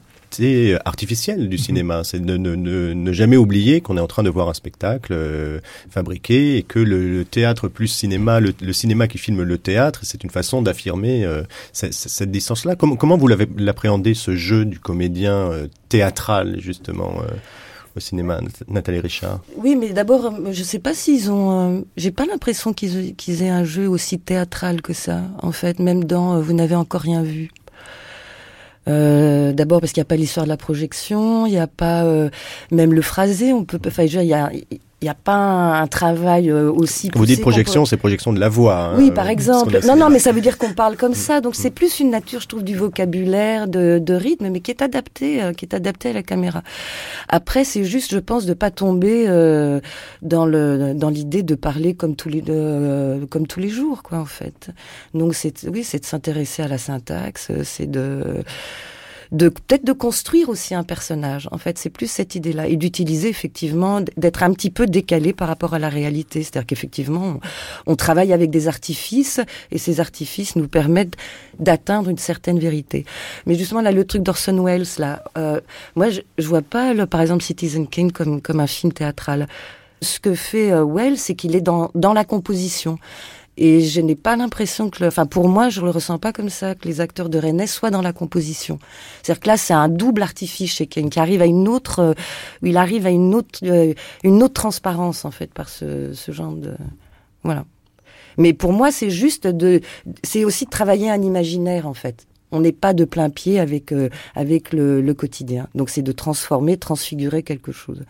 artificielle 0.84 1.48
du 1.48 1.56
mhm. 1.56 1.62
cinéma. 1.62 2.04
C'est 2.04 2.24
de 2.24 2.36
ne, 2.36 3.12
jamais 3.12 3.36
oublier 3.36 3.80
qu'on 3.80 3.96
est 3.96 4.00
en 4.00 4.06
train 4.06 4.22
de 4.22 4.30
voir 4.30 4.48
un 4.48 4.54
spectacle 4.54 5.12
euh, 5.12 5.60
fabriqué 5.90 6.56
et 6.56 6.62
que 6.62 6.78
le, 6.78 7.24
théâtre 7.24 7.68
plus 7.68 7.88
cinéma, 7.88 8.40
le, 8.40 8.72
cinéma 8.72 9.08
qui 9.08 9.18
filme 9.18 9.42
le 9.42 9.58
théâtre, 9.58 10.00
c'est 10.02 10.24
une 10.24 10.30
façon 10.30 10.62
d'affirmer 10.62 11.24
euh, 11.24 11.42
cette, 11.72 12.30
distance-là. 12.30 12.76
Comment, 12.76 12.96
comment 12.96 13.16
vous 13.16 13.28
l'avez 13.28 13.48
l'appréhendé 13.56 14.14
ce 14.14 14.36
jeu 14.36 14.64
du 14.64 14.78
comédien 14.78 15.34
euh, 15.34 15.66
théâtral 15.88 16.60
justement 16.60 17.14
au 17.96 18.00
cinéma, 18.00 18.40
Nathalie 18.68 19.00
Richard? 19.00 19.40
Oui, 19.56 19.74
mais 19.76 19.90
d'abord, 19.90 20.32
je 20.52 20.60
ne 20.60 20.64
sais 20.64 20.78
pas 20.78 20.94
s'ils 20.94 21.30
ont. 21.30 21.84
J'ai 21.96 22.12
pas 22.12 22.26
l'impression 22.26 22.72
qu'ils 22.72 23.42
aient 23.42 23.48
un 23.48 23.64
jeu 23.64 23.88
aussi 23.88 24.18
théâtral 24.18 24.82
que 24.82 24.92
ça, 24.92 25.22
en 25.42 25.52
fait, 25.52 25.80
même 25.80 26.04
dans 26.04 26.40
Vous 26.40 26.52
n'avez 26.52 26.76
encore 26.76 27.00
rien 27.00 27.22
vu. 27.22 27.50
Euh, 28.88 29.52
D'abord 29.52 29.80
parce 29.80 29.92
qu'il 29.92 30.00
n'y 30.00 30.06
a 30.06 30.08
pas 30.08 30.16
l'histoire 30.16 30.46
de 30.46 30.48
la 30.48 30.56
projection, 30.56 31.46
il 31.46 31.52
n'y 31.52 31.58
a 31.58 31.66
pas 31.66 32.04
euh, 32.04 32.30
même 32.70 32.92
le 32.92 33.02
phrasé. 33.02 33.52
On 33.52 33.64
peut, 33.64 33.78
enfin, 33.86 34.04
il 34.04 34.12
y 34.12 34.34
a, 34.34 34.50
il 35.00 35.06
n'y 35.06 35.10
a 35.10 35.14
pas 35.14 35.34
un, 35.34 35.86
travail 35.86 36.50
euh, 36.50 36.70
aussi. 36.70 37.10
Vous 37.14 37.24
dites 37.24 37.40
projection, 37.40 37.86
c'est 37.86 37.96
projection 37.96 38.34
de 38.34 38.40
la 38.40 38.50
voix. 38.50 38.76
Hein, 38.76 38.94
oui, 38.98 39.10
par 39.10 39.28
exemple. 39.28 39.80
Non, 39.86 39.96
non, 39.96 40.10
mais 40.10 40.18
ça 40.18 40.30
veut 40.30 40.42
dire 40.42 40.58
qu'on 40.58 40.74
parle 40.74 40.96
comme 40.96 41.14
ça. 41.14 41.40
Donc 41.40 41.54
c'est 41.54 41.70
plus 41.70 42.00
une 42.00 42.10
nature, 42.10 42.40
je 42.40 42.48
trouve, 42.48 42.62
du 42.62 42.76
vocabulaire, 42.76 43.66
de, 43.66 43.98
de 43.98 44.14
rythme, 44.14 44.50
mais 44.50 44.60
qui 44.60 44.70
est 44.70 44.82
adapté, 44.82 45.42
euh, 45.42 45.52
qui 45.54 45.64
est 45.64 45.74
adapté 45.74 46.10
à 46.10 46.12
la 46.12 46.22
caméra. 46.22 46.62
Après, 47.30 47.64
c'est 47.64 47.84
juste, 47.84 48.12
je 48.12 48.18
pense, 48.18 48.44
de 48.44 48.52
pas 48.52 48.70
tomber 48.70 49.24
euh, 49.26 49.80
dans 50.20 50.44
le 50.44 50.92
dans 50.94 51.08
l'idée 51.08 51.42
de 51.42 51.54
parler 51.54 51.94
comme 51.94 52.14
tous 52.14 52.28
les 52.28 52.42
de, 52.42 53.24
comme 53.30 53.46
tous 53.46 53.60
les 53.60 53.70
jours, 53.70 54.02
quoi, 54.02 54.18
en 54.18 54.26
fait. 54.26 54.70
Donc 55.14 55.34
c'est 55.34 55.66
oui, 55.66 55.82
c'est 55.82 56.00
de 56.00 56.06
s'intéresser 56.06 56.62
à 56.62 56.68
la 56.68 56.78
syntaxe, 56.78 57.50
c'est 57.64 57.90
de 57.90 58.44
de 59.32 59.48
peut-être 59.48 59.84
de 59.84 59.92
construire 59.92 60.48
aussi 60.48 60.74
un 60.74 60.82
personnage. 60.82 61.48
En 61.52 61.58
fait, 61.58 61.78
c'est 61.78 61.90
plus 61.90 62.10
cette 62.10 62.34
idée-là 62.34 62.66
et 62.66 62.76
d'utiliser 62.76 63.28
effectivement 63.28 64.00
d'être 64.16 64.42
un 64.42 64.52
petit 64.52 64.70
peu 64.70 64.86
décalé 64.86 65.32
par 65.32 65.48
rapport 65.48 65.74
à 65.74 65.78
la 65.78 65.88
réalité. 65.88 66.42
C'est-à-dire 66.42 66.66
qu'effectivement, 66.66 67.40
on, 67.86 67.96
travaille 67.96 68.32
avec 68.32 68.50
des 68.50 68.66
artifices 68.66 69.40
et 69.70 69.78
ces 69.78 70.00
artifices 70.00 70.56
nous 70.56 70.68
permettent 70.68 71.16
d'atteindre 71.58 72.10
une 72.10 72.18
certaine 72.18 72.58
vérité. 72.58 73.04
Mais 73.46 73.54
justement 73.54 73.82
là, 73.82 73.92
le 73.92 74.04
truc 74.04 74.22
d'Orson 74.22 74.64
Welles 74.64 74.86
là, 74.98 75.22
euh, 75.36 75.60
moi 75.94 76.10
je, 76.10 76.20
je 76.38 76.46
vois 76.48 76.62
pas 76.62 76.94
le, 76.94 77.06
par 77.06 77.20
exemple 77.20 77.42
Citizen 77.42 77.86
Kane 77.86 78.10
comme 78.10 78.40
comme 78.40 78.60
un 78.60 78.66
film 78.66 78.92
théâtral. 78.92 79.46
Ce 80.02 80.18
que 80.18 80.34
fait 80.34 80.72
euh, 80.72 80.84
Welles, 80.84 81.18
c'est 81.18 81.34
qu'il 81.34 81.54
est 81.54 81.60
dans 81.60 81.90
dans 81.94 82.14
la 82.14 82.24
composition. 82.24 82.98
Et 83.62 83.82
je 83.82 84.00
n'ai 84.00 84.16
pas 84.16 84.36
l'impression 84.36 84.88
que, 84.88 85.02
le, 85.02 85.08
enfin 85.08 85.26
pour 85.26 85.46
moi, 85.46 85.68
je 85.68 85.82
le 85.82 85.90
ressens 85.90 86.18
pas 86.18 86.32
comme 86.32 86.48
ça 86.48 86.74
que 86.74 86.88
les 86.88 87.02
acteurs 87.02 87.28
de 87.28 87.38
René 87.38 87.66
soient 87.66 87.90
dans 87.90 88.00
la 88.00 88.14
composition. 88.14 88.78
C'est-à-dire 89.22 89.40
que 89.40 89.48
là, 89.48 89.56
c'est 89.58 89.74
un 89.74 89.90
double 89.90 90.22
artifice 90.22 90.72
chez 90.72 90.86
Ken 90.86 91.10
qui 91.10 91.20
arrive 91.20 91.42
à 91.42 91.46
une 91.46 91.68
autre, 91.68 91.98
euh, 91.98 92.14
il 92.62 92.78
arrive 92.78 93.04
à 93.04 93.10
une 93.10 93.34
autre, 93.34 93.60
euh, 93.64 93.92
une 94.24 94.42
autre 94.42 94.54
transparence 94.54 95.26
en 95.26 95.30
fait 95.30 95.52
par 95.52 95.68
ce, 95.68 96.14
ce 96.14 96.32
genre 96.32 96.52
de, 96.52 96.74
voilà. 97.42 97.66
Mais 98.38 98.54
pour 98.54 98.72
moi, 98.72 98.90
c'est 98.90 99.10
juste 99.10 99.46
de, 99.46 99.82
c'est 100.24 100.44
aussi 100.44 100.64
de 100.64 100.70
travailler 100.70 101.10
un 101.10 101.20
imaginaire 101.20 101.86
en 101.86 101.94
fait. 101.94 102.26
On 102.52 102.60
n'est 102.60 102.72
pas 102.72 102.94
de 102.94 103.04
plein 103.04 103.28
pied 103.28 103.60
avec 103.60 103.92
euh, 103.92 104.08
avec 104.34 104.72
le, 104.72 105.02
le 105.02 105.14
quotidien. 105.14 105.68
Donc 105.74 105.90
c'est 105.90 106.02
de 106.02 106.12
transformer, 106.12 106.78
transfigurer 106.78 107.42
quelque 107.42 107.72
chose. 107.72 108.04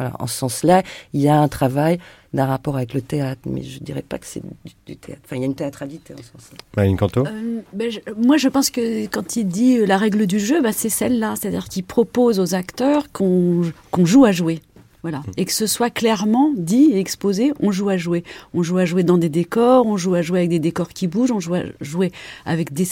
Voilà, 0.00 0.16
en 0.18 0.26
ce 0.26 0.34
sens-là, 0.34 0.82
il 1.12 1.20
y 1.20 1.28
a 1.28 1.38
un 1.38 1.48
travail 1.48 1.98
d'un 2.32 2.46
rapport 2.46 2.74
avec 2.76 2.94
le 2.94 3.02
théâtre, 3.02 3.42
mais 3.44 3.62
je 3.62 3.80
dirais 3.80 4.00
pas 4.00 4.18
que 4.18 4.24
c'est 4.24 4.40
du, 4.86 4.96
théâtre. 4.96 5.20
Enfin, 5.26 5.36
il 5.36 5.40
y 5.40 5.42
a 5.42 5.46
une 5.46 5.54
théâtralité 5.54 6.14
en 6.14 6.16
ce 6.16 6.22
sens-là. 6.22 6.56
Marine 6.74 6.96
Canto 6.96 7.26
euh, 7.26 7.60
ben, 7.74 7.92
Moi, 8.16 8.38
je 8.38 8.48
pense 8.48 8.70
que 8.70 9.04
quand 9.08 9.36
il 9.36 9.44
dit 9.44 9.76
euh, 9.76 9.84
la 9.84 9.98
règle 9.98 10.26
du 10.26 10.40
jeu, 10.40 10.62
ben, 10.62 10.72
c'est 10.72 10.88
celle-là. 10.88 11.34
C'est-à-dire 11.36 11.68
qu'il 11.68 11.84
propose 11.84 12.40
aux 12.40 12.54
acteurs 12.54 13.12
qu'on 13.12 13.72
joue 14.04 14.24
à 14.24 14.32
jouer. 14.32 14.62
Voilà. 15.02 15.22
Et 15.36 15.44
que 15.44 15.52
ce 15.52 15.66
soit 15.66 15.90
clairement 15.90 16.52
dit 16.56 16.90
et 16.92 16.98
exposé, 16.98 17.52
on 17.60 17.70
joue 17.70 17.88
à 17.88 17.96
jouer. 17.96 18.22
On 18.54 18.62
joue 18.62 18.78
à 18.78 18.84
jouer 18.84 19.02
dans 19.02 19.18
des 19.18 19.28
décors, 19.28 19.86
on 19.86 19.96
joue 19.96 20.14
à 20.14 20.22
jouer 20.22 20.40
avec 20.40 20.50
des 20.50 20.58
décors 20.58 20.90
qui 20.90 21.06
bougent, 21.06 21.32
on 21.32 21.40
joue 21.40 21.54
à 21.54 21.62
jouer 21.80 22.12
avec 22.44 22.72
des, 22.72 22.86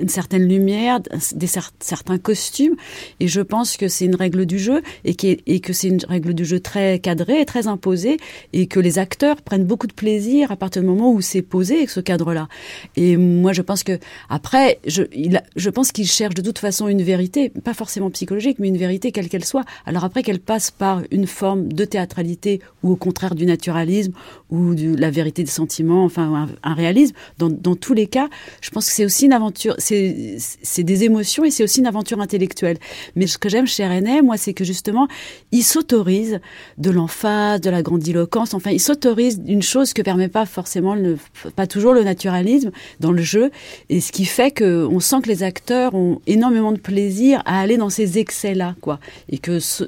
une 0.00 0.08
certaine 0.08 0.48
lumière, 0.48 1.00
des, 1.34 1.46
certains 1.46 2.18
costumes. 2.18 2.74
Et 3.20 3.28
je 3.28 3.40
pense 3.40 3.76
que 3.76 3.88
c'est 3.88 4.04
une 4.04 4.16
règle 4.16 4.46
du 4.46 4.58
jeu 4.58 4.82
et, 5.04 5.16
et 5.46 5.60
que 5.60 5.72
c'est 5.72 5.88
une 5.88 6.04
règle 6.08 6.34
du 6.34 6.44
jeu 6.44 6.60
très 6.60 6.98
cadrée 6.98 7.40
et 7.40 7.44
très 7.44 7.68
imposée 7.68 8.16
et 8.52 8.66
que 8.66 8.80
les 8.80 8.98
acteurs 8.98 9.40
prennent 9.42 9.64
beaucoup 9.64 9.86
de 9.86 9.92
plaisir 9.92 10.50
à 10.50 10.56
partir 10.56 10.82
du 10.82 10.88
moment 10.88 11.12
où 11.12 11.20
c'est 11.20 11.42
posé 11.42 11.76
avec 11.76 11.90
ce 11.90 12.00
cadre-là. 12.00 12.48
Et 12.96 13.16
moi, 13.16 13.52
je 13.52 13.62
pense 13.62 13.84
que 13.84 13.98
après, 14.28 14.80
je, 14.86 15.04
il 15.12 15.42
je 15.56 15.70
pense 15.70 15.92
qu'il 15.92 16.06
cherche 16.06 16.34
de 16.34 16.42
toute 16.42 16.58
façon 16.58 16.88
une 16.88 17.02
vérité, 17.02 17.50
pas 17.50 17.74
forcément 17.74 18.10
psychologique, 18.10 18.58
mais 18.58 18.68
une 18.68 18.76
vérité 18.76 19.12
quelle 19.12 19.28
qu'elle 19.28 19.44
soit. 19.44 19.64
Alors 19.86 20.04
après 20.04 20.22
qu'elle 20.22 20.40
passe 20.40 20.70
par 20.70 21.02
une 21.12 21.26
forme 21.26 21.72
de 21.72 21.84
théâtralité 21.84 22.60
ou 22.82 22.92
au 22.92 22.96
contraire 22.96 23.34
du 23.34 23.46
naturalisme 23.46 24.12
ou 24.52 24.74
de 24.74 24.94
la 24.96 25.10
vérité 25.10 25.42
des 25.42 25.50
sentiments, 25.50 26.04
enfin 26.04 26.46
un, 26.62 26.74
réalisme. 26.74 27.14
Dans, 27.38 27.48
dans, 27.48 27.74
tous 27.74 27.94
les 27.94 28.06
cas, 28.06 28.28
je 28.60 28.68
pense 28.68 28.86
que 28.86 28.92
c'est 28.92 29.06
aussi 29.06 29.24
une 29.24 29.32
aventure, 29.32 29.74
c'est 29.78 30.82
des 30.82 31.04
émotions 31.04 31.44
et 31.44 31.50
c'est 31.50 31.64
aussi 31.64 31.80
une 31.80 31.86
aventure 31.86 32.20
intellectuelle. 32.20 32.76
Mais 33.16 33.26
ce 33.26 33.38
que 33.38 33.48
j'aime 33.48 33.66
chez 33.66 33.88
René, 33.88 34.20
moi, 34.20 34.36
c'est 34.36 34.52
que 34.52 34.62
justement, 34.62 35.08
il 35.52 35.62
s'autorise 35.62 36.38
de 36.76 36.90
l'emphase, 36.90 37.62
de 37.62 37.70
la 37.70 37.82
grandiloquence, 37.82 38.52
enfin, 38.52 38.70
il 38.70 38.80
s'autorise 38.80 39.40
une 39.46 39.62
chose 39.62 39.94
que 39.94 40.02
permet 40.02 40.28
pas 40.28 40.44
forcément, 40.44 40.94
le, 40.94 41.16
pas 41.56 41.66
toujours 41.66 41.94
le 41.94 42.04
naturalisme 42.04 42.72
dans 43.00 43.12
le 43.12 43.22
jeu, 43.22 43.50
et 43.88 44.02
ce 44.02 44.12
qui 44.12 44.26
fait 44.26 44.50
que 44.50 44.86
on 44.86 45.00
sent 45.00 45.22
que 45.22 45.28
les 45.28 45.42
acteurs 45.42 45.94
ont 45.94 46.20
énormément 46.26 46.72
de 46.72 46.78
plaisir 46.78 47.42
à 47.46 47.60
aller 47.60 47.78
dans 47.78 47.90
ces 47.90 48.18
excès-là, 48.18 48.76
quoi, 48.82 49.00
et 49.30 49.38
que 49.38 49.60
ce, 49.60 49.84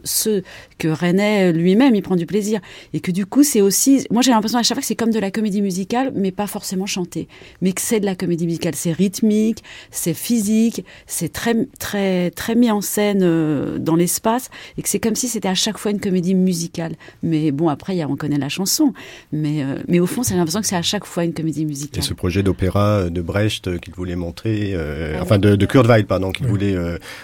que 0.79 0.89
René 0.89 1.53
lui-même, 1.53 1.95
il 1.95 2.03
prend 2.03 2.17
du 2.17 2.25
plaisir. 2.25 2.61
Et 2.95 3.01
que 3.01 3.11
du 3.11 3.27
coup, 3.27 3.43
c'est 3.43 3.61
aussi, 3.61 4.07
moi 4.11 4.23
j'ai 4.23 4.31
l'impression 4.31 4.54
à 4.59 4.63
chaque 4.63 4.77
fois 4.77 4.81
que 4.81 4.87
c'est 4.87 4.95
comme 4.95 5.11
de 5.11 5.19
la 5.19 5.31
comédie 5.31 5.63
musicale, 5.63 6.13
mais 6.15 6.33
pas 6.33 6.47
forcément 6.47 6.87
chantée. 6.87 7.29
Mais 7.63 7.73
que 7.73 7.81
c'est 7.81 8.01
de 8.01 8.07
la 8.07 8.15
comédie 8.15 8.47
musicale. 8.47 8.75
C'est 8.75 8.93
rythmique, 8.93 9.63
c'est 9.91 10.15
physique, 10.15 10.85
c'est 11.07 11.33
très, 11.33 11.55
très, 11.79 12.31
très 12.31 12.55
mis 12.55 12.71
en 12.71 12.81
scène 12.81 13.21
euh, 13.23 13.79
dans 13.79 13.97
l'espace. 13.97 14.51
Et 14.79 14.83
que 14.83 14.89
c'est 14.89 15.01
comme 15.01 15.17
si 15.17 15.29
c'était 15.29 15.49
à 15.49 15.55
chaque 15.55 15.79
fois 15.79 15.91
une 15.91 16.01
comédie 16.01 16.35
musicale. 16.35 16.95
Mais 17.23 17.51
bon, 17.51 17.69
après, 17.69 17.97
y 17.97 18.03
a, 18.03 18.09
on 18.09 18.17
connaît 18.17 18.39
la 18.39 18.49
chanson. 18.49 18.93
Mais, 19.33 19.63
euh, 19.63 19.79
mais 19.89 20.01
au 20.01 20.07
fond, 20.07 20.23
c'est 20.23 20.35
l'impression 20.35 20.61
que 20.61 20.67
c'est 20.67 20.77
à 20.77 20.83
chaque 20.83 21.05
fois 21.05 21.25
une 21.25 21.35
comédie 21.35 21.67
musicale. 21.67 22.03
Et 22.03 22.07
ce 22.07 22.15
projet 22.15 22.43
d'opéra 22.43 23.11
de 23.11 23.23
Brecht 23.23 23.81
qu'il 23.81 23.95
voulait 23.95 24.17
montrer, 24.17 24.73
euh, 24.75 25.19
enfin 25.21 25.39
de, 25.39 25.57
de 25.57 25.67
Kurt 25.67 25.87
Weill, 25.87 26.07
pardon, 26.07 26.33
qu'il 26.33 26.47
voulait 26.47 26.77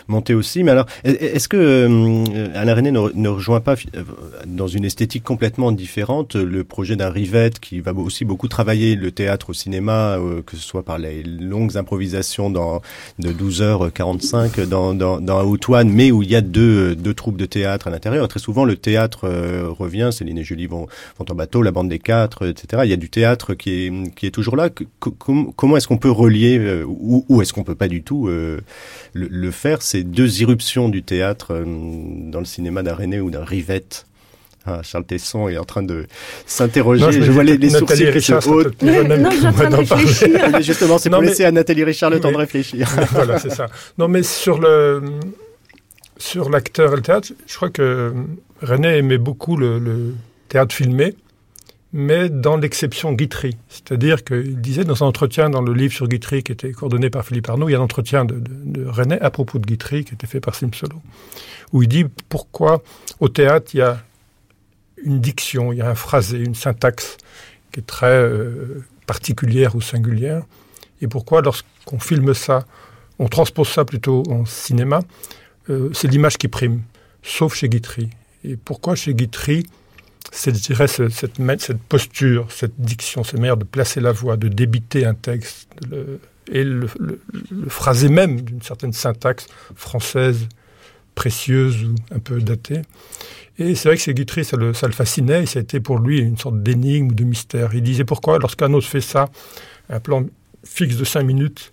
monter 0.09 0.35
aussi. 0.35 0.63
Mais 0.65 0.71
alors, 0.71 0.87
est-ce 1.05 1.49
que 1.49 2.55
Alain 2.55 2.75
René 2.75 2.91
ne, 2.91 3.11
ne 3.15 3.29
rejoint 3.29 3.61
pas 3.61 3.75
dans 4.47 4.67
une 4.67 4.85
esthétique 4.85 5.25
complètement 5.25 5.73
différente 5.73 6.35
le 6.35 6.65
projet 6.65 6.97
d'un 6.97 7.11
Rivette 7.21 7.61
qui 7.61 7.81
va 7.81 7.93
aussi 7.93 8.25
beaucoup 8.25 8.49
travailler 8.49 8.97
le 8.97 9.11
théâtre 9.13 9.51
au 9.51 9.53
cinéma, 9.53 10.17
euh, 10.17 10.41
que 10.41 10.57
ce 10.57 10.63
soit 10.63 10.83
par 10.83 10.99
les 10.99 11.23
longues 11.23 11.77
improvisations 11.77 12.49
dans, 12.49 12.81
de 13.19 13.31
12h45 13.31 14.67
dans, 14.67 14.95
dans, 14.95 15.21
dans 15.21 15.85
mais 15.85 16.11
où 16.11 16.23
il 16.23 16.31
y 16.31 16.37
a 16.37 16.41
deux, 16.41 16.97
deux 16.97 17.13
troupes 17.13 17.37
de 17.37 17.45
théâtre 17.45 17.89
à 17.89 17.91
l'intérieur. 17.91 18.27
Très 18.29 18.41
souvent, 18.41 18.65
le 18.65 18.77
théâtre 18.77 19.25
euh, 19.25 19.69
revient, 19.69 20.11
Céline 20.13 20.39
et 20.39 20.45
Julie 20.45 20.67
vont, 20.67 20.87
vont 21.19 21.27
en 21.29 21.35
bateau, 21.35 21.61
la 21.63 21.73
bande 21.73 21.91
des 21.91 21.99
quatre, 21.99 22.49
etc. 22.49 22.83
Il 22.85 22.91
y 22.91 22.95
a 22.95 22.97
du 22.97 23.11
théâtre 23.11 23.55
qui 23.55 23.71
est, 23.71 24.15
qui 24.15 24.27
est 24.27 24.31
toujours 24.31 24.57
là. 24.57 24.71
comment 24.99 25.77
est-ce 25.77 25.89
qu'on 25.89 25.99
peut 25.99 26.11
relier, 26.11 26.59
euh, 26.59 26.85
ou, 26.87 27.27
ou 27.29 27.43
est-ce 27.43 27.53
qu'on 27.53 27.65
peut 27.65 27.75
pas 27.75 27.89
du 27.89 28.03
tout 28.03 28.29
le, 28.29 28.63
le, 29.13 29.51
faire, 29.51 29.83
ces 29.83 30.05
deux 30.05 30.41
irruptions 30.41 30.89
du 30.89 31.03
théâtre 31.03 31.65
dans 31.67 32.39
le 32.39 32.45
cinéma 32.47 32.83
d'un 32.83 32.97
ou 33.21 33.31
d'un 33.31 33.45
Rivette? 33.45 34.07
Ah, 34.67 34.81
Charles 34.83 35.07
Tesson 35.07 35.49
est 35.49 35.57
en 35.57 35.65
train 35.65 35.83
de 35.83 36.07
s'interroger. 36.45 37.11
Je, 37.13 37.31
vois 37.31 37.45
les, 37.45 37.57
les 37.57 37.71
sourcils 37.71 38.13
qui 38.13 38.21
se 38.21 38.35
hautent. 38.49 38.83
Non, 38.83 39.31
j'ai 39.31 39.47
en 39.47 39.53
train 39.53 39.71
de 39.71 39.77
réfléchir. 39.77 40.61
Justement, 40.61 40.99
c'est 40.99 41.11
pour 41.11 41.23
laisser 41.23 41.45
à 41.45 41.53
Nathalie 41.53 41.85
Richard 41.85 42.11
le 42.11 42.21
temps 42.21 42.31
de 42.31 42.37
réfléchir. 42.37 42.89
voilà, 43.13 43.39
c'est 43.39 43.51
ça. 43.51 43.67
Non, 43.99 44.09
mais 44.09 44.23
sur 44.23 44.59
le 44.59 45.03
sur 46.19 46.51
l'acteur 46.51 46.93
et 46.93 46.97
le 46.97 47.03
théâtre, 47.03 47.33
je 47.47 47.57
crois 47.57 47.71
que 47.71 48.13
René 48.61 48.99
aimait 48.99 49.17
beaucoup 49.17 49.57
le, 49.57 50.15
théâtre 50.49 50.75
filmé, 50.75 51.15
mais 51.95 52.29
dans 52.29 52.59
l'exception 52.59 53.15
Guitry. 53.15 53.57
C'est-à-dire 53.71 54.23
qu'il 54.23 54.61
disait 54.61 54.85
dans 54.85 55.03
un 55.03 55.07
entretien 55.07 55.49
dans 55.49 55.63
le 55.63 55.73
livre 55.73 55.95
sur 55.95 56.09
Guitry, 56.09 56.43
qui 56.43 56.53
était 56.53 56.73
coordonné 56.73 57.09
par 57.09 57.25
Philippe 57.25 57.49
Arnaud, 57.49 57.71
il 57.71 57.73
y 57.73 57.75
a 57.75 57.79
un 57.79 57.83
entretien 57.83 58.27
de, 58.27 58.35
de, 58.35 58.83
de 58.83 58.87
René 58.87 59.19
à 59.21 59.31
propos 59.31 59.59
de 59.59 59.65
Guitry, 59.65 60.05
qui 60.05 60.13
était 60.13 60.27
fait 60.27 60.41
par 60.41 60.55
Simsolo, 60.55 61.01
où 61.73 61.83
il 61.83 61.89
dit 61.89 62.05
pourquoi 62.29 62.83
au 63.21 63.31
théâtre 63.31 63.71
il 63.73 63.79
y 63.79 63.83
a 63.83 64.03
une 65.05 65.21
diction, 65.21 65.73
il 65.73 65.79
y 65.79 65.83
a 65.83 65.89
un 65.89 65.95
phrasé, 65.95 66.39
une 66.39 66.55
syntaxe 66.55 67.17
qui 67.73 67.81
est 67.81 67.87
très 67.87 68.07
euh, 68.07 68.85
particulière 69.07 69.75
ou 69.77 69.81
singulière. 69.81 70.43
Et 71.01 71.09
pourquoi, 71.09 71.43
lorsqu'on 71.43 71.99
filme 71.99 72.35
ça, 72.35 72.67
on 73.19 73.29
transpose 73.29 73.69
ça 73.69 73.85
plutôt 73.85 74.23
en 74.31 74.45
cinéma, 74.45 75.01
euh, 75.69 75.91
c'est 75.93 76.09
l'image 76.09 76.37
qui 76.37 76.49
prime, 76.49 76.83
sauf 77.23 77.55
chez 77.55 77.69
Guitry. 77.69 78.11
Et 78.45 78.57
pourquoi 78.57 78.95
chez 78.95 79.15
Guitry, 79.15 79.67
c'est, 80.33 80.55
cette, 80.57 81.83
posture, 81.89 82.47
cette 82.51 82.79
diction, 82.79 83.25
cette 83.25 83.41
manière 83.41 83.57
de 83.57 83.65
placer 83.65 84.01
la 84.01 84.13
voix, 84.13 84.37
de 84.37 84.49
débiter 84.49 85.05
un 85.05 85.15
texte, 85.15 85.69
et 86.51 86.65
le 86.65 86.87
phrasé 87.69 88.09
même 88.09 88.41
d'une 88.41 88.63
certaine 88.63 88.93
syntaxe 88.93 89.47
française, 89.75 90.49
précieuse 91.15 91.85
ou 91.85 91.95
un 92.11 92.19
peu 92.19 92.41
datée. 92.41 92.83
Et 93.61 93.75
c'est 93.75 93.91
vrai 93.91 93.97
que 93.97 94.03
chez 94.03 94.15
Guitry, 94.15 94.43
ça 94.43 94.57
le, 94.57 94.73
ça 94.73 94.87
le 94.87 94.95
fascinait, 94.95 95.43
et 95.43 95.47
ça 95.47 95.59
a 95.59 95.63
été 95.63 95.81
pour 95.81 95.99
lui 95.99 96.21
une 96.21 96.39
sorte 96.39 96.63
d'énigme 96.63 97.13
de 97.13 97.25
mystère. 97.25 97.75
Il 97.75 97.83
disait 97.83 98.05
pourquoi, 98.05 98.39
lorsqu'un 98.39 98.73
autre 98.73 98.87
fait 98.87 99.03
ça, 99.03 99.29
un 99.91 100.01
plan 100.01 100.25
fixe 100.65 100.97
de 100.97 101.05
cinq 101.05 101.25
minutes, 101.25 101.71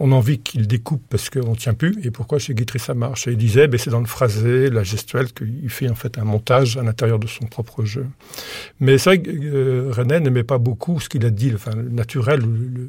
on 0.00 0.10
a 0.10 0.14
envie 0.14 0.40
qu'il 0.40 0.66
découpe 0.66 1.02
parce 1.08 1.30
qu'on 1.30 1.52
ne 1.52 1.56
tient 1.56 1.74
plus. 1.74 1.96
Et 2.04 2.10
pourquoi 2.10 2.38
chez 2.38 2.54
Guitry 2.54 2.78
ça 2.78 2.94
marche? 2.94 3.28
Et 3.28 3.32
il 3.32 3.36
disait, 3.36 3.68
ben, 3.68 3.78
c'est 3.78 3.90
dans 3.90 4.00
le 4.00 4.06
phrasé, 4.06 4.70
la 4.70 4.82
gestuelle, 4.82 5.32
qu'il 5.32 5.68
fait 5.70 5.88
en 5.88 5.94
fait 5.94 6.18
un 6.18 6.24
montage 6.24 6.76
à 6.76 6.82
l'intérieur 6.82 7.18
de 7.18 7.26
son 7.26 7.46
propre 7.46 7.84
jeu. 7.84 8.06
Mais 8.80 8.98
c'est 8.98 9.10
vrai 9.10 9.22
que 9.22 9.30
euh, 9.30 9.92
René 9.92 10.18
n'aimait 10.20 10.42
pas 10.42 10.58
beaucoup 10.58 10.98
ce 10.98 11.08
qu'il 11.08 11.24
a 11.24 11.30
dit, 11.30 11.52
enfin, 11.54 11.72
le 11.76 11.90
naturel, 11.90 12.42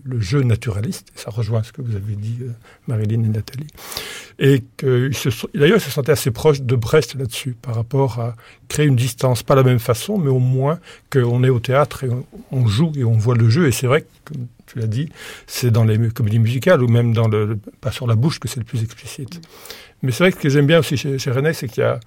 le, 0.04 0.20
jeu 0.20 0.42
naturaliste. 0.42 1.12
Ça 1.16 1.30
rejoint 1.30 1.62
ce 1.62 1.72
que 1.72 1.82
vous 1.82 1.96
avez 1.96 2.16
dit, 2.16 2.38
euh, 2.42 2.50
Marilyn 2.88 3.24
et 3.24 3.28
Nathalie. 3.28 3.68
Et 4.40 4.64
d'ailleurs, 4.82 5.78
il 5.78 5.82
se 5.82 5.92
sentait 5.92 6.12
assez 6.12 6.32
proche 6.32 6.62
de 6.62 6.76
Brest 6.76 7.16
là-dessus, 7.16 7.56
par 7.62 7.76
rapport 7.76 8.20
à 8.20 8.36
créer 8.68 8.86
une 8.86 8.96
distance, 8.96 9.44
pas 9.44 9.56
la 9.56 9.64
même 9.64 9.80
façon, 9.80 10.18
mais 10.18 10.30
au 10.30 10.40
moins 10.40 10.80
qu'on 11.12 11.44
est 11.44 11.50
au 11.50 11.60
théâtre 11.60 12.04
et 12.04 12.10
on, 12.52 12.68
joue 12.68 12.92
et 12.96 13.04
on 13.04 13.14
voit 13.14 13.36
le 13.36 13.50
jeu. 13.50 13.68
Et 13.68 13.72
c'est 13.72 13.88
vrai 13.88 14.06
que 14.26 14.34
tu 14.66 14.80
l'as 14.80 14.88
dit, 14.88 15.10
c'est 15.48 15.72
dans 15.72 15.84
les 15.84 16.10
comédies 16.10 16.40
musicales 16.40 16.82
ou 16.84 16.88
même 16.88 17.14
dans 17.14 17.28
le, 17.28 17.58
pas 17.82 17.92
sur 17.92 18.08
la 18.08 18.16
bouche 18.16 18.40
que 18.40 18.48
c'est 18.48 18.60
le 18.60 18.66
plus 18.66 18.84
explicite. 18.84 19.42
Mais 20.02 20.12
c'est 20.12 20.24
vrai 20.24 20.32
que 20.32 20.38
ce 20.38 20.44
que 20.44 20.50
j'aime 20.50 20.68
bien 20.68 20.80
aussi 20.80 20.98
chez, 20.98 21.32
René, 21.32 21.54
c'est 21.54 21.68
qu'il 21.68 21.82
y 21.82 21.86
a, 21.86 22.00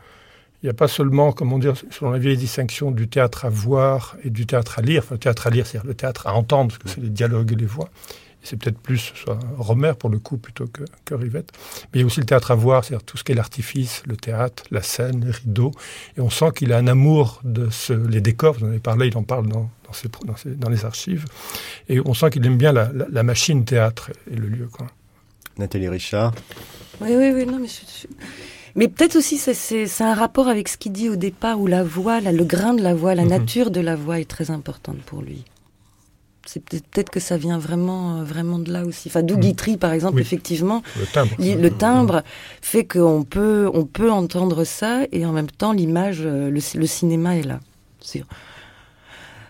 il 0.62 0.66
n'y 0.66 0.70
a 0.70 0.74
pas 0.74 0.88
seulement, 0.88 1.32
comment 1.32 1.58
dire, 1.58 1.74
selon 1.90 2.10
la 2.10 2.18
vieille 2.18 2.36
distinction 2.36 2.90
du 2.90 3.08
théâtre 3.08 3.44
à 3.44 3.48
voir 3.48 4.16
et 4.24 4.30
du 4.30 4.46
théâtre 4.46 4.78
à 4.78 4.82
lire. 4.82 5.02
Enfin, 5.04 5.14
le 5.14 5.20
théâtre 5.20 5.46
à 5.46 5.50
lire, 5.50 5.66
c'est-à-dire 5.66 5.88
le 5.88 5.94
théâtre 5.94 6.26
à 6.26 6.34
entendre, 6.34 6.70
parce 6.70 6.82
que 6.82 6.88
c'est 6.88 7.00
les 7.00 7.10
dialogues 7.10 7.52
et 7.52 7.56
les 7.56 7.66
voix 7.66 7.90
c'est 8.42 8.56
peut-être 8.56 8.78
plus 8.78 9.12
soit 9.14 9.38
Romer 9.58 9.92
pour 9.98 10.10
le 10.10 10.18
coup 10.18 10.38
plutôt 10.38 10.66
que, 10.66 10.82
que, 11.04 11.14
Rivette. 11.14 11.50
Mais 11.92 11.98
il 11.98 12.00
y 12.00 12.02
a 12.02 12.06
aussi 12.06 12.20
le 12.20 12.26
théâtre 12.26 12.50
à 12.50 12.54
voir, 12.54 12.84
c'est-à-dire 12.84 13.04
tout 13.04 13.16
ce 13.16 13.24
qui 13.24 13.32
est 13.32 13.34
l'artifice, 13.34 14.02
le 14.06 14.16
théâtre, 14.16 14.64
la 14.70 14.82
scène, 14.82 15.24
les 15.24 15.30
rideaux. 15.32 15.72
Et 16.16 16.20
on 16.20 16.30
sent 16.30 16.50
qu'il 16.56 16.72
a 16.72 16.78
un 16.78 16.86
amour 16.86 17.40
de 17.44 17.68
ce, 17.70 17.92
les 17.92 18.20
décors. 18.20 18.54
Vous 18.54 18.64
en 18.66 18.68
avez 18.68 18.78
parlé, 18.78 19.08
il 19.08 19.16
en 19.16 19.24
parle 19.24 19.48
dans, 19.48 19.70
dans, 19.84 19.92
ses, 19.92 20.08
dans, 20.24 20.36
ses, 20.36 20.50
dans 20.50 20.70
les 20.70 20.84
archives. 20.84 21.24
Et 21.88 22.00
on 22.00 22.14
sent 22.14 22.30
qu'il 22.30 22.46
aime 22.46 22.56
bien 22.58 22.72
la, 22.72 22.90
la, 22.92 23.06
la, 23.10 23.22
machine 23.22 23.64
théâtre 23.64 24.10
et 24.30 24.36
le 24.36 24.48
lieu. 24.48 24.68
Quoi. 24.70 24.86
Nathalie 25.58 25.88
Richard. 25.88 26.32
Oui, 27.00 27.10
oui, 27.16 27.32
oui, 27.34 27.46
non, 27.46 27.58
mais 27.58 27.68
je, 27.68 28.06
mais 28.74 28.86
peut-être 28.86 29.16
aussi 29.16 29.38
c'est 29.38 30.04
un 30.04 30.14
rapport 30.14 30.46
avec 30.46 30.68
ce 30.68 30.76
qu'il 30.76 30.92
dit 30.92 31.08
au 31.08 31.16
départ 31.16 31.60
où 31.60 31.66
la 31.66 31.82
voix, 31.82 32.20
là, 32.20 32.30
le 32.32 32.44
grain 32.44 32.74
de 32.74 32.82
la 32.82 32.94
voix, 32.94 33.14
la 33.14 33.24
mm 33.24 33.26
-hmm. 33.26 33.40
nature 33.40 33.70
de 33.70 33.80
la 33.80 33.96
voix 33.96 34.20
est 34.20 34.30
très 34.30 34.50
importante 34.50 34.98
pour 34.98 35.20
lui 35.22 35.44
c'est 36.50 36.64
peut-être 36.64 37.10
que 37.10 37.20
ça 37.20 37.36
vient 37.36 37.58
vraiment, 37.58 38.20
euh, 38.20 38.24
vraiment 38.24 38.58
de 38.58 38.72
là 38.72 38.86
aussi. 38.86 39.08
Enfin, 39.08 39.22
d'où 39.22 39.36
mm. 39.36 39.40
Guitry, 39.40 39.76
par 39.76 39.92
exemple, 39.92 40.18
effectivement. 40.18 40.82
Le 40.98 41.04
timbre. 41.04 41.34
Le 41.38 41.70
timbre 41.70 42.22
fait 42.62 42.86
qu'on 42.86 43.22
peut, 43.22 43.70
on 43.74 43.84
peut 43.84 44.10
entendre 44.10 44.64
ça 44.64 45.02
et 45.12 45.26
en 45.26 45.32
même 45.32 45.50
temps, 45.50 45.72
l'image, 45.72 46.22
euh, 46.24 46.48
le, 46.48 46.60
le, 46.74 46.86
cinéma 46.86 47.36
est 47.36 47.42
là. 47.42 47.60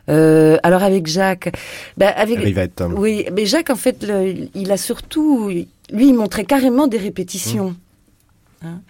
Euh, 0.08 0.56
alors 0.64 0.82
avec 0.82 1.06
Jacques, 1.06 1.54
bah 1.96 2.08
avec 2.08 2.40
Rivette. 2.40 2.82
oui, 2.96 3.26
mais 3.32 3.46
Jacques 3.46 3.70
en 3.70 3.76
fait, 3.76 4.02
le, 4.02 4.48
il 4.54 4.72
a 4.72 4.76
surtout, 4.76 5.48
lui, 5.50 5.68
il 5.92 6.14
montrait 6.14 6.46
carrément 6.46 6.88
des 6.88 6.98
répétitions. 6.98 7.76
Mmh. 8.62 8.66
Hein 8.66 8.80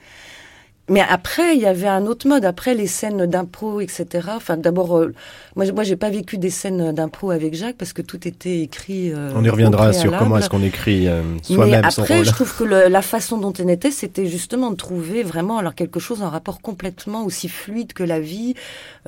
mais 0.88 1.00
après, 1.00 1.54
il 1.54 1.60
y 1.60 1.66
avait 1.66 1.86
un 1.86 2.06
autre 2.06 2.26
mode. 2.26 2.44
Après, 2.44 2.74
les 2.74 2.86
scènes 2.86 3.26
d'impro, 3.26 3.80
etc. 3.80 4.06
Enfin, 4.36 4.56
d'abord, 4.56 4.96
euh, 4.96 5.12
moi, 5.54 5.70
moi, 5.72 5.84
j'ai 5.84 5.96
pas 5.96 6.08
vécu 6.08 6.38
des 6.38 6.50
scènes 6.50 6.92
d'impro 6.92 7.30
avec 7.30 7.54
Jacques 7.54 7.76
parce 7.76 7.92
que 7.92 8.00
tout 8.02 8.26
était 8.26 8.60
écrit. 8.60 9.12
Euh, 9.12 9.30
on 9.34 9.44
y 9.44 9.50
reviendra 9.50 9.92
sur 9.92 10.16
comment 10.16 10.38
est-ce 10.38 10.48
qu'on 10.48 10.62
écrit 10.62 11.06
euh, 11.08 11.22
soi-même 11.42 11.90
son 11.90 12.04
rôle. 12.04 12.24
je 12.24 12.30
trouve 12.30 12.56
que 12.56 12.64
le, 12.64 12.88
la 12.88 13.02
façon 13.02 13.38
dont 13.38 13.52
on 13.58 13.68
était, 13.68 13.90
c'était 13.90 14.26
justement 14.26 14.70
de 14.70 14.76
trouver 14.76 15.22
vraiment 15.22 15.58
alors 15.58 15.74
quelque 15.74 16.00
chose 16.00 16.22
en 16.22 16.30
rapport 16.30 16.60
complètement 16.62 17.24
aussi 17.24 17.48
fluide 17.48 17.92
que 17.92 18.02
la 18.02 18.20
vie. 18.20 18.54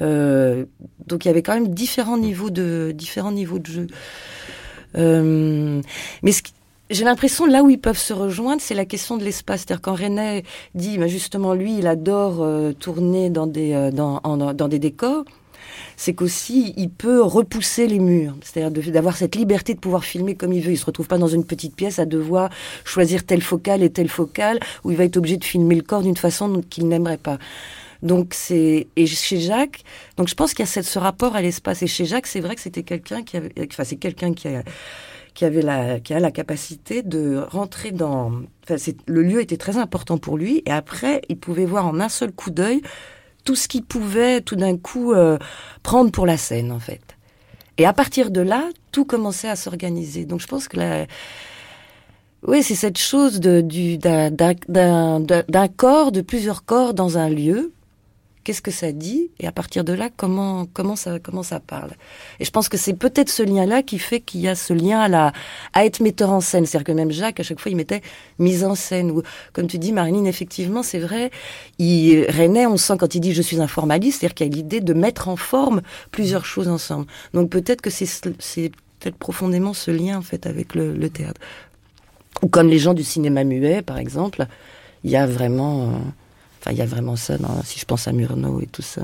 Euh, 0.03 0.65
donc, 1.07 1.25
il 1.25 1.29
y 1.29 1.31
avait 1.31 1.43
quand 1.43 1.55
même 1.55 1.69
différents 1.69 2.19
niveaux 2.19 2.51
de 2.51 2.93
différents 2.95 3.33
niveaux 3.33 3.59
de 3.59 3.67
jeu. 3.67 3.87
Euh, 4.97 5.81
mais 6.23 6.33
ce 6.33 6.43
qui, 6.43 6.53
j'ai 6.91 7.05
l'impression 7.05 7.47
là 7.47 7.63
où 7.63 7.71
ils 7.71 7.81
peuvent 7.81 7.99
se 7.99 8.13
rejoindre, 8.13 8.61
c'est 8.61 8.75
la 8.75 8.85
question 8.85 9.17
de 9.17 9.25
l'espace. 9.25 9.61
C'est-à-dire 9.61 9.81
quand 9.81 9.95
René 9.95 10.45
dit, 10.75 10.99
bah 10.99 11.07
justement, 11.07 11.55
lui, 11.55 11.79
il 11.79 11.87
adore 11.87 12.43
euh, 12.43 12.73
tourner 12.73 13.31
dans 13.31 13.47
des 13.47 13.73
euh, 13.73 13.91
dans, 13.91 14.21
dans 14.21 14.69
des 14.69 14.79
décors. 14.79 15.25
C'est 15.97 16.15
qu'aussi 16.15 16.75
il 16.77 16.91
peut 16.91 17.23
repousser 17.23 17.87
les 17.87 17.99
murs, 17.99 18.35
c'est-à-dire 18.43 18.93
d'avoir 18.93 19.17
cette 19.17 19.37
liberté 19.37 19.75
de 19.75 19.79
pouvoir 19.79 20.05
filmer 20.05 20.35
comme 20.35 20.53
il 20.53 20.63
veut. 20.63 20.73
Il 20.73 20.79
se 20.79 20.87
retrouve 20.87 21.07
pas 21.07 21.19
dans 21.19 21.29
une 21.29 21.45
petite 21.45 21.77
pièce 21.77 21.99
à 21.99 22.07
devoir 22.07 22.51
choisir 22.85 23.25
telle 23.25 23.43
focale 23.43 23.83
et 23.83 23.91
telle 23.91 24.09
focale 24.09 24.59
où 24.83 24.91
il 24.91 24.97
va 24.97 25.05
être 25.05 25.17
obligé 25.17 25.37
de 25.37 25.45
filmer 25.45 25.75
le 25.77 25.83
corps 25.83 26.03
d'une 26.03 26.17
façon 26.17 26.63
qu'il 26.69 26.89
n'aimerait 26.89 27.19
pas. 27.19 27.39
Donc 28.03 28.33
c'est 28.33 28.89
et 28.97 29.07
chez 29.07 29.41
Jacques, 29.41 29.83
donc 30.17 30.29
je 30.29 30.35
pense 30.35 30.55
qu'il 30.55 30.65
y 30.65 30.69
a 30.69 30.83
ce 30.83 30.99
rapport 30.99 31.37
à 31.37 31.43
l'espace. 31.43 31.83
Et 31.83 31.87
chez 31.87 32.07
Jacques, 32.07 32.27
c'est 32.27 32.41
vrai 32.41 32.55
que 32.55 32.63
c'était 32.63 32.83
quelqu'un 32.83 33.23
qui 33.23 33.37
avait, 33.37 33.53
enfin 33.71 33.85
c'est 33.85 33.97
quelqu'un 33.97 34.33
qui 34.33 34.49
a 34.49 34.63
qui 35.41 35.47
avait 35.47 35.63
la, 35.63 36.01
qui 36.01 36.13
a 36.13 36.21
la 36.21 36.31
capacité 36.31 37.03
de 37.03 37.43
rentrer 37.49 37.93
dans. 37.93 38.43
Enfin, 38.63 38.77
le 39.07 39.23
lieu 39.23 39.41
était 39.41 39.57
très 39.57 39.79
important 39.79 40.19
pour 40.19 40.37
lui, 40.37 40.63
et 40.67 40.71
après, 40.71 41.23
il 41.31 41.39
pouvait 41.39 41.65
voir 41.65 41.87
en 41.87 41.99
un 41.99 42.11
seul 42.11 42.31
coup 42.31 42.51
d'œil 42.51 42.83
tout 43.45 43.57
ce 43.57 43.67
qu'il 43.67 43.83
pouvait 43.83 44.43
tout 44.43 44.57
d'un 44.57 44.77
coup 44.77 45.15
euh, 45.15 45.39
prendre 45.83 46.11
pour 46.11 46.27
la 46.27 46.37
scène, 46.37 46.71
en 46.71 46.79
fait. 46.79 47.01
Et 47.79 47.87
à 47.87 47.95
partir 47.95 48.31
de 48.31 48.43
là, 48.43 48.69
tout 48.93 49.07
commençait 49.07 49.49
à 49.49 49.57
s'organiser. 49.57 50.27
Donc, 50.27 50.41
je 50.43 50.47
pense 50.47 50.69
que 50.69 50.77
la, 50.77 51.07
oui, 52.47 52.63
c'est 52.63 52.75
cette 52.75 52.99
chose 52.99 53.41
d'un 53.41 54.37
corps, 55.75 56.13
de 56.13 56.21
plusieurs 56.21 56.67
corps 56.67 56.93
dans 56.93 57.17
un 57.17 57.31
lieu, 57.31 57.73
qu'est-ce 58.51 58.63
que 58.63 58.73
ça 58.73 58.91
dit, 58.91 59.31
et 59.39 59.47
à 59.47 59.53
partir 59.53 59.85
de 59.85 59.93
là, 59.93 60.09
comment 60.17 60.67
comment 60.75 60.97
ça 60.97 61.21
comment 61.21 61.45
ça 61.45 61.61
parle. 61.61 61.93
Et 62.41 62.45
je 62.45 62.51
pense 62.51 62.69
que 62.69 62.77
c'est 62.77 62.95
peut-être 62.95 63.29
ce 63.29 63.45
lien-là 63.45 63.85
qui 63.85 64.01
fait 64.01 64.19
qu'il 64.19 64.41
y 64.41 64.49
a 64.49 64.57
ce 64.57 64.73
lien 64.73 64.99
à 64.99 65.07
la 65.07 65.33
à 65.73 65.85
être 65.85 66.01
metteur 66.01 66.31
en 66.31 66.41
scène. 66.41 66.67
C'est-à-dire 66.67 66.85
que 66.85 66.91
même 66.91 67.13
Jacques, 67.13 67.39
à 67.39 67.45
chaque 67.45 67.61
fois, 67.61 67.71
il 67.71 67.77
mettait 67.77 68.03
mise 68.41 68.65
en 68.65 68.75
scène. 68.75 69.13
Ou 69.13 69.23
comme 69.53 69.69
tu 69.69 69.79
dis, 69.79 69.93
Marilyn, 69.93 70.25
effectivement, 70.25 70.83
c'est 70.83 70.99
vrai. 70.99 71.31
Il 71.79 72.27
René, 72.29 72.67
on 72.67 72.77
sent 72.77 72.95
quand 72.99 73.15
il 73.15 73.21
dit 73.21 73.35
je 73.35 73.43
suis 73.43 73.61
un 73.61 73.69
formaliste, 73.69 74.19
c'est-à-dire 74.19 74.35
qu'il 74.35 74.47
y 74.49 74.51
a 74.51 74.53
l'idée 74.53 74.81
de 74.81 74.95
mettre 74.95 75.29
en 75.29 75.37
forme 75.37 75.81
plusieurs 76.11 76.45
choses 76.45 76.67
ensemble. 76.67 77.07
Donc 77.35 77.51
peut-être 77.51 77.83
que 77.83 77.91
c'est 77.91 78.73
peut-être 78.99 79.17
profondément 79.17 79.75
ce 79.75 79.93
lien 79.93 80.19
en 80.19 80.23
fait 80.23 80.45
avec 80.45 80.75
le, 80.75 80.93
le 80.93 81.09
théâtre. 81.09 81.41
Ou 82.43 82.49
comme 82.49 82.67
les 82.67 82.81
gens 82.81 82.95
du 82.95 83.05
cinéma 83.05 83.45
muet, 83.45 83.83
par 83.83 83.99
exemple, 83.99 84.47
il 85.05 85.13
y 85.13 85.17
a 85.17 85.25
vraiment, 85.25 85.83
euh, 85.83 85.93
enfin, 86.61 86.73
il 86.73 86.79
y 86.79 86.83
a 86.83 86.87
vraiment 86.87 87.17
ça. 87.17 87.39
Dans, 87.39 87.63
si 87.65 87.79
je 87.79 87.85
pense 87.85 88.07
à 88.09 88.13
Murnau 88.13 88.61
et 88.61 88.67
tout 88.67 88.83
ça. 88.83 89.03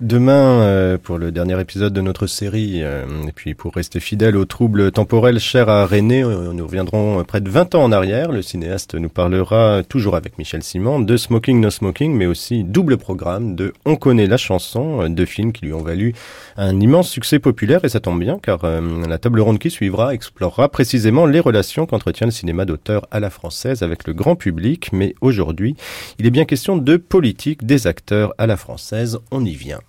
Demain, 0.00 0.60
euh, 0.60 0.98
pour 0.98 1.18
le 1.18 1.30
dernier 1.30 1.58
épisode 1.60 1.92
de 1.92 2.00
notre 2.00 2.26
série, 2.26 2.82
euh, 2.82 3.04
et 3.28 3.32
puis 3.32 3.54
pour 3.54 3.72
rester 3.72 4.00
fidèle 4.00 4.36
aux 4.36 4.44
troubles 4.44 4.90
temporels 4.90 5.38
chers 5.38 5.68
à 5.68 5.86
René, 5.86 6.24
euh, 6.24 6.52
nous 6.52 6.66
reviendrons 6.66 7.22
près 7.22 7.40
de 7.40 7.48
20 7.48 7.76
ans 7.76 7.84
en 7.84 7.92
arrière. 7.92 8.32
Le 8.32 8.42
cinéaste 8.42 8.96
nous 8.96 9.08
parlera, 9.08 9.82
toujours 9.88 10.16
avec 10.16 10.36
Michel 10.36 10.64
Simon, 10.64 10.98
de 10.98 11.16
Smoking 11.16 11.60
No 11.60 11.70
Smoking, 11.70 12.12
mais 12.12 12.26
aussi 12.26 12.64
double 12.64 12.96
programme 12.96 13.54
de 13.54 13.72
On 13.84 13.94
connaît 13.94 14.26
la 14.26 14.36
chanson, 14.36 15.08
deux 15.08 15.26
films 15.26 15.52
qui 15.52 15.66
lui 15.66 15.72
ont 15.72 15.82
valu 15.82 16.12
un 16.56 16.80
immense 16.80 17.08
succès 17.08 17.38
populaire, 17.38 17.84
et 17.84 17.88
ça 17.88 18.00
tombe 18.00 18.18
bien, 18.18 18.40
car 18.42 18.62
la 18.64 19.18
table 19.18 19.40
ronde 19.40 19.60
qui 19.60 19.70
suivra 19.70 20.12
explorera 20.12 20.68
précisément 20.68 21.24
les 21.24 21.40
relations 21.40 21.86
qu'entretient 21.86 22.26
le 22.26 22.32
cinéma 22.32 22.64
d'auteur 22.64 23.06
à 23.12 23.20
la 23.20 23.30
française 23.30 23.84
avec 23.84 24.08
le 24.08 24.12
grand 24.12 24.34
public, 24.34 24.90
mais 24.92 25.14
aujourd'hui, 25.20 25.76
il 26.18 26.26
est 26.26 26.30
bien 26.30 26.46
question 26.46 26.76
de 26.76 26.96
politique 26.96 27.64
des 27.64 27.86
acteurs 27.86 28.34
à 28.38 28.48
la 28.48 28.56
française. 28.56 29.20
On 29.30 29.44
y 29.44 29.54
vient. 29.54 29.83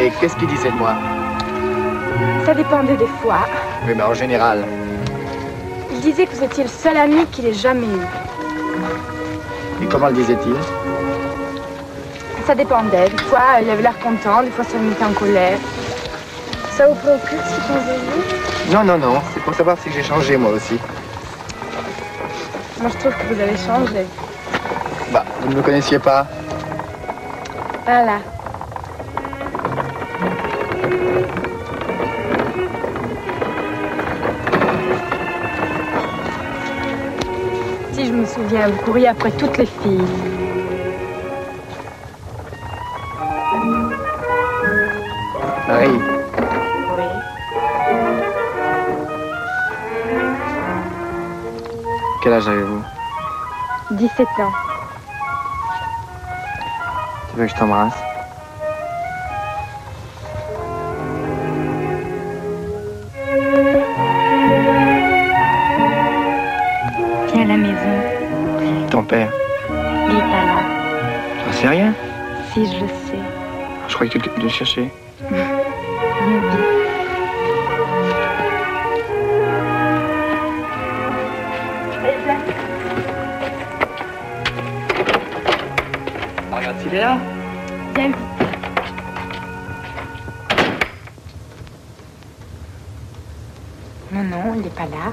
Et 0.00 0.10
qu'est-ce 0.20 0.36
qu'il 0.36 0.46
disait 0.48 0.70
de 0.70 0.76
moi? 0.76 0.94
Ça 2.44 2.54
dépendait 2.54 2.96
des 2.96 3.06
fois. 3.22 3.40
Oui, 3.86 3.94
mais 3.96 4.02
en 4.02 4.14
général. 4.14 4.64
Il 5.90 6.00
disait 6.00 6.26
que 6.26 6.34
vous 6.36 6.44
étiez 6.44 6.64
le 6.64 6.68
seul 6.68 6.96
ami 6.96 7.26
qu'il 7.32 7.46
ait 7.46 7.52
jamais 7.52 7.86
eu. 7.86 9.82
Et 9.82 9.86
comment 9.86 10.08
le 10.08 10.14
disait-il? 10.14 10.54
Ça 12.48 12.54
dépendait. 12.54 13.10
Des 13.10 13.18
fois, 13.24 13.60
il 13.60 13.68
avait 13.68 13.82
l'air 13.82 13.98
content, 13.98 14.42
des 14.42 14.48
fois, 14.48 14.64
ça 14.64 14.78
me 14.78 14.88
mettait 14.88 15.04
en 15.04 15.12
colère. 15.12 15.58
Ça 16.70 16.88
vous 16.88 16.94
préoccupe 16.94 17.32
de 17.32 17.42
vous 17.42 18.72
Non, 18.72 18.84
non, 18.84 18.96
non. 18.96 19.20
C'est 19.34 19.42
pour 19.42 19.54
savoir 19.54 19.76
si 19.78 19.92
j'ai 19.92 20.02
changé, 20.02 20.38
moi 20.38 20.52
aussi. 20.52 20.78
Moi, 22.80 22.90
je 22.90 22.96
trouve 23.00 23.12
que 23.12 23.34
vous 23.34 23.38
avez 23.38 23.54
changé. 23.54 24.06
Bah, 25.12 25.26
vous 25.42 25.50
ne 25.50 25.56
me 25.56 25.62
connaissiez 25.62 25.98
pas. 25.98 26.26
Voilà. 27.84 28.20
Si 37.92 38.06
je 38.06 38.12
me 38.12 38.24
souviens, 38.24 38.68
vous 38.68 38.78
couriez 38.86 39.08
après 39.08 39.32
toutes 39.32 39.58
les 39.58 39.66
filles. 39.66 40.37
Oui. 45.70 46.00
quel 52.22 52.32
âge 52.32 52.48
avez-vous? 52.48 52.82
17 53.90 54.26
ans. 54.38 54.52
Tu 57.30 57.36
veux 57.36 57.46
que 57.46 57.52
je 57.52 57.56
t'embrasse? 57.56 57.94
Viens 67.32 67.42
à 67.42 67.46
la 67.46 67.56
maison. 67.56 68.88
Ton 68.90 69.02
père? 69.02 69.30
Il 69.70 70.16
est 70.16 70.20
pas 70.20 70.44
là. 70.44 70.60
J'en 71.46 71.52
sais 71.52 71.68
rien? 71.68 71.94
Si, 72.52 72.66
je 72.66 72.80
le 72.80 72.88
sais. 72.88 73.18
Je 73.88 73.94
croyais 73.94 74.10
que 74.10 74.18
tu 74.18 74.30
le 74.40 74.48
chercher. 74.48 74.90
Non, 94.78 94.84
non, 94.84 94.90
il 94.90 94.90
n'est 94.90 94.96
pas 94.96 94.96
là. 94.96 95.12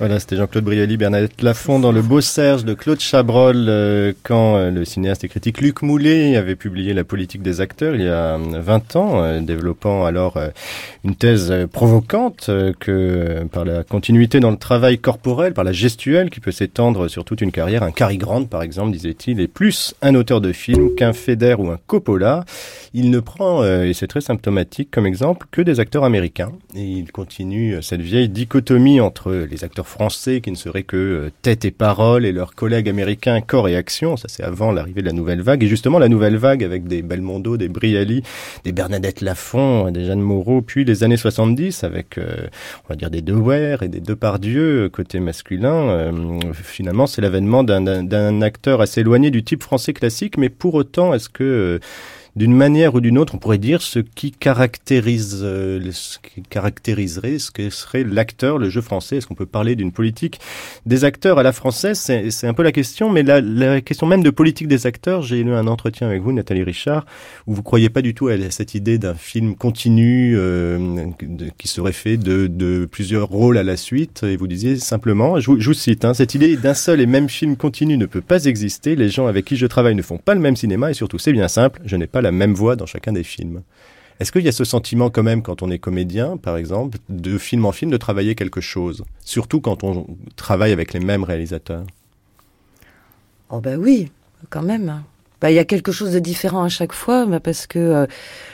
Voilà, 0.00 0.18
c'était 0.18 0.36
Jean-Claude 0.36 0.64
Brialy, 0.64 0.96
Bernadette 0.96 1.42
Lafont 1.42 1.78
dans 1.78 1.92
Le 1.92 2.00
Beau 2.00 2.22
Serge 2.22 2.64
de 2.64 2.72
Claude 2.72 3.00
Chabrol, 3.00 3.66
euh, 3.68 4.14
quand 4.22 4.56
euh, 4.56 4.70
le 4.70 4.86
cinéaste 4.86 5.24
et 5.24 5.28
critique 5.28 5.60
Luc 5.60 5.82
Moulet 5.82 6.36
avait 6.36 6.56
publié 6.56 6.94
La 6.94 7.04
politique 7.04 7.42
des 7.42 7.60
acteurs 7.60 7.94
il 7.94 8.04
y 8.04 8.08
a 8.08 8.38
20 8.38 8.96
ans, 8.96 9.22
euh, 9.22 9.40
développant 9.40 10.06
alors 10.06 10.38
une 11.04 11.16
thèse 11.16 11.52
provocante 11.70 12.50
que 12.78 13.44
par 13.52 13.66
la 13.66 13.84
continuité 13.84 14.40
dans 14.40 14.50
le 14.50 14.56
travail 14.56 14.98
corporel, 14.98 15.52
par 15.52 15.64
la 15.64 15.72
gestuelle 15.72 16.30
qui 16.30 16.40
peut 16.40 16.50
s'étendre 16.50 17.08
sur 17.08 17.26
toute 17.26 17.42
une 17.42 17.52
carrière, 17.52 17.82
un 17.82 17.90
Cary 17.90 18.16
Grant 18.16 18.44
par 18.44 18.62
exemple, 18.62 18.92
disait-il, 18.92 19.38
est 19.38 19.48
plus 19.48 19.94
un 20.00 20.14
auteur 20.14 20.40
de 20.40 20.52
film 20.52 20.94
qu'un 20.94 21.12
Feder 21.12 21.56
ou 21.58 21.70
un 21.70 21.78
Coppola. 21.86 22.46
Il 22.94 23.10
ne 23.10 23.20
prend, 23.20 23.62
et 23.64 23.92
c'est 23.92 24.08
très 24.08 24.22
symptomatique 24.22 24.90
comme 24.90 25.06
exemple, 25.06 25.46
que 25.50 25.60
des 25.60 25.78
acteurs 25.78 26.04
américains. 26.04 26.52
Et 26.74 26.84
il 26.84 27.12
continue 27.12 27.82
cette 27.82 28.00
vieille 28.00 28.28
dichotomie 28.30 29.00
entre 29.00 29.32
les 29.32 29.62
acteurs 29.62 29.86
français 29.90 30.40
qui 30.40 30.50
ne 30.50 30.56
seraient 30.56 30.84
que 30.84 30.96
euh, 30.96 31.30
tête 31.42 31.64
et 31.64 31.70
parole 31.70 32.24
et 32.24 32.32
leurs 32.32 32.54
collègues 32.54 32.88
américains 32.88 33.40
corps 33.40 33.68
et 33.68 33.76
action. 33.76 34.16
Ça 34.16 34.28
c'est 34.28 34.42
avant 34.42 34.72
l'arrivée 34.72 35.02
de 35.02 35.06
la 35.06 35.12
nouvelle 35.12 35.42
vague. 35.42 35.62
Et 35.64 35.66
justement 35.66 35.98
la 35.98 36.08
nouvelle 36.08 36.36
vague 36.36 36.64
avec 36.64 36.86
des 36.86 37.02
Belmondo, 37.02 37.56
des 37.56 37.68
Briali, 37.68 38.22
des 38.64 38.72
Bernadette 38.72 39.20
Lafont, 39.20 39.90
des 39.90 40.04
Jeanne 40.06 40.20
Moreau, 40.20 40.62
puis 40.62 40.84
les 40.84 41.04
années 41.04 41.16
70 41.16 41.84
avec, 41.84 42.16
euh, 42.18 42.46
on 42.84 42.88
va 42.90 42.96
dire, 42.96 43.10
des 43.10 43.22
Dewer 43.22 43.76
et 43.82 43.88
des 43.88 44.00
Depardieu 44.00 44.84
euh, 44.84 44.88
côté 44.88 45.20
masculin. 45.20 45.88
Euh, 45.90 46.12
finalement 46.54 47.06
c'est 47.06 47.20
l'avènement 47.20 47.64
d'un 47.64 48.42
acteur 48.42 48.80
assez 48.80 49.00
éloigné 49.00 49.30
du 49.30 49.42
type 49.42 49.62
français 49.62 49.92
classique, 49.92 50.38
mais 50.38 50.48
pour 50.48 50.74
autant 50.74 51.14
est-ce 51.14 51.28
que 51.28 51.44
euh, 51.44 51.78
d'une 52.36 52.54
manière 52.54 52.94
ou 52.94 53.00
d'une 53.00 53.18
autre, 53.18 53.34
on 53.34 53.38
pourrait 53.38 53.58
dire 53.58 53.82
ce 53.82 53.98
qui 53.98 54.30
caractérise, 54.30 55.40
euh, 55.42 55.80
ce 55.92 56.18
qui 56.18 56.42
caractériserait 56.42 57.38
ce 57.38 57.50
que 57.50 57.70
serait 57.70 58.04
l'acteur, 58.04 58.58
le 58.58 58.68
jeu 58.68 58.80
français. 58.80 59.16
Est-ce 59.16 59.26
qu'on 59.26 59.34
peut 59.34 59.46
parler 59.46 59.76
d'une 59.76 59.92
politique 59.92 60.40
des 60.86 61.04
acteurs 61.04 61.38
à 61.38 61.42
la 61.42 61.52
française? 61.52 61.98
C'est 61.98 62.46
un 62.46 62.54
peu 62.54 62.62
la 62.62 62.72
question, 62.72 63.10
mais 63.10 63.22
la, 63.22 63.40
la 63.40 63.80
question 63.80 64.06
même 64.06 64.22
de 64.22 64.30
politique 64.30 64.68
des 64.68 64.86
acteurs, 64.86 65.22
j'ai 65.22 65.42
lu 65.42 65.52
un 65.52 65.66
entretien 65.66 66.06
avec 66.06 66.22
vous, 66.22 66.32
Nathalie 66.32 66.62
Richard, 66.62 67.06
où 67.46 67.54
vous 67.54 67.62
croyez 67.62 67.90
pas 67.90 68.02
du 68.02 68.14
tout 68.14 68.28
à 68.28 68.36
cette 68.50 68.74
idée 68.74 68.98
d'un 68.98 69.14
film 69.14 69.54
continu 69.54 70.34
euh, 70.36 71.06
qui 71.58 71.68
serait 71.68 71.92
fait 71.92 72.16
de, 72.16 72.46
de 72.46 72.88
plusieurs 72.90 73.28
rôles 73.28 73.58
à 73.58 73.62
la 73.62 73.76
suite, 73.76 74.22
et 74.22 74.36
vous 74.36 74.46
disiez 74.46 74.76
simplement, 74.76 75.38
je 75.38 75.50
je 75.58 75.66
vous 75.66 75.74
cite, 75.74 76.04
hein, 76.04 76.14
cette 76.14 76.34
idée 76.34 76.56
d'un 76.56 76.74
seul 76.74 77.00
et 77.00 77.06
même 77.06 77.28
film 77.28 77.56
continu 77.56 77.96
ne 77.96 78.06
peut 78.06 78.20
pas 78.20 78.44
exister. 78.44 78.96
Les 78.96 79.08
gens 79.08 79.26
avec 79.26 79.44
qui 79.44 79.56
je 79.56 79.66
travaille 79.66 79.94
ne 79.94 80.02
font 80.02 80.18
pas 80.18 80.34
le 80.34 80.40
même 80.40 80.56
cinéma, 80.56 80.90
et 80.90 80.94
surtout, 80.94 81.18
c'est 81.18 81.32
bien 81.32 81.48
simple, 81.48 81.80
je 81.84 81.96
n'ai 81.96 82.06
pas 82.06 82.19
la 82.20 82.32
même 82.32 82.54
voix 82.54 82.76
dans 82.76 82.86
chacun 82.86 83.12
des 83.12 83.24
films. 83.24 83.62
Est-ce 84.20 84.32
qu'il 84.32 84.42
y 84.42 84.48
a 84.48 84.52
ce 84.52 84.64
sentiment 84.64 85.08
quand 85.08 85.22
même 85.22 85.42
quand 85.42 85.62
on 85.62 85.70
est 85.70 85.78
comédien, 85.78 86.36
par 86.36 86.58
exemple, 86.58 86.98
de 87.08 87.38
film 87.38 87.64
en 87.64 87.72
film, 87.72 87.90
de 87.90 87.96
travailler 87.96 88.34
quelque 88.34 88.60
chose? 88.60 89.02
Surtout 89.24 89.62
quand 89.62 89.82
on 89.82 90.06
travaille 90.36 90.72
avec 90.72 90.92
les 90.92 91.00
mêmes 91.00 91.24
réalisateurs. 91.24 91.84
Oh 93.48 93.60
bah 93.60 93.76
oui, 93.78 94.10
quand 94.50 94.62
même. 94.62 95.02
Bah, 95.40 95.50
il 95.50 95.54
y 95.54 95.58
a 95.58 95.64
quelque 95.64 95.90
chose 95.90 96.12
de 96.12 96.18
différent 96.18 96.62
à 96.62 96.68
chaque 96.68 96.92
fois, 96.92 97.24
bah, 97.24 97.40
parce 97.40 97.66
que 97.66 97.78
euh, 97.78 98.06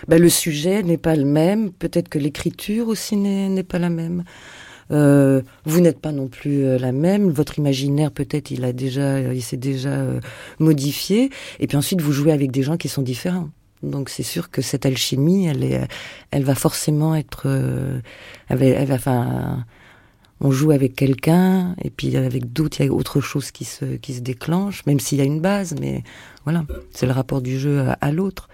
le 0.09 0.29
sujet 0.29 0.85
n'est 0.85 0.99
pas 0.99 1.17
le 1.17 1.25
même. 1.25 1.73
Peut-être 1.73 2.09
que 2.09 2.19
l'écriture 2.19 2.87
aussi 2.87 3.17
n'est 3.17 3.63
pas 3.65 3.81
la 3.81 3.91
même. 3.91 4.23
Euh, 4.93 5.43
vous 5.65 5.81
n'êtes 5.81 5.99
pas 5.99 6.13
non 6.13 6.29
plus 6.29 6.65
euh, 6.65 6.79
la 6.79 6.93
même. 6.93 7.29
Votre 7.29 7.59
imaginaire, 7.59 8.13
peut-être, 8.13 8.53
il 8.53 8.65
a 8.65 8.73
déjà, 8.73 9.19
il 9.19 9.43
s'est 9.43 9.57
déjà 9.57 10.05
modifié. 10.61 11.31
Et 11.59 11.67
puis 11.67 11.77
ensuite, 11.77 12.01
vous 12.01 12.13
jouez 12.13 12.31
avec 12.31 12.53
des 12.53 12.63
gens 12.63 12.77
qui 12.77 12.89
sont 12.89 13.03
différents. 13.03 13.51
Donc 13.83 14.09
c'est 14.09 14.23
sûr 14.23 14.51
que 14.51 14.63
cette 14.63 14.87
alchimie, 14.87 15.47
elle 15.47 15.65
est, 15.65 15.87
elle 16.31 16.45
va 16.45 16.55
forcément 16.55 17.15
être, 17.15 17.43
euh, 17.47 18.01
elle 18.49 18.93
enfin, 18.93 19.65
on 20.41 20.51
joue 20.51 20.71
avec 20.71 20.95
quelqu'un 20.95 21.75
et 21.83 21.91
puis 21.91 22.17
avec 22.17 22.53
d'autres 22.53 22.81
il 22.81 22.87
y 22.87 22.89
a 22.89 22.93
autre 22.93 23.21
chose 23.21 23.51
qui 23.51 23.65
se 23.65 23.97
qui 23.97 24.15
se 24.15 24.21
déclenche 24.21 24.85
même 24.87 25.01
s'il 25.01 25.19
y 25.19 25.23
a 25.23 25.25
une 25.25 25.41
base 25.41 25.75
mais 25.81 26.03
voilà 26.45 26.65
c'est 26.91 27.07
le 27.07 27.13
rapport 27.13 27.41
du 27.41 27.59
jeu 27.59 27.87
à 28.01 28.13
l'autre 28.13 28.49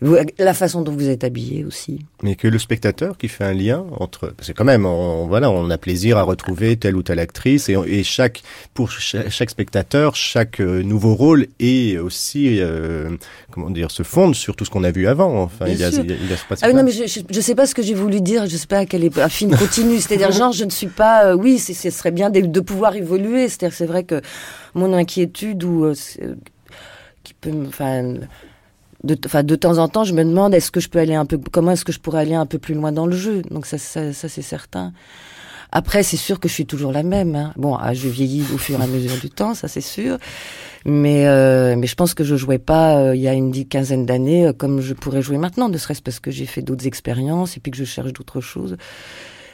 la 0.00 0.54
façon 0.54 0.82
dont 0.82 0.92
vous 0.92 1.08
êtes 1.08 1.24
habillé 1.24 1.64
aussi. 1.64 2.06
Mais 2.22 2.36
que 2.36 2.46
le 2.46 2.58
spectateur 2.60 3.18
qui 3.18 3.26
fait 3.26 3.42
un 3.44 3.52
lien 3.52 3.84
entre, 3.98 4.28
parce 4.28 4.46
que 4.48 4.52
quand 4.52 4.64
même, 4.64 4.86
on, 4.86 5.26
voilà, 5.26 5.50
on 5.50 5.68
a 5.70 5.78
plaisir 5.78 6.16
à 6.18 6.22
retrouver 6.22 6.76
telle 6.76 6.94
ou 6.94 7.02
telle 7.02 7.18
actrice 7.18 7.68
et, 7.68 7.76
et 7.86 8.04
chaque, 8.04 8.42
pour 8.74 8.90
chaque, 8.92 9.28
chaque, 9.30 9.50
spectateur, 9.50 10.14
chaque 10.14 10.60
euh, 10.60 10.82
nouveau 10.84 11.14
rôle 11.14 11.48
est 11.58 11.98
aussi, 11.98 12.60
euh, 12.60 13.10
comment 13.50 13.70
dire, 13.70 13.90
se 13.90 14.04
fonde 14.04 14.36
sur 14.36 14.54
tout 14.54 14.64
ce 14.64 14.70
qu'on 14.70 14.84
a 14.84 14.92
vu 14.92 15.08
avant. 15.08 15.42
Enfin, 15.42 15.64
Bien 15.64 15.74
il 15.74 15.80
y 15.80 15.84
a, 15.84 15.90
sûr. 15.90 16.04
il 16.04 16.10
y 16.10 16.12
a, 16.12 16.16
il 16.16 16.30
y 16.30 16.32
a 16.32 16.36
Ah 16.62 16.68
oui, 16.68 16.74
non, 16.74 16.84
mais 16.84 16.92
je, 16.92 17.06
je, 17.08 17.20
je 17.28 17.40
sais 17.40 17.56
pas 17.56 17.66
ce 17.66 17.74
que 17.74 17.82
j'ai 17.82 17.94
voulu 17.94 18.20
dire. 18.20 18.46
Je 18.46 18.56
sais 18.56 18.68
pas 18.68 18.86
quel 18.86 19.02
est 19.02 19.18
un 19.18 19.28
film 19.28 19.56
continu. 19.56 19.96
C'est-à-dire, 20.00 20.30
genre, 20.30 20.52
je 20.52 20.64
ne 20.64 20.70
suis 20.70 20.86
pas. 20.86 21.26
euh, 21.26 21.34
oui, 21.34 21.58
ce 21.58 21.90
serait 21.90 22.12
bien 22.12 22.30
de, 22.30 22.40
de 22.42 22.60
pouvoir 22.60 22.94
évoluer. 22.94 23.48
C'est-à-dire, 23.48 23.76
c'est 23.76 23.86
vrai 23.86 24.04
que 24.04 24.20
mon 24.74 24.92
inquiétude 24.92 25.64
ou 25.64 25.86
euh, 25.86 25.94
euh, 26.22 26.34
qui 27.24 27.34
peut, 27.34 27.50
me- 27.50 27.66
enfin, 27.66 28.14
de, 29.04 29.14
de 29.42 29.54
temps 29.56 29.78
en 29.78 29.88
temps, 29.88 30.04
je 30.04 30.12
me 30.14 30.24
demande 30.24 30.54
est-ce 30.54 30.70
que 30.70 30.80
je 30.80 30.88
peux 30.88 30.98
aller 30.98 31.14
un 31.14 31.24
peu, 31.26 31.38
comment 31.52 31.72
est-ce 31.72 31.84
que 31.84 31.92
je 31.92 32.00
pourrais 32.00 32.20
aller 32.20 32.34
un 32.34 32.46
peu 32.46 32.58
plus 32.58 32.74
loin 32.74 32.92
dans 32.92 33.06
le 33.06 33.16
jeu? 33.16 33.42
Donc 33.50 33.66
ça, 33.66 33.78
ça, 33.78 34.12
ça 34.12 34.28
c'est 34.28 34.42
certain. 34.42 34.92
Après, 35.70 36.02
c'est 36.02 36.16
sûr 36.16 36.40
que 36.40 36.48
je 36.48 36.54
suis 36.54 36.64
toujours 36.64 36.92
la 36.92 37.02
même. 37.02 37.36
Hein. 37.36 37.52
Bon, 37.56 37.74
ah, 37.76 37.92
je 37.92 38.08
vieillis 38.08 38.44
au 38.54 38.58
fur 38.58 38.80
et 38.80 38.82
à 38.82 38.86
mesure 38.86 39.20
du 39.20 39.28
temps, 39.28 39.54
ça 39.54 39.68
c'est 39.68 39.82
sûr. 39.82 40.16
Mais 40.86 41.26
euh, 41.26 41.76
mais 41.76 41.86
je 41.86 41.94
pense 41.94 42.14
que 42.14 42.24
je 42.24 42.36
jouais 42.36 42.58
pas 42.58 42.96
euh, 42.96 43.14
il 43.14 43.20
y 43.20 43.28
a 43.28 43.34
une 43.34 43.52
quinzaine 43.66 44.06
d'années 44.06 44.46
euh, 44.46 44.52
comme 44.52 44.80
je 44.80 44.94
pourrais 44.94 45.20
jouer 45.20 45.36
maintenant, 45.36 45.68
ne 45.68 45.76
serait-ce 45.76 46.00
parce 46.00 46.20
que 46.20 46.30
j'ai 46.30 46.46
fait 46.46 46.62
d'autres 46.62 46.86
expériences 46.86 47.56
et 47.56 47.60
puis 47.60 47.70
que 47.70 47.76
je 47.76 47.84
cherche 47.84 48.12
d'autres 48.12 48.40
choses. 48.40 48.76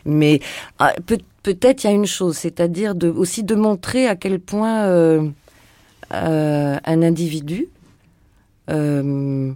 Mais 0.05 0.41
ah, 0.79 0.93
peut- 1.05 1.19
peut-être 1.43 1.83
il 1.83 1.87
y 1.89 1.91
a 1.91 1.95
une 1.95 2.07
chose, 2.07 2.37
c'est-à-dire 2.37 2.95
de 2.95 3.09
aussi 3.09 3.43
de 3.43 3.55
montrer 3.55 4.07
à 4.07 4.15
quel 4.17 4.39
point 4.39 4.85
euh, 4.85 5.29
euh, 6.13 6.77
un 6.85 7.03
individu 7.03 7.69
euh, 8.71 9.53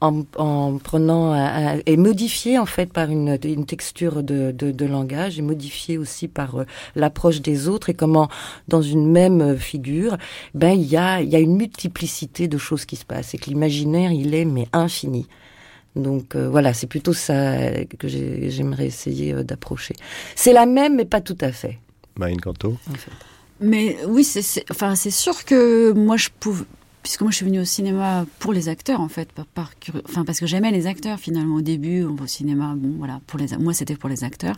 en, 0.00 0.24
en 0.36 0.78
prenant 0.78 1.30
un, 1.32 1.76
un- 1.76 1.80
est 1.86 1.96
modifié 1.96 2.58
en 2.58 2.66
fait 2.66 2.92
par 2.92 3.08
une, 3.10 3.38
une 3.44 3.66
texture 3.66 4.22
de, 4.24 4.50
de, 4.50 4.72
de 4.72 4.84
langage, 4.84 5.38
est 5.38 5.42
modifié 5.42 5.96
aussi 5.98 6.26
par 6.28 6.56
euh, 6.60 6.64
l'approche 6.96 7.40
des 7.40 7.68
autres 7.68 7.88
et 7.88 7.94
comment 7.94 8.28
dans 8.66 8.82
une 8.82 9.10
même 9.10 9.40
euh, 9.40 9.56
figure, 9.56 10.16
ben 10.54 10.70
il 10.72 10.84
y 10.88 10.96
a 10.96 11.20
il 11.22 11.28
y 11.28 11.36
a 11.36 11.38
une 11.38 11.56
multiplicité 11.56 12.48
de 12.48 12.58
choses 12.58 12.84
qui 12.84 12.96
se 12.96 13.04
passent 13.04 13.34
et 13.34 13.38
que 13.38 13.48
l'imaginaire 13.48 14.10
il 14.12 14.34
est 14.34 14.44
mais 14.44 14.66
infini. 14.72 15.28
Donc 15.94 16.34
euh, 16.34 16.48
voilà, 16.48 16.72
c'est 16.72 16.86
plutôt 16.88 17.12
ça 17.12 17.54
que 17.98 18.08
j'ai- 18.08 18.50
j'aimerais 18.50 18.86
essayer 18.86 19.34
euh, 19.34 19.44
d'approcher. 19.44 19.94
C'est 20.34 20.52
la 20.54 20.66
même 20.66 20.96
mais 20.96 21.04
pas 21.04 21.20
tout 21.20 21.38
à 21.42 21.52
fait. 21.52 21.78
Marine 22.18 22.40
Canto. 22.40 22.76
En 22.90 22.94
fait. 22.94 23.10
Mais 23.60 23.96
oui, 24.08 24.24
c'est- 24.24 24.64
enfin, 24.70 24.94
c'est 24.96 25.10
sûr 25.12 25.44
que 25.44 25.92
moi, 25.92 26.16
je 26.16 26.28
pouvais. 26.40 26.64
Puisque 27.02 27.22
moi 27.22 27.30
je 27.32 27.36
suis 27.36 27.46
venue 27.46 27.60
au 27.60 27.64
cinéma 27.64 28.26
pour 28.38 28.52
les 28.52 28.68
acteurs 28.68 29.00
en 29.00 29.08
fait, 29.08 29.32
par, 29.32 29.46
par 29.46 29.72
enfin 30.08 30.24
parce 30.24 30.38
que 30.38 30.46
j'aimais 30.46 30.70
les 30.70 30.86
acteurs 30.86 31.18
finalement 31.18 31.56
au 31.56 31.60
début, 31.60 32.04
on 32.04 32.14
va 32.14 32.24
au 32.24 32.28
cinéma, 32.28 32.74
bon 32.76 32.94
voilà, 32.98 33.20
pour 33.26 33.40
les 33.40 33.56
moi 33.58 33.74
c'était 33.74 33.96
pour 33.96 34.08
les 34.08 34.22
acteurs. 34.22 34.56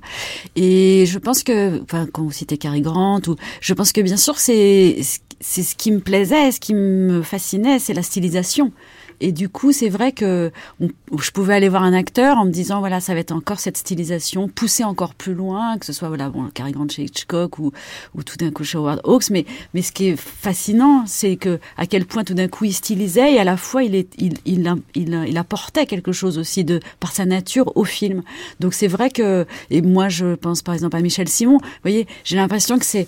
Et 0.55 1.07
je 1.07 1.19
pense 1.19 1.43
que, 1.43 1.83
enfin 1.83 2.07
quand 2.13 2.23
vous 2.23 2.33
citez 2.33 2.59
Cary 2.59 2.83
Grant, 2.83 3.21
ou 3.29 3.37
je 3.61 3.73
pense 3.73 3.93
que 3.93 4.03
bien 4.03 4.19
sûr 4.19 4.39
c'est 4.39 4.99
c'est 5.41 5.63
ce 5.63 5.75
qui 5.75 5.91
me 5.91 6.01
plaisait, 6.01 6.53
ce 6.53 6.61
qui 6.61 6.75
me 6.75 7.23
fascinait, 7.23 7.79
c'est 7.79 7.95
la 7.95 8.03
stylisation. 8.03 8.73
Et 9.21 9.33
du 9.33 9.49
coup, 9.49 9.73
c'est 9.73 9.89
vrai 9.89 10.13
que 10.13 10.51
je 10.81 11.31
pouvais 11.31 11.55
aller 11.55 11.69
voir 11.69 11.83
un 11.83 11.93
acteur 11.93 12.39
en 12.39 12.45
me 12.45 12.51
disant 12.51 12.81
voilà, 12.81 13.01
ça 13.01 13.15
va 13.15 13.21
être 13.21 13.33
encore 13.33 13.61
cette 13.61 13.77
stylisation, 13.77 14.49
pousser 14.49 14.85
encore 14.85 15.15
plus 15.15 15.35
loin, 15.35 15.79
que 15.79 15.87
ce 15.87 15.93
soit 15.93 16.09
voilà, 16.09 16.29
bon, 16.29 16.49
Cary 16.53 16.73
Grant 16.73 16.89
chez 16.89 17.05
Hitchcock 17.05 17.59
ou, 17.59 17.73
ou 18.15 18.23
tout 18.23 18.37
d'un 18.37 18.51
coup 18.51 18.65
chez 18.65 18.79
Howard 18.79 19.01
Hawks. 19.05 19.31
Mais, 19.31 19.47
mais 19.73 19.83
ce 19.83 19.93
qui 19.93 20.09
est 20.09 20.17
fascinant, 20.17 21.05
c'est 21.07 21.37
que 21.37 21.59
à 21.77 21.87
quel 21.87 22.07
point 22.07 22.25
tout 22.25 22.35
d'un 22.35 22.49
coup 22.49 22.65
il 22.65 22.73
stylisait 22.73 23.35
et 23.35 23.39
à 23.39 23.45
la 23.45 23.57
fois 23.57 23.83
il, 23.83 23.95
il, 24.19 24.35
il, 24.45 24.75
il, 24.95 25.25
il 25.29 25.39
apportait 25.39 25.87
quelque 25.87 26.13
chose 26.13 26.39
aussi 26.39 26.65
de 26.65 26.81
par 27.01 27.13
sa 27.13 27.25
nature 27.25 27.77
au 27.77 27.85
film. 27.85 28.23
Donc 28.61 28.75
c'est 28.75 28.89
vrai 28.89 29.11
que 29.11 29.47
et 29.71 29.83
moi 29.83 30.09
je 30.09 30.35
pense 30.35 30.63
par 30.63 30.75
exemple 30.75 30.97
à 30.97 31.01
Michel 31.01 31.29
Simon. 31.29 31.59
Vous 31.59 31.69
voyez, 31.83 32.07
j'ai 32.25 32.37
l'impression 32.37 32.79
que 32.79 32.85
c'est 32.85 33.07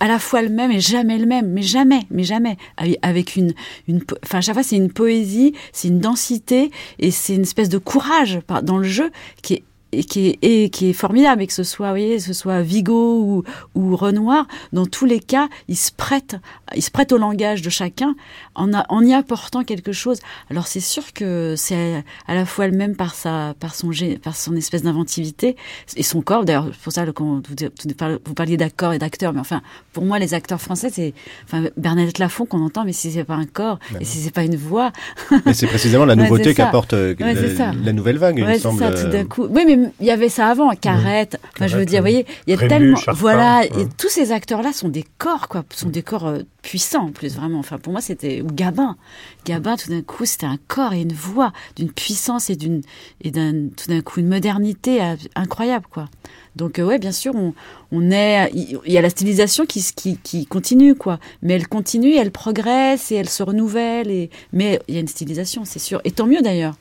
à, 0.00 0.08
la 0.08 0.18
fois 0.18 0.42
le 0.42 0.48
même 0.48 0.70
et 0.70 0.80
jamais 0.80 1.18
le 1.18 1.26
même, 1.26 1.48
mais 1.48 1.62
jamais, 1.62 2.02
mais 2.10 2.24
jamais, 2.24 2.56
avec 3.02 3.36
une, 3.36 3.52
une, 3.86 4.02
enfin 4.24 4.40
chaque 4.40 4.54
fois 4.54 4.62
c'est 4.62 4.76
une 4.76 4.92
poésie, 4.92 5.54
c'est 5.72 5.88
une 5.88 6.00
densité 6.00 6.70
et 6.98 7.10
c'est 7.10 7.34
une 7.34 7.42
espèce 7.42 7.68
de 7.68 7.78
courage 7.78 8.40
dans 8.62 8.78
le 8.78 8.84
jeu 8.84 9.10
qui 9.42 9.54
est 9.54 9.62
et 9.92 10.04
qui 10.04 10.28
est, 10.28 10.38
et 10.42 10.70
qui 10.70 10.90
est 10.90 10.92
formidable 10.92 11.42
et 11.42 11.46
que 11.46 11.52
ce 11.52 11.62
soit, 11.62 11.88
vous 11.88 11.92
voyez, 11.92 12.20
ce 12.20 12.32
soit 12.32 12.62
Vigo 12.62 13.22
ou, 13.22 13.42
ou 13.74 13.96
Renoir, 13.96 14.46
dans 14.72 14.86
tous 14.86 15.06
les 15.06 15.20
cas, 15.20 15.48
ils 15.68 15.76
se 15.76 15.90
prêtent, 15.92 16.36
ils 16.74 16.82
se 16.82 16.90
prêtent 16.90 17.12
au 17.12 17.18
langage 17.18 17.62
de 17.62 17.70
chacun 17.70 18.14
en, 18.58 18.74
a- 18.74 18.84
en 18.88 19.02
y 19.04 19.12
apportant 19.14 19.64
quelque 19.64 19.92
chose. 19.92 20.18
Alors 20.50 20.66
c'est 20.66 20.80
sûr 20.80 21.12
que 21.12 21.54
c'est 21.56 22.04
à 22.26 22.34
la 22.34 22.44
fois 22.44 22.66
le 22.66 22.76
même 22.76 22.96
par 22.96 23.14
sa, 23.14 23.54
par 23.58 23.74
son, 23.74 23.90
par 24.22 24.36
son 24.36 24.54
espèce 24.56 24.82
d'inventivité 24.82 25.56
et 25.96 26.02
son 26.02 26.20
corps. 26.22 26.44
D'ailleurs, 26.44 26.66
c'est 26.72 26.80
pour 26.82 26.92
ça 26.92 27.06
que 27.06 27.10
quand 27.12 27.40
vous, 27.46 28.34
parliez 28.34 28.56
d'accords 28.56 28.92
et 28.92 28.98
d'acteurs, 28.98 29.32
mais 29.32 29.40
enfin, 29.40 29.62
pour 29.92 30.04
moi, 30.04 30.18
les 30.18 30.34
acteurs 30.34 30.60
français, 30.60 30.90
c'est, 30.92 31.14
enfin, 31.44 31.64
Bernadette 31.76 32.18
Lafont 32.18 32.44
qu'on 32.46 32.64
entend, 32.64 32.84
mais 32.84 32.92
si 32.92 33.10
c'est 33.10 33.24
pas 33.24 33.34
un 33.34 33.46
corps 33.46 33.78
et 34.00 34.04
si 34.04 34.18
c'est 34.18 34.30
pas 34.34 34.42
une 34.44 34.56
voix, 34.56 34.92
Mais 35.46 35.54
c'est 35.54 35.66
précisément 35.66 36.04
la 36.04 36.16
nouveauté 36.16 36.54
qu'apporte 36.54 36.92
euh, 36.92 37.14
Ouais, 37.20 37.34
la, 37.34 37.72
la 37.72 37.92
nouvelle 37.92 38.18
vague, 38.18 38.36
il 38.38 38.44
me 38.44 38.48
Ouais, 38.48 38.54
c'est 38.54 38.60
semble. 38.62 38.78
ça, 38.78 38.90
tout 38.90 39.06
euh, 39.06 39.10
d'un 39.10 39.24
coup. 39.24 39.46
Oui, 39.50 39.64
mais 39.66 39.78
il 40.00 40.06
y 40.06 40.10
avait 40.10 40.28
ça 40.28 40.48
avant, 40.48 40.70
Carrette. 40.74 41.38
Enfin, 41.54 41.66
je 41.66 41.76
veux 41.76 41.84
dire, 41.84 42.00
vous 42.00 42.04
voyez, 42.08 42.26
il 42.46 42.54
y 42.54 42.56
a 42.64 42.68
tellement, 42.68 42.96
Charpin, 42.96 43.18
voilà, 43.20 43.64
et 43.64 43.86
tous 43.96 44.08
ces 44.08 44.32
acteurs-là 44.32 44.72
sont 44.72 44.88
des 44.88 45.04
corps, 45.18 45.48
quoi, 45.48 45.64
sont 45.74 45.88
des 45.88 46.02
corps 46.02 46.26
euh, 46.26 46.38
puissants, 46.62 47.06
en 47.06 47.12
plus, 47.12 47.36
vraiment. 47.36 47.58
Enfin, 47.58 47.78
pour 47.78 47.92
moi, 47.92 48.00
c'était, 48.00 48.42
Gabin. 48.52 48.96
Gabin, 49.44 49.76
tout 49.76 49.90
d'un 49.90 50.02
coup, 50.02 50.24
c'était 50.24 50.46
un 50.46 50.58
corps 50.68 50.92
et 50.92 51.02
une 51.02 51.12
voix, 51.12 51.52
d'une 51.76 51.90
puissance 51.92 52.50
et 52.50 52.56
d'une, 52.56 52.82
et 53.22 53.30
d'un, 53.30 53.68
tout 53.68 53.88
d'un 53.88 54.00
coup, 54.00 54.20
une 54.20 54.28
modernité 54.28 55.02
euh, 55.02 55.16
incroyable, 55.34 55.86
quoi. 55.90 56.08
Donc, 56.56 56.78
euh, 56.78 56.84
ouais, 56.84 56.98
bien 56.98 57.12
sûr, 57.12 57.34
on, 57.34 57.54
on 57.92 58.10
est, 58.10 58.50
il 58.52 58.92
y 58.92 58.98
a 58.98 59.02
la 59.02 59.10
stylisation 59.10 59.64
qui, 59.66 59.84
qui, 59.94 60.16
qui 60.18 60.46
continue, 60.46 60.94
quoi. 60.94 61.20
Mais 61.42 61.54
elle 61.54 61.68
continue, 61.68 62.14
elle 62.14 62.30
progresse 62.32 63.12
et 63.12 63.16
elle 63.16 63.28
se 63.28 63.42
renouvelle 63.42 64.10
et, 64.10 64.30
mais 64.52 64.80
il 64.88 64.94
y 64.94 64.96
a 64.98 65.00
une 65.00 65.08
stylisation, 65.08 65.64
c'est 65.64 65.78
sûr. 65.78 66.00
Et 66.04 66.10
tant 66.10 66.26
mieux, 66.26 66.42
d'ailleurs. 66.42 66.74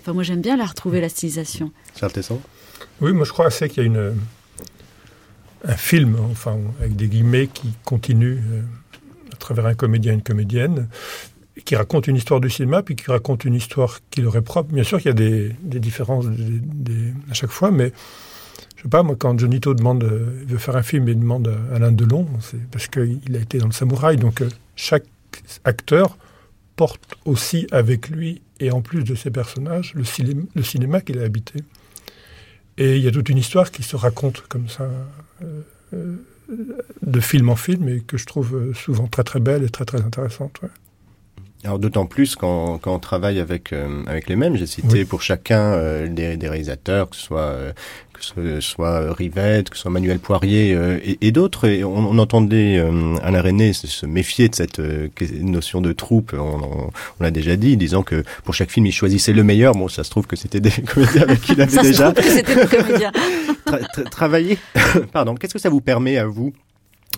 Enfin, 0.00 0.12
moi, 0.12 0.22
j'aime 0.22 0.40
bien 0.40 0.56
la 0.56 0.66
retrouver, 0.66 1.00
la 1.00 1.08
stylisation. 1.08 1.72
Charles 1.98 2.12
Tesson? 2.12 2.40
Oui, 3.00 3.12
moi 3.12 3.24
je 3.24 3.32
crois 3.32 3.46
assez 3.46 3.68
qu'il 3.68 3.78
y 3.78 3.80
a 3.80 3.86
une, 3.86 4.14
un 5.64 5.76
film, 5.76 6.16
enfin, 6.30 6.56
avec 6.80 6.96
des 6.96 7.08
guillemets, 7.08 7.46
qui 7.46 7.68
continue 7.84 8.38
euh, 8.38 8.62
travers 9.54 9.66
un 9.66 9.74
comédien 9.74 10.12
et 10.12 10.14
une 10.16 10.22
comédienne, 10.22 10.88
qui 11.64 11.74
raconte 11.74 12.06
une 12.06 12.16
histoire 12.16 12.40
du 12.40 12.50
cinéma, 12.50 12.82
puis 12.82 12.96
qui 12.96 13.10
raconte 13.10 13.44
une 13.44 13.54
histoire 13.54 14.00
qui 14.10 14.20
leur 14.20 14.36
est 14.36 14.42
propre. 14.42 14.72
Bien 14.72 14.84
sûr 14.84 14.98
qu'il 14.98 15.08
y 15.08 15.10
a 15.10 15.14
des, 15.14 15.52
des 15.62 15.80
différences 15.80 16.26
à 17.30 17.34
chaque 17.34 17.50
fois, 17.50 17.70
mais 17.70 17.92
je 18.76 18.82
sais 18.82 18.88
pas, 18.88 19.02
moi, 19.02 19.16
quand 19.18 19.38
Jonito 19.38 19.74
demande, 19.74 20.04
euh, 20.04 20.42
il 20.42 20.48
veut 20.48 20.58
faire 20.58 20.76
un 20.76 20.82
film 20.82 21.08
et 21.08 21.14
demande 21.14 21.48
à 21.48 21.76
Alain 21.76 21.92
Delon, 21.92 22.26
c'est 22.40 22.62
parce 22.70 22.88
qu'il 22.88 23.34
a 23.34 23.38
été 23.38 23.58
dans 23.58 23.66
le 23.66 23.72
samouraï, 23.72 24.16
donc 24.16 24.42
euh, 24.42 24.48
chaque 24.76 25.04
acteur 25.64 26.18
porte 26.76 27.16
aussi 27.24 27.66
avec 27.72 28.10
lui, 28.10 28.42
et 28.60 28.70
en 28.70 28.82
plus 28.82 29.02
de 29.02 29.14
ses 29.14 29.30
personnages, 29.30 29.94
le, 29.94 30.04
cinéma, 30.04 31.00
qu'il 31.00 31.18
a 31.18 31.22
habité. 31.22 31.60
Et 32.78 32.96
il 32.96 33.02
y 33.02 33.08
a 33.08 33.10
toute 33.10 33.28
une 33.28 33.38
histoire 33.38 33.70
qui 33.70 33.82
se 33.82 33.96
raconte 33.96 34.42
comme 34.48 34.68
ça, 34.68 34.88
euh, 35.42 35.62
euh, 35.94 36.16
de 37.02 37.20
film 37.20 37.48
en 37.48 37.56
film, 37.56 37.88
et 37.88 38.00
que 38.00 38.16
je 38.16 38.26
trouve 38.26 38.54
euh, 38.56 38.74
souvent 38.74 39.06
très 39.06 39.24
très 39.24 39.40
belle 39.40 39.62
et 39.64 39.68
très 39.70 39.84
très 39.84 40.00
intéressante. 40.02 40.60
ouais. 40.62 40.68
Alors 41.64 41.78
d'autant 41.80 42.06
plus 42.06 42.36
quand, 42.36 42.78
quand 42.78 42.94
on 42.94 42.98
travaille 43.00 43.40
avec 43.40 43.72
euh, 43.72 44.04
avec 44.06 44.28
les 44.28 44.36
mêmes. 44.36 44.56
J'ai 44.56 44.66
cité 44.66 44.98
Oui. 45.00 45.04
pour 45.04 45.22
chacun 45.22 45.72
euh, 45.72 46.06
des, 46.06 46.36
des 46.36 46.48
réalisateurs, 46.48 47.10
que 47.10 47.16
ce 47.16 47.22
soit 47.22 47.56
que 48.16 48.24
ce 48.24 48.60
soit 48.60 49.00
euh, 49.02 49.12
Rivette, 49.12 49.70
que 49.70 49.76
ce 49.76 49.82
soit 49.82 49.90
Manuel 49.90 50.18
Poirier 50.18 50.74
euh, 50.74 50.98
et, 51.04 51.18
et 51.26 51.32
d'autres. 51.32 51.66
Et 51.68 51.84
on, 51.84 51.96
on 51.96 52.18
entendait 52.18 52.78
euh, 52.78 53.16
Alain 53.22 53.42
René 53.42 53.72
se, 53.72 53.86
se 53.86 54.06
méfier 54.06 54.48
de 54.48 54.54
cette 54.54 54.78
euh, 54.80 55.08
notion 55.40 55.80
de 55.80 55.92
troupe. 55.92 56.34
On, 56.38 56.90
l'a 57.20 57.30
déjà 57.30 57.56
dit, 57.56 57.76
disant 57.76 58.02
que 58.02 58.24
pour 58.44 58.54
chaque 58.54 58.70
film 58.70 58.86
il 58.86 58.92
choisissait 58.92 59.32
le 59.32 59.44
meilleur. 59.44 59.74
Bon, 59.74 59.88
ça 59.88 60.04
se 60.04 60.10
trouve 60.10 60.26
que 60.26 60.36
c'était 60.36 60.60
des 60.60 60.70
comédiens 60.86 61.22
avec 61.22 61.40
qui 61.40 61.52
il 61.52 61.60
avait 61.60 61.70
Ça 61.70 61.82
déjà 61.82 62.10
tra- 62.12 63.82
tra- 63.94 64.08
travaillé. 64.10 64.58
Pardon. 65.12 65.34
Qu'est-ce 65.34 65.52
que 65.54 65.58
ça 65.60 65.68
vous 65.70 65.80
permet 65.80 66.16
à 66.18 66.26
vous, 66.26 66.52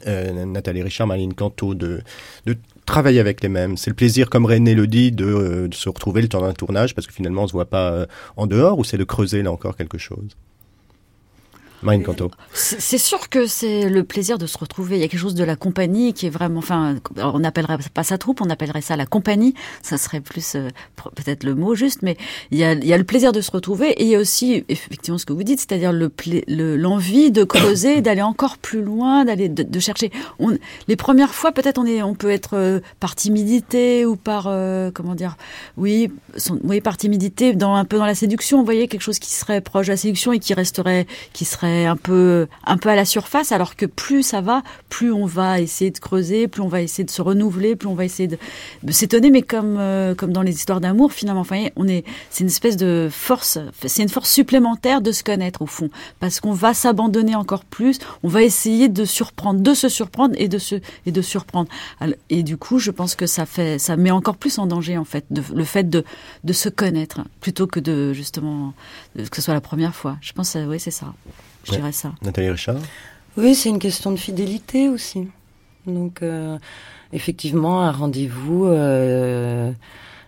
Nathalie 0.06 0.82
Richard, 0.82 1.06
Marlene 1.06 1.34
Canto, 1.34 1.74
de, 1.74 2.00
de 2.46 2.56
travailler 2.86 3.20
avec 3.20 3.42
les 3.42 3.48
mêmes? 3.48 3.76
C'est 3.76 3.90
le 3.90 3.96
plaisir, 3.96 4.30
comme 4.30 4.46
René 4.46 4.74
le 4.74 4.86
dit, 4.86 5.12
de, 5.12 5.24
euh, 5.24 5.68
de 5.68 5.74
se 5.74 5.88
retrouver 5.88 6.22
le 6.22 6.28
temps 6.28 6.40
d'un 6.40 6.52
tournage, 6.52 6.94
parce 6.94 7.06
que 7.06 7.12
finalement 7.12 7.42
on 7.42 7.46
se 7.48 7.52
voit 7.52 7.68
pas 7.68 7.90
euh, 7.92 8.06
en 8.36 8.46
dehors, 8.46 8.78
ou 8.78 8.84
c'est 8.84 8.96
de 8.98 9.04
creuser 9.04 9.42
là 9.42 9.52
encore 9.52 9.76
quelque 9.76 9.98
chose? 9.98 10.36
C'est 12.52 12.98
sûr 12.98 13.28
que 13.28 13.46
c'est 13.46 13.88
le 13.88 14.02
plaisir 14.05 14.38
de 14.38 14.46
se 14.46 14.59
retrouver. 14.59 14.96
Il 14.96 15.00
y 15.00 15.05
a 15.05 15.09
quelque 15.09 15.20
chose 15.20 15.34
de 15.34 15.44
la 15.44 15.56
compagnie 15.56 16.12
qui 16.12 16.26
est 16.26 16.30
vraiment, 16.30 16.59
enfin, 16.59 16.96
on 17.16 17.38
n'appellerait 17.38 17.78
pas 17.94 18.02
sa 18.02 18.18
troupe, 18.18 18.40
on 18.40 18.50
appellerait 18.50 18.80
ça 18.80 18.96
la 18.96 19.06
compagnie. 19.06 19.55
Ça 19.82 19.96
serait 19.96 20.20
plus 20.20 20.55
euh, 20.56 20.68
peut-être 21.14 21.44
le 21.44 21.55
mot 21.55 21.74
juste, 21.74 22.02
mais 22.02 22.16
il 22.50 22.59
y, 22.59 22.64
a, 22.64 22.74
le 22.74 23.05
plaisir 23.05 23.32
de 23.32 23.40
se 23.40 23.50
retrouver 23.50 23.90
et 23.90 24.05
il 24.05 24.09
y 24.09 24.16
a 24.16 24.18
aussi 24.18 24.64
effectivement 24.68 25.18
ce 25.18 25.26
que 25.26 25.32
vous 25.32 25.44
dites, 25.44 25.60
c'est-à-dire 25.60 25.92
le 25.92 26.09
l'envie 26.76 27.30
de 27.30 27.44
creuser, 27.44 28.00
d'aller 28.00 28.22
encore 28.22 28.59
plus 28.59 28.82
loin, 28.82 29.24
d'aller 29.24 29.48
de, 29.48 29.80
chercher. 29.80 30.10
Les 30.88 30.96
premières 30.96 31.34
fois, 31.34 31.52
peut-être 31.52 31.78
on 31.78 32.14
peut 32.14 32.30
être 32.30 32.56
euh, 32.56 32.80
par 33.00 33.14
timidité 33.14 34.05
ou 34.05 34.16
par 34.16 34.46
euh, 34.48 34.90
comment 34.92 35.14
dire, 35.14 35.36
oui, 35.76 36.10
oui, 36.64 36.80
par 36.80 36.96
timidité, 36.96 37.55
dans 37.55 37.74
un 37.74 37.84
peu 37.84 37.98
dans 37.98 38.06
la 38.06 38.14
séduction. 38.14 38.59
Vous 38.59 38.64
voyez 38.64 38.88
quelque 38.88 39.02
chose 39.02 39.18
qui 39.18 39.30
serait 39.30 39.60
proche 39.60 39.86
de 39.86 39.92
la 39.92 39.96
séduction 39.96 40.32
et 40.32 40.38
qui 40.38 40.55
resterait, 40.55 41.06
qui 41.32 41.44
serait 41.44 41.67
un 41.68 41.96
peu, 41.96 42.46
un 42.64 42.76
peu 42.76 42.88
à 42.88 42.96
la 42.96 43.04
surface, 43.04 43.52
alors 43.52 43.76
que 43.76 43.86
plus 43.86 44.22
ça 44.22 44.40
va, 44.40 44.62
plus 44.88 45.12
on 45.12 45.26
va 45.26 45.60
essayer 45.60 45.90
de 45.90 45.98
creuser, 45.98 46.48
plus 46.48 46.62
on 46.62 46.68
va 46.68 46.82
essayer 46.82 47.04
de 47.04 47.10
se 47.10 47.22
renouveler, 47.22 47.76
plus 47.76 47.88
on 47.88 47.94
va 47.94 48.04
essayer 48.04 48.28
de, 48.28 48.38
s'étonner, 48.90 49.30
mais 49.30 49.42
comme, 49.42 49.76
euh, 49.78 50.14
comme 50.14 50.32
dans 50.32 50.42
les 50.42 50.54
histoires 50.54 50.80
d'amour, 50.80 51.12
finalement, 51.12 51.44
on 51.76 51.88
est, 51.88 52.04
c'est 52.30 52.44
une 52.44 52.50
espèce 52.50 52.76
de 52.76 53.08
force, 53.10 53.58
c'est 53.86 54.02
une 54.02 54.08
force 54.08 54.30
supplémentaire 54.30 55.00
de 55.00 55.12
se 55.12 55.22
connaître 55.22 55.62
au 55.62 55.66
fond, 55.66 55.90
parce 56.20 56.40
qu'on 56.40 56.52
va 56.52 56.74
s'abandonner 56.74 57.34
encore 57.34 57.64
plus, 57.64 57.98
on 58.22 58.28
va 58.28 58.42
essayer 58.42 58.88
de 58.88 59.04
surprendre, 59.04 59.60
de 59.60 59.74
se 59.74 59.88
surprendre 59.88 60.34
et 60.38 60.48
de 60.48 60.58
se, 60.58 60.76
et 61.06 61.12
de 61.12 61.22
surprendre. 61.22 61.70
Et 62.30 62.42
du 62.42 62.56
coup, 62.56 62.78
je 62.78 62.90
pense 62.90 63.14
que 63.14 63.26
ça 63.26 63.46
fait, 63.46 63.78
ça 63.78 63.96
met 63.96 64.10
encore 64.10 64.36
plus 64.36 64.58
en 64.58 64.66
danger, 64.66 64.98
en 64.98 65.04
fait, 65.04 65.24
le 65.30 65.64
fait 65.64 65.88
de, 65.88 66.04
de 66.44 66.52
se 66.52 66.68
connaître, 66.68 67.20
plutôt 67.40 67.66
que 67.66 67.80
de, 67.80 68.12
justement, 68.12 68.74
que 69.16 69.36
ce 69.36 69.42
soit 69.42 69.54
la 69.54 69.60
première 69.60 69.94
fois. 69.94 70.16
Je 70.20 70.32
pense, 70.32 70.52
que, 70.52 70.66
oui, 70.66 70.80
c'est 70.80 70.90
ça 70.90 71.12
je 71.64 71.72
dirais 71.72 71.93
ça. 71.93 72.12
Nathalie 72.22 72.51
Richard 72.51 72.76
Oui, 73.36 73.55
c'est 73.55 73.68
une 73.68 73.78
question 73.78 74.10
de 74.10 74.16
fidélité 74.16 74.89
aussi. 74.89 75.28
Donc, 75.86 76.22
euh, 76.22 76.59
effectivement, 77.12 77.82
un 77.82 77.93
rendez-vous 77.93 78.66
euh, 78.66 79.72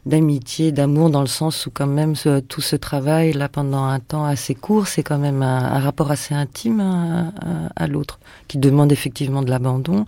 d'amitié, 0.06 0.72
d'amour, 0.72 1.10
dans 1.10 1.20
le 1.20 1.26
sens 1.26 1.66
où 1.66 1.70
quand 1.70 1.86
même 1.86 2.14
tout 2.48 2.60
ce 2.60 2.76
travail, 2.76 3.32
là, 3.32 3.48
pendant 3.48 3.84
un 3.84 4.00
temps 4.00 4.24
assez 4.24 4.54
court, 4.54 4.86
c'est 4.86 5.02
quand 5.02 5.18
même 5.18 5.42
un, 5.42 5.78
rapport 5.78 6.10
assez 6.10 6.34
intime 6.34 7.32
à, 7.76 7.86
l'autre, 7.86 8.18
qui 8.48 8.58
demande 8.58 8.92
effectivement 8.92 9.42
de 9.42 9.50
l'abandon. 9.50 10.06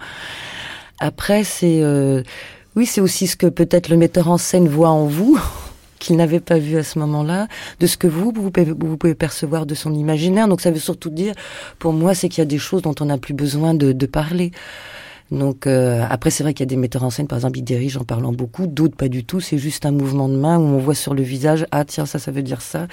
Après, 0.99 1.45
c'est... 1.45 1.83
Euh, 1.83 2.23
oui, 2.75 2.87
c'est 2.87 3.03
aussi 3.03 3.27
ce 3.27 3.37
que 3.37 3.47
peut-être 3.47 3.91
le 3.91 3.99
metteur 3.99 4.29
en 4.29 4.39
scène 4.39 4.67
voit 4.67 4.89
en 4.89 5.05
vous, 5.05 5.39
qu'il 6.03 6.17
n'avait 6.17 6.41
pas 6.41 6.59
vu 6.59 6.77
à 6.77 6.83
ce 6.83 6.99
moment-là, 6.99 7.49
de 7.81 7.87
ce 7.87 7.97
que 7.97 8.07
vous, 8.07 8.33
vous 8.35 8.51
pouvez, 8.51 8.73
vous 8.73 8.97
pouvez 8.97 9.15
percevoir 9.15 9.67
de 9.67 9.75
son 9.75 9.95
imaginaire. 9.95 10.49
Donc 10.49 10.61
ça 10.61 10.71
veut 10.71 10.79
surtout 10.79 11.11
dire, 11.11 11.35
pour 11.79 11.93
moi, 11.93 12.15
c'est 12.15 12.29
qu'il 12.29 12.41
y 12.41 12.43
a 12.43 12.47
des 12.47 12.59
choses 12.59 12.83
dont 12.83 12.95
on 13.01 13.07
n'a 13.07 13.19
plus 13.19 13.35
besoin 13.35 13.75
de, 13.75 13.93
de 13.93 14.07
parler. 14.07 14.53
Donc 15.33 15.67
euh, 15.67 16.05
après 16.11 16.29
c'est 16.29 16.43
vrai 16.43 16.53
qu'il 16.53 16.65
y 16.65 16.69
a 16.69 16.73
des 16.75 16.77
metteurs 16.77 17.05
en 17.05 17.11
scène 17.11 17.27
par 17.27 17.39
exemple 17.39 17.59
ils 17.59 17.65
dirigent 17.65 17.99
en 17.99 18.05
parlant 18.05 18.33
beaucoup, 18.33 18.67
d'autres 18.67 18.97
pas 18.97 19.09
du 19.09 19.25
tout, 19.25 19.41
c'est 19.41 19.57
juste 19.57 19.87
un 19.87 19.91
mouvement 19.91 20.29
de 20.29 20.37
main 20.37 20.59
où 20.59 20.63
on 20.63 20.79
voit 20.79 20.95
sur 20.95 21.15
le 21.15 21.23
visage 21.23 21.65
ah 21.71 21.87
tiens 21.87 22.05
ça 22.05 22.19
ça 22.19 22.31
veut 22.31 22.43
dire 22.43 22.61
ça. 22.61 22.87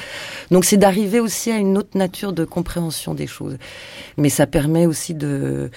Donc 0.50 0.64
c'est 0.64 0.78
d'arriver 0.78 1.20
aussi 1.20 1.52
à 1.52 1.58
une 1.58 1.78
autre 1.78 1.98
nature 1.98 2.32
de 2.32 2.46
compréhension 2.46 3.14
des 3.14 3.28
choses. 3.28 3.58
Mais 4.16 4.30
ça 4.30 4.48
permet 4.48 4.86
aussi 4.86 5.16
de 5.16 5.70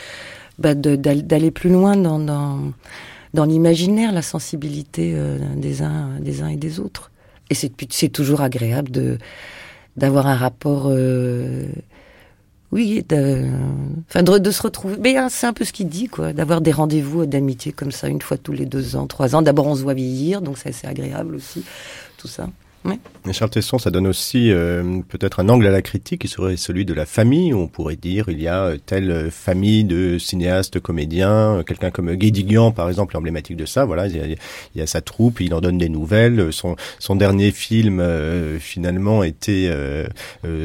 bah, 0.60 0.76
d'aller 0.76 1.50
plus 1.50 1.70
loin 1.70 1.96
dans 1.96 2.20
dans, 2.20 2.60
dans 3.34 3.44
l'imaginaire, 3.44 4.12
la 4.12 4.22
sensibilité 4.22 5.14
euh, 5.16 5.38
des 5.56 5.82
uns 5.82 6.10
des 6.20 6.42
uns 6.42 6.48
et 6.48 6.56
des 6.56 6.78
autres. 6.78 7.11
Et 7.52 7.86
c'est 7.90 8.08
toujours 8.08 8.40
agréable 8.40 9.18
d'avoir 9.98 10.26
un 10.26 10.36
rapport, 10.36 10.86
euh, 10.88 11.66
oui, 12.70 13.04
de, 13.06 13.44
enfin 14.08 14.22
de, 14.22 14.50
se 14.50 14.62
retrouver. 14.62 14.96
Mais 14.98 15.18
hein, 15.18 15.28
c'est 15.28 15.46
un 15.46 15.52
peu 15.52 15.66
ce 15.66 15.72
qu'il 15.74 15.88
dit, 15.88 16.08
quoi, 16.08 16.32
d'avoir 16.32 16.62
des 16.62 16.72
rendez-vous 16.72 17.26
d'amitié 17.26 17.72
comme 17.72 17.92
ça 17.92 18.08
une 18.08 18.22
fois 18.22 18.38
tous 18.38 18.52
les 18.52 18.64
deux 18.64 18.96
ans, 18.96 19.06
trois 19.06 19.36
ans. 19.36 19.42
D'abord, 19.42 19.66
on 19.66 19.76
se 19.76 19.82
voit 19.82 19.92
vieillir, 19.92 20.40
donc 20.40 20.56
c'est 20.56 20.70
assez 20.70 20.86
agréable 20.86 21.34
aussi, 21.34 21.62
tout 22.16 22.28
ça. 22.28 22.48
Oui. 22.84 22.98
Charles 23.32 23.50
Tesson, 23.50 23.78
ça 23.78 23.90
donne 23.90 24.08
aussi 24.08 24.50
euh, 24.50 25.00
peut-être 25.08 25.38
un 25.38 25.48
angle 25.48 25.66
à 25.66 25.70
la 25.70 25.82
critique 25.82 26.22
qui 26.22 26.28
serait 26.28 26.56
celui 26.56 26.84
de 26.84 26.92
la 26.92 27.06
famille, 27.06 27.54
où 27.54 27.58
on 27.58 27.68
pourrait 27.68 27.96
dire 27.96 28.24
il 28.28 28.40
y 28.42 28.48
a 28.48 28.64
euh, 28.64 28.78
telle 28.84 29.30
famille 29.30 29.84
de 29.84 30.18
cinéastes, 30.18 30.80
comédiens, 30.80 31.58
euh, 31.58 31.62
quelqu'un 31.62 31.92
comme 31.92 32.12
Guédiguian 32.14 32.72
par 32.72 32.88
exemple, 32.88 33.16
emblématique 33.16 33.56
de 33.56 33.66
ça. 33.66 33.84
Voilà, 33.84 34.08
il 34.08 34.36
y, 34.74 34.80
a, 34.80 34.86
sa 34.86 35.00
troupe, 35.00 35.40
il 35.40 35.54
en 35.54 35.60
donne 35.60 35.78
des 35.78 35.88
nouvelles. 35.88 36.52
Son, 36.52 36.74
son 36.98 37.14
dernier 37.14 37.52
film 37.52 38.04
finalement 38.58 39.22
était 39.22 39.70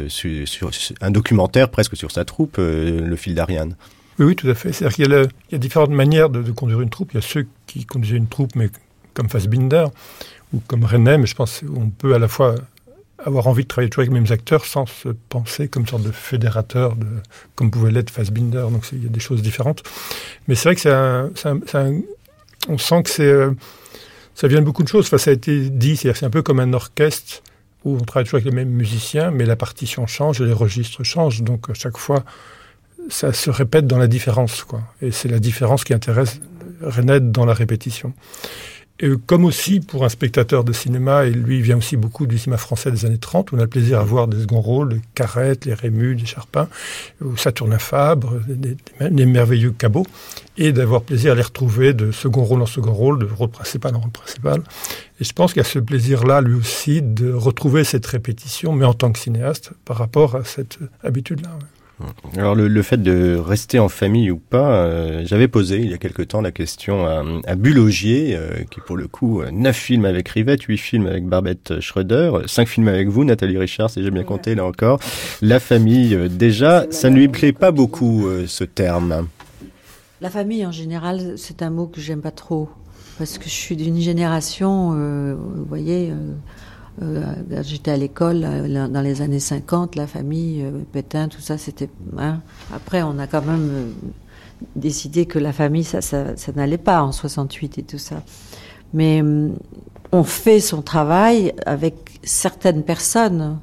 sur, 0.07 0.72
un 1.02 1.11
documentaire 1.11 1.69
presque 1.69 1.95
sur 1.95 2.11
sa 2.11 2.26
troupe, 2.26 2.57
Le 2.57 3.15
fil 3.15 3.35
d'Ariane. 3.35 3.76
Oui, 4.19 4.26
oui, 4.26 4.35
tout 4.35 4.49
à 4.49 4.56
fait. 4.56 4.73
C'est-à-dire 4.73 4.95
qu'il 4.95 5.30
y, 5.52 5.56
a 5.56 5.57
différentes 5.60 5.91
manières 5.91 6.30
de, 6.30 6.41
de, 6.41 6.52
conduire 6.52 6.81
une 6.81 6.89
troupe. 6.89 7.11
Il 7.14 7.15
y 7.15 7.19
a 7.19 7.22
ceux 7.22 7.45
qui 7.68 7.85
conduisaient 7.85 8.18
une 8.18 8.27
troupe, 8.27 8.56
mais 8.56 8.69
comme 9.14 9.30
Fassbinder, 9.30 9.85
ou 10.53 10.61
comme 10.67 10.85
René, 10.85 11.17
mais 11.17 11.27
je 11.27 11.35
pense 11.35 11.61
qu'on 11.61 11.89
peut 11.89 12.13
à 12.13 12.19
la 12.19 12.27
fois 12.27 12.55
avoir 13.25 13.47
envie 13.47 13.63
de 13.63 13.67
travailler 13.67 13.89
toujours 13.89 14.03
avec 14.03 14.13
les 14.13 14.19
mêmes 14.19 14.31
acteurs 14.31 14.65
sans 14.65 14.85
se 14.85 15.09
penser 15.29 15.67
comme 15.67 15.87
sorte 15.87 16.03
de 16.03 16.11
fédérateur, 16.11 16.95
comme 17.55 17.71
pouvait 17.71 17.91
l'être 17.91 18.09
Fassbinder. 18.09 18.67
Donc 18.71 18.85
il 18.91 19.03
y 19.03 19.05
a 19.07 19.09
des 19.09 19.19
choses 19.19 19.41
différentes. 19.41 19.83
Mais 20.47 20.55
c'est 20.55 20.69
vrai 20.69 20.75
que 20.75 20.81
c'est 20.81 20.91
un, 21.77 22.01
on 22.69 22.77
sent 22.77 23.03
que 23.03 23.21
euh, 23.21 23.51
ça 24.35 24.47
vient 24.47 24.59
de 24.59 24.65
beaucoup 24.65 24.83
de 24.83 24.87
choses. 24.87 25.07
Enfin, 25.07 25.17
ça 25.17 25.31
a 25.31 25.33
été 25.33 25.69
dit, 25.69 25.97
c'est 25.97 26.23
un 26.23 26.29
peu 26.29 26.41
comme 26.41 26.59
un 26.59 26.73
orchestre 26.73 27.41
où 27.83 27.95
on 27.95 28.01
travaille 28.01 28.25
toujours 28.25 28.37
avec 28.37 28.45
les 28.45 28.55
mêmes 28.55 28.69
musiciens, 28.69 29.31
mais 29.31 29.45
la 29.45 29.55
partition 29.55 30.05
change 30.07 30.41
et 30.41 30.45
les 30.45 30.53
registres 30.53 31.03
changent. 31.03 31.41
Donc 31.41 31.69
à 31.69 31.73
chaque 31.73 31.97
fois, 31.97 32.23
ça 33.09 33.33
se 33.33 33.49
répète 33.49 33.87
dans 33.87 33.97
la 33.97 34.07
différence, 34.07 34.63
quoi. 34.63 34.81
Et 35.01 35.11
c'est 35.11 35.29
la 35.29 35.39
différence 35.39 35.83
qui 35.83 35.93
intéresse 35.93 36.39
René 36.81 37.19
dans 37.19 37.45
la 37.45 37.55
répétition. 37.55 38.13
Et 38.99 39.11
comme 39.27 39.45
aussi 39.45 39.79
pour 39.79 40.05
un 40.05 40.09
spectateur 40.09 40.63
de 40.63 40.73
cinéma, 40.73 41.25
et 41.25 41.29
lui 41.29 41.61
vient 41.61 41.77
aussi 41.77 41.97
beaucoup 41.97 42.25
du 42.25 42.39
cinéma 42.39 42.57
français 42.57 42.89
des 42.89 43.05
années 43.05 43.19
30, 43.19 43.53
on 43.53 43.59
a 43.59 43.61
le 43.61 43.67
plaisir 43.67 43.99
à 43.99 44.03
voir 44.03 44.27
des 44.27 44.41
seconds 44.41 44.61
rôles, 44.61 44.93
les 44.93 45.01
Carrette, 45.13 45.65
les 45.65 45.75
Rémus, 45.75 46.15
les 46.15 46.25
Charpin, 46.25 46.67
ou 47.23 47.37
Saturnin 47.37 47.77
Fabre, 47.77 48.33
des, 48.47 49.25
merveilleux 49.25 49.71
cabots, 49.71 50.07
et 50.57 50.71
d'avoir 50.71 51.03
plaisir 51.03 51.33
à 51.33 51.35
les 51.35 51.43
retrouver 51.43 51.93
de 51.93 52.11
second 52.11 52.43
rôle 52.43 52.63
en 52.63 52.65
second 52.65 52.93
rôle, 52.93 53.19
de 53.19 53.25
rôle 53.25 53.49
principal 53.49 53.95
en 53.95 53.99
rôle 53.99 54.11
principal. 54.11 54.63
Et 55.19 55.23
je 55.23 55.33
pense 55.33 55.53
qu'il 55.53 55.61
y 55.61 55.65
a 55.65 55.69
ce 55.69 55.79
plaisir-là, 55.79 56.41
lui 56.41 56.55
aussi, 56.55 57.03
de 57.03 57.31
retrouver 57.31 57.83
cette 57.83 58.05
répétition, 58.07 58.73
mais 58.73 58.85
en 58.85 58.95
tant 58.95 59.11
que 59.11 59.19
cinéaste, 59.19 59.71
par 59.85 59.97
rapport 59.97 60.35
à 60.35 60.43
cette 60.43 60.79
habitude-là. 61.03 61.59
Alors 62.35 62.53
le, 62.53 62.67
le, 62.67 62.81
fait 62.83 63.01
de 63.01 63.35
rester 63.35 63.79
en 63.79 63.89
famille 63.89 64.29
ou 64.29 64.37
pas, 64.37 64.83
euh, 64.83 65.23
j'avais 65.25 65.47
posé 65.47 65.79
il 65.79 65.89
y 65.89 65.93
a 65.93 65.97
quelque 65.97 66.21
temps 66.21 66.41
la 66.41 66.51
question 66.51 67.07
à, 67.07 67.23
à 67.47 67.55
Bulogier, 67.55 68.35
euh, 68.35 68.49
qui 68.69 68.79
pour 68.81 68.97
le 68.97 69.07
coup, 69.07 69.41
euh, 69.41 69.49
neuf 69.51 69.75
films 69.75 70.05
avec 70.05 70.29
Rivette, 70.29 70.63
huit 70.63 70.77
films 70.77 71.07
avec 71.07 71.25
Barbette 71.25 71.79
Schroeder, 71.79 72.31
cinq 72.45 72.67
films 72.67 72.87
avec 72.87 73.07
vous, 73.07 73.23
Nathalie 73.23 73.57
Richard, 73.57 73.89
si 73.89 74.03
j'ai 74.03 74.11
bien 74.11 74.23
compté 74.23 74.53
là 74.53 74.65
encore. 74.65 74.99
La 75.41 75.59
famille, 75.59 76.15
déjà, 76.29 76.85
ça 76.91 77.09
ne 77.09 77.15
lui 77.15 77.29
plaît 77.29 77.53
pas 77.53 77.71
beaucoup 77.71 78.27
ce 78.45 78.63
terme. 78.63 79.27
La 80.21 80.29
famille 80.29 80.65
en 80.65 80.71
général, 80.71 81.33
c'est 81.37 81.63
un 81.63 81.71
mot 81.71 81.87
que 81.87 81.99
j'aime 81.99 82.21
pas 82.21 82.31
trop, 82.31 82.69
parce 83.17 83.39
que 83.39 83.45
je 83.45 83.55
suis 83.55 83.75
d'une 83.75 83.99
génération, 83.99 84.91
vous 84.91 85.65
voyez 85.65 86.11
j'étais 87.61 87.91
à 87.91 87.97
l'école 87.97 88.43
euh, 88.43 88.87
dans 88.87 89.01
les 89.01 89.21
années 89.21 89.39
50, 89.39 89.95
la 89.95 90.07
famille, 90.07 90.63
euh, 90.63 90.71
Pétain, 90.91 91.27
tout 91.27 91.41
ça, 91.41 91.57
c'était. 91.57 91.89
Hein. 92.17 92.41
Après, 92.73 93.03
on 93.03 93.19
a 93.19 93.27
quand 93.27 93.43
même 93.43 93.93
décidé 94.75 95.25
que 95.25 95.39
la 95.39 95.53
famille, 95.53 95.83
ça, 95.83 95.99
n'allait 96.55 96.77
pas 96.77 97.03
en 97.03 97.11
68 97.11 97.77
et 97.77 97.83
tout 97.83 97.99
ça. 97.99 98.23
Mais 98.93 99.21
on 100.11 100.23
fait 100.23 100.59
son 100.59 100.81
travail 100.81 101.53
avec 101.65 102.19
certaines 102.23 102.83
personnes, 102.83 103.59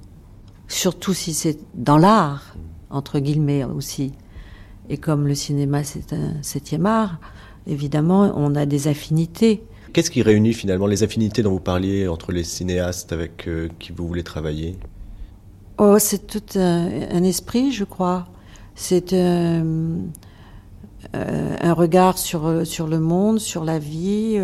surtout 0.69 1.15
si 1.15 1.35
c'est 1.35 1.59
dans 1.75 1.97
l'art, 1.97 2.55
entre 2.91 3.19
guillemets 3.19 3.65
aussi. 3.65 4.13
Et 4.89 4.99
comme 4.99 5.27
le 5.27 5.35
cinéma, 5.35 5.83
c'est 5.83 6.13
un 6.13 6.43
septième 6.43 6.87
art, 6.87 7.19
évidemment, 7.67 8.33
on 8.37 8.55
a 8.55 8.67
des 8.67 8.89
affinités. 8.89 9.65
Qu'est-ce 9.95 10.11
qui 10.11 10.23
réunit 10.23 10.55
finalement 10.55 10.89
les 10.89 11.05
affinités 11.05 11.45
dont 11.45 11.53
vous 11.53 11.61
parliez 11.61 12.09
entre 12.09 12.33
les 12.33 12.43
cinéastes 12.43 13.13
avec 13.13 13.47
euh, 13.47 13.69
qui 13.79 13.93
vous 13.93 14.09
voulez 14.09 14.25
travailler? 14.25 14.77
Oh, 15.79 16.01
c'est 16.01 16.27
tout 16.27 16.59
un, 16.59 17.23
esprit, 17.23 17.71
je 17.71 17.85
crois. 17.85 18.27
C'est 18.75 19.13
euh, 19.13 19.97
euh, 21.15 21.57
un 21.61 21.73
regard 21.73 22.19
sur, 22.19 22.67
sur 22.67 22.89
le 22.89 22.99
monde, 22.99 23.39
sur 23.39 23.65
la 23.65 23.79
vie, 23.79 24.37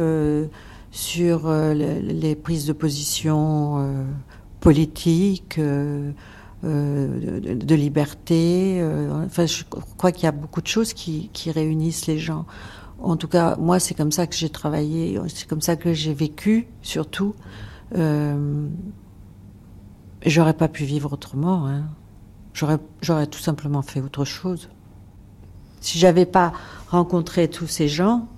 sur 0.93 1.51
les 1.51 2.36
prises 2.36 2.66
de 2.66 2.72
position 2.72 4.06
politiques, 4.60 5.59
de, 5.59 7.74
liberté. 7.74 8.85
enfin, 9.27 9.47
je 9.47 9.64
crois 9.97 10.12
qu'il 10.12 10.24
y 10.24 10.28
a 10.28 10.32
beaucoup 10.32 10.62
de 10.62 10.68
choses 10.68 10.93
qui 10.93 11.51
réunissent 11.51 12.06
les 12.06 12.18
gens. 12.18 12.47
En 13.02 13.16
tout 13.16 13.28
cas, 13.28 13.56
moi, 13.56 13.81
c'est 13.81 13.94
comme 13.94 14.12
ça 14.12 14.27
que 14.27 14.35
j'ai 14.35 14.51
travaillé, 14.51 15.18
c'est 15.28 15.48
comme 15.48 15.62
ça 15.62 15.77
que 15.77 15.93
j'ai 15.93 16.14
vécu, 16.14 16.66
surtout. 16.82 17.35
Euh, 17.97 18.68
J'aurais 20.27 20.55
pas 20.55 20.68
pu 20.68 20.85
vivre 20.85 21.12
autrement. 21.14 21.66
Hein. 21.66 21.85
J'aurais, 22.52 23.27
tout 23.27 23.39
simplement 23.39 23.81
fait 23.82 24.01
autre 24.01 24.24
chose. 24.24 24.68
Si 25.81 25.98
j'avais 25.98 26.27
pas 26.27 26.52
rencontré 26.89 27.48
tous 27.48 27.66
ces 27.66 27.89
gens, 27.89 28.28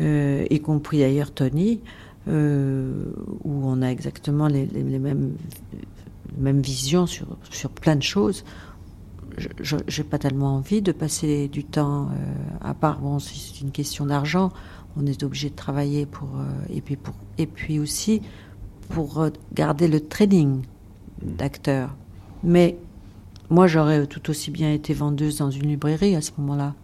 euh, 0.00 0.44
y 0.50 0.60
compris 0.60 0.98
d'ailleurs 0.98 1.30
Tony, 1.30 1.80
euh, 2.26 3.12
où 3.44 3.68
on 3.68 3.82
a 3.82 3.88
exactement 3.88 4.48
les 4.48 4.66
mêmes 6.36 6.60
visions 6.60 7.06
sur, 7.06 7.26
sur 7.50 7.70
plein 7.70 7.94
de 7.94 8.02
choses, 8.02 8.44
je 9.36 9.76
n'ai 9.76 10.08
pas 10.08 10.18
tellement 10.18 10.56
envie 10.56 10.82
de 10.82 10.92
passer 10.92 11.48
du 11.48 11.64
temps, 11.64 12.06
euh, 12.06 12.68
à 12.68 12.74
part, 12.74 13.00
bon, 13.00 13.18
si 13.18 13.38
c'est 13.38 13.60
une 13.60 13.70
question 13.70 14.06
d'argent, 14.06 14.50
on 14.96 15.06
est 15.06 15.22
obligé 15.22 15.50
de 15.50 15.54
travailler 15.54 16.06
pour, 16.06 16.28
euh, 16.36 16.74
et, 16.74 16.80
puis 16.80 16.96
pour, 16.96 17.14
et 17.38 17.46
puis 17.46 17.78
aussi 17.78 18.22
pour 18.88 19.20
euh, 19.20 19.30
garder 19.52 19.88
le 19.88 20.00
training 20.00 20.62
d'acteur. 21.22 21.94
Mais 22.42 22.78
moi, 23.50 23.66
j'aurais 23.66 24.06
tout 24.06 24.30
aussi 24.30 24.50
bien 24.50 24.72
été 24.72 24.94
vendeuse 24.94 25.38
dans 25.38 25.50
une 25.50 25.68
librairie 25.68 26.16
à 26.16 26.20
ce 26.20 26.32
moment-là. 26.38 26.74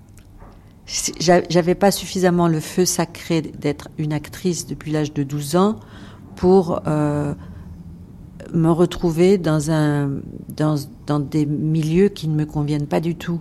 J'avais 1.20 1.74
pas 1.74 1.90
suffisamment 1.90 2.48
le 2.48 2.60
feu 2.60 2.84
sacré 2.84 3.40
d'être 3.40 3.88
une 3.98 4.12
actrice 4.12 4.66
depuis 4.66 4.90
l'âge 4.90 5.12
de 5.12 5.22
12 5.22 5.56
ans 5.56 5.76
pour 6.36 6.82
euh, 6.86 7.34
me 8.52 8.70
retrouver 8.70 9.38
dans, 9.38 9.70
un, 9.70 10.10
dans, 10.56 10.76
dans 11.06 11.20
des 11.20 11.46
milieux 11.46 12.08
qui 12.08 12.28
ne 12.28 12.34
me 12.34 12.46
conviennent 12.46 12.86
pas 12.86 13.00
du 13.00 13.14
tout, 13.14 13.40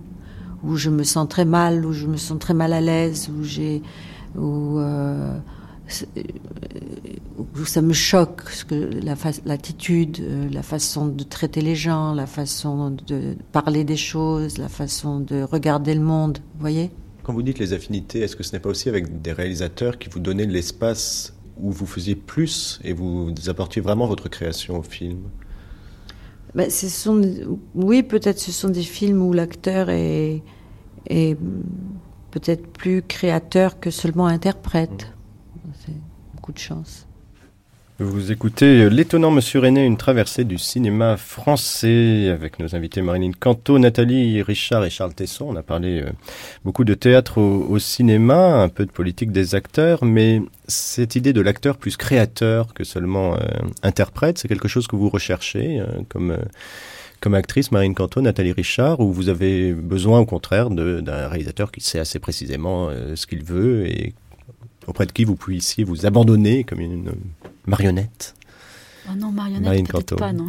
où 0.64 0.76
je 0.76 0.90
me 0.90 1.04
sens 1.04 1.28
très 1.28 1.46
mal, 1.46 1.86
où 1.86 1.94
je 1.94 2.08
me 2.08 2.18
sens 2.18 2.40
très 2.40 2.54
mal 2.54 2.74
à 2.74 2.82
l'aise, 2.82 3.30
où 3.30 3.44
j'ai, 3.44 3.82
où, 4.36 4.80
euh, 4.80 5.38
euh, 6.18 6.22
ça 7.66 7.82
me 7.82 7.94
choque, 7.94 8.50
ce 8.50 8.66
que 8.66 8.90
l'attitude, 9.46 10.20
euh, 10.22 10.50
la 10.52 10.64
façon 10.64 11.08
de 11.08 11.24
traiter 11.24 11.62
les 11.62 11.76
gens, 11.76 12.14
la 12.14 12.28
façon 12.28 12.92
de 12.92 13.36
parler 13.52 13.84
des 13.84 13.98
choses, 13.98 14.58
la 14.58 14.70
façon 14.70 15.20
de 15.20 15.44
regarder 15.44 15.94
le 15.94 16.02
monde, 16.02 16.40
voyez? 16.60 16.92
Quand 17.24 17.34
vous 17.34 17.44
dites 17.44 17.60
les 17.60 17.74
affinités, 17.74 18.22
est-ce 18.22 18.36
que 18.36 18.44
ce 18.44 18.54
n'est 18.54 18.60
pas 18.60 18.70
aussi 18.70 18.90
avec 18.90 19.22
des 19.22 19.32
réalisateurs 19.32 20.00
qui 20.00 20.10
vous 20.10 20.20
donnaient 20.20 20.46
l'espace 20.46 21.34
où 21.58 21.72
vous 21.72 21.86
faisiez 21.86 22.16
plus 22.16 22.80
et 22.84 22.94
vous 22.94 23.34
apportiez 23.48 23.82
vraiment 23.82 24.08
votre 24.08 24.30
création 24.30 24.80
au 24.80 24.84
film 24.84 25.30
Ben, 26.56 26.70
ce 26.70 26.90
sont, 26.90 27.22
oui, 27.76 28.04
peut-être 28.04 28.40
ce 28.40 28.52
sont 28.52 28.70
des 28.70 28.84
films 28.84 29.22
où 29.22 29.34
l'acteur 29.34 29.90
est, 29.90 30.44
est 31.08 31.38
peut-être 32.32 32.68
plus 32.68 33.02
créateur 33.02 33.80
que 33.80 33.92
seulement 33.92 34.28
interprète. 34.28 35.14
C'est 35.86 35.96
beaucoup 36.34 36.52
de 36.52 36.58
chance. 36.60 37.08
Vous 38.04 38.32
écoutez 38.32 38.90
L'étonnant 38.90 39.30
Monsieur 39.30 39.60
René, 39.60 39.86
une 39.86 39.96
traversée 39.96 40.44
du 40.44 40.58
cinéma 40.58 41.18
français 41.18 42.30
avec 42.30 42.58
nos 42.58 42.76
invités 42.76 43.04
Marilyn 43.04 43.30
Canto, 43.40 43.78
Nathalie 43.78 44.42
Richard 44.42 44.84
et 44.84 44.90
Charles 44.90 45.14
Tesson. 45.14 45.46
On 45.50 45.56
a 45.56 45.62
parlé 45.62 46.02
euh, 46.02 46.10
beaucoup 46.66 46.84
de 46.84 46.96
théâtre 46.96 47.40
au, 47.40 47.78
cinéma, 47.78 48.56
un 48.56 48.70
peu 48.70 48.88
de 48.88 48.92
politique 48.92 49.32
des 49.32 49.54
acteurs, 49.54 50.04
mais 50.04 50.42
cette 50.68 51.16
idée 51.16 51.32
de 51.32 51.42
l'acteur 51.42 51.78
plus 51.78 51.96
créateur 51.96 52.74
que 52.74 52.84
seulement 52.84 53.36
euh, 53.36 53.38
interprète, 53.84 54.40
c'est 54.40 54.48
quelque 54.48 54.68
chose 54.68 54.88
que 54.88 54.96
vous 54.96 55.10
recherchez 55.10 55.80
euh, 55.80 55.86
comme, 56.10 56.32
euh, 56.32 56.38
comme 57.20 57.36
actrice, 57.36 57.72
Marine 57.72 57.94
Canto, 57.94 58.20
Nathalie 58.20 58.52
Richard, 58.52 59.00
ou 59.00 59.14
vous 59.14 59.30
avez 59.30 59.74
besoin 59.74 60.20
au 60.20 60.26
contraire 60.26 60.72
d'un 60.72 61.28
réalisateur 61.28 61.72
qui 61.72 61.82
sait 61.82 62.00
assez 62.00 62.18
précisément 62.18 62.90
euh, 62.90 63.16
ce 63.16 63.28
qu'il 63.28 63.44
veut 63.44 63.86
et 63.86 64.16
auprès 64.88 65.06
de 65.06 65.12
qui 65.12 65.24
vous 65.24 65.36
puissiez 65.36 65.84
vous 65.84 66.06
abandonner 66.06 66.64
comme 66.64 66.80
une 66.80 67.12
marionnette 67.66 68.36
Oh 69.10 69.16
non, 69.18 69.32
marionnette, 69.32 69.88
peut-être 69.90 70.16
pas, 70.16 70.32
non. 70.32 70.48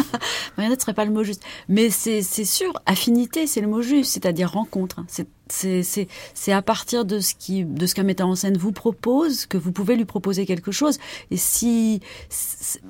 marionnette 0.56 0.80
serait 0.80 0.94
pas 0.94 1.04
le 1.04 1.12
mot 1.12 1.22
juste. 1.22 1.44
Mais 1.68 1.90
c'est 1.90 2.22
c'est 2.22 2.44
sûr, 2.44 2.72
affinité, 2.86 3.46
c'est 3.46 3.60
le 3.60 3.68
mot 3.68 3.82
juste, 3.82 4.12
c'est-à-dire 4.12 4.50
rencontre. 4.50 5.04
C'est 5.06 5.28
c'est 5.48 6.52
à 6.52 6.62
partir 6.62 7.04
de 7.04 7.20
ce 7.20 7.34
qui 7.34 7.64
de 7.64 7.86
ce 7.86 7.94
qu'un 7.94 8.02
metteur 8.02 8.28
en 8.28 8.34
scène 8.34 8.56
vous 8.56 8.72
propose 8.72 9.46
que 9.46 9.58
vous 9.58 9.72
pouvez 9.72 9.96
lui 9.96 10.04
proposer 10.04 10.46
quelque 10.46 10.72
chose. 10.72 10.98
Et 11.30 11.36
si 11.36 12.00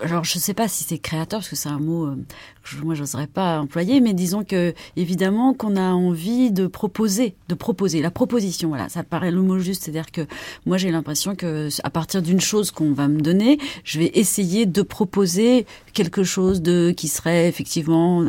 alors 0.00 0.24
je 0.24 0.38
sais 0.38 0.54
pas 0.54 0.68
si 0.68 0.84
c'est 0.84 0.98
créateur 0.98 1.40
parce 1.40 1.48
que 1.48 1.56
c'est 1.56 1.68
un 1.68 1.80
mot 1.80 2.06
euh, 2.06 2.16
que 2.62 2.84
moi 2.84 2.94
j'oserais 2.94 3.26
pas 3.26 3.60
employer, 3.60 4.00
mais 4.00 4.14
disons 4.14 4.44
que 4.44 4.74
évidemment 4.96 5.54
qu'on 5.54 5.76
a 5.76 5.92
envie 5.92 6.50
de 6.50 6.66
proposer, 6.66 7.34
de 7.48 7.54
proposer 7.54 8.00
la 8.00 8.10
proposition. 8.10 8.68
Voilà, 8.68 8.88
ça 8.88 9.02
paraît 9.02 9.30
le 9.30 9.42
mot 9.42 9.58
juste, 9.58 9.84
c'est-à-dire 9.84 10.10
que 10.10 10.26
moi 10.66 10.78
j'ai 10.78 10.90
l'impression 10.90 11.34
que 11.34 11.68
à 11.82 11.90
partir 11.90 12.22
d'une 12.22 12.40
chose 12.40 12.70
qu'on 12.70 12.92
va 12.92 13.08
me 13.08 13.20
donner, 13.20 13.58
je 13.84 13.98
vais 13.98 14.10
essayer 14.14 14.66
de 14.66 14.82
proposer 14.82 15.66
quelque 15.92 16.24
chose 16.24 16.62
de 16.62 16.92
qui 16.96 17.08
serait 17.08 17.48
effectivement 17.48 18.24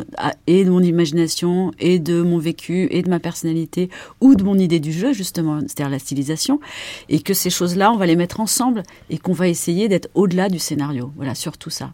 et 0.46 0.64
de 0.64 0.70
mon 0.70 0.82
imagination 0.82 1.72
et 1.78 1.98
de 1.98 2.22
mon 2.22 2.38
vécu 2.38 2.88
et 2.90 3.02
de 3.02 3.10
ma 3.10 3.20
personnalité 3.20 3.90
ou 4.20 4.34
de 4.34 4.42
mon 4.42 4.58
idée 4.58 4.80
du 4.80 4.92
jeu 4.92 5.12
justement, 5.12 5.60
c'est-à-dire 5.60 5.90
la 5.90 5.98
stylisation 5.98 6.60
et 7.08 7.20
que 7.20 7.34
ces 7.34 7.50
choses-là 7.50 7.92
on 7.92 7.96
va 7.96 8.06
les 8.06 8.16
mettre 8.16 8.40
ensemble 8.40 8.82
et 9.10 9.18
qu'on 9.18 9.32
va 9.32 9.48
essayer 9.48 9.88
d'être 9.88 10.08
au-delà 10.14 10.48
du 10.48 10.58
scénario. 10.58 11.12
Voilà, 11.16 11.34
surtout 11.34 11.70
ça. 11.70 11.92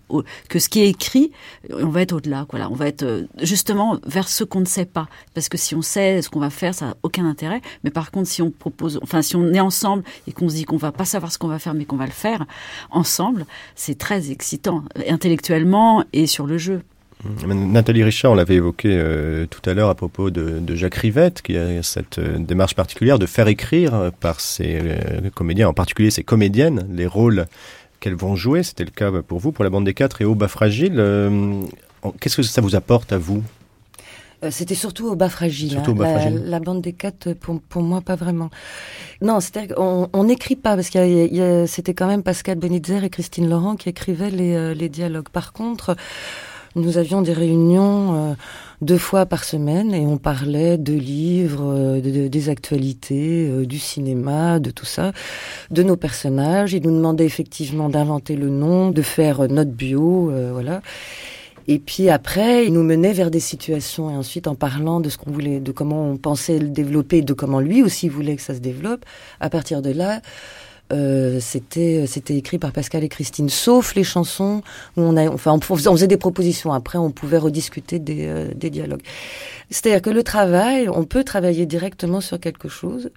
Que 0.49 0.59
ce 0.59 0.69
qui 0.69 0.81
est 0.81 0.89
écrit, 0.89 1.33
on 1.71 1.89
va 1.89 2.03
être 2.03 2.13
au-delà, 2.13 2.47
voilà, 2.51 2.71
on 2.71 2.75
va 2.75 2.89
être 2.89 3.03
euh, 3.03 3.27
justement 3.43 3.99
vers 4.07 4.29
ce 4.29 4.45
qu'on 4.45 4.61
ne 4.61 4.67
sait 4.67 4.85
pas 4.85 5.09
parce 5.35 5.49
que 5.49 5.57
si 5.57 5.75
on 5.75 5.83
sait 5.83 6.23
ce 6.23 6.31
qu'on 6.31 6.41
va 6.41 6.51
faire, 6.51 6.75
ça 6.75 6.87
n'a 6.87 6.97
aucun 7.03 7.27
intérêt, 7.27 7.61
mais 7.85 7.91
par 7.91 8.11
contre 8.11 8.29
si 8.29 8.43
on 8.43 8.51
propose 8.51 8.99
enfin 9.03 9.23
si 9.23 9.37
on 9.37 9.53
est 9.53 9.61
ensemble 9.61 10.05
et 10.27 10.33
qu'on 10.33 10.49
se 10.49 10.55
dit 10.55 10.65
qu'on 10.65 10.77
va 10.77 10.93
pas 10.93 11.05
savoir 11.05 11.33
ce 11.33 11.39
qu'on 11.39 11.49
va 11.49 11.59
faire 11.59 11.75
mais 11.75 11.85
qu'on 11.85 11.97
va 11.97 12.07
le 12.07 12.13
faire 12.13 12.47
ensemble, 12.91 13.47
c'est 13.75 13.99
très 13.99 14.31
excitant 14.31 14.85
intellectuellement 15.09 16.05
et 16.13 16.27
sur 16.27 16.47
le 16.47 16.59
jeu. 16.59 16.83
Nathalie 17.47 18.03
Richard, 18.03 18.33
on 18.33 18.35
l'avait 18.35 18.57
évoqué 18.57 18.89
euh, 18.91 19.47
tout 19.47 19.61
à 19.69 19.75
l'heure 19.75 19.89
à 19.89 19.95
propos 19.95 20.31
de, 20.31 20.59
de 20.59 20.75
Jacques 20.75 20.97
Rivette, 20.97 21.41
qui 21.43 21.57
a 21.57 21.83
cette 21.83 22.19
euh, 22.19 22.39
démarche 22.39 22.75
particulière 22.75 23.19
de 23.19 23.27
faire 23.27 23.49
écrire 23.49 24.11
par 24.21 24.41
ses 24.41 24.79
euh, 24.83 25.31
comédiens, 25.35 25.69
en 25.69 25.73
particulier 25.73 26.11
ses 26.11 26.25
comédiennes, 26.25 26.89
les 26.93 27.07
rôles 27.07 27.47
qu'elles 28.01 28.17
vont 28.17 28.35
jouer. 28.35 28.63
C'était 28.65 28.85
le 28.85 28.91
cas 28.91 29.11
pour 29.23 29.39
vous, 29.39 29.53
pour 29.53 29.63
la 29.63 29.71
bande 29.71 29.85
des 29.85 29.95
quatre 29.95 30.21
et 30.21 30.25
au 30.25 30.35
bas 30.35 30.49
fragile. 30.49 30.95
Qu'est-ce 32.21 32.37
que 32.37 32.43
ça 32.43 32.61
vous 32.61 32.75
apporte 32.75 33.13
à 33.13 33.19
vous? 33.19 33.45
C'était 34.51 34.75
surtout 34.75 35.07
au 35.07 35.15
bas 35.15 35.29
fragile. 35.29 35.71
Surtout 35.71 35.93
hein. 35.93 35.95
au 35.95 35.99
bas 35.99 36.13
la, 36.13 36.19
fragile. 36.19 36.43
la 36.47 36.59
bande 36.59 36.83
des 36.83 36.93
quatre, 36.93 37.33
pour, 37.35 37.61
pour 37.61 37.83
moi, 37.83 38.01
pas 38.01 38.17
vraiment. 38.17 38.51
Non, 39.21 39.39
c'est-à-dire 39.39 39.77
qu'on 39.77 40.09
on 40.13 40.25
n'écrit 40.25 40.57
pas, 40.57 40.75
parce 40.75 40.91
a- 40.97 41.67
c'était 41.69 41.95
quand 41.95 42.09
même 42.09 42.25
Pascal 42.25 42.59
Benitzer 42.59 43.05
et 43.05 43.11
Christine 43.11 43.49
Laurent 43.49 43.77
qui 43.77 43.89
écrivaient 43.89 44.31
les, 44.33 44.75
les 44.75 44.89
dialogues. 44.89 45.29
Par 45.29 45.53
contre, 45.53 45.95
nous 46.75 46.99
avions 46.99 47.23
des 47.23 47.33
réunions 47.33 48.15
euh, 48.15 48.35
deux 48.81 48.99
fois 48.99 49.27
par 49.27 49.45
semaine 49.45 49.93
et 49.95 50.07
on 50.07 50.17
parlait 50.19 50.79
de 50.79 50.93
livres, 50.93 51.65
euh, 51.65 52.01
de, 52.01 52.11
de- 52.11 52.29
des 52.29 52.49
actualités, 52.49 53.49
euh, 53.51 53.67
du 53.67 53.79
cinéma, 53.79 54.59
de 54.59 54.71
tout 54.71 54.87
ça, 54.87 55.13
de 55.71 55.83
nos 55.83 55.97
personnages. 55.97 56.73
Ils 56.73 56.83
nous 56.83 56.97
demandaient 56.97 57.27
effectivement 57.27 57.89
d'inventer 57.89 58.37
le 58.37 58.49
nom, 58.49 58.91
de 58.91 59.03
faire 59.03 59.49
notre 59.49 59.71
bio, 59.73 60.33
voilà. 60.53 60.81
Et 61.69 61.79
puis 61.79 62.09
après, 62.11 62.67
il 62.67 62.73
nous 62.73 62.83
menait 62.83 63.13
vers 63.13 63.31
des 63.31 63.39
situations 63.39 64.11
et 64.11 64.17
ensuite 64.17 64.49
en 64.49 64.57
parlant 64.57 64.99
de 65.01 65.09
ce 65.09 65.17
qu'on 65.17 65.31
voulait, 65.31 65.61
de 65.61 65.71
comment 65.71 66.09
on 66.11 66.17
pensait 66.17 66.59
le 66.59 66.67
développer, 66.69 67.23
de 67.23 67.33
comment 67.35 67.61
lui 67.61 67.85
aussi 67.85 68.09
voulait 68.09 68.35
que 68.35 68.43
ça 68.43 68.55
se 68.55 68.59
développe. 68.59 69.05
À 69.39 69.49
partir 69.49 69.81
de 69.81 69.91
là, 69.91 70.23
euh, 70.93 71.41
c'était 71.41 72.05
c'était 72.07 72.37
écrit 72.37 72.59
par 72.59 72.73
Pascal 72.73 73.03
et 73.03 73.09
Christine, 73.09 73.49
sauf 73.49 73.95
les 73.95 74.05
chansons 74.05 74.63
où 74.97 75.03
on 75.03 75.17
a, 75.17 75.29
enfin, 75.29 75.53
on 75.53 75.61
faisait 75.61 76.07
des 76.07 76.17
propositions. 76.17 76.73
Après, 76.73 76.99
on 76.99 77.11
pouvait 77.11 77.39
rediscuter 77.39 77.99
des, 77.99 78.27
euh, 78.27 78.49
des 78.55 78.71
dialogues. 78.71 79.03
C'est-à-dire 79.71 80.03
que 80.03 80.11
le 80.11 80.23
travail, 80.23 80.89
on 80.89 81.05
peut 81.05 81.25
travailler 81.25 81.67
directement 81.67 82.21
sur 82.21 82.39
quelque 82.39 82.69
chose. 82.69 83.11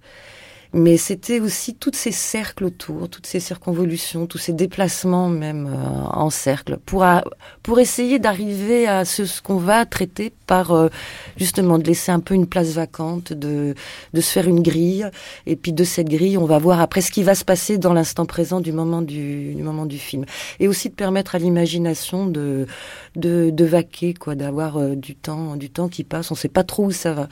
Mais 0.77 0.97
c'était 0.97 1.39
aussi 1.39 1.73
tous 1.73 1.93
ces 1.93 2.11
cercles 2.11 2.65
autour, 2.65 3.07
toutes 3.07 3.27
ces 3.27 3.39
circonvolutions, 3.39 4.27
tous 4.27 4.39
ces 4.39 4.51
déplacements 4.51 5.29
même 5.29 5.67
euh, 5.67 6.03
en 6.11 6.29
cercle, 6.29 6.79
pour, 6.85 7.03
a- 7.05 7.23
pour 7.63 7.79
essayer 7.79 8.19
d'arriver 8.19 8.85
à 8.85 9.05
ce, 9.05 9.41
qu'on 9.41 9.55
va 9.55 9.85
traiter 9.85 10.33
par 10.47 10.71
euh, 10.73 10.89
justement 11.37 11.77
de 11.79 11.85
laisser 11.85 12.11
un 12.11 12.19
peu 12.19 12.33
une 12.33 12.45
place 12.45 12.71
vacante, 12.73 13.31
de, 13.31 13.73
de 14.13 14.19
se 14.21 14.29
faire 14.29 14.49
une 14.49 14.61
grille, 14.61 15.09
et 15.45 15.55
puis 15.55 15.71
de 15.71 15.85
cette 15.85 16.09
grille, 16.09 16.37
on 16.37 16.43
va 16.45 16.57
voir 16.59 16.81
après 16.81 16.99
ce 16.99 17.09
qui 17.09 17.23
va 17.23 17.35
se 17.35 17.45
passer 17.45 17.77
dans 17.77 17.93
l'instant 17.93 18.25
présent 18.25 18.59
du 18.59 18.73
moment 18.73 19.01
du, 19.01 19.55
du 19.55 19.63
moment 19.63 19.85
du 19.85 19.97
film, 19.97 20.25
et 20.59 20.67
aussi 20.67 20.89
de 20.89 20.95
permettre 20.95 21.35
à 21.35 21.39
l'imagination 21.39 22.25
de, 22.27 22.67
de, 23.15 23.49
de 23.49 23.63
vaquer, 23.65 24.13
quoi, 24.13 24.35
d'avoir 24.35 24.75
euh, 24.75 24.95
du 24.95 25.15
temps, 25.15 25.55
du 25.55 25.69
temps 25.69 25.87
qui 25.87 26.03
passe, 26.03 26.31
on 26.31 26.35
sait 26.35 26.49
pas 26.49 26.65
trop 26.65 26.83
où 26.87 26.91
ça 26.91 27.13
va. 27.13 27.29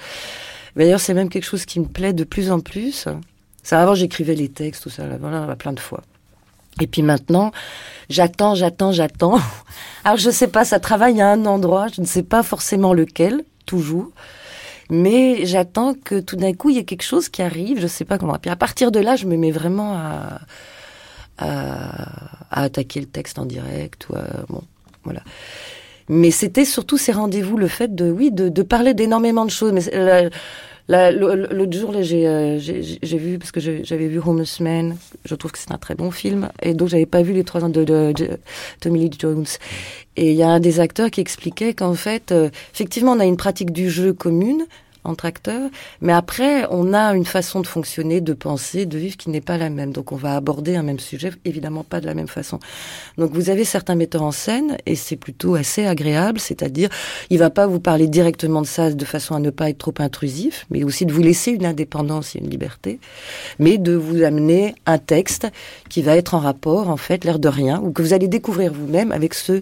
D'ailleurs, 0.78 1.02
c'est 1.02 1.14
même 1.14 1.30
quelque 1.30 1.44
chose 1.46 1.66
qui 1.66 1.82
me 1.82 1.86
plaît 1.86 2.14
de 2.14 2.24
plus 2.24 2.50
en 2.52 2.62
plus. 2.62 3.08
Ça, 3.64 3.82
avant, 3.82 3.96
j'écrivais 3.96 4.36
les 4.36 4.50
textes, 4.50 4.84
tout 4.84 4.90
ça, 4.90 5.08
là, 5.08 5.18
voilà, 5.20 5.56
plein 5.56 5.74
de 5.74 5.80
fois. 5.80 6.02
Et 6.82 6.88
puis 6.88 7.02
maintenant, 7.02 7.52
j'attends, 8.10 8.56
j'attends, 8.56 8.92
j'attends. 8.92 9.40
Alors, 10.04 10.18
je 10.18 10.30
sais 10.30 10.48
pas, 10.48 10.66
ça 10.66 10.80
travaille 10.80 11.22
à 11.22 11.30
un 11.30 11.46
endroit, 11.46 11.88
je 11.88 12.02
ne 12.02 12.06
sais 12.06 12.24
pas 12.24 12.44
forcément 12.44 12.94
lequel, 12.94 13.44
toujours. 13.66 14.10
Mais 14.90 15.46
j'attends 15.46 15.94
que 15.94 16.20
tout 16.20 16.36
d'un 16.36 16.54
coup, 16.54 16.70
il 16.70 16.76
y 16.76 16.80
ait 16.80 16.84
quelque 16.84 17.04
chose 17.04 17.30
qui 17.30 17.42
arrive, 17.42 17.80
je 17.80 17.88
sais 17.88 18.06
pas 18.06 18.18
comment. 18.18 18.38
Puis 18.38 18.52
à 18.52 18.56
partir 18.56 18.92
de 18.92 19.00
là, 19.00 19.16
je 19.16 19.26
me 19.28 19.38
mets 19.38 19.52
vraiment 19.52 19.94
à, 19.94 20.42
à, 21.38 22.40
à 22.52 22.64
attaquer 22.64 23.00
le 23.00 23.06
texte 23.08 23.40
en 23.40 23.46
direct. 23.46 24.08
Ou 24.10 24.16
à- 24.16 24.46
bon, 24.50 24.62
voilà. 25.04 25.22
Mais 26.10 26.32
c'était 26.32 26.66
surtout 26.66 26.98
ces 26.98 27.14
rendez-vous, 27.14 27.58
le 27.58 27.68
fait 27.70 27.96
de, 27.96 28.12
oui, 28.12 28.30
de, 28.32 28.50
de 28.50 28.62
parler 28.62 28.94
d'énormément 28.94 29.46
de 29.46 29.52
choses. 29.52 29.74
L'autre 30.90 31.78
jour, 31.78 31.92
euh, 31.96 32.60
j'ai 32.60 33.18
vu, 33.18 33.40
parce 33.40 33.52
que 33.52 33.60
j'avais 33.60 34.08
vu 34.08 34.20
Homeless 34.20 34.60
Man, 34.60 34.98
je 35.26 35.36
trouve 35.36 35.52
que 35.52 35.58
c'est 35.58 35.72
un 35.72 35.78
très 35.78 35.96
bon 35.96 36.12
film, 36.12 36.50
et 36.62 36.74
donc 36.74 36.90
j'avais 36.90 37.06
pas 37.06 37.22
vu 37.22 37.34
les 37.34 37.44
trois 37.44 37.64
ans 37.64 37.70
de, 37.70 37.84
de, 37.84 38.12
de 38.12 38.30
Tommy 38.82 39.00
Lee 39.00 39.18
Jones. 39.18 39.46
Et 40.16 40.32
il 40.32 40.36
y 40.36 40.44
a 40.44 40.50
un 40.50 40.60
des 40.60 40.80
acteurs 40.80 41.10
qui 41.10 41.22
expliquait 41.22 41.74
qu'en 41.74 41.96
fait, 41.96 42.32
euh, 42.32 42.50
effectivement, 42.74 43.14
on 43.14 43.20
a 43.20 43.26
une 43.26 43.38
pratique 43.38 43.72
du 43.72 43.90
jeu 43.90 44.14
commune, 44.14 44.66
entre 45.04 45.26
acteurs, 45.26 45.70
mais 46.02 46.14
après, 46.14 46.66
on 46.70 46.94
a 46.94 47.14
une 47.16 47.26
façon 47.26 47.62
de 47.62 47.68
fonctionner, 47.68 48.22
de 48.22 48.34
penser, 48.34 48.86
de 48.86 48.98
vivre 48.98 49.18
qui 49.18 49.30
n'est 49.30 49.42
pas 49.42 49.58
la 49.58 49.70
même. 49.70 49.92
Donc, 49.92 50.12
on 50.12 50.16
va 50.16 50.36
aborder 50.36 50.76
un 50.76 50.84
même 50.84 51.00
sujet, 51.00 51.32
évidemment 51.46 51.84
pas 51.84 52.02
de 52.02 52.06
la 52.06 52.14
même 52.14 52.28
façon. 52.28 52.60
Donc, 53.18 53.32
vous 53.32 53.50
avez 53.50 53.66
certains 53.66 53.96
metteurs 53.96 54.24
en 54.24 54.32
scène, 54.32 54.78
et 54.86 54.96
c'est 54.96 55.16
plutôt 55.16 55.56
assez 55.56 55.86
agréable, 55.86 56.40
c'est-à-dire, 56.40 56.90
il 57.30 57.40
va 57.40 57.50
pas 57.50 57.68
vous 57.68 57.80
parler 57.80 58.08
directement 58.08 58.62
de 58.62 58.68
ça 58.68 58.92
de 58.92 59.06
façon 59.06 59.36
à 59.36 59.40
ne 59.40 59.50
pas 59.50 59.70
être 59.70 59.78
trop 59.78 59.94
intrusif, 60.00 60.66
mais 60.70 60.84
aussi 60.84 61.06
de 61.06 61.14
vous 61.14 61.22
laisser 61.22 61.52
une 61.52 61.66
indépendance 61.66 62.36
et 62.36 62.40
une 62.40 62.50
liberté, 62.50 63.00
mais 63.60 63.78
de 63.78 63.94
vous 63.94 64.24
amener 64.24 64.76
un 64.86 64.98
texte 64.98 65.48
qui 65.90 66.02
va 66.02 66.16
être 66.16 66.34
en 66.34 66.40
rapport, 66.40 66.90
en 66.90 66.98
fait, 66.98 67.24
l'air 67.26 67.40
de 67.40 67.50
rien, 67.50 67.82
ou 67.82 67.92
que 67.92 68.02
vous 68.02 68.14
allez 68.14 68.28
découvrir 68.28 68.74
vous-même 68.74 69.12
avec 69.12 69.34
ce 69.34 69.62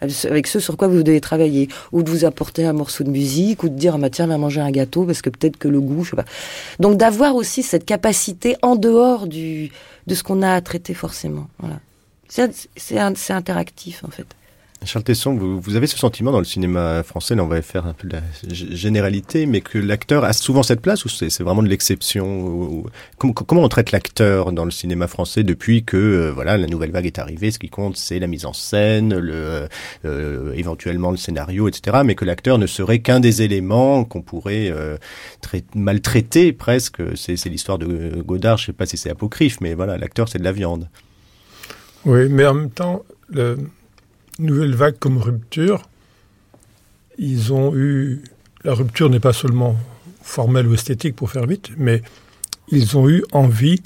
avec 0.00 0.46
ce 0.46 0.60
sur 0.60 0.76
quoi 0.76 0.88
vous 0.88 1.02
devez 1.02 1.20
travailler, 1.20 1.68
ou 1.92 2.02
de 2.02 2.10
vous 2.10 2.24
apporter 2.24 2.64
un 2.64 2.72
morceau 2.72 3.04
de 3.04 3.10
musique, 3.10 3.62
ou 3.62 3.68
de 3.68 3.74
dire 3.74 3.94
ah, 3.96 3.98
bah, 3.98 4.10
tiens 4.10 4.26
va 4.26 4.38
manger 4.38 4.60
un 4.60 4.70
gâteau 4.70 5.04
parce 5.04 5.22
que 5.22 5.30
peut-être 5.30 5.56
que 5.56 5.68
le 5.68 5.80
goût, 5.80 6.04
je 6.04 6.10
sais 6.10 6.16
pas. 6.16 6.24
Donc 6.78 6.96
d'avoir 6.96 7.34
aussi 7.34 7.62
cette 7.62 7.84
capacité 7.84 8.56
en 8.62 8.76
dehors 8.76 9.26
du 9.26 9.70
de 10.06 10.14
ce 10.14 10.22
qu'on 10.22 10.42
a 10.42 10.52
à 10.52 10.60
traiter 10.60 10.94
forcément. 10.94 11.48
Voilà. 11.58 11.80
C'est 12.28 13.30
interactif 13.30 14.04
en 14.04 14.10
fait. 14.10 14.26
Charles 14.84 15.04
Tesson, 15.04 15.34
vous, 15.34 15.60
vous, 15.60 15.76
avez 15.76 15.86
ce 15.86 15.98
sentiment 15.98 16.30
dans 16.30 16.38
le 16.38 16.44
cinéma 16.44 17.02
français, 17.02 17.34
là 17.34 17.42
on 17.42 17.48
va 17.48 17.60
faire 17.62 17.86
un 17.86 17.94
peu 17.94 18.06
de 18.06 18.14
la 18.14 18.22
généralité, 18.50 19.44
mais 19.46 19.60
que 19.60 19.76
l'acteur 19.76 20.24
a 20.24 20.32
souvent 20.32 20.62
cette 20.62 20.80
place 20.80 21.04
ou 21.04 21.08
c'est 21.08 21.42
vraiment 21.42 21.62
de 21.62 21.68
l'exception 21.68 22.84
comment, 23.18 23.32
comment, 23.32 23.62
on 23.62 23.68
traite 23.68 23.90
l'acteur 23.90 24.52
dans 24.52 24.64
le 24.64 24.70
cinéma 24.70 25.08
français 25.08 25.42
depuis 25.42 25.84
que 25.84 25.96
euh, 25.96 26.32
voilà 26.32 26.56
la 26.56 26.68
nouvelle 26.68 26.92
vague 26.92 27.06
est 27.06 27.18
arrivée? 27.18 27.50
Ce 27.50 27.58
qui 27.58 27.68
compte, 27.68 27.96
c'est 27.96 28.20
la 28.20 28.28
mise 28.28 28.46
en 28.46 28.52
scène, 28.52 29.18
le, 29.18 29.68
euh, 30.04 30.52
éventuellement 30.54 31.10
le 31.10 31.16
scénario, 31.16 31.68
etc. 31.68 31.98
Mais 32.04 32.14
que 32.14 32.24
l'acteur 32.24 32.58
ne 32.58 32.66
serait 32.66 33.00
qu'un 33.00 33.20
des 33.20 33.42
éléments 33.42 34.04
qu'on 34.04 34.22
pourrait 34.22 34.70
euh, 34.70 34.96
maltraiter 35.74 36.52
presque. 36.52 37.02
C'est 37.16 37.44
l'histoire 37.46 37.78
de 37.78 38.22
Godard, 38.22 38.58
je 38.58 38.66
sais 38.66 38.72
pas 38.72 38.86
si 38.86 38.96
c'est 38.96 39.10
apocryphe, 39.10 39.60
mais 39.60 39.74
voilà, 39.74 39.98
l'acteur 39.98 40.28
c'est 40.28 40.38
de 40.38 40.44
la 40.44 40.52
viande. 40.52 40.88
Oui, 42.04 42.28
mais 42.30 42.46
en 42.46 42.54
même 42.54 42.70
temps, 42.70 43.02
le 43.28 43.58
nouvelle 44.38 44.74
vague 44.74 44.98
comme 44.98 45.18
rupture, 45.18 45.88
ils 47.18 47.52
ont 47.52 47.74
eu. 47.74 48.22
La 48.64 48.74
rupture 48.74 49.08
n'est 49.08 49.20
pas 49.20 49.32
seulement 49.32 49.76
formelle 50.22 50.66
ou 50.66 50.74
esthétique 50.74 51.16
pour 51.16 51.30
faire 51.30 51.46
vite, 51.46 51.70
mais 51.76 52.02
ils 52.68 52.96
ont 52.96 53.08
eu 53.08 53.24
envie 53.32 53.80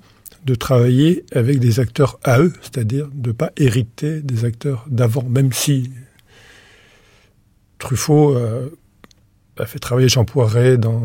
de 0.45 0.55
travailler 0.55 1.24
avec 1.33 1.61
des 1.61 1.79
acteurs 1.79 2.19
à 2.24 2.41
eux, 2.41 2.53
c'est-à-dire 2.62 3.09
de 3.12 3.29
ne 3.29 3.33
pas 3.33 3.53
hériter 3.57 4.20
des 4.23 4.45
acteurs 4.45 4.85
d'avant, 4.89 5.23
même 5.23 5.53
si 5.53 5.93
Truffaut 7.79 8.37
euh, 8.37 8.70
a 9.57 9.66
fait 9.66 9.79
travailler 9.79 10.09
Jean 10.09 10.24
Poiret 10.24 10.79
dans 10.79 11.03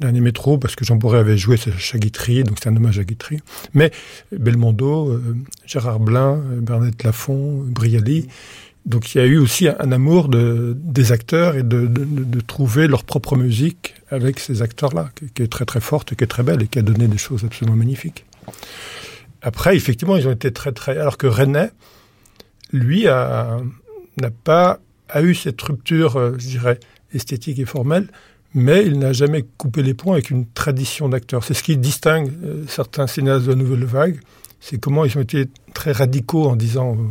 Dernier 0.00 0.20
métro, 0.20 0.58
parce 0.58 0.74
que 0.74 0.84
Jean 0.84 0.98
Poiret 0.98 1.20
avait 1.20 1.38
joué 1.38 1.56
chez 1.56 1.98
Guitry, 2.00 2.42
donc 2.42 2.58
c'est 2.60 2.68
un 2.68 2.76
hommage 2.76 2.98
à 2.98 3.04
Guitry. 3.04 3.38
Mais 3.74 3.92
Belmondo, 4.32 5.10
euh, 5.10 5.36
Gérard 5.66 6.00
Blin, 6.00 6.42
Bernadette 6.60 7.04
Lafont, 7.04 7.62
Brialy, 7.64 8.26
donc 8.86 9.14
il 9.14 9.18
y 9.18 9.20
a 9.20 9.26
eu 9.26 9.38
aussi 9.38 9.68
un, 9.68 9.92
amour 9.92 10.28
de, 10.28 10.76
des 10.78 11.12
acteurs 11.12 11.56
et 11.56 11.62
de, 11.62 12.40
trouver 12.46 12.86
leur 12.86 13.04
propre 13.04 13.36
musique 13.36 13.94
avec 14.10 14.38
ces 14.38 14.60
acteurs-là, 14.60 15.10
qui, 15.34 15.42
est 15.42 15.48
très 15.48 15.64
très 15.64 15.80
forte 15.80 16.12
et 16.12 16.16
qui 16.16 16.24
est 16.24 16.28
très 16.28 16.42
belle 16.42 16.62
et 16.62 16.66
qui 16.66 16.78
a 16.78 16.82
donné 16.82 17.08
des 17.08 17.18
choses 17.18 17.44
absolument 17.44 17.76
magnifiques. 17.76 18.26
Après, 19.40 19.76
effectivement, 19.76 20.16
ils 20.16 20.28
ont 20.28 20.32
été 20.32 20.52
très 20.52 20.72
très... 20.72 20.98
Alors 20.98 21.16
que 21.16 21.26
René, 21.26 21.68
lui, 22.72 23.04
n'a 23.04 24.30
pas 24.44 24.80
a 25.08 25.22
eu 25.22 25.34
cette 25.34 25.60
rupture, 25.62 26.16
euh, 26.16 26.34
je 26.38 26.48
dirais, 26.48 26.80
esthétique 27.12 27.58
et 27.58 27.64
formelle, 27.64 28.08
mais 28.54 28.84
il 28.84 28.98
n'a 28.98 29.12
jamais 29.12 29.44
coupé 29.56 29.82
les 29.82 29.94
ponts 29.94 30.12
avec 30.12 30.30
une 30.30 30.46
tradition 30.46 31.08
d'acteurs. 31.08 31.44
C'est 31.44 31.54
ce 31.54 31.62
qui 31.62 31.76
distingue 31.76 32.32
euh, 32.44 32.64
certains 32.68 33.06
cinéastes 33.06 33.44
de 33.46 33.50
la 33.50 33.56
nouvelle 33.56 33.84
vague, 33.84 34.20
c'est 34.60 34.78
comment 34.78 35.04
ils 35.04 35.16
ont 35.16 35.20
été 35.20 35.46
très 35.72 35.92
radicaux 35.92 36.46
en 36.46 36.56
disant... 36.56 36.94
Euh, 36.94 37.02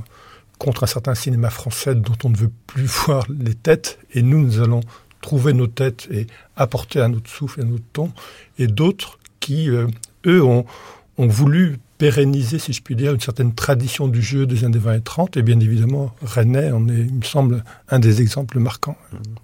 contre 0.64 0.84
un 0.84 0.88
certain 0.88 1.14
cinéma 1.14 1.50
français 1.50 1.94
dont 1.94 2.18
on 2.24 2.30
ne 2.30 2.38
veut 2.38 2.52
plus 2.68 2.86
voir 3.06 3.28
les 3.30 3.54
têtes, 3.54 4.00
et 4.14 4.22
nous, 4.22 4.40
nous 4.40 4.62
allons 4.62 4.80
trouver 5.22 5.54
nos 5.54 5.68
têtes 5.68 6.08
et 6.12 6.28
apporter 6.56 7.02
un 7.02 7.14
autre 7.14 7.30
souffle 7.30 7.62
et 7.62 7.64
un 7.64 7.72
autre 7.72 7.84
ton, 7.92 8.12
et 8.58 8.68
d'autres 8.68 9.20
qui, 9.40 9.70
euh, 9.70 9.88
eux, 10.26 10.42
ont, 10.42 10.66
ont 11.18 11.28
voulu 11.28 11.80
pérenniser, 11.98 12.60
si 12.60 12.74
je 12.74 12.82
puis 12.82 12.96
dire, 12.96 13.14
une 13.14 13.20
certaine 13.20 13.54
tradition 13.54 14.08
du 14.08 14.22
jeu 14.22 14.46
des 14.46 14.64
années 14.66 14.78
20 14.78 14.96
et 14.96 15.02
30, 15.02 15.38
et 15.38 15.42
bien 15.42 15.60
évidemment, 15.60 16.14
René 16.22 16.72
en 16.72 16.88
est, 16.90 16.94
il 16.94 17.14
me 17.14 17.24
semble, 17.24 17.64
un 17.90 18.00
des 18.00 18.22
exemples 18.22 18.60
marquants. 18.60 18.98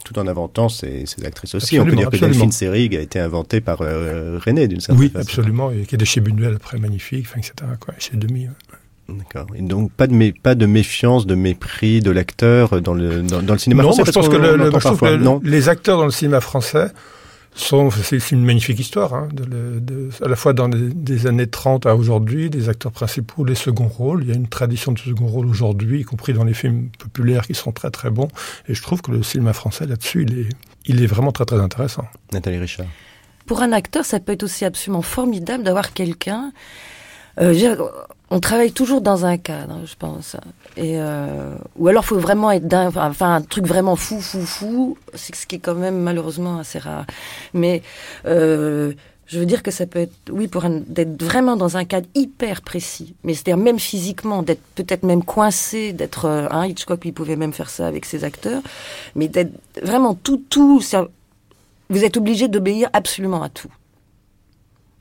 Tout 0.03 0.17
en 0.19 0.27
inventant 0.27 0.67
ces, 0.67 1.05
ces 1.05 1.25
actrices 1.25 1.55
aussi. 1.55 1.77
Absolument, 1.77 1.83
On 1.83 1.89
peut 1.89 1.97
dire 1.97 2.07
absolument. 2.07 2.27
que 2.27 2.33
Delphine 2.33 2.51
Seyrig 2.51 2.95
a 2.95 3.01
été 3.01 3.19
inventée 3.19 3.61
par 3.61 3.81
euh, 3.81 4.39
René, 4.45 4.67
d'une 4.67 4.81
certaine 4.81 5.01
oui, 5.01 5.09
façon. 5.09 5.19
Oui, 5.19 5.21
absolument, 5.21 5.71
et 5.71 5.85
qui 5.85 5.95
est 5.95 6.05
chez 6.05 6.21
Buñuel 6.21 6.55
après, 6.55 6.77
magnifique, 6.79 7.27
enfin, 7.29 7.39
etc., 7.39 7.53
quoi, 7.79 7.93
chez 7.97 8.17
Demi. 8.17 8.47
Ouais. 8.47 8.78
D'accord. 9.17 9.47
Et 9.55 9.61
donc 9.61 9.91
pas 9.91 10.07
de 10.07 10.13
mé 10.13 10.31
pas 10.31 10.55
de 10.55 10.65
méfiance, 10.65 11.25
de 11.25 11.35
mépris 11.35 12.01
de 12.01 12.11
l'acteur 12.11 12.81
dans 12.81 12.93
le 12.93 13.21
dans, 13.21 13.41
dans, 13.41 13.53
le 13.53 13.59
cinéma 13.59 13.83
non, 13.83 13.91
français. 13.91 14.03
Moi, 14.03 14.07
je 14.07 14.11
pense 14.11 14.29
que, 14.29 14.41
le, 14.41 14.55
le, 14.55 14.69
parfois, 14.69 15.11
que 15.11 15.15
non 15.15 15.41
les 15.43 15.69
acteurs 15.69 15.97
dans 15.97 16.05
le 16.05 16.11
cinéma 16.11 16.41
français 16.41 16.87
sont 17.55 17.89
c'est 17.89 18.31
une 18.31 18.45
magnifique 18.45 18.79
histoire, 18.79 19.13
hein, 19.13 19.27
de, 19.33 19.79
de, 19.79 20.09
à 20.23 20.27
la 20.27 20.35
fois 20.35 20.53
dans 20.53 20.67
les, 20.67 20.89
des 20.89 21.27
années 21.27 21.47
30 21.47 21.87
à 21.87 21.95
aujourd'hui, 21.95 22.49
des 22.49 22.69
acteurs 22.69 22.91
principaux, 22.91 23.43
les 23.43 23.55
seconds 23.55 23.87
rôles. 23.87 24.23
Il 24.23 24.29
y 24.29 24.31
a 24.31 24.35
une 24.35 24.47
tradition 24.47 24.91
de 24.91 24.99
second 24.99 25.27
rôle 25.27 25.47
aujourd'hui, 25.47 26.01
y 26.01 26.03
compris 26.03 26.33
dans 26.33 26.43
les 26.43 26.53
films 26.53 26.89
populaires 26.97 27.45
qui 27.45 27.55
sont 27.55 27.71
très 27.71 27.89
très 27.89 28.11
bons. 28.11 28.29
Et 28.67 28.75
je 28.75 28.81
trouve 28.81 29.01
que 29.01 29.11
le 29.11 29.23
cinéma 29.23 29.53
français 29.53 29.87
là-dessus, 29.87 30.25
il 30.29 30.39
est 30.39 30.49
il 30.85 31.03
est 31.03 31.07
vraiment 31.07 31.31
très 31.31 31.45
très 31.45 31.59
intéressant. 31.59 32.05
Nathalie 32.33 32.57
Richard. 32.57 32.87
Pour 33.45 33.61
un 33.61 33.71
acteur, 33.71 34.05
ça 34.05 34.19
peut 34.19 34.33
être 34.33 34.43
aussi 34.43 34.65
absolument 34.65 35.01
formidable 35.01 35.63
d'avoir 35.63 35.93
quelqu'un. 35.93 36.51
Euh, 37.39 37.53
on 38.31 38.39
travaille 38.39 38.71
toujours 38.71 39.01
dans 39.01 39.25
un 39.25 39.37
cadre, 39.37 39.79
je 39.85 39.95
pense. 39.95 40.35
Et 40.77 40.99
euh, 40.99 41.55
ou 41.77 41.87
alors, 41.87 42.05
faut 42.05 42.19
vraiment 42.19 42.51
être 42.51 42.67
d'un, 42.67 42.87
enfin, 42.87 43.35
un 43.35 43.41
truc 43.41 43.65
vraiment 43.65 43.95
fou, 43.95 44.21
fou, 44.21 44.41
fou. 44.41 44.97
C'est 45.15 45.35
ce 45.35 45.47
qui 45.47 45.55
est 45.55 45.59
quand 45.59 45.75
même 45.75 45.99
malheureusement 45.99 46.59
assez 46.59 46.77
rare. 46.77 47.05
Mais 47.53 47.81
euh, 48.25 48.93
je 49.25 49.39
veux 49.39 49.45
dire 49.45 49.63
que 49.63 49.71
ça 49.71 49.87
peut 49.87 49.99
être, 49.99 50.13
oui, 50.31 50.47
pour 50.47 50.63
d'être 50.69 51.21
vraiment 51.23 51.55
dans 51.55 51.77
un 51.77 51.85
cadre 51.85 52.07
hyper 52.13 52.61
précis. 52.61 53.15
Mais 53.23 53.33
c'est-à-dire 53.33 53.57
même 53.57 53.79
physiquement, 53.79 54.43
d'être 54.43 54.61
peut-être 54.75 55.03
même 55.03 55.23
coincé, 55.23 55.91
d'être 55.93 56.25
hein, 56.25 56.67
Hitchcock, 56.67 57.01
il 57.05 57.13
pouvait 57.13 57.35
même 57.35 57.53
faire 57.53 57.69
ça 57.69 57.87
avec 57.87 58.05
ses 58.05 58.23
acteurs, 58.23 58.61
mais 59.15 59.27
d'être 59.27 59.53
vraiment 59.81 60.13
tout, 60.13 60.43
tout. 60.49 60.83
Vous 61.89 62.03
êtes 62.03 62.17
obligé 62.17 62.47
d'obéir 62.47 62.89
absolument 62.93 63.41
à 63.41 63.49
tout. 63.49 63.71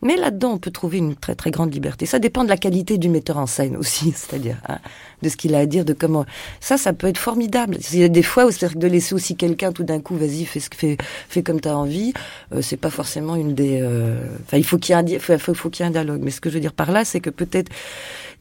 Mais 0.02 0.16
là-dedans, 0.16 0.52
on 0.52 0.58
peut 0.58 0.70
trouver 0.70 0.98
une 0.98 1.16
très 1.16 1.34
très 1.34 1.50
grande 1.50 1.72
liberté. 1.72 2.06
Ça 2.06 2.18
dépend 2.18 2.44
de 2.44 2.48
la 2.48 2.56
qualité 2.56 2.98
du 2.98 3.08
metteur 3.08 3.38
en 3.38 3.46
scène 3.46 3.76
aussi, 3.76 4.12
c'est-à-dire 4.16 4.56
hein, 4.68 4.78
de 5.22 5.28
ce 5.28 5.36
qu'il 5.36 5.54
a 5.54 5.58
à 5.58 5.66
dire, 5.66 5.84
de 5.84 5.92
comment. 5.92 6.24
Ça, 6.60 6.78
ça 6.78 6.92
peut 6.92 7.08
être 7.08 7.18
formidable. 7.18 7.78
Il 7.92 7.98
y 7.98 8.04
a 8.04 8.08
des 8.08 8.22
fois 8.22 8.46
où 8.46 8.50
c'est 8.50 8.76
de 8.76 8.86
laisser 8.86 9.14
aussi 9.14 9.36
quelqu'un 9.36 9.72
tout 9.72 9.84
d'un 9.84 10.00
coup, 10.00 10.16
vas-y, 10.16 10.44
fais 10.44 10.60
ce 10.60 10.68
fais, 10.74 10.96
fais 11.28 11.42
comme 11.42 11.60
t'as 11.60 11.74
envie. 11.74 12.12
Euh, 12.52 12.62
c'est 12.62 12.76
pas 12.76 12.90
forcément 12.90 13.36
une 13.36 13.54
des. 13.54 13.80
Euh... 13.80 14.20
Enfin, 14.44 14.56
il 14.56 14.64
faut 14.64 14.78
qu'il 14.78 14.94
y 14.94 14.98
ait 14.98 15.16
un, 15.16 15.18
faut, 15.18 15.38
faut, 15.38 15.54
faut 15.54 15.70
qu'il 15.70 15.84
y 15.84 15.86
ait 15.86 15.88
un 15.88 15.92
dialogue. 15.92 16.20
Mais 16.22 16.30
ce 16.30 16.40
que 16.40 16.48
je 16.48 16.54
veux 16.54 16.60
dire 16.60 16.72
par 16.72 16.92
là, 16.92 17.04
c'est 17.04 17.20
que 17.20 17.30
peut-être 17.30 17.70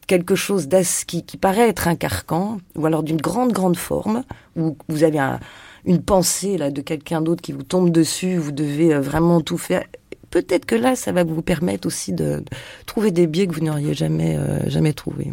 quelque 0.06 0.34
chose 0.34 0.68
qui, 1.06 1.24
qui 1.24 1.36
paraît 1.36 1.68
être 1.68 1.86
un 1.86 1.94
carcan, 1.94 2.58
ou 2.76 2.86
alors 2.86 3.02
d'une 3.02 3.20
grande 3.20 3.52
grande 3.52 3.76
forme, 3.76 4.24
où 4.56 4.76
vous 4.88 5.04
avez 5.04 5.18
un, 5.18 5.38
une 5.84 6.02
pensée 6.02 6.58
là 6.58 6.70
de 6.70 6.80
quelqu'un 6.80 7.20
d'autre 7.20 7.42
qui 7.42 7.52
vous 7.52 7.62
tombe 7.62 7.90
dessus, 7.90 8.36
vous 8.36 8.52
devez 8.52 8.94
euh, 8.94 9.00
vraiment 9.00 9.40
tout 9.40 9.58
faire 9.58 9.84
peut-être 10.30 10.66
que 10.66 10.74
là, 10.74 10.96
ça 10.96 11.12
va 11.12 11.24
vous 11.24 11.42
permettre 11.42 11.86
aussi 11.86 12.12
de 12.12 12.44
trouver 12.86 13.10
des 13.10 13.26
biais 13.26 13.46
que 13.46 13.54
vous 13.54 13.64
n'auriez 13.64 13.94
jamais, 13.94 14.36
euh, 14.36 14.68
jamais 14.68 14.92
trouvés. 14.92 15.32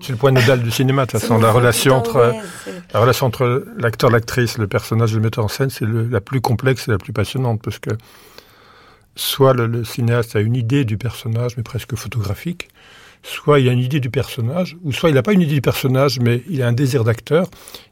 C'est 0.00 0.12
le 0.12 0.18
point 0.18 0.30
nodal 0.30 0.62
du 0.62 0.70
cinéma, 0.70 1.06
de 1.06 1.12
toute 1.12 1.20
façon. 1.20 1.38
La 1.38 1.50
relation, 1.50 1.94
entre, 1.94 2.34
la 2.92 3.00
relation 3.00 3.26
entre 3.26 3.66
l'acteur, 3.78 4.10
l'actrice, 4.10 4.58
le 4.58 4.66
personnage 4.66 5.14
le 5.14 5.20
metteur 5.20 5.44
en 5.44 5.48
scène, 5.48 5.70
c'est 5.70 5.86
la 5.86 6.20
plus 6.20 6.42
complexe 6.42 6.86
et 6.88 6.90
la 6.90 6.98
plus 6.98 7.14
passionnante, 7.14 7.62
parce 7.62 7.78
que 7.78 7.90
soit 9.14 9.54
le, 9.54 9.66
le, 9.66 9.84
cinéaste 9.84 10.36
a 10.36 10.40
une 10.40 10.54
idée 10.54 10.84
du 10.84 10.98
personnage, 10.98 11.56
mais 11.56 11.62
presque 11.62 11.96
photographique, 11.96 12.68
soit 13.22 13.58
il 13.58 13.70
a 13.70 13.72
une 13.72 13.80
idée 13.80 14.00
du 14.00 14.10
personnage, 14.10 14.76
ou 14.84 14.92
soit 14.92 15.08
il 15.08 15.14
n'a 15.14 15.22
pas 15.22 15.32
une 15.32 15.40
idée 15.40 15.54
du 15.54 15.62
personnage, 15.62 16.20
mais 16.20 16.42
il 16.50 16.62
a 16.62 16.68
un 16.68 16.74
désir 16.74 17.02
d'acteur, 17.02 17.48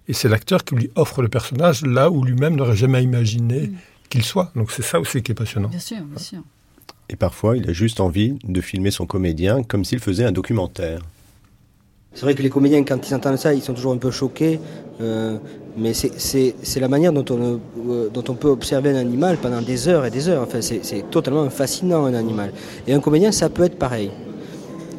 et 0.07 0.13
c'est 0.13 0.29
l'acteur 0.29 0.63
qui 0.63 0.75
lui 0.75 0.91
offre 0.97 1.23
le 1.23 1.29
personnage 1.29 1.87
là 1.87 2.11
où 2.11 2.23
lui-même 2.23 2.55
n'aurait 2.55 2.77
jamais 2.77 3.03
imaginé 3.03 3.69
mm 3.69 3.77
qu'il 4.15 4.25
soit. 4.25 4.53
Donc 4.55 4.71
c'est 4.71 4.83
ça 4.83 5.01
aussi 5.01 5.23
qui 5.23 5.33
est 5.33 5.35
passionnant. 5.35 5.69
Bien 5.69 5.81
sûr, 5.81 6.03
bien 6.03 6.19
sûr. 6.19 6.39
Et 7.09 7.17
parfois, 7.17 7.57
il 7.57 7.69
a 7.69 7.73
juste 7.73 7.99
envie 7.99 8.39
de 8.45 8.61
filmer 8.61 8.93
son 8.93 9.07
comédien 9.07 9.63
comme 9.65 9.85
s'il 9.85 9.99
faisait 9.99 10.25
un 10.25 10.33
documentaire. 10.33 11.01
C'est 12.15 12.23
vrai 12.23 12.37
que 12.37 12.43
les 12.43 12.49
comédiens, 12.49 12.85
quand 12.85 13.09
ils 13.09 13.13
entendent 13.13 13.39
ça, 13.39 13.53
ils 13.55 13.61
sont 13.61 13.75
toujours 13.75 13.93
un 13.93 13.97
peu 13.99 14.13
choqués. 14.13 14.61
Euh, 15.01 15.37
mais 15.77 15.93
c'est 15.95 16.81
la 16.81 16.87
manière 16.87 17.13
dont 17.13 17.25
on, 17.35 17.61
euh, 17.91 18.09
dont 18.09 18.23
on 18.29 18.35
peut 18.35 18.49
observer 18.49 18.91
un 18.91 18.95
animal 18.95 19.37
pendant 19.39 19.61
des 19.61 19.89
heures 19.89 20.07
et 20.07 20.13
des 20.13 20.29
heures. 20.29 20.45
Enfin, 20.45 20.61
c'est 20.61 21.11
totalement 21.11 21.51
fascinant 21.51 22.05
un 22.05 22.15
animal. 22.15 22.53
Et 22.87 22.95
un 22.95 23.01
comédien, 23.01 23.33
ça 23.33 23.49
peut 23.49 23.65
être 23.65 23.79
pareil. 23.81 24.13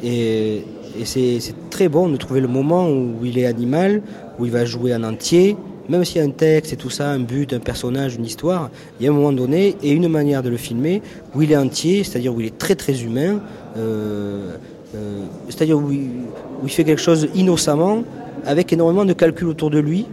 Et, 0.02 0.62
et 0.98 1.04
c'est 1.06 1.70
très 1.70 1.88
bon 1.88 2.10
de 2.10 2.18
trouver 2.18 2.42
le 2.42 2.48
moment 2.48 2.90
où 2.90 3.24
il 3.24 3.38
est 3.38 3.46
animal, 3.46 4.02
où 4.38 4.44
il 4.44 4.52
va 4.52 4.66
jouer 4.66 4.94
en 4.94 5.02
entier, 5.02 5.56
même 5.88 6.04
s'il 6.04 6.18
y 6.18 6.20
a 6.20 6.24
un 6.24 6.30
texte 6.30 6.72
et 6.72 6.76
tout 6.76 6.90
ça, 6.90 7.10
un 7.10 7.20
but, 7.20 7.52
un 7.52 7.60
personnage, 7.60 8.16
une 8.16 8.24
histoire, 8.24 8.70
il 8.98 9.06
y 9.06 9.08
a 9.08 9.12
un 9.12 9.14
moment 9.14 9.32
donné 9.32 9.76
et 9.82 9.90
une 9.90 10.08
manière 10.08 10.42
de 10.42 10.48
le 10.48 10.56
filmer 10.56 11.02
où 11.34 11.42
il 11.42 11.52
est 11.52 11.56
entier, 11.56 12.04
c'est-à-dire 12.04 12.34
où 12.34 12.40
il 12.40 12.46
est 12.46 12.58
très 12.58 12.74
très 12.74 13.02
humain, 13.02 13.40
euh, 13.76 14.56
euh, 14.94 15.24
c'est-à-dire 15.48 15.78
où, 15.78 15.90
il 15.92 16.70
fait 16.70 16.84
quelque 16.84 17.02
chose 17.02 17.28
innocemment, 17.34 18.02
avec 18.44 18.72
énormément 18.72 19.04
de 19.04 19.12
calculs 19.12 19.48
autour 19.48 19.70
de 19.70 19.78
lui, 19.78 20.06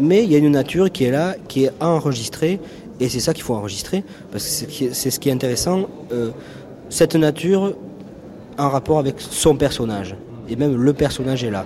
mais 0.00 0.24
il 0.24 0.32
y 0.32 0.34
a 0.34 0.38
une 0.38 0.50
nature 0.50 0.90
qui 0.90 1.04
est 1.04 1.10
là, 1.10 1.36
qui 1.48 1.64
est 1.64 1.72
enregistrée, 1.80 2.58
et 3.00 3.08
c'est 3.08 3.20
ça 3.20 3.32
qu'il 3.32 3.44
faut 3.44 3.54
enregistrer, 3.54 4.04
parce 4.32 4.64
que 4.66 4.92
c'est 4.92 5.10
ce 5.10 5.20
qui 5.20 5.28
est 5.28 5.32
intéressant, 5.32 5.88
euh, 6.12 6.30
cette 6.88 7.14
nature 7.14 7.74
en 8.58 8.68
rapport 8.68 8.98
avec 8.98 9.16
son 9.18 9.56
personnage, 9.56 10.16
et 10.48 10.56
même 10.56 10.76
le 10.76 10.92
personnage 10.92 11.44
est 11.44 11.50
là. 11.50 11.64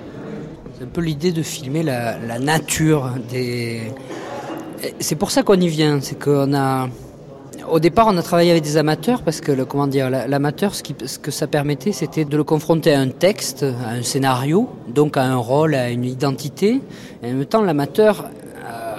C'est 0.79 0.85
un 0.85 0.89
peu 0.89 1.01
l'idée 1.01 1.33
de 1.33 1.43
filmer 1.43 1.83
la, 1.83 2.39
nature 2.39 3.11
des... 3.29 3.91
C'est 5.01 5.17
pour 5.17 5.33
ça 5.33 5.43
qu'on 5.43 5.61
y 5.61 5.67
vient, 5.67 6.01
c'est 6.01 6.23
qu'on 6.23 6.55
a 6.55 6.89
au 7.69 7.81
départ, 7.81 8.07
on 8.07 8.17
a 8.17 8.23
travaillé 8.23 8.53
avec 8.53 8.63
des 8.63 8.77
amateurs 8.77 9.23
parce 9.23 9.41
que, 9.41 9.65
comment 9.65 9.89
dire, 9.89 10.09
l'amateur, 10.09 10.77
ce, 10.77 10.85
ce, 11.05 11.19
que 11.19 11.33
ça 11.33 11.49
permettait, 11.49 11.91
c'était 11.91 12.25
de 12.25 12.37
le 12.37 12.45
confronter 12.45 12.95
à 12.95 13.01
un 13.01 13.09
texte, 13.09 13.65
à 13.65 13.91
un 13.91 14.03
scénario, 14.03 14.69
donc 14.87 15.17
à 15.17 15.25
un 15.25 15.37
rôle, 15.37 15.75
à 15.75 15.91
une 15.91 16.05
identité. 16.05 16.81
Et 17.25 17.27
en 17.27 17.35
même 17.35 17.45
temps, 17.45 17.63
l'amateur 17.63 18.31
euh, 18.65 18.95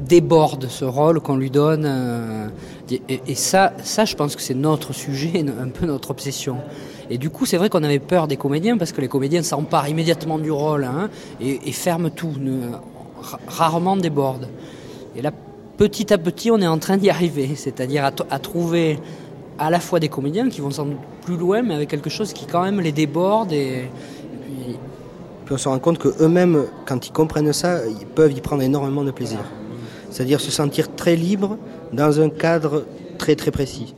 déborde 0.00 0.66
ce 0.68 0.84
rôle 0.84 1.20
qu'on 1.20 1.36
lui 1.36 1.50
donne. 1.50 1.84
Euh, 1.86 2.48
et, 3.08 3.34
ça, 3.36 3.72
ça, 3.84 4.04
je 4.04 4.16
pense 4.16 4.34
que 4.34 4.42
c'est 4.42 4.54
notre 4.54 4.92
sujet, 4.92 5.44
un 5.62 5.68
peu 5.68 5.86
notre 5.86 6.10
obsession. 6.10 6.56
Et 7.10 7.18
du 7.18 7.30
coup, 7.30 7.46
c'est 7.46 7.56
vrai 7.56 7.68
qu'on 7.68 7.82
avait 7.82 7.98
peur 7.98 8.28
des 8.28 8.36
comédiens 8.36 8.76
parce 8.76 8.92
que 8.92 9.00
les 9.00 9.08
comédiens 9.08 9.42
s'emparent 9.42 9.88
immédiatement 9.88 10.38
du 10.38 10.50
rôle 10.50 10.84
hein, 10.84 11.10
et, 11.40 11.60
et, 11.66 11.72
ferment 11.72 12.10
tout, 12.10 12.32
ne, 12.38 12.70
rarement 13.46 13.96
débordent. 13.96 14.48
Et 15.16 15.22
là, 15.22 15.30
petit 15.76 16.12
à 16.12 16.18
petit, 16.18 16.50
on 16.50 16.58
est 16.58 16.66
en 16.66 16.78
train 16.78 16.96
d'y 16.96 17.10
arriver, 17.10 17.50
c'est-à-dire 17.56 18.04
à, 18.04 18.12
à, 18.30 18.38
trouver 18.38 18.98
à 19.58 19.70
la 19.70 19.80
fois 19.80 20.00
des 20.00 20.08
comédiens 20.08 20.48
qui 20.48 20.60
vont 20.60 20.70
sans 20.70 20.86
doute 20.86 20.98
plus 21.24 21.36
loin, 21.36 21.62
mais 21.62 21.74
avec 21.74 21.90
quelque 21.90 22.10
chose 22.10 22.32
qui 22.32 22.46
quand 22.46 22.62
même 22.62 22.80
les 22.80 22.92
déborde. 22.92 23.52
Et, 23.52 23.56
et 23.56 23.88
puis... 24.44 24.76
puis... 25.44 25.54
on 25.54 25.58
se 25.58 25.68
rend 25.68 25.78
compte 25.78 25.98
qu'eux-mêmes, 25.98 26.64
quand 26.86 27.06
ils 27.06 27.12
comprennent 27.12 27.52
ça, 27.52 27.80
ils 27.86 28.06
peuvent 28.06 28.32
y 28.32 28.40
prendre 28.40 28.62
énormément 28.62 29.04
de 29.04 29.10
plaisir. 29.10 29.40
C'est-à-dire 30.10 30.40
se 30.40 30.50
sentir 30.50 30.94
très 30.94 31.16
libre 31.16 31.56
dans 31.92 32.20
un 32.20 32.28
cadre 32.28 32.84
très 33.18 33.34
très 33.34 33.50
précis. 33.50 33.94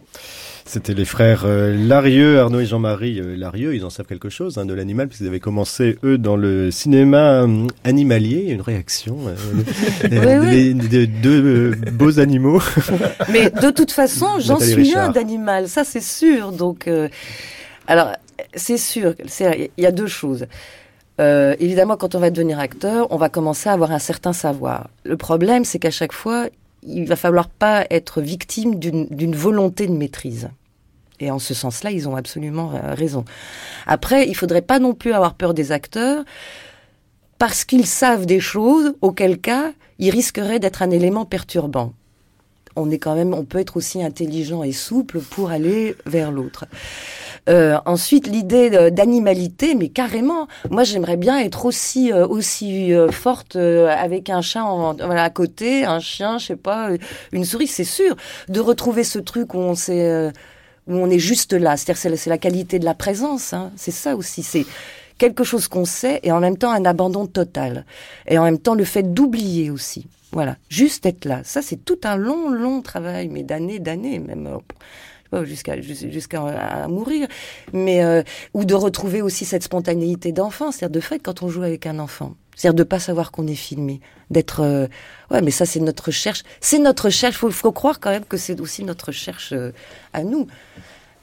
C'était 0.67 0.95
les 0.95 1.05
frères 1.05 1.43
euh, 1.45 1.77
Larieux, 1.77 2.41
Arnaud 2.41 2.61
et 2.61 2.67
Jean-Marie 2.67 3.21
euh, 3.21 3.37
Larieux. 3.37 3.75
Ils 3.75 3.85
en 3.85 3.91
savent 3.91 4.07
quelque 4.07 4.31
chose 4.31 4.57
hein, 4.57 4.65
de 4.65 4.73
l'animal 4.73 5.09
puisqu'ils 5.09 5.27
avaient 5.27 5.39
commencé 5.39 5.99
eux 6.05 6.17
dans 6.17 6.37
le 6.37 6.71
cinéma 6.71 7.43
euh, 7.43 7.67
animalier. 7.85 8.47
Une 8.49 8.63
réaction 8.63 9.19
euh, 9.29 9.35
oui, 10.41 10.73
oui. 10.73 10.75
de 10.75 11.05
deux 11.05 11.73
beaux 11.93 12.19
animaux. 12.19 12.63
Mais 13.33 13.51
de 13.51 13.71
toute 13.71 13.91
façon, 13.91 14.39
j'en 14.39 14.59
suis 14.59 14.95
un 14.95 15.11
d'animal, 15.11 15.69
ça 15.69 15.85
c'est 15.85 16.03
sûr. 16.03 16.51
Donc, 16.51 16.89
euh, 16.89 17.09
alors 17.87 18.13
c'est 18.55 18.79
sûr. 18.79 19.15
Il 19.41 19.69
y 19.77 19.87
a 19.87 19.93
deux 19.93 20.07
choses. 20.07 20.47
Euh, 21.21 21.55
évidemment, 21.61 21.97
quand 21.97 22.15
on 22.15 22.19
va 22.19 22.31
devenir 22.31 22.59
acteur, 22.59 23.07
on 23.11 23.17
va 23.17 23.29
commencer 23.29 23.69
à 23.69 23.73
avoir 23.73 23.93
un 23.93 23.99
certain 23.99 24.33
savoir. 24.33 24.89
Le 25.05 25.17
problème, 25.17 25.65
c'est 25.65 25.79
qu'à 25.79 25.91
chaque 25.91 26.13
fois, 26.13 26.49
il 26.87 27.07
va 27.07 27.17
falloir 27.17 27.49
pas 27.49 27.87
être 27.91 28.21
victime 28.21 28.79
d'une 28.79 29.37
volonté 29.37 29.87
de 29.87 29.93
maîtrise. 29.93 30.51
Et 31.21 31.31
en 31.31 31.39
ce 31.39 31.55
sens-là, 31.55 31.91
ils 31.91 32.09
ont 32.09 32.17
absolument 32.17 32.73
raison. 32.95 33.25
Après, 33.87 34.29
il 34.29 34.35
faudrait 34.35 34.63
pas 34.63 34.79
non 34.79 34.95
plus 34.95 35.13
avoir 35.13 35.35
peur 35.35 35.55
des 35.55 35.73
acteurs 35.73 36.25
parce 37.39 37.65
qu'ils 37.65 37.87
savent 37.87 38.27
des 38.27 38.41
choses, 38.41 38.95
auquel 39.01 39.39
cas, 39.39 39.73
ils 39.99 40.11
risqueraient 40.11 40.59
d'être 40.59 40.83
un 40.83 40.91
élément 40.91 41.25
perturbant. 41.25 41.93
On 42.77 42.91
est 42.91 42.99
quand 42.99 43.15
même, 43.15 43.35
on 43.35 43.45
peut 43.45 43.59
être 43.59 43.77
aussi 43.77 44.03
intelligent 44.03 44.63
et 44.63 44.73
souple 44.73 45.21
pour 45.21 45.51
aller 45.51 45.95
vers 46.07 46.33
l'autre. 46.33 46.65
Euh, 47.49 47.79
ensuite, 47.85 48.27
l'idée 48.27 48.91
d'animalité, 48.91 49.75
mais 49.75 49.89
carrément, 49.89 50.49
moi 50.71 50.83
j'aimerais 50.85 51.19
bien 51.19 51.39
être 51.41 51.67
aussi 51.67 52.11
euh, 52.11 52.27
aussi 52.27 52.95
euh, 52.95 53.11
forte 53.11 53.57
euh, 53.57 53.89
avec 53.89 54.31
un 54.31 54.41
chat 54.41 54.65
en, 54.65 54.95
voilà, 54.95 55.25
à 55.25 55.31
côté, 55.31 55.85
un 55.85 56.01
chien, 56.01 56.39
je 56.39 56.47
sais 56.47 56.57
pas, 56.57 56.89
une 57.33 57.45
souris, 57.45 57.67
c'est 57.67 57.85
sûr. 57.85 58.17
De 58.49 58.61
retrouver 58.61 59.05
ce 59.05 59.19
truc 59.19 59.53
où 59.53 59.59
on 59.59 59.75
s'est 59.75 60.09
euh, 60.09 60.31
où 60.87 60.95
on 60.97 61.11
est 61.11 61.19
juste 61.19 61.53
là, 61.53 61.77
c'est-à-dire 61.77 62.19
c'est 62.19 62.31
la 62.31 62.39
qualité 62.39 62.79
de 62.79 62.85
la 62.85 62.95
présence, 62.95 63.53
hein. 63.53 63.71
c'est 63.77 63.91
ça 63.91 64.17
aussi, 64.17 64.43
c'est 64.43 64.67
quelque 65.19 65.45
chose 65.45 65.69
qu'on 65.69 65.85
sait 65.85 66.21
et 66.23 66.33
en 66.33 66.41
même 66.41 66.57
temps 66.59 66.73
un 66.73 66.85
abandon 66.85 67.27
total 67.27 67.85
et 68.27 68.39
en 68.39 68.45
même 68.45 68.59
temps 68.59 68.75
le 68.75 68.85
fait 68.85 69.15
d'oublier 69.15 69.71
aussi. 69.71 70.07
Voilà, 70.33 70.57
juste 70.69 71.07
être 71.07 71.27
là. 71.27 71.43
Ça 71.45 71.63
c'est 71.63 71.85
tout 71.85 72.01
un 72.05 72.17
long 72.17 72.51
long 72.51 72.83
travail, 72.83 73.29
mais 73.29 73.43
d'années 73.43 73.79
d'années 73.79 74.19
même 74.19 74.59
jusqu'à 75.43 75.81
jusqu'à 75.81 76.87
mourir, 76.89 77.27
mais 77.73 78.05
euh, 78.05 78.23
ou 78.53 78.65
de 78.65 78.75
retrouver 78.75 79.23
aussi 79.23 79.45
cette 79.45 79.65
spontanéité 79.65 80.31
d'enfant, 80.31 80.71
c'est-à-dire 80.71 80.95
de 80.95 81.01
fait 81.01 81.19
quand 81.19 81.43
on 81.43 81.49
joue 81.49 81.63
avec 81.63 81.87
un 81.87 81.99
enfant, 81.99 82.35
c'est-à-dire 82.55 82.77
de 82.77 82.85
pas 82.85 83.01
savoir 83.01 83.33
qu'on 83.33 83.47
est 83.49 83.55
filmé, 83.57 84.01
d'être 84.31 84.61
euh, 84.61 84.87
ouais, 85.31 85.43
mais 85.43 85.51
ça 85.51 85.67
c'est 85.67 85.81
notre 85.81 86.07
recherche, 86.07 86.43
c'est 86.61 86.79
notre 86.79 87.07
recherche. 87.07 87.37
Faut, 87.37 87.51
faut 87.51 87.73
croire 87.73 87.99
quand 87.99 88.11
même 88.11 88.25
que 88.25 88.37
c'est 88.37 88.61
aussi 88.61 88.85
notre 88.85 89.07
recherche 89.07 89.53
euh, 89.53 89.73
à 90.13 90.23
nous. 90.23 90.47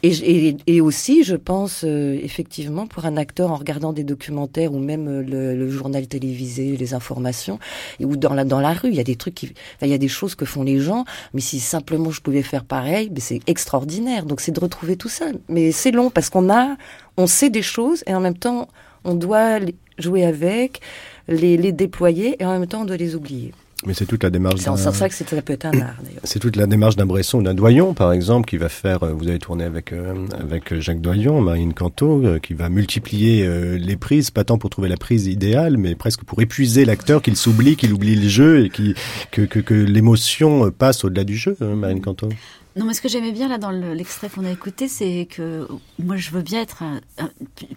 Et, 0.04 0.48
et, 0.48 0.58
et, 0.68 0.82
aussi, 0.82 1.24
je 1.24 1.36
pense, 1.36 1.84
euh, 1.84 2.18
effectivement, 2.24 2.88
pour 2.88 3.06
un 3.06 3.18
acteur, 3.18 3.52
en 3.52 3.56
regardant 3.56 3.94
des 3.94 4.04
documentaires 4.04 4.74
ou 4.74 4.80
même 4.80 5.08
euh, 5.08 5.22
le, 5.22 5.56
le, 5.56 5.70
journal 5.70 6.08
télévisé, 6.08 6.76
les 6.76 6.94
informations, 6.94 7.60
ou 8.00 8.18
dans 8.18 8.34
la, 8.34 8.44
dans 8.44 8.60
la 8.60 8.74
rue, 8.74 8.90
il 8.90 8.96
y 8.96 9.00
a 9.00 9.04
des 9.04 9.16
trucs 9.16 9.44
il 9.44 9.88
y 9.88 9.94
a 9.94 9.98
des 9.98 10.08
choses 10.08 10.36
que 10.36 10.46
font 10.46 10.64
les 10.64 10.80
gens, 10.80 11.06
mais 11.34 11.42
si 11.42 11.60
simplement 11.60 12.12
je 12.12 12.22
pouvais 12.22 12.42
faire 12.42 12.64
pareil, 12.64 13.12
c'est 13.18 13.40
extraordinaire. 13.48 14.26
Donc 14.26 14.42
c'est 14.42 14.52
de 14.52 14.60
retrouver 14.60 14.96
tout 14.98 15.10
ça. 15.10 15.26
Mais 15.50 15.72
c'est 15.72 15.92
long 15.92 16.10
parce 16.10 16.30
qu'on 16.30 16.50
a, 16.50 16.78
on 17.18 17.28
sait 17.28 17.50
des 17.50 17.62
choses 17.62 18.04
et 18.08 18.16
en 18.16 18.20
même 18.20 18.38
temps, 18.38 18.68
on 19.04 19.14
doit 19.14 19.60
jouer 19.98 20.26
avec, 20.26 20.82
les, 21.28 21.58
les 21.58 21.72
déployer 21.72 22.42
et 22.42 22.46
en 22.46 22.58
même 22.58 22.68
temps, 22.68 22.82
on 22.82 22.86
doit 22.86 22.98
les 22.98 23.16
oublier. 23.16 23.54
Mais 23.86 23.96
c'est 23.96 24.06
toute 24.06 24.24
la 24.24 24.30
démarche. 24.30 24.60
C'est 24.60 24.70
en 24.70 24.78
sens 24.78 24.96
ça 24.96 25.10
que 25.10 25.16
un 25.24 25.82
art 25.82 25.96
d'ailleurs. 26.04 26.22
C'est 26.24 26.40
toute 26.40 26.56
la 26.56 26.68
démarche 26.68 26.96
d'un 26.96 27.08
Bresson, 27.08 27.42
d'un 27.42 27.56
Doyon 27.56 27.94
par 27.94 28.14
exemple, 28.14 28.48
qui 28.48 28.58
va 28.58 28.70
faire. 28.70 29.00
Vous 29.00 29.28
avez 29.28 29.40
tourné 29.40 29.64
avec 29.64 29.92
euh, 29.92 30.14
avec 30.40 30.80
Jacques 30.80 31.02
Doyon, 31.02 31.42
Marine 31.42 31.74
Canto, 31.74 32.24
euh, 32.24 32.40
qui 32.40 32.54
va 32.54 32.70
multiplier 32.70 33.44
euh, 33.44 33.78
les 33.78 33.98
prises, 33.98 34.30
pas 34.30 34.44
tant 34.44 34.60
pour 34.60 34.70
trouver 34.70 34.88
la 34.88 34.98
prise 34.98 35.26
idéale, 35.28 35.78
mais 35.78 35.96
presque 35.96 36.24
pour 36.24 36.42
épuiser 36.42 36.86
l'acteur, 36.86 37.22
qu'il 37.22 37.36
s'oublie, 37.36 37.76
qu'il 37.76 37.92
oublie 37.92 38.16
le 38.16 38.28
jeu 38.28 38.66
et 38.66 38.70
qui 38.70 38.94
que 39.32 39.42
que, 39.42 39.60
que 39.60 39.74
l'émotion 39.74 40.70
passe 40.72 41.04
au-delà 41.04 41.24
du 41.24 41.36
jeu, 41.36 41.58
hein, 41.62 41.76
Marine 41.76 42.02
Canto. 42.02 42.30
Non, 42.78 42.86
mais 42.86 42.94
ce 42.94 43.02
que 43.02 43.10
j'aimais 43.10 43.34
bien 43.34 43.50
là 43.50 43.58
dans 43.58 43.70
l'extrait 43.70 44.30
qu'on 44.30 44.46
a 44.46 44.50
écouté, 44.50 44.88
c'est 44.88 45.28
que 45.30 45.68
moi 46.00 46.16
je 46.16 46.32
veux 46.32 46.42
bien 46.42 46.62
être 46.62 46.84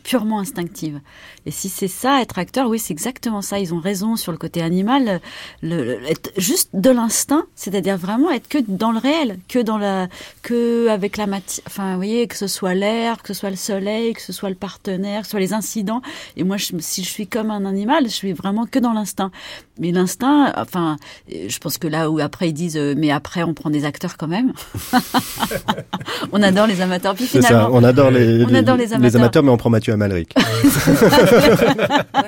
purement 0.05 0.39
instinctive. 0.39 1.01
Et 1.47 1.51
si 1.51 1.69
c'est 1.69 1.89
ça, 1.89 2.23
être 2.23 2.39
acteur, 2.39 2.69
oui, 2.69 2.79
c'est 2.79 2.93
exactement 2.93 3.43
ça. 3.43 3.59
Ils 3.59 3.75
ont 3.75 3.81
raison 3.81 4.15
sur 4.15 4.31
le 4.31 4.39
côté 4.39 4.63
animal, 4.63 5.21
le, 5.63 5.85
le 5.85 6.05
être 6.09 6.31
juste 6.37 6.71
de 6.75 6.91
l'instinct, 6.91 7.45
c'est-à-dire 7.57 7.99
vraiment 7.99 8.31
être 8.31 8.47
que 8.47 8.59
dans 8.59 8.93
le 8.93 8.99
réel, 8.99 9.39
que 9.49 9.59
dans 9.59 9.79
la, 9.79 10.09
que 10.43 10.87
avec 10.89 11.17
la 11.17 11.27
matière. 11.27 11.65
Enfin, 11.67 11.91
vous 11.91 11.97
voyez, 11.97 12.29
que 12.29 12.37
ce 12.37 12.47
soit 12.47 12.75
l'air, 12.75 13.21
que 13.21 13.29
ce 13.29 13.35
soit 13.35 13.51
le 13.51 13.57
soleil, 13.57 14.13
que 14.13 14.23
ce 14.23 14.33
soit 14.33 14.49
le 14.49 14.55
partenaire, 14.55 15.23
que 15.23 15.27
ce 15.27 15.33
soit 15.33 15.41
les 15.41 15.55
incidents. 15.55 16.03
Et 16.37 16.45
moi, 16.45 16.57
si 16.59 17.03
je 17.03 17.09
suis 17.09 17.27
comme 17.27 17.51
un 17.51 17.65
animal, 17.65 18.05
je 18.05 18.11
suis 18.15 18.33
vraiment 18.33 18.67
que 18.67 18.79
dans 18.79 18.93
l'instinct. 18.93 19.33
Mais 19.81 19.91
l'instinct, 19.91 20.53
enfin, 20.57 20.99
je 21.29 21.59
pense 21.59 21.79
que 21.79 21.89
là 21.89 22.11
où 22.11 22.21
après 22.21 22.51
ils 22.51 22.53
disent, 22.53 22.77
euh, 22.77 22.95
mais 22.97 23.11
après 23.11 23.43
on 23.43 23.55
prend 23.55 23.71
des 23.71 23.85
acteurs 23.85 24.17
quand 24.17 24.29
même. 24.29 24.53
on 26.33 26.43
adore 26.43 26.67
les 26.67 26.81
amateurs. 26.81 27.15
Puis 27.15 27.27
finalement, 27.27 27.49
ça, 27.49 27.71
on 27.71 27.83
adore 27.83 28.11
les, 28.11 28.45
on 28.45 28.49
les, 28.49 28.57
adore 28.57 28.77
les 28.77 28.93
amateurs. 28.93 29.01
les 29.01 29.17
amateurs, 29.17 29.43
mais 29.43 29.51
on 29.51 29.57
prend 29.57 29.71
Mathieu 29.71 29.93
Amalric. 29.93 30.35
ouais, 30.37 30.43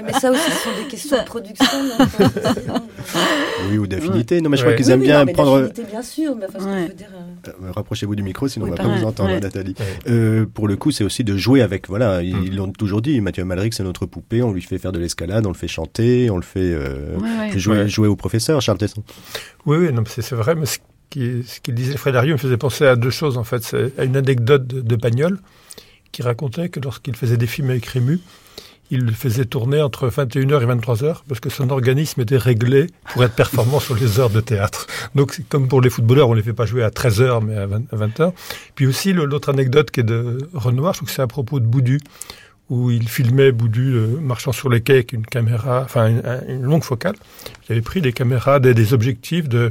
mais 0.05 0.13
ça 0.13 0.31
aussi, 0.31 0.51
ce 0.51 0.65
sont 0.65 0.83
des 0.83 0.89
questions 0.89 1.17
de 1.19 1.25
production. 1.25 1.67
oui, 3.71 3.79
ou 3.79 3.87
d'affinité. 3.87 4.41
Non, 4.41 4.51
mais 4.51 4.57
je 4.57 4.63
crois 4.63 4.75
qu'ils 4.75 4.91
aiment 4.91 5.01
oui, 5.01 5.07
bien 5.07 5.25
non, 5.25 5.33
prendre. 5.33 5.71
bien 5.89 6.03
sûr, 6.03 6.35
mais 6.37 6.47
enfin, 6.49 6.65
ouais. 6.65 6.83
je 6.83 6.89
veux 6.89 6.95
dire. 6.95 7.09
Euh... 7.15 7.71
Rapprochez-vous 7.73 8.17
du 8.17 8.23
micro, 8.23 8.49
sinon 8.49 8.67
oui, 8.67 8.73
on 8.73 8.77
va 8.77 8.83
pas 8.83 8.99
vous 8.99 9.05
entendre, 9.05 9.39
Nathalie. 9.41 9.75
Euh, 10.09 10.47
pour 10.53 10.69
le 10.69 10.77
coup, 10.77 10.91
c'est 10.91 11.05
aussi 11.05 11.25
de 11.25 11.37
jouer 11.37 11.63
avec. 11.63 11.89
Voilà, 11.89 12.23
ils 12.23 12.55
l'ont 12.55 12.71
toujours 12.73 13.03
dit. 13.03 13.21
Mathieu 13.21 13.43
Amalric, 13.43 13.75
c'est 13.75 13.85
notre 13.85 14.07
poupée. 14.07 14.43
On 14.43 14.53
lui 14.53 14.63
fait 14.63 14.79
faire 14.79 14.93
de 14.93 14.99
l'escalade, 14.99 15.47
on 15.47 15.51
le 15.51 15.55
fait 15.55 15.69
chanter, 15.69 16.31
on 16.31 16.37
le 16.37 16.43
fait 16.43 16.61
euh, 16.61 17.17
jouer, 17.57 17.89
jouer 17.89 18.09
au 18.09 18.17
professeur, 18.17 18.61
Charles 18.61 18.79
Tesson. 18.79 19.03
Oui, 19.67 19.79
oui, 19.79 19.93
non, 19.93 20.03
c'est 20.07 20.33
vrai, 20.33 20.55
mais 20.55 20.67
ce 21.15 21.19
qu'il 21.19 21.45
qu 21.63 21.73
disait 21.73 21.97
Frédéric 21.97 22.33
me 22.33 22.37
faisait 22.37 22.57
penser 22.57 22.87
à 22.87 22.97
deux 22.97 23.11
choses, 23.11 23.39
en 23.39 23.45
fait. 23.45 23.63
C'est 23.63 23.99
à 23.99 24.05
une 24.05 24.17
anecdote 24.17 24.67
de, 24.67 24.81
de 24.81 24.97
Pagnol, 24.97 25.39
qui 26.13 26.23
racontait 26.23 26.69
que 26.69 26.81
lorsqu'il 26.81 27.17
faisait 27.17 27.37
des 27.37 27.47
films 27.47 27.71
avec 27.71 27.87
Rému, 27.87 28.21
il 28.91 29.05
le 29.05 29.13
faisait 29.13 29.45
tourner 29.45 29.83
entre 29.83 30.09
21h 30.09 30.63
et 30.63 30.67
23h 30.67 31.23
parce 31.29 31.41
que 31.41 31.51
son 31.51 31.71
organisme 31.71 32.21
était 32.21 32.37
réglé 32.37 32.87
pour 33.13 33.25
être 33.25 33.35
performant 33.35 33.81
sur 33.81 33.97
les 33.97 34.21
heures 34.21 34.31
de 34.31 34.41
théâtre. 34.41 34.87
Donc, 35.15 35.41
comme 35.49 35.69
pour 35.69 35.81
les 35.81 35.91
footballeurs, 35.91 36.29
on 36.29 36.33
ne 36.33 36.37
les 36.37 36.43
fait 36.43 36.53
pas 36.53 36.67
jouer 36.67 36.85
à 36.85 36.91
13h 36.91 37.45
mais 37.45 37.57
à 37.57 37.67
20h. 37.67 38.33
Puis 38.75 38.87
aussi, 38.87 39.13
l'autre 39.13 39.49
anecdote 39.49 39.91
qui 39.91 40.01
est 40.01 40.05
de 40.05 40.39
Renoir, 40.55 40.93
je 40.95 41.01
trouve 41.01 41.09
que 41.09 41.15
c'est 41.15 41.23
à 41.23 41.27
propos 41.27 41.59
de 41.61 41.67
Boudu 41.67 42.01
où 42.69 42.91
il 42.91 43.09
filmait 43.09 43.53
Boudu 43.53 43.95
euh, 43.95 44.19
marchant 44.21 44.51
sur 44.51 44.69
les 44.69 44.81
quais 44.81 44.95
avec 44.95 45.13
une 45.13 45.25
caméra, 45.25 45.83
enfin 45.85 46.09
une, 46.49 46.63
longue 46.63 46.83
focale. 46.83 47.15
Il 47.69 47.73
avait 47.73 47.83
pris 47.83 48.01
des 48.01 48.13
caméras, 48.13 48.59
des 48.59 48.93
objectifs 48.93 49.49
de 49.49 49.71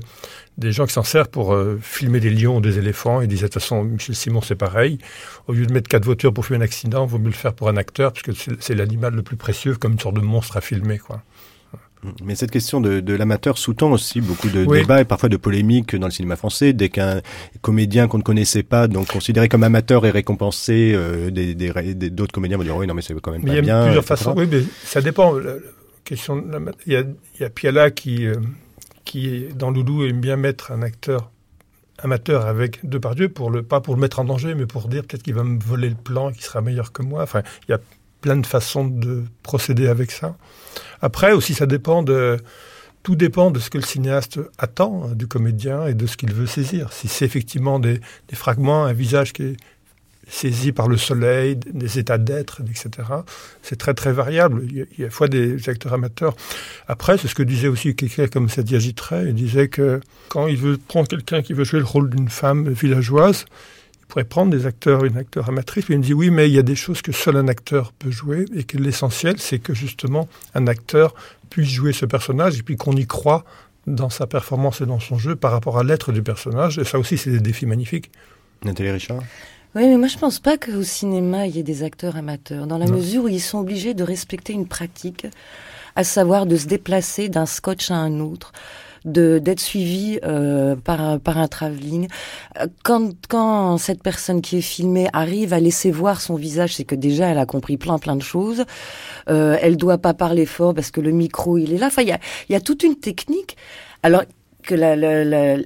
des 0.57 0.71
gens 0.71 0.85
qui 0.85 0.93
s'en 0.93 1.03
servent 1.03 1.29
pour 1.29 1.53
euh, 1.53 1.77
filmer 1.81 2.19
des 2.19 2.29
lions 2.29 2.57
ou 2.57 2.61
des 2.61 2.77
éléphants. 2.77 3.21
Ils 3.21 3.27
disaient 3.27 3.43
de 3.43 3.47
toute 3.47 3.61
façon, 3.61 3.83
Michel 3.83 4.15
Simon, 4.15 4.41
c'est 4.41 4.55
pareil. 4.55 4.99
Au 5.47 5.53
lieu 5.53 5.65
de 5.65 5.73
mettre 5.73 5.89
quatre 5.89 6.05
voitures 6.05 6.33
pour 6.33 6.45
faire 6.45 6.57
un 6.57 6.61
accident, 6.61 7.05
il 7.05 7.11
vaut 7.11 7.19
mieux 7.19 7.25
le 7.25 7.31
faire 7.31 7.53
pour 7.53 7.69
un 7.69 7.77
acteur, 7.77 8.13
parce 8.13 8.23
que 8.23 8.31
c'est 8.59 8.75
l'animal 8.75 9.13
le 9.13 9.21
plus 9.21 9.37
précieux, 9.37 9.75
comme 9.75 9.93
une 9.93 9.99
sorte 9.99 10.15
de 10.15 10.21
monstre 10.21 10.57
à 10.57 10.61
filmer, 10.61 10.97
quoi. 10.97 11.21
Mais 12.23 12.35
cette 12.35 12.51
question 12.51 12.81
de, 12.81 12.99
de 12.99 13.13
l'amateur 13.15 13.57
sous-tend 13.57 13.91
aussi 13.91 14.21
beaucoup 14.21 14.49
de 14.49 14.63
oui. 14.63 14.81
débats 14.81 15.01
et 15.01 15.05
parfois 15.05 15.27
de 15.27 15.37
polémiques 15.37 15.95
dans 15.95 16.05
le 16.05 16.11
cinéma 16.11 16.35
français. 16.35 16.71
Dès 16.71 16.89
qu'un 16.89 17.21
comédien 17.61 18.07
qu'on 18.07 18.19
ne 18.19 18.23
connaissait 18.23 18.61
pas, 18.61 18.87
donc 18.87 19.07
considéré 19.07 19.49
comme 19.49 19.63
amateur, 19.63 20.05
est 20.05 20.11
récompensé, 20.11 20.91
euh, 20.93 21.31
des, 21.31 21.55
d'autres 22.11 22.31
comédiens 22.31 22.57
vont 22.57 22.63
dire 22.63 22.77
oui, 22.77 22.85
non, 22.85 22.93
mais 22.93 23.01
c'est 23.01 23.19
quand 23.19 23.31
même 23.31 23.41
mais 23.41 23.47
pas 23.47 23.53
il 23.53 23.55
y 23.55 23.59
a 23.59 23.61
bien. 23.61 23.83
plusieurs 23.85 24.05
façons. 24.05 24.35
Oui, 24.37 24.47
mais 24.49 24.61
ça 24.83 25.01
dépend. 25.01 25.33
La, 25.33 25.53
question, 26.03 26.35
de 26.37 26.51
la, 26.51 26.59
il, 26.85 26.93
y 26.93 26.95
a, 26.95 27.01
il 27.01 27.41
y 27.41 27.43
a 27.43 27.49
Piala 27.49 27.89
qui, 27.89 28.27
euh, 28.27 28.35
qui 29.05 29.47
dans 29.55 29.71
Loulou 29.71 30.03
aime 30.05 30.19
bien 30.19 30.35
mettre 30.35 30.71
un 30.71 30.81
acteur 30.81 31.31
amateur 31.99 32.45
avec 32.45 32.87
Depardieu 32.87 33.29
pour 33.29 33.49
le 33.49 33.63
pas 33.63 33.79
pour 33.79 33.95
le 33.95 34.01
mettre 34.01 34.19
en 34.19 34.25
danger, 34.25 34.55
mais 34.55 34.65
pour 34.65 34.87
dire 34.87 35.03
peut-être 35.03 35.23
qu'il 35.23 35.33
va 35.35 35.43
me 35.43 35.59
voler 35.59 35.89
le 35.89 35.95
plan, 35.95 36.31
qu'il 36.31 36.43
sera 36.43 36.61
meilleur 36.61 36.91
que 36.91 37.01
moi. 37.01 37.23
Enfin, 37.23 37.41
il 37.67 37.71
y 37.71 37.73
a 37.73 37.79
plein 38.21 38.35
de 38.35 38.45
façons 38.45 38.85
de 38.85 39.23
procéder 39.43 39.87
avec 39.87 40.11
ça. 40.11 40.35
Après 41.01 41.31
aussi, 41.31 41.53
ça 41.53 41.65
dépend 41.65 42.03
de 42.03 42.37
tout 43.03 43.15
dépend 43.15 43.51
de 43.51 43.59
ce 43.59 43.69
que 43.69 43.77
le 43.77 43.83
cinéaste 43.83 44.39
attend 44.57 45.09
du 45.09 45.27
comédien 45.27 45.85
et 45.85 45.93
de 45.93 46.07
ce 46.07 46.17
qu'il 46.17 46.33
veut 46.33 46.47
saisir. 46.47 46.91
Si 46.91 47.07
c'est 47.07 47.23
effectivement 47.23 47.77
des, 47.77 47.99
des, 48.29 48.35
fragments, 48.35 48.83
un 48.83 48.93
visage 48.93 49.31
qui 49.31 49.43
est 49.43 49.57
saisi 50.27 50.71
par 50.71 50.87
le 50.87 50.97
soleil, 50.97 51.55
des 51.55 51.99
états 51.99 52.17
d'être, 52.17 52.61
etc. 52.61 53.07
C'est 53.61 53.77
très 53.77 53.93
très 53.93 54.11
variable. 54.11 54.63
Il 54.69 54.85
y, 54.97 55.05
a, 55.05 55.09
fois 55.09 55.27
des 55.27 55.69
acteurs 55.69 55.93
amateurs. 55.93 56.35
Après, 56.87 57.17
c'est 57.17 57.27
ce 57.27 57.35
que 57.35 57.43
disait 57.43 57.67
aussi 57.67 57.95
quelqu'un 57.95 58.27
comme 58.27 58.49
Sadia 58.49 58.79
Gittray. 58.79 59.27
Il 59.29 59.35
disait 59.35 59.67
que 59.67 60.01
quand 60.29 60.47
il 60.47 60.57
veut 60.57 60.77
prendre 60.77 61.07
quelqu'un 61.07 61.41
qui 61.41 61.53
veut 61.53 61.63
jouer 61.63 61.79
le 61.79 61.85
rôle 61.85 62.09
d'une 62.09 62.29
femme 62.29 62.69
villageoise, 62.69 63.45
il 63.99 64.05
pourrait 64.07 64.23
prendre 64.23 64.51
des 64.51 64.65
acteurs, 64.65 65.03
une 65.05 65.17
acteur 65.17 65.49
amatrice, 65.49 65.89
mais 65.89 65.95
il 65.95 65.99
me 65.99 66.03
dit 66.03 66.13
oui, 66.13 66.29
mais 66.29 66.47
il 66.47 66.53
y 66.53 66.59
a 66.59 66.63
des 66.63 66.75
choses 66.75 67.01
que 67.01 67.11
seul 67.11 67.37
un 67.37 67.47
acteur 67.47 67.91
peut 67.91 68.11
jouer 68.11 68.45
et 68.55 68.63
que 68.63 68.77
l'essentiel, 68.77 69.39
c'est 69.39 69.59
que 69.59 69.73
justement 69.73 70.27
un 70.53 70.67
acteur 70.67 71.15
puisse 71.49 71.69
jouer 71.69 71.93
ce 71.93 72.05
personnage 72.05 72.59
et 72.59 72.63
puis 72.63 72.75
qu'on 72.75 72.95
y 72.95 73.07
croit 73.07 73.45
dans 73.87 74.09
sa 74.09 74.27
performance 74.27 74.81
et 74.81 74.85
dans 74.85 74.99
son 74.99 75.17
jeu 75.17 75.35
par 75.35 75.51
rapport 75.51 75.77
à 75.77 75.83
l'être 75.83 76.11
du 76.11 76.23
personnage. 76.23 76.79
Et 76.79 76.83
ça 76.83 76.99
aussi, 76.99 77.17
c'est 77.17 77.31
des 77.31 77.39
défis 77.39 77.65
magnifiques. 77.65 78.11
Nathalie 78.63 78.91
Richard? 78.91 79.21
Oui, 79.75 79.87
mais 79.87 79.97
moi 79.97 80.07
je 80.07 80.17
pense 80.17 80.39
pas 80.39 80.57
qu'au 80.57 80.83
cinéma 80.83 81.47
il 81.47 81.55
y 81.55 81.59
ait 81.59 81.63
des 81.63 81.83
acteurs 81.83 82.15
amateurs, 82.15 82.65
dans 82.67 82.77
la 82.77 82.85
non. 82.85 82.93
mesure 82.95 83.25
où 83.25 83.27
ils 83.27 83.41
sont 83.41 83.59
obligés 83.59 83.93
de 83.93 84.03
respecter 84.03 84.53
une 84.53 84.67
pratique, 84.67 85.27
à 85.95 86.03
savoir 86.03 86.45
de 86.45 86.55
se 86.55 86.67
déplacer 86.67 87.29
d'un 87.29 87.45
scotch 87.45 87.91
à 87.91 87.95
un 87.95 88.19
autre, 88.19 88.53
de 89.05 89.37
d'être 89.39 89.59
suivi 89.59 90.19
euh, 90.23 90.75
par 90.75 91.19
par 91.19 91.37
un 91.37 91.47
travelling. 91.47 92.07
Quand 92.83 93.11
quand 93.27 93.77
cette 93.77 94.01
personne 94.01 94.41
qui 94.41 94.57
est 94.57 94.61
filmée 94.61 95.07
arrive 95.13 95.53
à 95.53 95.59
laisser 95.59 95.91
voir 95.91 96.21
son 96.21 96.35
visage, 96.35 96.75
c'est 96.75 96.85
que 96.85 96.95
déjà 96.95 97.27
elle 97.27 97.37
a 97.37 97.45
compris 97.45 97.77
plein 97.77 97.99
plein 97.99 98.15
de 98.15 98.23
choses. 98.23 98.65
Euh, 99.29 99.57
elle 99.61 99.77
doit 99.77 99.99
pas 99.99 100.13
parler 100.13 100.45
fort 100.45 100.73
parce 100.73 100.91
que 100.91 101.01
le 101.01 101.11
micro 101.11 101.57
il 101.57 101.73
est 101.73 101.77
là. 101.77 101.87
Enfin 101.87 102.01
il 102.01 102.07
y 102.07 102.13
a 102.13 102.19
il 102.49 102.53
y 102.53 102.55
a 102.55 102.61
toute 102.61 102.83
une 102.83 102.95
technique. 102.95 103.57
Alors 104.03 104.23
que 104.65 104.75
la, 104.75 104.95
la, 104.95 105.23
la, 105.23 105.57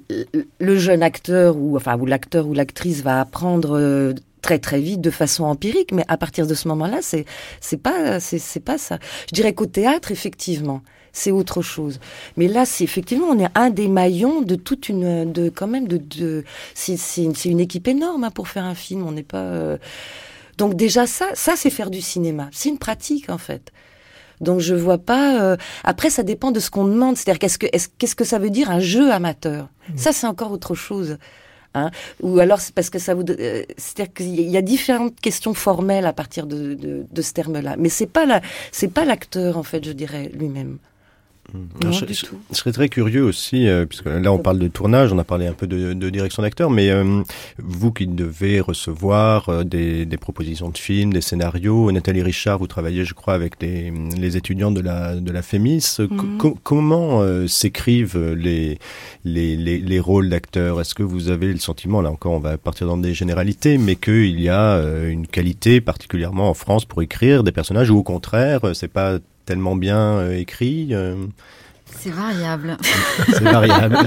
le 0.60 0.78
jeune 0.78 1.04
acteur 1.04 1.58
ou 1.58 1.76
enfin 1.76 1.98
ou 1.98 2.06
l'acteur 2.06 2.48
ou 2.48 2.54
l'actrice 2.54 3.02
va 3.02 3.20
apprendre 3.22 3.78
euh, 3.78 4.14
très 4.42 4.60
très 4.60 4.80
vite 4.80 5.02
de 5.02 5.10
façon 5.10 5.46
empirique. 5.46 5.92
Mais 5.92 6.06
à 6.08 6.18
partir 6.18 6.46
de 6.48 6.54
ce 6.54 6.68
moment-là 6.68 7.00
c'est 7.02 7.26
c'est 7.62 7.82
pas 7.82 8.20
c'est 8.20 8.40
c'est 8.40 8.60
pas 8.60 8.78
ça. 8.78 9.00
Je 9.30 9.36
dirais 9.36 9.54
qu'au 9.54 9.66
théâtre 9.66 10.12
effectivement 10.12 10.82
c'est 11.12 11.32
autre 11.32 11.62
chose. 11.62 12.00
Mais 12.38 12.48
là 12.48 12.66
c'est 12.66 12.84
effectivement 12.84 13.28
on 13.28 13.40
est 13.40 13.50
un 13.56 13.70
des 13.70 13.88
maillons 13.88 14.42
de 14.42 14.56
toute 14.56 14.90
une 14.90 15.32
de 15.32 15.50
quand 15.50 15.68
même 15.68 15.88
de, 15.88 15.98
de 15.98 16.44
c'est 16.76 16.98
c'est 16.98 17.50
une 17.50 17.60
équipe 17.60 17.88
énorme 17.88 18.24
hein, 18.26 18.32
pour 18.32 18.48
faire 18.48 18.66
un 18.66 18.76
film. 18.76 19.06
On 19.08 19.12
n'est 19.12 19.24
pas 19.24 19.38
euh... 19.38 19.78
donc 20.58 20.76
déjà 20.76 21.08
ça 21.08 21.28
ça 21.34 21.54
c'est 21.56 21.72
faire 21.72 21.90
du 21.90 22.02
cinéma. 22.02 22.50
C'est 22.52 22.70
une 22.70 22.78
pratique 22.78 23.30
en 23.30 23.38
fait 23.40 23.72
donc 24.42 24.60
je 24.60 24.76
vois 24.76 24.98
pas. 24.98 25.42
Euh... 25.42 25.58
Après, 25.84 26.10
ça 26.10 26.24
dépend 26.24 26.52
de 26.52 26.60
ce 26.60 26.70
qu'on 26.70 26.86
demande. 26.86 27.18
C'est-à-dire 27.18 27.40
qu'est-ce 27.40 27.58
que 27.58 27.68
est-ce, 27.72 27.90
qu'est-ce 27.98 28.16
que 28.16 28.24
ça 28.24 28.40
veut 28.40 28.50
dire 28.50 28.70
un 28.72 28.80
jeu 28.80 29.12
amateur? 29.12 29.68
Mmh. 29.90 29.98
Ça, 29.98 30.12
c'est 30.12 30.28
encore 30.28 30.52
autre 30.52 30.76
chose. 30.76 31.18
Hein 31.76 31.92
Ou 32.22 32.40
alors 32.40 32.60
c'est 32.60 32.74
parce 32.74 32.90
que 32.90 32.98
ça 32.98 33.14
vous. 33.14 33.24
Euh, 33.30 33.64
c'est-à-dire 33.78 34.14
qu'il 34.14 34.50
y 34.50 34.58
a 34.58 34.62
différentes 34.62 35.20
questions 35.20 35.54
formelles 35.54 36.06
à 36.06 36.14
partir 36.14 36.48
de, 36.48 36.74
de, 36.74 37.06
de 37.12 37.22
ce 37.22 37.34
terme-là. 37.34 37.76
Mais 37.78 37.90
c'est 37.90 38.08
pas 38.08 38.26
la, 38.26 38.42
c'est 38.72 38.88
pas 38.92 39.06
l'acteur 39.06 39.58
en 39.58 39.64
fait, 39.64 39.86
je 39.86 39.92
dirais 39.92 40.32
lui-même. 40.34 40.80
Non, 41.84 41.92
je, 41.92 42.06
je, 42.06 42.26
je, 42.52 42.56
serais 42.56 42.72
très 42.72 42.90
curieux 42.90 43.24
aussi, 43.24 43.68
euh, 43.68 43.86
puisque 43.86 44.06
là 44.06 44.32
on 44.32 44.38
parle 44.38 44.60
de 44.60 44.68
tournage, 44.68 45.12
on 45.14 45.18
a 45.20 45.24
parlé 45.24 45.48
un 45.48 45.54
peu 45.54 45.68
de, 45.68 45.94
de 45.94 46.10
direction 46.10 46.44
d'acteur, 46.44 46.70
mais 46.70 46.90
euh, 46.90 47.22
vous 47.58 47.92
qui 47.92 48.08
devez 48.08 48.60
recevoir 48.60 49.50
euh, 49.50 49.64
des, 49.64 50.06
des, 50.06 50.18
propositions 50.18 50.70
de 50.70 50.78
films, 50.78 51.14
des 51.14 51.22
scénarios, 51.22 51.92
Nathalie 51.92 52.22
Richard, 52.22 52.60
vous 52.60 52.68
travaillez, 52.68 53.06
je 53.06 53.14
crois, 53.14 53.34
avec 53.34 53.62
les, 53.62 53.92
les 54.18 54.38
étudiants 54.38 54.72
de 54.72 54.82
la, 54.82 55.16
de 55.16 55.32
la 55.32 55.42
FEMIS. 55.42 55.98
Mm 56.00 56.06
-hmm. 56.06 56.56
comment 56.64 57.22
euh, 57.22 57.48
s'écrivent 57.48 58.34
les, 58.46 58.78
les, 59.24 59.56
les, 59.56 59.78
les 59.80 60.00
rôles 60.00 60.30
d'acteurs? 60.30 60.80
Est-ce 60.82 60.94
que 60.94 61.04
vous 61.04 61.30
avez 61.30 61.52
le 61.52 61.60
sentiment, 61.60 62.02
là 62.02 62.10
encore 62.12 62.34
on 62.34 62.40
va 62.40 62.58
partir 62.58 62.88
dans 62.88 62.98
des 62.98 63.14
généralités, 63.14 63.78
mais 63.78 63.96
qu'il 63.96 64.40
y 64.40 64.50
a 64.50 64.76
euh, 64.76 65.10
une 65.10 65.28
qualité 65.28 65.82
particulièrement 65.82 66.50
en 66.50 66.54
France 66.54 66.86
pour 66.86 67.02
écrire 67.02 67.44
des 67.44 67.52
personnages, 67.52 67.90
ou 67.92 67.98
au 67.98 68.04
contraire, 68.04 68.60
c'est 68.74 68.94
pas 69.02 69.20
tellement 69.50 69.76
bien 69.76 69.98
euh, 69.98 70.38
écrit 70.38 70.90
euh... 70.92 71.16
C'est 72.00 72.12
variable. 72.12 72.78
C'est 73.30 73.42
variable. 73.42 73.98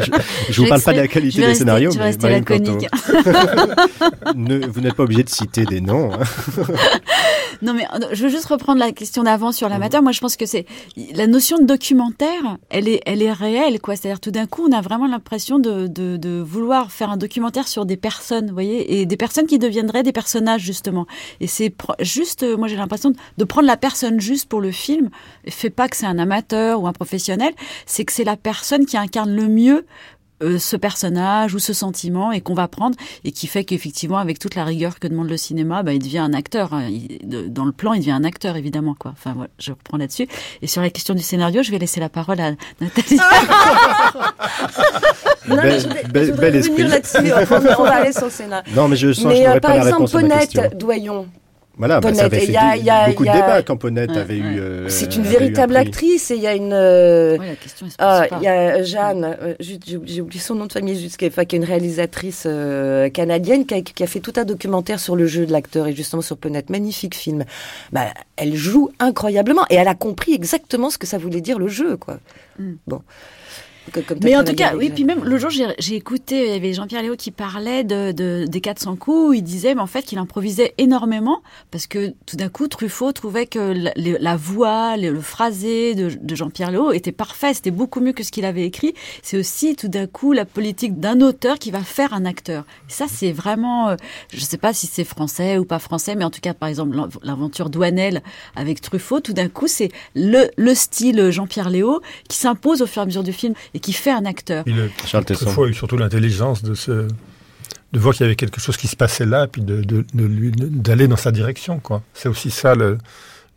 Je, 0.48 0.52
je 0.52 0.62
vous 0.62 0.69
parle 0.69 0.82
pas 0.82 0.93
de 0.93 0.98
la 0.98 1.09
qualité 1.09 1.40
des 1.40 1.47
rester, 1.47 1.64
scénarios, 1.64 1.90
mais 1.98 2.16
Marine 2.16 2.44
ne, 4.36 4.64
vous 4.66 4.81
n'êtes 4.81 4.94
pas 4.94 5.02
obligé 5.02 5.24
de 5.24 5.28
citer 5.28 5.64
des 5.64 5.81
noms. 5.81 6.12
Hein. 6.12 6.20
non, 7.61 7.74
mais 7.74 7.87
je 8.12 8.23
veux 8.24 8.29
juste 8.29 8.47
reprendre 8.47 8.79
la 8.79 8.93
question 8.93 9.23
d'avant 9.23 9.53
sur 9.53 9.69
l'amateur. 9.69 10.01
Mmh. 10.01 10.05
Moi, 10.05 10.12
je 10.12 10.20
pense 10.20 10.37
que 10.37 10.47
c'est 10.47 10.66
la 11.15 11.27
notion 11.27 11.59
de 11.59 11.65
documentaire, 11.65 12.59
elle 12.70 12.89
est, 12.89 13.03
elle 13.07 13.23
est 13.23 13.33
réelle, 13.33 13.81
quoi. 13.81 13.97
C'est-à-dire 13.97 14.20
tout 14.20 14.31
d'un 14.31 14.47
coup, 14.47 14.66
on 14.69 14.73
a 14.73 14.81
vraiment 14.81 15.07
l'impression 15.07 15.59
de, 15.59 15.87
de, 15.87 16.16
de, 16.16 16.41
vouloir 16.41 16.91
faire 16.91 17.11
un 17.11 17.16
documentaire 17.16 17.69
sur 17.69 17.87
des 17.87 17.97
personnes, 17.97 18.49
vous 18.49 18.55
voyez, 18.55 19.01
et 19.01 19.07
des 19.07 19.16
personnes 19.16 19.47
qui 19.47 19.59
deviendraient 19.59 20.03
des 20.03 20.12
personnages 20.12 20.62
justement. 20.62 21.07
Et 21.41 21.47
c'est 21.47 21.74
juste, 22.01 22.45
moi, 22.57 22.69
j'ai 22.69 22.77
l'impression 22.77 23.11
de, 23.11 23.16
de 23.39 23.45
prendre 23.45 23.66
la 23.66 23.77
personne 23.77 24.20
juste 24.20 24.49
pour 24.49 24.61
le 24.61 24.70
film. 24.70 25.11
Fait 25.49 25.70
pas 25.70 25.89
que 25.89 25.97
c'est 25.97 26.07
un 26.07 26.19
amateur 26.19 26.83
ou 26.83 26.87
un 26.87 26.93
professionnel 26.93 27.53
c'est 27.87 28.05
que 28.05 28.12
c'est 28.12 28.24
la 28.24 28.37
personne 28.37 28.87
qui 28.87 28.97
incarne 28.97 29.35
le 29.35 29.49
mieux 29.49 29.87
euh, 30.43 30.59
ce 30.59 30.77
personnage 30.77 31.55
ou 31.55 31.59
ce 31.59 31.73
sentiment 31.73 32.32
et 32.32 32.40
qu'on 32.40 32.55
va 32.55 32.69
prendre 32.69 32.97
et 33.24 33.32
qui 33.32 33.47
fait 33.47 33.64
qu'effectivement 33.64 34.19
avec 34.19 34.39
toute 34.39 34.55
la 34.55 34.64
rigueur 34.64 34.98
que 34.98 35.06
demande 35.09 35.28
le 35.28 35.36
cinéma 35.36 35.82
bah, 35.82 35.93
il 35.93 35.98
devient 35.98 36.19
un 36.19 36.32
acteur 36.32 36.74
hein. 36.74 36.89
il, 36.89 37.20
dans 37.52 37.64
le 37.64 37.73
plan 37.73 37.93
il 37.93 38.01
devient 38.01 38.12
un 38.12 38.24
acteur 38.24 38.56
évidemment 38.56 38.94
quoi. 38.98 39.12
Enfin 39.12 39.32
voilà 39.35 39.51
je 39.59 39.73
reprends 39.73 39.97
là-dessus. 39.97 40.28
Et 40.60 40.66
sur 40.66 40.82
la 40.82 40.90
question 40.90 41.14
du 41.14 41.23
scénario 41.23 41.62
je 41.62 41.70
vais 41.70 41.78
laisser 41.78 42.01
la 42.01 42.09
parole 42.09 42.40
à 42.40 42.52
Nathalie. 42.81 43.20
Non, 45.48 45.56
mais 45.56 45.81
je, 45.81 45.89
vais, 45.89 46.56
esprit. 46.56 46.85
là-dessus. 46.85 47.32
On 47.78 47.82
va 47.82 47.97
aller 47.97 48.12
sur 48.12 48.27
le 48.27 48.31
scénario. 48.31 48.73
Non 48.77 48.86
mais 48.86 48.94
je 48.94 49.12
sens 49.12 49.24
mais, 49.24 49.40
que 49.40 49.44
je 49.44 49.56
euh, 49.56 49.60
par 49.60 49.73
pas 49.73 49.78
exemple 49.78 50.10
Ponette 50.10 50.77
Doyon 50.78 51.27
voilà, 51.78 52.01
bah, 52.01 52.12
ça 52.12 52.27
avait 52.27 52.40
fait 52.40 52.53
y 52.53 52.57
a, 52.57 52.77
y 52.77 52.90
a, 52.90 53.09
beaucoup 53.09 53.24
de 53.24 53.32
débats 53.32 53.62
quand 53.62 53.77
Ponette 53.77 54.11
ouais, 54.11 54.19
avait 54.19 54.40
ouais. 54.40 54.55
eu. 54.55 54.61
Euh, 54.61 54.89
c'est 54.90 55.16
une 55.16 55.23
véritable 55.23 55.77
actrice 55.77 56.31
et 56.31 56.36
il 56.36 56.43
y 56.43 56.47
a 56.47 56.55
une. 56.55 56.73
Euh, 56.74 57.39
ouais, 57.39 57.49
la 57.49 57.57
question 57.57 57.86
est 57.86 57.94
ah, 57.99 58.27
il 58.36 58.43
y 58.43 58.49
a 58.49 58.82
Jeanne, 58.82 59.36
euh, 59.40 59.55
j'ai 59.59 60.20
oublié 60.20 60.40
son 60.40 60.55
nom 60.55 60.66
de 60.66 60.73
famille, 60.73 61.01
juste, 61.01 61.16
qui 61.16 61.24
est 61.24 61.53
une 61.53 61.65
réalisatrice 61.65 62.44
euh, 62.47 63.09
canadienne 63.09 63.65
qui 63.65 63.74
a, 63.74 63.81
qui 63.81 64.03
a, 64.03 64.07
fait 64.07 64.20
tout 64.20 64.35
un 64.36 64.44
documentaire 64.44 65.01
sur 65.01 65.16
le 65.16 65.27
jeu 65.27 65.47
de 65.47 65.53
l'acteur 65.53 65.86
et 65.86 65.94
justement 65.94 66.23
sur 66.23 66.36
Ponette, 66.36 66.69
magnifique 66.69 67.15
film. 67.15 67.44
Bah, 67.90 68.09
elle 68.36 68.55
joue 68.55 68.90
incroyablement 68.99 69.65
et 69.70 69.77
elle 69.77 69.89
a 69.89 69.94
compris 69.94 70.35
exactement 70.35 70.90
ce 70.90 70.99
que 70.99 71.07
ça 71.07 71.16
voulait 71.16 71.40
dire 71.40 71.59
le 71.59 71.69
jeu, 71.69 71.97
quoi. 71.97 72.19
Mm. 72.59 72.73
Bon. 72.86 73.01
Mais 74.23 74.37
en 74.37 74.45
tout 74.45 74.55
cas, 74.55 74.75
oui, 74.77 74.91
puis 74.91 75.05
même 75.05 75.25
le 75.25 75.39
jour, 75.39 75.51
j'ai 75.51 75.95
écouté, 75.95 76.47
il 76.47 76.53
y 76.53 76.57
avait 76.57 76.73
Jean-Pierre 76.73 77.03
Léo 77.03 77.17
qui 77.17 77.31
parlait 77.31 77.85
de, 77.85 78.13
de, 78.13 78.45
des 78.47 78.61
400 78.61 78.97
coups, 78.97 79.31
où 79.31 79.33
il 79.33 79.43
disait 79.43 79.75
mais 79.75 79.81
en 79.81 79.87
fait 79.87 80.03
qu'il 80.03 80.19
improvisait 80.19 80.75
énormément, 80.79 81.43
parce 81.71 81.87
que 81.87 82.15
tout 82.27 82.37
d'un 82.37 82.49
coup, 82.49 82.69
Truffaut 82.69 83.13
trouvait 83.13 83.47
que 83.47 83.59
la, 83.59 83.93
la 83.97 84.37
voix, 84.37 84.97
le, 84.97 85.21
phrasé 85.21 85.95
de, 85.95 86.11
de 86.21 86.35
Jean-Pierre 86.35 86.71
Léo 86.71 86.93
était 86.93 87.13
parfait, 87.13 87.55
c'était 87.55 87.71
beaucoup 87.71 88.01
mieux 88.01 88.13
que 88.13 88.23
ce 88.23 88.31
qu'il 88.31 88.45
avait 88.45 88.65
écrit. 88.65 88.95
C'est 89.23 89.39
aussi 89.39 89.77
tout 89.77 89.89
d'un 89.89 90.07
coup 90.07 90.33
la 90.33 90.45
politique 90.45 91.01
d'un 91.01 91.21
auteur 91.21 91.59
qui 91.59 91.71
va 91.71 91.81
faire 91.81 92.15
un 92.15 92.25
acteur. 92.25 92.65
Et 92.89 92.93
ça, 92.93 93.07
c'est 93.09 93.33
vraiment, 93.33 93.91
euh, 93.91 93.97
je 94.33 94.41
ne 94.41 94.45
sais 94.45 94.59
pas 94.59 94.73
si 94.73 94.87
c'est 94.87 95.05
français 95.05 95.59
ou 95.59 95.65
pas 95.65 95.79
français, 95.79 96.15
mais 96.15 96.25
en 96.25 96.31
tout 96.31 96.41
cas, 96.41 96.55
par 96.55 96.69
exemple, 96.69 96.97
l'aventure 97.23 97.71
Douanel 97.71 98.23
avec 98.57 98.81
Truffaut, 98.81 99.21
tout 99.21 99.33
d'un 99.33 99.49
coup, 99.49 99.67
c'est 99.69 99.91
le, 100.15 100.51
le 100.57 100.75
style 100.75 101.31
Jean-Pierre 101.31 101.71
Léo 101.71 102.01
qui 102.29 102.37
s'impose 102.37 102.83
au 102.83 102.87
fur 102.87 103.03
et 103.03 103.05
à 103.05 103.07
mesure 103.07 103.23
du 103.23 103.33
film 103.33 103.55
et 103.74 103.81
qui 103.81 103.93
fait 103.93 104.11
un 104.11 104.24
acteur. 104.24 104.65
Il, 104.66 104.90
Charles 105.07 105.24
Tesson. 105.24 105.62
a 105.62 105.66
eu 105.69 105.74
surtout 105.74 105.97
l'intelligence 105.97 106.62
de 106.62 106.74
se 106.74 107.09
de 107.93 107.99
voir 107.99 108.15
qu'il 108.15 108.24
y 108.24 108.27
avait 108.27 108.36
quelque 108.36 108.61
chose 108.61 108.77
qui 108.77 108.89
se 108.89 108.97
passait 108.97 109.27
là, 109.27 109.47
puis 109.47 109.61
de, 109.61 109.82
de, 109.82 110.05
d'aller 110.15 111.09
dans 111.09 111.16
sa 111.16 111.31
direction. 111.31 111.78
Quoi. 111.78 112.03
C'est 112.15 112.28
aussi 112.28 112.51
ça 112.51 112.74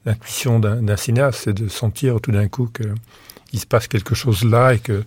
l'intuition 0.06 0.60
d'un, 0.60 0.98
cinéaste, 0.98 1.42
c'est 1.46 1.54
de 1.54 1.70
sentir 1.70 2.20
tout 2.20 2.32
d'un 2.32 2.50
coup 2.50 2.68
qu'il 2.68 3.60
se 3.60 3.66
passe 3.66 3.88
quelque 3.88 4.14
chose 4.14 4.44
là 4.44 4.74
et 4.74 4.80
que 4.80 4.92
de 4.92 5.04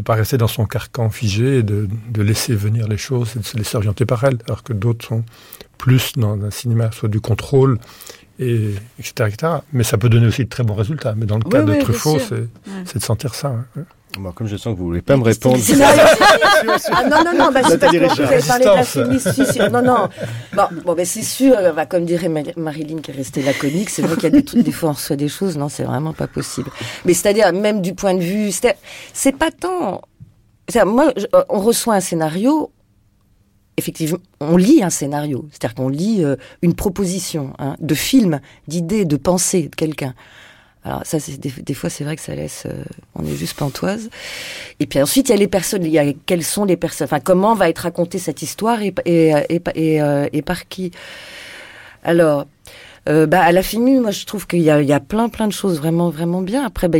ne 0.00 0.02
pas 0.02 0.14
rester 0.14 0.36
dans 0.36 0.48
son 0.48 0.66
carcan 0.66 1.08
figé 1.08 1.58
et 1.58 1.62
de, 1.62 1.88
de, 2.10 2.22
laisser 2.22 2.54
venir 2.54 2.88
les 2.88 2.98
choses 2.98 3.32
et 3.36 3.38
de 3.38 3.44
se 3.44 3.56
laisser 3.56 3.76
orienter 3.76 4.04
par 4.04 4.22
elles, 4.24 4.38
alors 4.46 4.62
que 4.62 4.74
d'autres 4.74 5.06
sont 5.06 5.24
plus 5.78 6.12
dans 6.16 6.40
un 6.44 6.50
cinéma 6.50 6.92
soit 6.92 7.08
du 7.08 7.20
contrôle 7.20 7.78
et 8.38 8.74
etc., 8.98 9.30
etc. 9.32 9.52
Mais 9.72 9.82
ça 9.82 9.98
peut 9.98 10.08
donner 10.08 10.26
aussi 10.26 10.44
de 10.44 10.48
très 10.48 10.62
bons 10.62 10.74
résultats. 10.74 11.14
Mais 11.16 11.26
dans 11.26 11.38
le 11.38 11.44
cas 11.44 11.62
de 11.62 11.74
Truffaut, 11.80 12.18
c'est, 12.18 12.94
de 12.98 13.02
sentir 13.02 13.34
ça. 13.34 13.64
Bon, 14.16 14.32
comme 14.32 14.46
je 14.46 14.56
sens 14.56 14.74
que 14.74 14.78
vous 14.78 14.86
voulez 14.86 15.02
pas 15.02 15.16
me 15.16 15.22
répondre. 15.22 15.58
ah 16.92 17.04
non, 17.04 17.24
non, 17.24 17.38
non, 17.38 17.52
bah, 17.52 17.60
que 17.62 17.66
vous 17.66 17.72
avez 17.72 17.80
parlé 17.80 18.64
de 18.64 18.70
la 18.70 18.82
féminicide. 18.82 19.70
Non, 19.70 19.82
non. 19.82 20.08
Bon, 20.54 20.62
bon 20.84 20.94
ben, 20.94 21.04
c'est 21.04 21.22
sûr, 21.22 21.54
bah, 21.74 21.86
comme 21.86 22.04
dirait 22.04 22.30
Marilyn 22.56 23.00
qui 23.00 23.10
est 23.10 23.14
restée 23.14 23.42
laconique, 23.42 23.90
c'est 23.90 24.02
vrai 24.02 24.14
qu'il 24.14 24.24
y 24.24 24.26
a 24.26 24.30
des 24.30 24.44
trucs, 24.44 24.62
des 24.62 24.72
fois 24.72 24.90
on 24.90 24.92
reçoit 24.92 25.16
des 25.16 25.28
choses, 25.28 25.56
non, 25.56 25.68
c'est 25.68 25.84
vraiment 25.84 26.12
pas 26.12 26.26
possible. 26.26 26.70
Mais 27.04 27.14
c'est-à-dire, 27.14 27.52
même 27.52 27.80
du 27.80 27.94
point 27.94 28.14
de 28.14 28.22
vue, 28.22 28.50
c'est 28.50 29.32
pas 29.36 29.50
tant. 29.50 30.00
Moi, 30.84 31.12
on 31.48 31.60
reçoit 31.60 31.94
un 31.94 32.00
scénario, 32.00 32.70
effectivement, 33.76 34.18
on 34.40 34.56
lit 34.56 34.82
un 34.82 34.90
scénario, 34.90 35.46
c'est-à-dire 35.50 35.74
qu'on 35.74 35.88
lit 35.88 36.24
euh, 36.24 36.36
une 36.62 36.74
proposition 36.74 37.52
hein, 37.58 37.76
de 37.78 37.94
film, 37.94 38.40
d'idée, 38.66 39.04
de 39.04 39.16
pensée 39.16 39.68
de 39.68 39.74
quelqu'un. 39.74 40.14
Alors 40.88 41.04
ça, 41.04 41.20
c'est 41.20 41.38
des, 41.38 41.74
fois, 41.74 41.90
c'est 41.90 42.02
vrai 42.02 42.16
que 42.16 42.22
ça 42.22 42.34
laisse, 42.34 42.64
euh, 42.64 42.82
on 43.14 43.22
est 43.26 43.36
juste 43.36 43.58
pantoise. 43.58 44.08
Et 44.80 44.86
puis 44.86 45.02
ensuite, 45.02 45.28
il 45.28 45.32
y 45.32 45.34
a 45.34 45.38
les 45.38 45.46
personnes, 45.46 45.84
il 45.84 45.90
y 45.90 45.98
a 45.98 46.14
quelles 46.24 46.42
sont 46.42 46.64
les 46.64 46.78
personnes, 46.78 47.04
enfin 47.04 47.20
comment 47.20 47.54
va 47.54 47.68
être 47.68 47.80
racontée 47.80 48.18
cette 48.18 48.40
histoire 48.40 48.80
et, 48.80 48.94
et, 49.04 49.34
et, 49.50 49.60
et, 49.74 50.00
euh, 50.02 50.28
et 50.32 50.40
par 50.40 50.66
qui? 50.66 50.92
Alors, 52.04 52.46
euh, 53.08 53.26
bah, 53.26 53.42
à 53.42 53.52
la 53.52 53.62
FIMU, 53.62 54.00
moi, 54.00 54.10
je 54.10 54.24
trouve 54.26 54.46
qu'il 54.46 54.60
y 54.60 54.70
a, 54.70 54.82
il 54.82 54.88
y 54.88 54.92
a 54.92 55.00
plein, 55.00 55.28
plein 55.28 55.46
de 55.46 55.52
choses 55.52 55.78
vraiment, 55.78 56.10
vraiment 56.10 56.42
bien. 56.42 56.64
Après, 56.64 56.88
bah, 56.88 56.98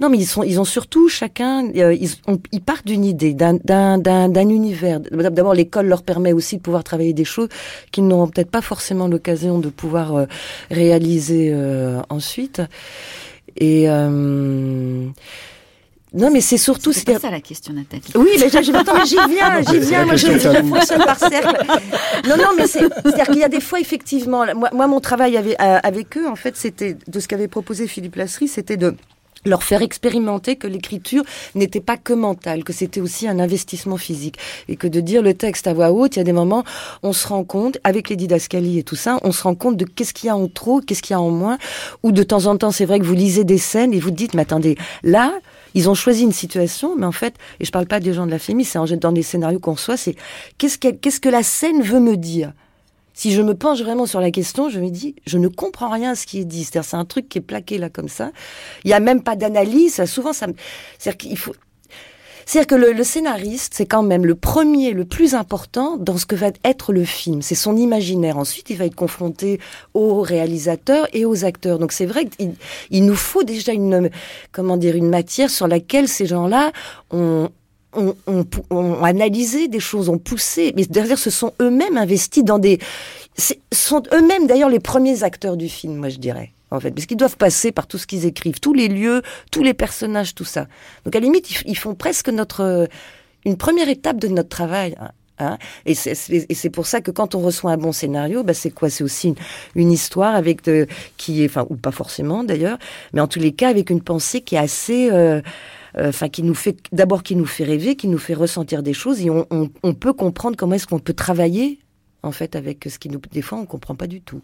non, 0.00 0.08
mais 0.08 0.18
ils 0.18 0.26
sont, 0.26 0.42
ils 0.42 0.58
ont 0.60 0.64
surtout 0.64 1.08
chacun, 1.08 1.68
euh, 1.76 1.94
ils, 1.94 2.10
ils 2.52 2.60
partent 2.60 2.86
d'une 2.86 3.04
idée, 3.04 3.34
d'un, 3.34 3.54
d'un, 3.54 3.98
d'un, 3.98 4.48
univers. 4.48 5.00
D'abord, 5.00 5.54
l'école 5.54 5.86
leur 5.86 6.02
permet 6.02 6.32
aussi 6.32 6.56
de 6.56 6.62
pouvoir 6.62 6.84
travailler 6.84 7.12
des 7.12 7.24
choses 7.24 7.48
qu'ils 7.90 8.06
n'auront 8.06 8.28
peut-être 8.28 8.50
pas 8.50 8.62
forcément 8.62 9.08
l'occasion 9.08 9.58
de 9.58 9.68
pouvoir 9.68 10.16
euh, 10.16 10.26
réaliser 10.70 11.54
ensuite. 12.08 12.62
Et 13.56 13.86
non, 16.14 16.30
mais 16.30 16.40
c'est 16.40 16.58
surtout. 16.58 16.92
C'est 16.92 17.18
ça 17.18 17.30
la 17.30 17.40
question, 17.40 17.72
Nathalie. 17.72 18.02
Oui, 18.14 18.30
mais 18.38 18.48
j'y 18.50 18.70
viens, 18.70 19.62
j'y 19.62 19.78
viens. 19.80 20.04
Moi, 20.04 20.16
je, 20.16 20.26
je, 20.38 20.62
fonctionne 20.62 21.04
par 21.04 21.18
cercle. 21.18 21.64
Non, 22.28 22.36
non, 22.36 22.50
mais 22.56 22.66
c'est-à-dire 22.66 23.26
qu'il 23.26 23.38
y 23.38 23.44
a 23.44 23.48
des 23.48 23.60
fois, 23.60 23.80
effectivement, 23.80 24.44
moi, 24.54 24.70
moi 24.72 24.86
mon 24.86 25.00
travail 25.00 25.36
avec, 25.36 25.60
euh, 25.60 25.78
avec 25.82 26.16
eux, 26.16 26.28
en 26.28 26.36
fait, 26.36 26.56
c'était 26.56 26.96
de 27.06 27.20
ce 27.20 27.28
qu'avait 27.28 27.48
proposé 27.48 27.86
Philippe 27.86 28.16
Lasserie, 28.16 28.48
c'était 28.48 28.76
de 28.76 28.94
leur 29.44 29.62
faire 29.62 29.82
expérimenter 29.82 30.56
que 30.56 30.66
l'écriture 30.66 31.24
n'était 31.54 31.80
pas 31.80 31.96
que 31.96 32.12
mentale, 32.12 32.64
que 32.64 32.72
c'était 32.72 33.00
aussi 33.00 33.26
un 33.26 33.38
investissement 33.38 33.96
physique 33.96 34.38
et 34.68 34.76
que 34.76 34.86
de 34.86 35.00
dire 35.00 35.22
le 35.22 35.34
texte 35.34 35.66
à 35.66 35.74
voix 35.74 35.90
haute, 35.90 36.16
il 36.16 36.20
y 36.20 36.22
a 36.22 36.24
des 36.24 36.32
moments, 36.32 36.64
on 37.02 37.12
se 37.12 37.26
rend 37.26 37.44
compte, 37.44 37.78
avec 37.84 38.08
les 38.08 38.16
didascalies 38.16 38.78
et 38.78 38.82
tout 38.84 38.96
ça, 38.96 39.18
on 39.22 39.32
se 39.32 39.42
rend 39.42 39.54
compte 39.54 39.76
de 39.76 39.84
qu'est-ce 39.84 40.14
qu'il 40.14 40.28
y 40.28 40.30
a 40.30 40.36
en 40.36 40.46
trop, 40.48 40.80
qu'est-ce 40.80 41.02
qu'il 41.02 41.14
y 41.14 41.16
a 41.16 41.20
en 41.20 41.30
moins, 41.30 41.58
ou 42.02 42.12
de 42.12 42.22
temps 42.22 42.46
en 42.46 42.56
temps, 42.56 42.70
c'est 42.70 42.84
vrai 42.84 43.00
que 43.00 43.04
vous 43.04 43.14
lisez 43.14 43.44
des 43.44 43.58
scènes 43.58 43.92
et 43.92 43.98
vous 43.98 44.10
dites, 44.10 44.34
mais 44.34 44.42
attendez, 44.42 44.76
là, 45.02 45.32
ils 45.74 45.88
ont 45.88 45.94
choisi 45.94 46.22
une 46.22 46.32
situation, 46.32 46.96
mais 46.96 47.06
en 47.06 47.12
fait, 47.12 47.34
et 47.60 47.64
je 47.64 47.70
parle 47.70 47.86
pas 47.86 48.00
des 48.00 48.12
gens 48.12 48.26
de 48.26 48.30
la 48.30 48.38
FEMI, 48.38 48.64
c'est 48.64 48.78
dans 48.96 49.12
des 49.12 49.22
scénarios 49.22 49.58
qu'on 49.58 49.72
reçoit, 49.72 49.96
c'est 49.96 50.16
qu'est-ce 50.58 50.78
que, 50.78 51.28
la 51.28 51.42
scène 51.42 51.82
veut 51.82 52.00
me 52.00 52.16
dire? 52.16 52.52
Si 53.14 53.32
je 53.32 53.42
me 53.42 53.54
penche 53.54 53.80
vraiment 53.82 54.06
sur 54.06 54.20
la 54.20 54.30
question, 54.30 54.70
je 54.70 54.80
me 54.80 54.88
dis, 54.88 55.14
je 55.26 55.36
ne 55.36 55.48
comprends 55.48 55.90
rien 55.90 56.12
à 56.12 56.14
ce 56.14 56.26
qui 56.26 56.40
est 56.40 56.44
dit. 56.46 56.64
C'est-à-dire, 56.64 56.88
c'est 56.88 56.96
un 56.96 57.04
truc 57.04 57.28
qui 57.28 57.38
est 57.38 57.42
plaqué 57.42 57.76
là 57.76 57.90
comme 57.90 58.08
ça. 58.08 58.32
Il 58.84 58.88
n'y 58.88 58.94
a 58.94 59.00
même 59.00 59.22
pas 59.22 59.36
d'analyse. 59.36 60.02
Souvent, 60.06 60.32
ça, 60.32 60.46
c'est-à-dire 60.98 61.18
qu'il 61.18 61.36
faut, 61.36 61.52
c'est-à-dire 62.46 62.66
que 62.66 62.74
le, 62.74 63.04
scénariste, 63.04 63.74
c'est 63.76 63.86
quand 63.86 64.02
même 64.02 64.26
le 64.26 64.34
premier, 64.34 64.92
le 64.92 65.04
plus 65.04 65.34
important 65.34 65.96
dans 65.96 66.18
ce 66.18 66.26
que 66.26 66.34
va 66.34 66.48
être 66.64 66.92
le 66.92 67.04
film. 67.04 67.42
C'est 67.42 67.54
son 67.54 67.76
imaginaire. 67.76 68.38
Ensuite, 68.38 68.70
il 68.70 68.76
va 68.76 68.86
être 68.86 68.94
confronté 68.94 69.60
aux 69.94 70.20
réalisateurs 70.20 71.06
et 71.12 71.24
aux 71.24 71.44
acteurs. 71.44 71.78
Donc 71.78 71.92
c'est 71.92 72.06
vrai 72.06 72.26
qu'il 72.26 72.54
il 72.90 73.04
nous 73.04 73.14
faut 73.14 73.42
déjà 73.42 73.72
une, 73.72 74.10
comment 74.50 74.76
dire, 74.76 74.96
une 74.96 75.08
matière 75.08 75.50
sur 75.50 75.68
laquelle 75.68 76.08
ces 76.08 76.26
gens-là 76.26 76.72
ont, 77.10 77.48
ont, 77.94 79.02
analysé 79.02 79.68
des 79.68 79.80
choses, 79.80 80.08
ont 80.08 80.18
poussé, 80.18 80.72
mais 80.76 80.84
derrière, 80.86 81.18
ce 81.18 81.30
sont 81.30 81.52
eux-mêmes 81.60 81.96
investis 81.96 82.44
dans 82.44 82.58
des... 82.58 82.78
sont 83.72 84.02
eux-mêmes 84.12 84.46
d'ailleurs 84.46 84.70
les 84.70 84.80
premiers 84.80 85.24
acteurs 85.24 85.56
du 85.56 85.68
film, 85.68 85.96
moi 85.96 86.08
je 86.08 86.18
dirais 86.18 86.52
en 86.72 86.80
fait, 86.80 86.90
parce 86.90 87.06
qu'ils 87.06 87.16
doivent 87.16 87.36
passer 87.36 87.70
par 87.70 87.86
tout 87.86 87.98
ce 87.98 88.06
qu'ils 88.06 88.26
écrivent, 88.26 88.60
tous 88.60 88.74
les 88.74 88.88
lieux, 88.88 89.22
tous 89.50 89.62
les 89.62 89.74
personnages, 89.74 90.34
tout 90.34 90.44
ça. 90.44 90.66
Donc 91.04 91.14
à 91.14 91.20
la 91.20 91.26
limite, 91.26 91.62
ils, 91.66 91.76
font 91.76 91.94
presque 91.94 92.28
notre 92.28 92.88
une 93.44 93.56
première 93.56 93.88
étape 93.88 94.18
de 94.18 94.28
notre 94.28 94.48
travail. 94.48 94.96
Hein, 94.98 95.10
hein. 95.38 95.58
et 95.84 95.94
c'est 95.94 96.70
pour 96.70 96.86
ça 96.86 97.00
que 97.00 97.10
quand 97.10 97.34
on 97.34 97.40
reçoit 97.40 97.72
un 97.72 97.76
bon 97.76 97.92
scénario, 97.92 98.42
bah 98.42 98.54
c'est 98.54 98.70
quoi? 98.70 98.88
C'est 98.88 99.04
aussi 99.04 99.34
une, 99.74 99.92
histoire 99.92 100.34
avec 100.34 100.64
de, 100.64 100.86
qui 101.18 101.42
est, 101.42 101.46
enfin, 101.46 101.66
ou 101.68 101.76
pas 101.76 101.90
forcément 101.90 102.42
d'ailleurs, 102.42 102.78
mais 103.12 103.20
en 103.20 103.26
tous 103.26 103.40
les 103.40 103.52
cas 103.52 103.68
avec 103.68 103.90
une 103.90 104.02
pensée 104.02 104.40
qui 104.40 104.54
est 104.54 104.58
assez, 104.58 105.10
euh, 105.10 105.42
euh, 105.98 106.08
enfin, 106.08 106.28
qui 106.28 106.42
nous 106.42 106.54
fait 106.54 106.78
d'abord 106.92 107.22
qui 107.22 107.36
nous 107.36 107.46
fait 107.46 107.64
rêver, 107.64 107.96
qui 107.96 108.08
nous 108.08 108.18
fait 108.18 108.34
ressentir 108.34 108.82
des 108.82 108.94
choses, 108.94 109.20
et 109.20 109.28
on, 109.28 109.46
on, 109.50 109.68
on 109.82 109.94
peut 109.94 110.14
comprendre 110.14 110.56
comment 110.56 110.74
est-ce 110.74 110.86
qu'on 110.86 111.00
peut 111.00 111.14
travailler 111.14 111.80
en 112.22 112.32
fait 112.32 112.56
avec 112.56 112.86
ce 112.88 112.98
qui 112.98 113.08
nous, 113.08 113.20
des 113.32 113.42
fois, 113.42 113.58
on 113.58 113.66
comprend 113.66 113.94
pas 113.94 114.06
du 114.06 114.20
tout. 114.20 114.40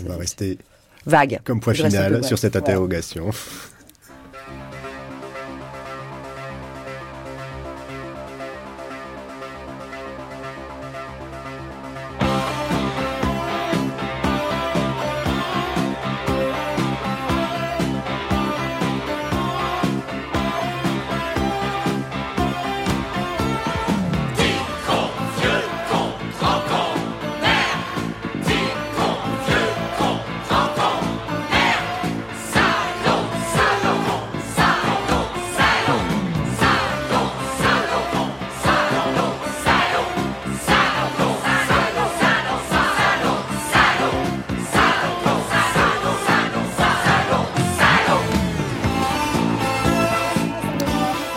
On 0.00 0.08
va 0.08 0.16
rester 0.16 0.58
vague. 1.06 1.40
Comme 1.44 1.60
point 1.60 1.74
final 1.74 2.24
sur 2.24 2.38
cette 2.38 2.56
interrogation. 2.56 3.30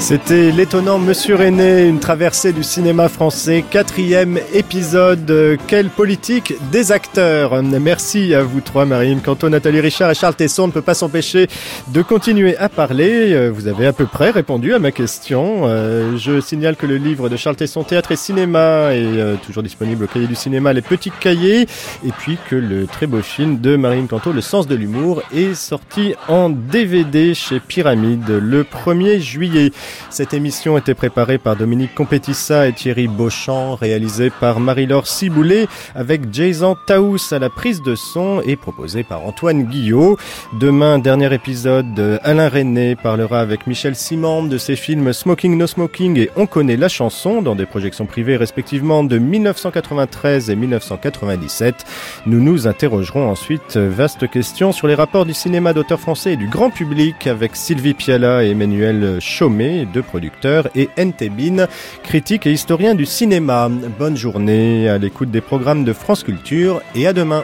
C'était 0.10 0.50
l'étonnant 0.52 0.98
Monsieur 0.98 1.36
René, 1.36 1.86
une 1.86 2.00
traversée 2.00 2.52
du 2.52 2.64
cinéma 2.64 3.10
français, 3.10 3.64
quatrième 3.70 4.40
épisode. 4.56 5.60
Quelle 5.68 5.90
politique 5.90 6.56
des 6.72 6.92
acteurs 6.92 7.62
Merci 7.62 8.34
à 8.34 8.42
vous 8.42 8.60
trois, 8.60 8.86
Marine 8.86 9.22
Canto, 9.22 9.50
Nathalie 9.50 9.82
Richard 9.82 10.10
et 10.10 10.16
Charles 10.16 10.34
Tesson. 10.34 10.64
On 10.64 10.68
ne 10.68 10.72
peut 10.72 10.82
pas 10.82 10.96
s'empêcher 10.96 11.48
de 11.90 12.02
continuer 12.02 12.58
à 12.58 12.70
parler. 12.70 13.52
Vous 13.52 13.68
avez 13.68 13.86
à 13.86 13.94
peu 13.94 14.08
près 14.08 14.32
répondu 14.32 14.74
à 14.74 14.80
ma 14.80 14.92
question. 14.92 15.68
Euh, 15.68 16.18
je 16.18 16.42
signale 16.42 16.76
que 16.76 16.88
le 16.88 16.98
livre 16.98 17.30
de 17.30 17.38
Charles 17.38 17.58
Tesson, 17.58 17.84
Théâtre 17.84 18.12
et 18.12 18.16
Cinéma, 18.16 18.96
est 18.96 19.04
euh, 19.04 19.36
toujours 19.46 19.62
disponible 19.62 20.06
au 20.06 20.08
cahier 20.08 20.26
du 20.26 20.34
cinéma, 20.34 20.74
Les 20.74 20.82
Petits 20.82 21.12
Cahiers. 21.12 21.68
Et 22.04 22.12
puis 22.18 22.40
que 22.50 22.56
le 22.56 22.88
très 22.88 23.06
beau 23.06 23.22
film 23.22 23.60
de 23.60 23.76
Marine 23.76 24.08
Canto, 24.08 24.32
Le 24.32 24.42
Sens 24.42 24.66
de 24.66 24.74
l'Humour, 24.74 25.22
est 25.32 25.54
sorti 25.54 26.16
en 26.28 26.50
DVD 26.50 27.36
chez 27.36 27.60
Pyramide 27.60 28.28
le 28.28 28.64
1er 28.64 29.20
juillet. 29.20 29.72
Cette 30.10 30.34
émission 30.34 30.78
était 30.78 30.94
préparée 30.94 31.38
par 31.38 31.56
Dominique 31.56 31.96
Compétissa 31.96 32.68
et 32.68 32.74
Thierry 32.74 33.08
Beauchamp, 33.08 33.76
réalisée 33.76 34.30
par 34.30 34.60
Marie-Laure 34.60 35.08
Ciboulet 35.08 35.68
avec 35.96 36.34
Jason 36.34 36.76
Taous 36.86 37.32
à 37.32 37.40
la 37.40 37.50
prise 37.50 37.82
de 37.82 37.96
son 37.96 38.42
et 38.46 38.56
proposée 38.56 39.04
par 39.04 39.26
Antoine 39.26 39.64
Guillot. 39.64 40.18
Demain, 40.60 41.00
dernier 41.00 41.34
épisode, 41.34 42.20
Alain 42.24 42.50
René 42.50 42.96
parlera 42.96 43.40
avec 43.42 43.68
Michel 43.68 43.96
Simon 43.96 44.44
de 44.44 44.58
ses 44.58 44.76
films 44.76 45.14
Smoking 45.14 45.58
No 45.58 45.68
Smoking 45.68 46.18
et 46.18 46.30
On 46.36 46.46
connaît 46.46 46.78
la 46.78 46.90
chanson 46.90 47.42
dans 47.42 47.56
des 47.56 47.66
projections 47.66 48.06
privées 48.06 48.38
respectivement 48.38 49.04
de 49.04 49.18
1993 49.18 50.50
et 50.50 50.56
1997. 50.56 51.86
Nous 52.26 52.42
nous 52.42 52.68
interrogerons 52.68 53.30
ensuite, 53.30 53.78
vaste 53.78 54.30
question 54.30 54.72
sur 54.72 54.88
les 54.88 54.96
rapports 54.96 55.26
du 55.26 55.34
cinéma 55.34 55.74
d'auteur 55.74 56.00
français 56.00 56.34
et 56.34 56.38
du 56.38 56.48
grand 56.48 56.70
public 56.70 57.28
avec 57.28 57.56
Sylvie 57.56 57.94
Piala 57.94 58.44
et 58.44 58.52
Emmanuel 58.52 59.18
Chaumet, 59.20 59.86
deux 59.90 60.02
producteurs, 60.02 60.70
et 60.76 60.90
Entebin, 60.98 61.68
critique 62.04 62.48
et 62.48 62.52
historien 62.52 62.96
du 62.96 63.06
cinéma. 63.06 63.70
Bonne 63.98 64.18
journée 64.18 64.88
à 64.88 64.98
l'écoute 64.98 65.32
des 65.32 65.42
programmes 65.42 65.84
de 65.84 65.94
France 65.94 66.24
Culture 66.24 66.82
et 66.96 67.08
à 67.08 67.14
demain. 67.14 67.44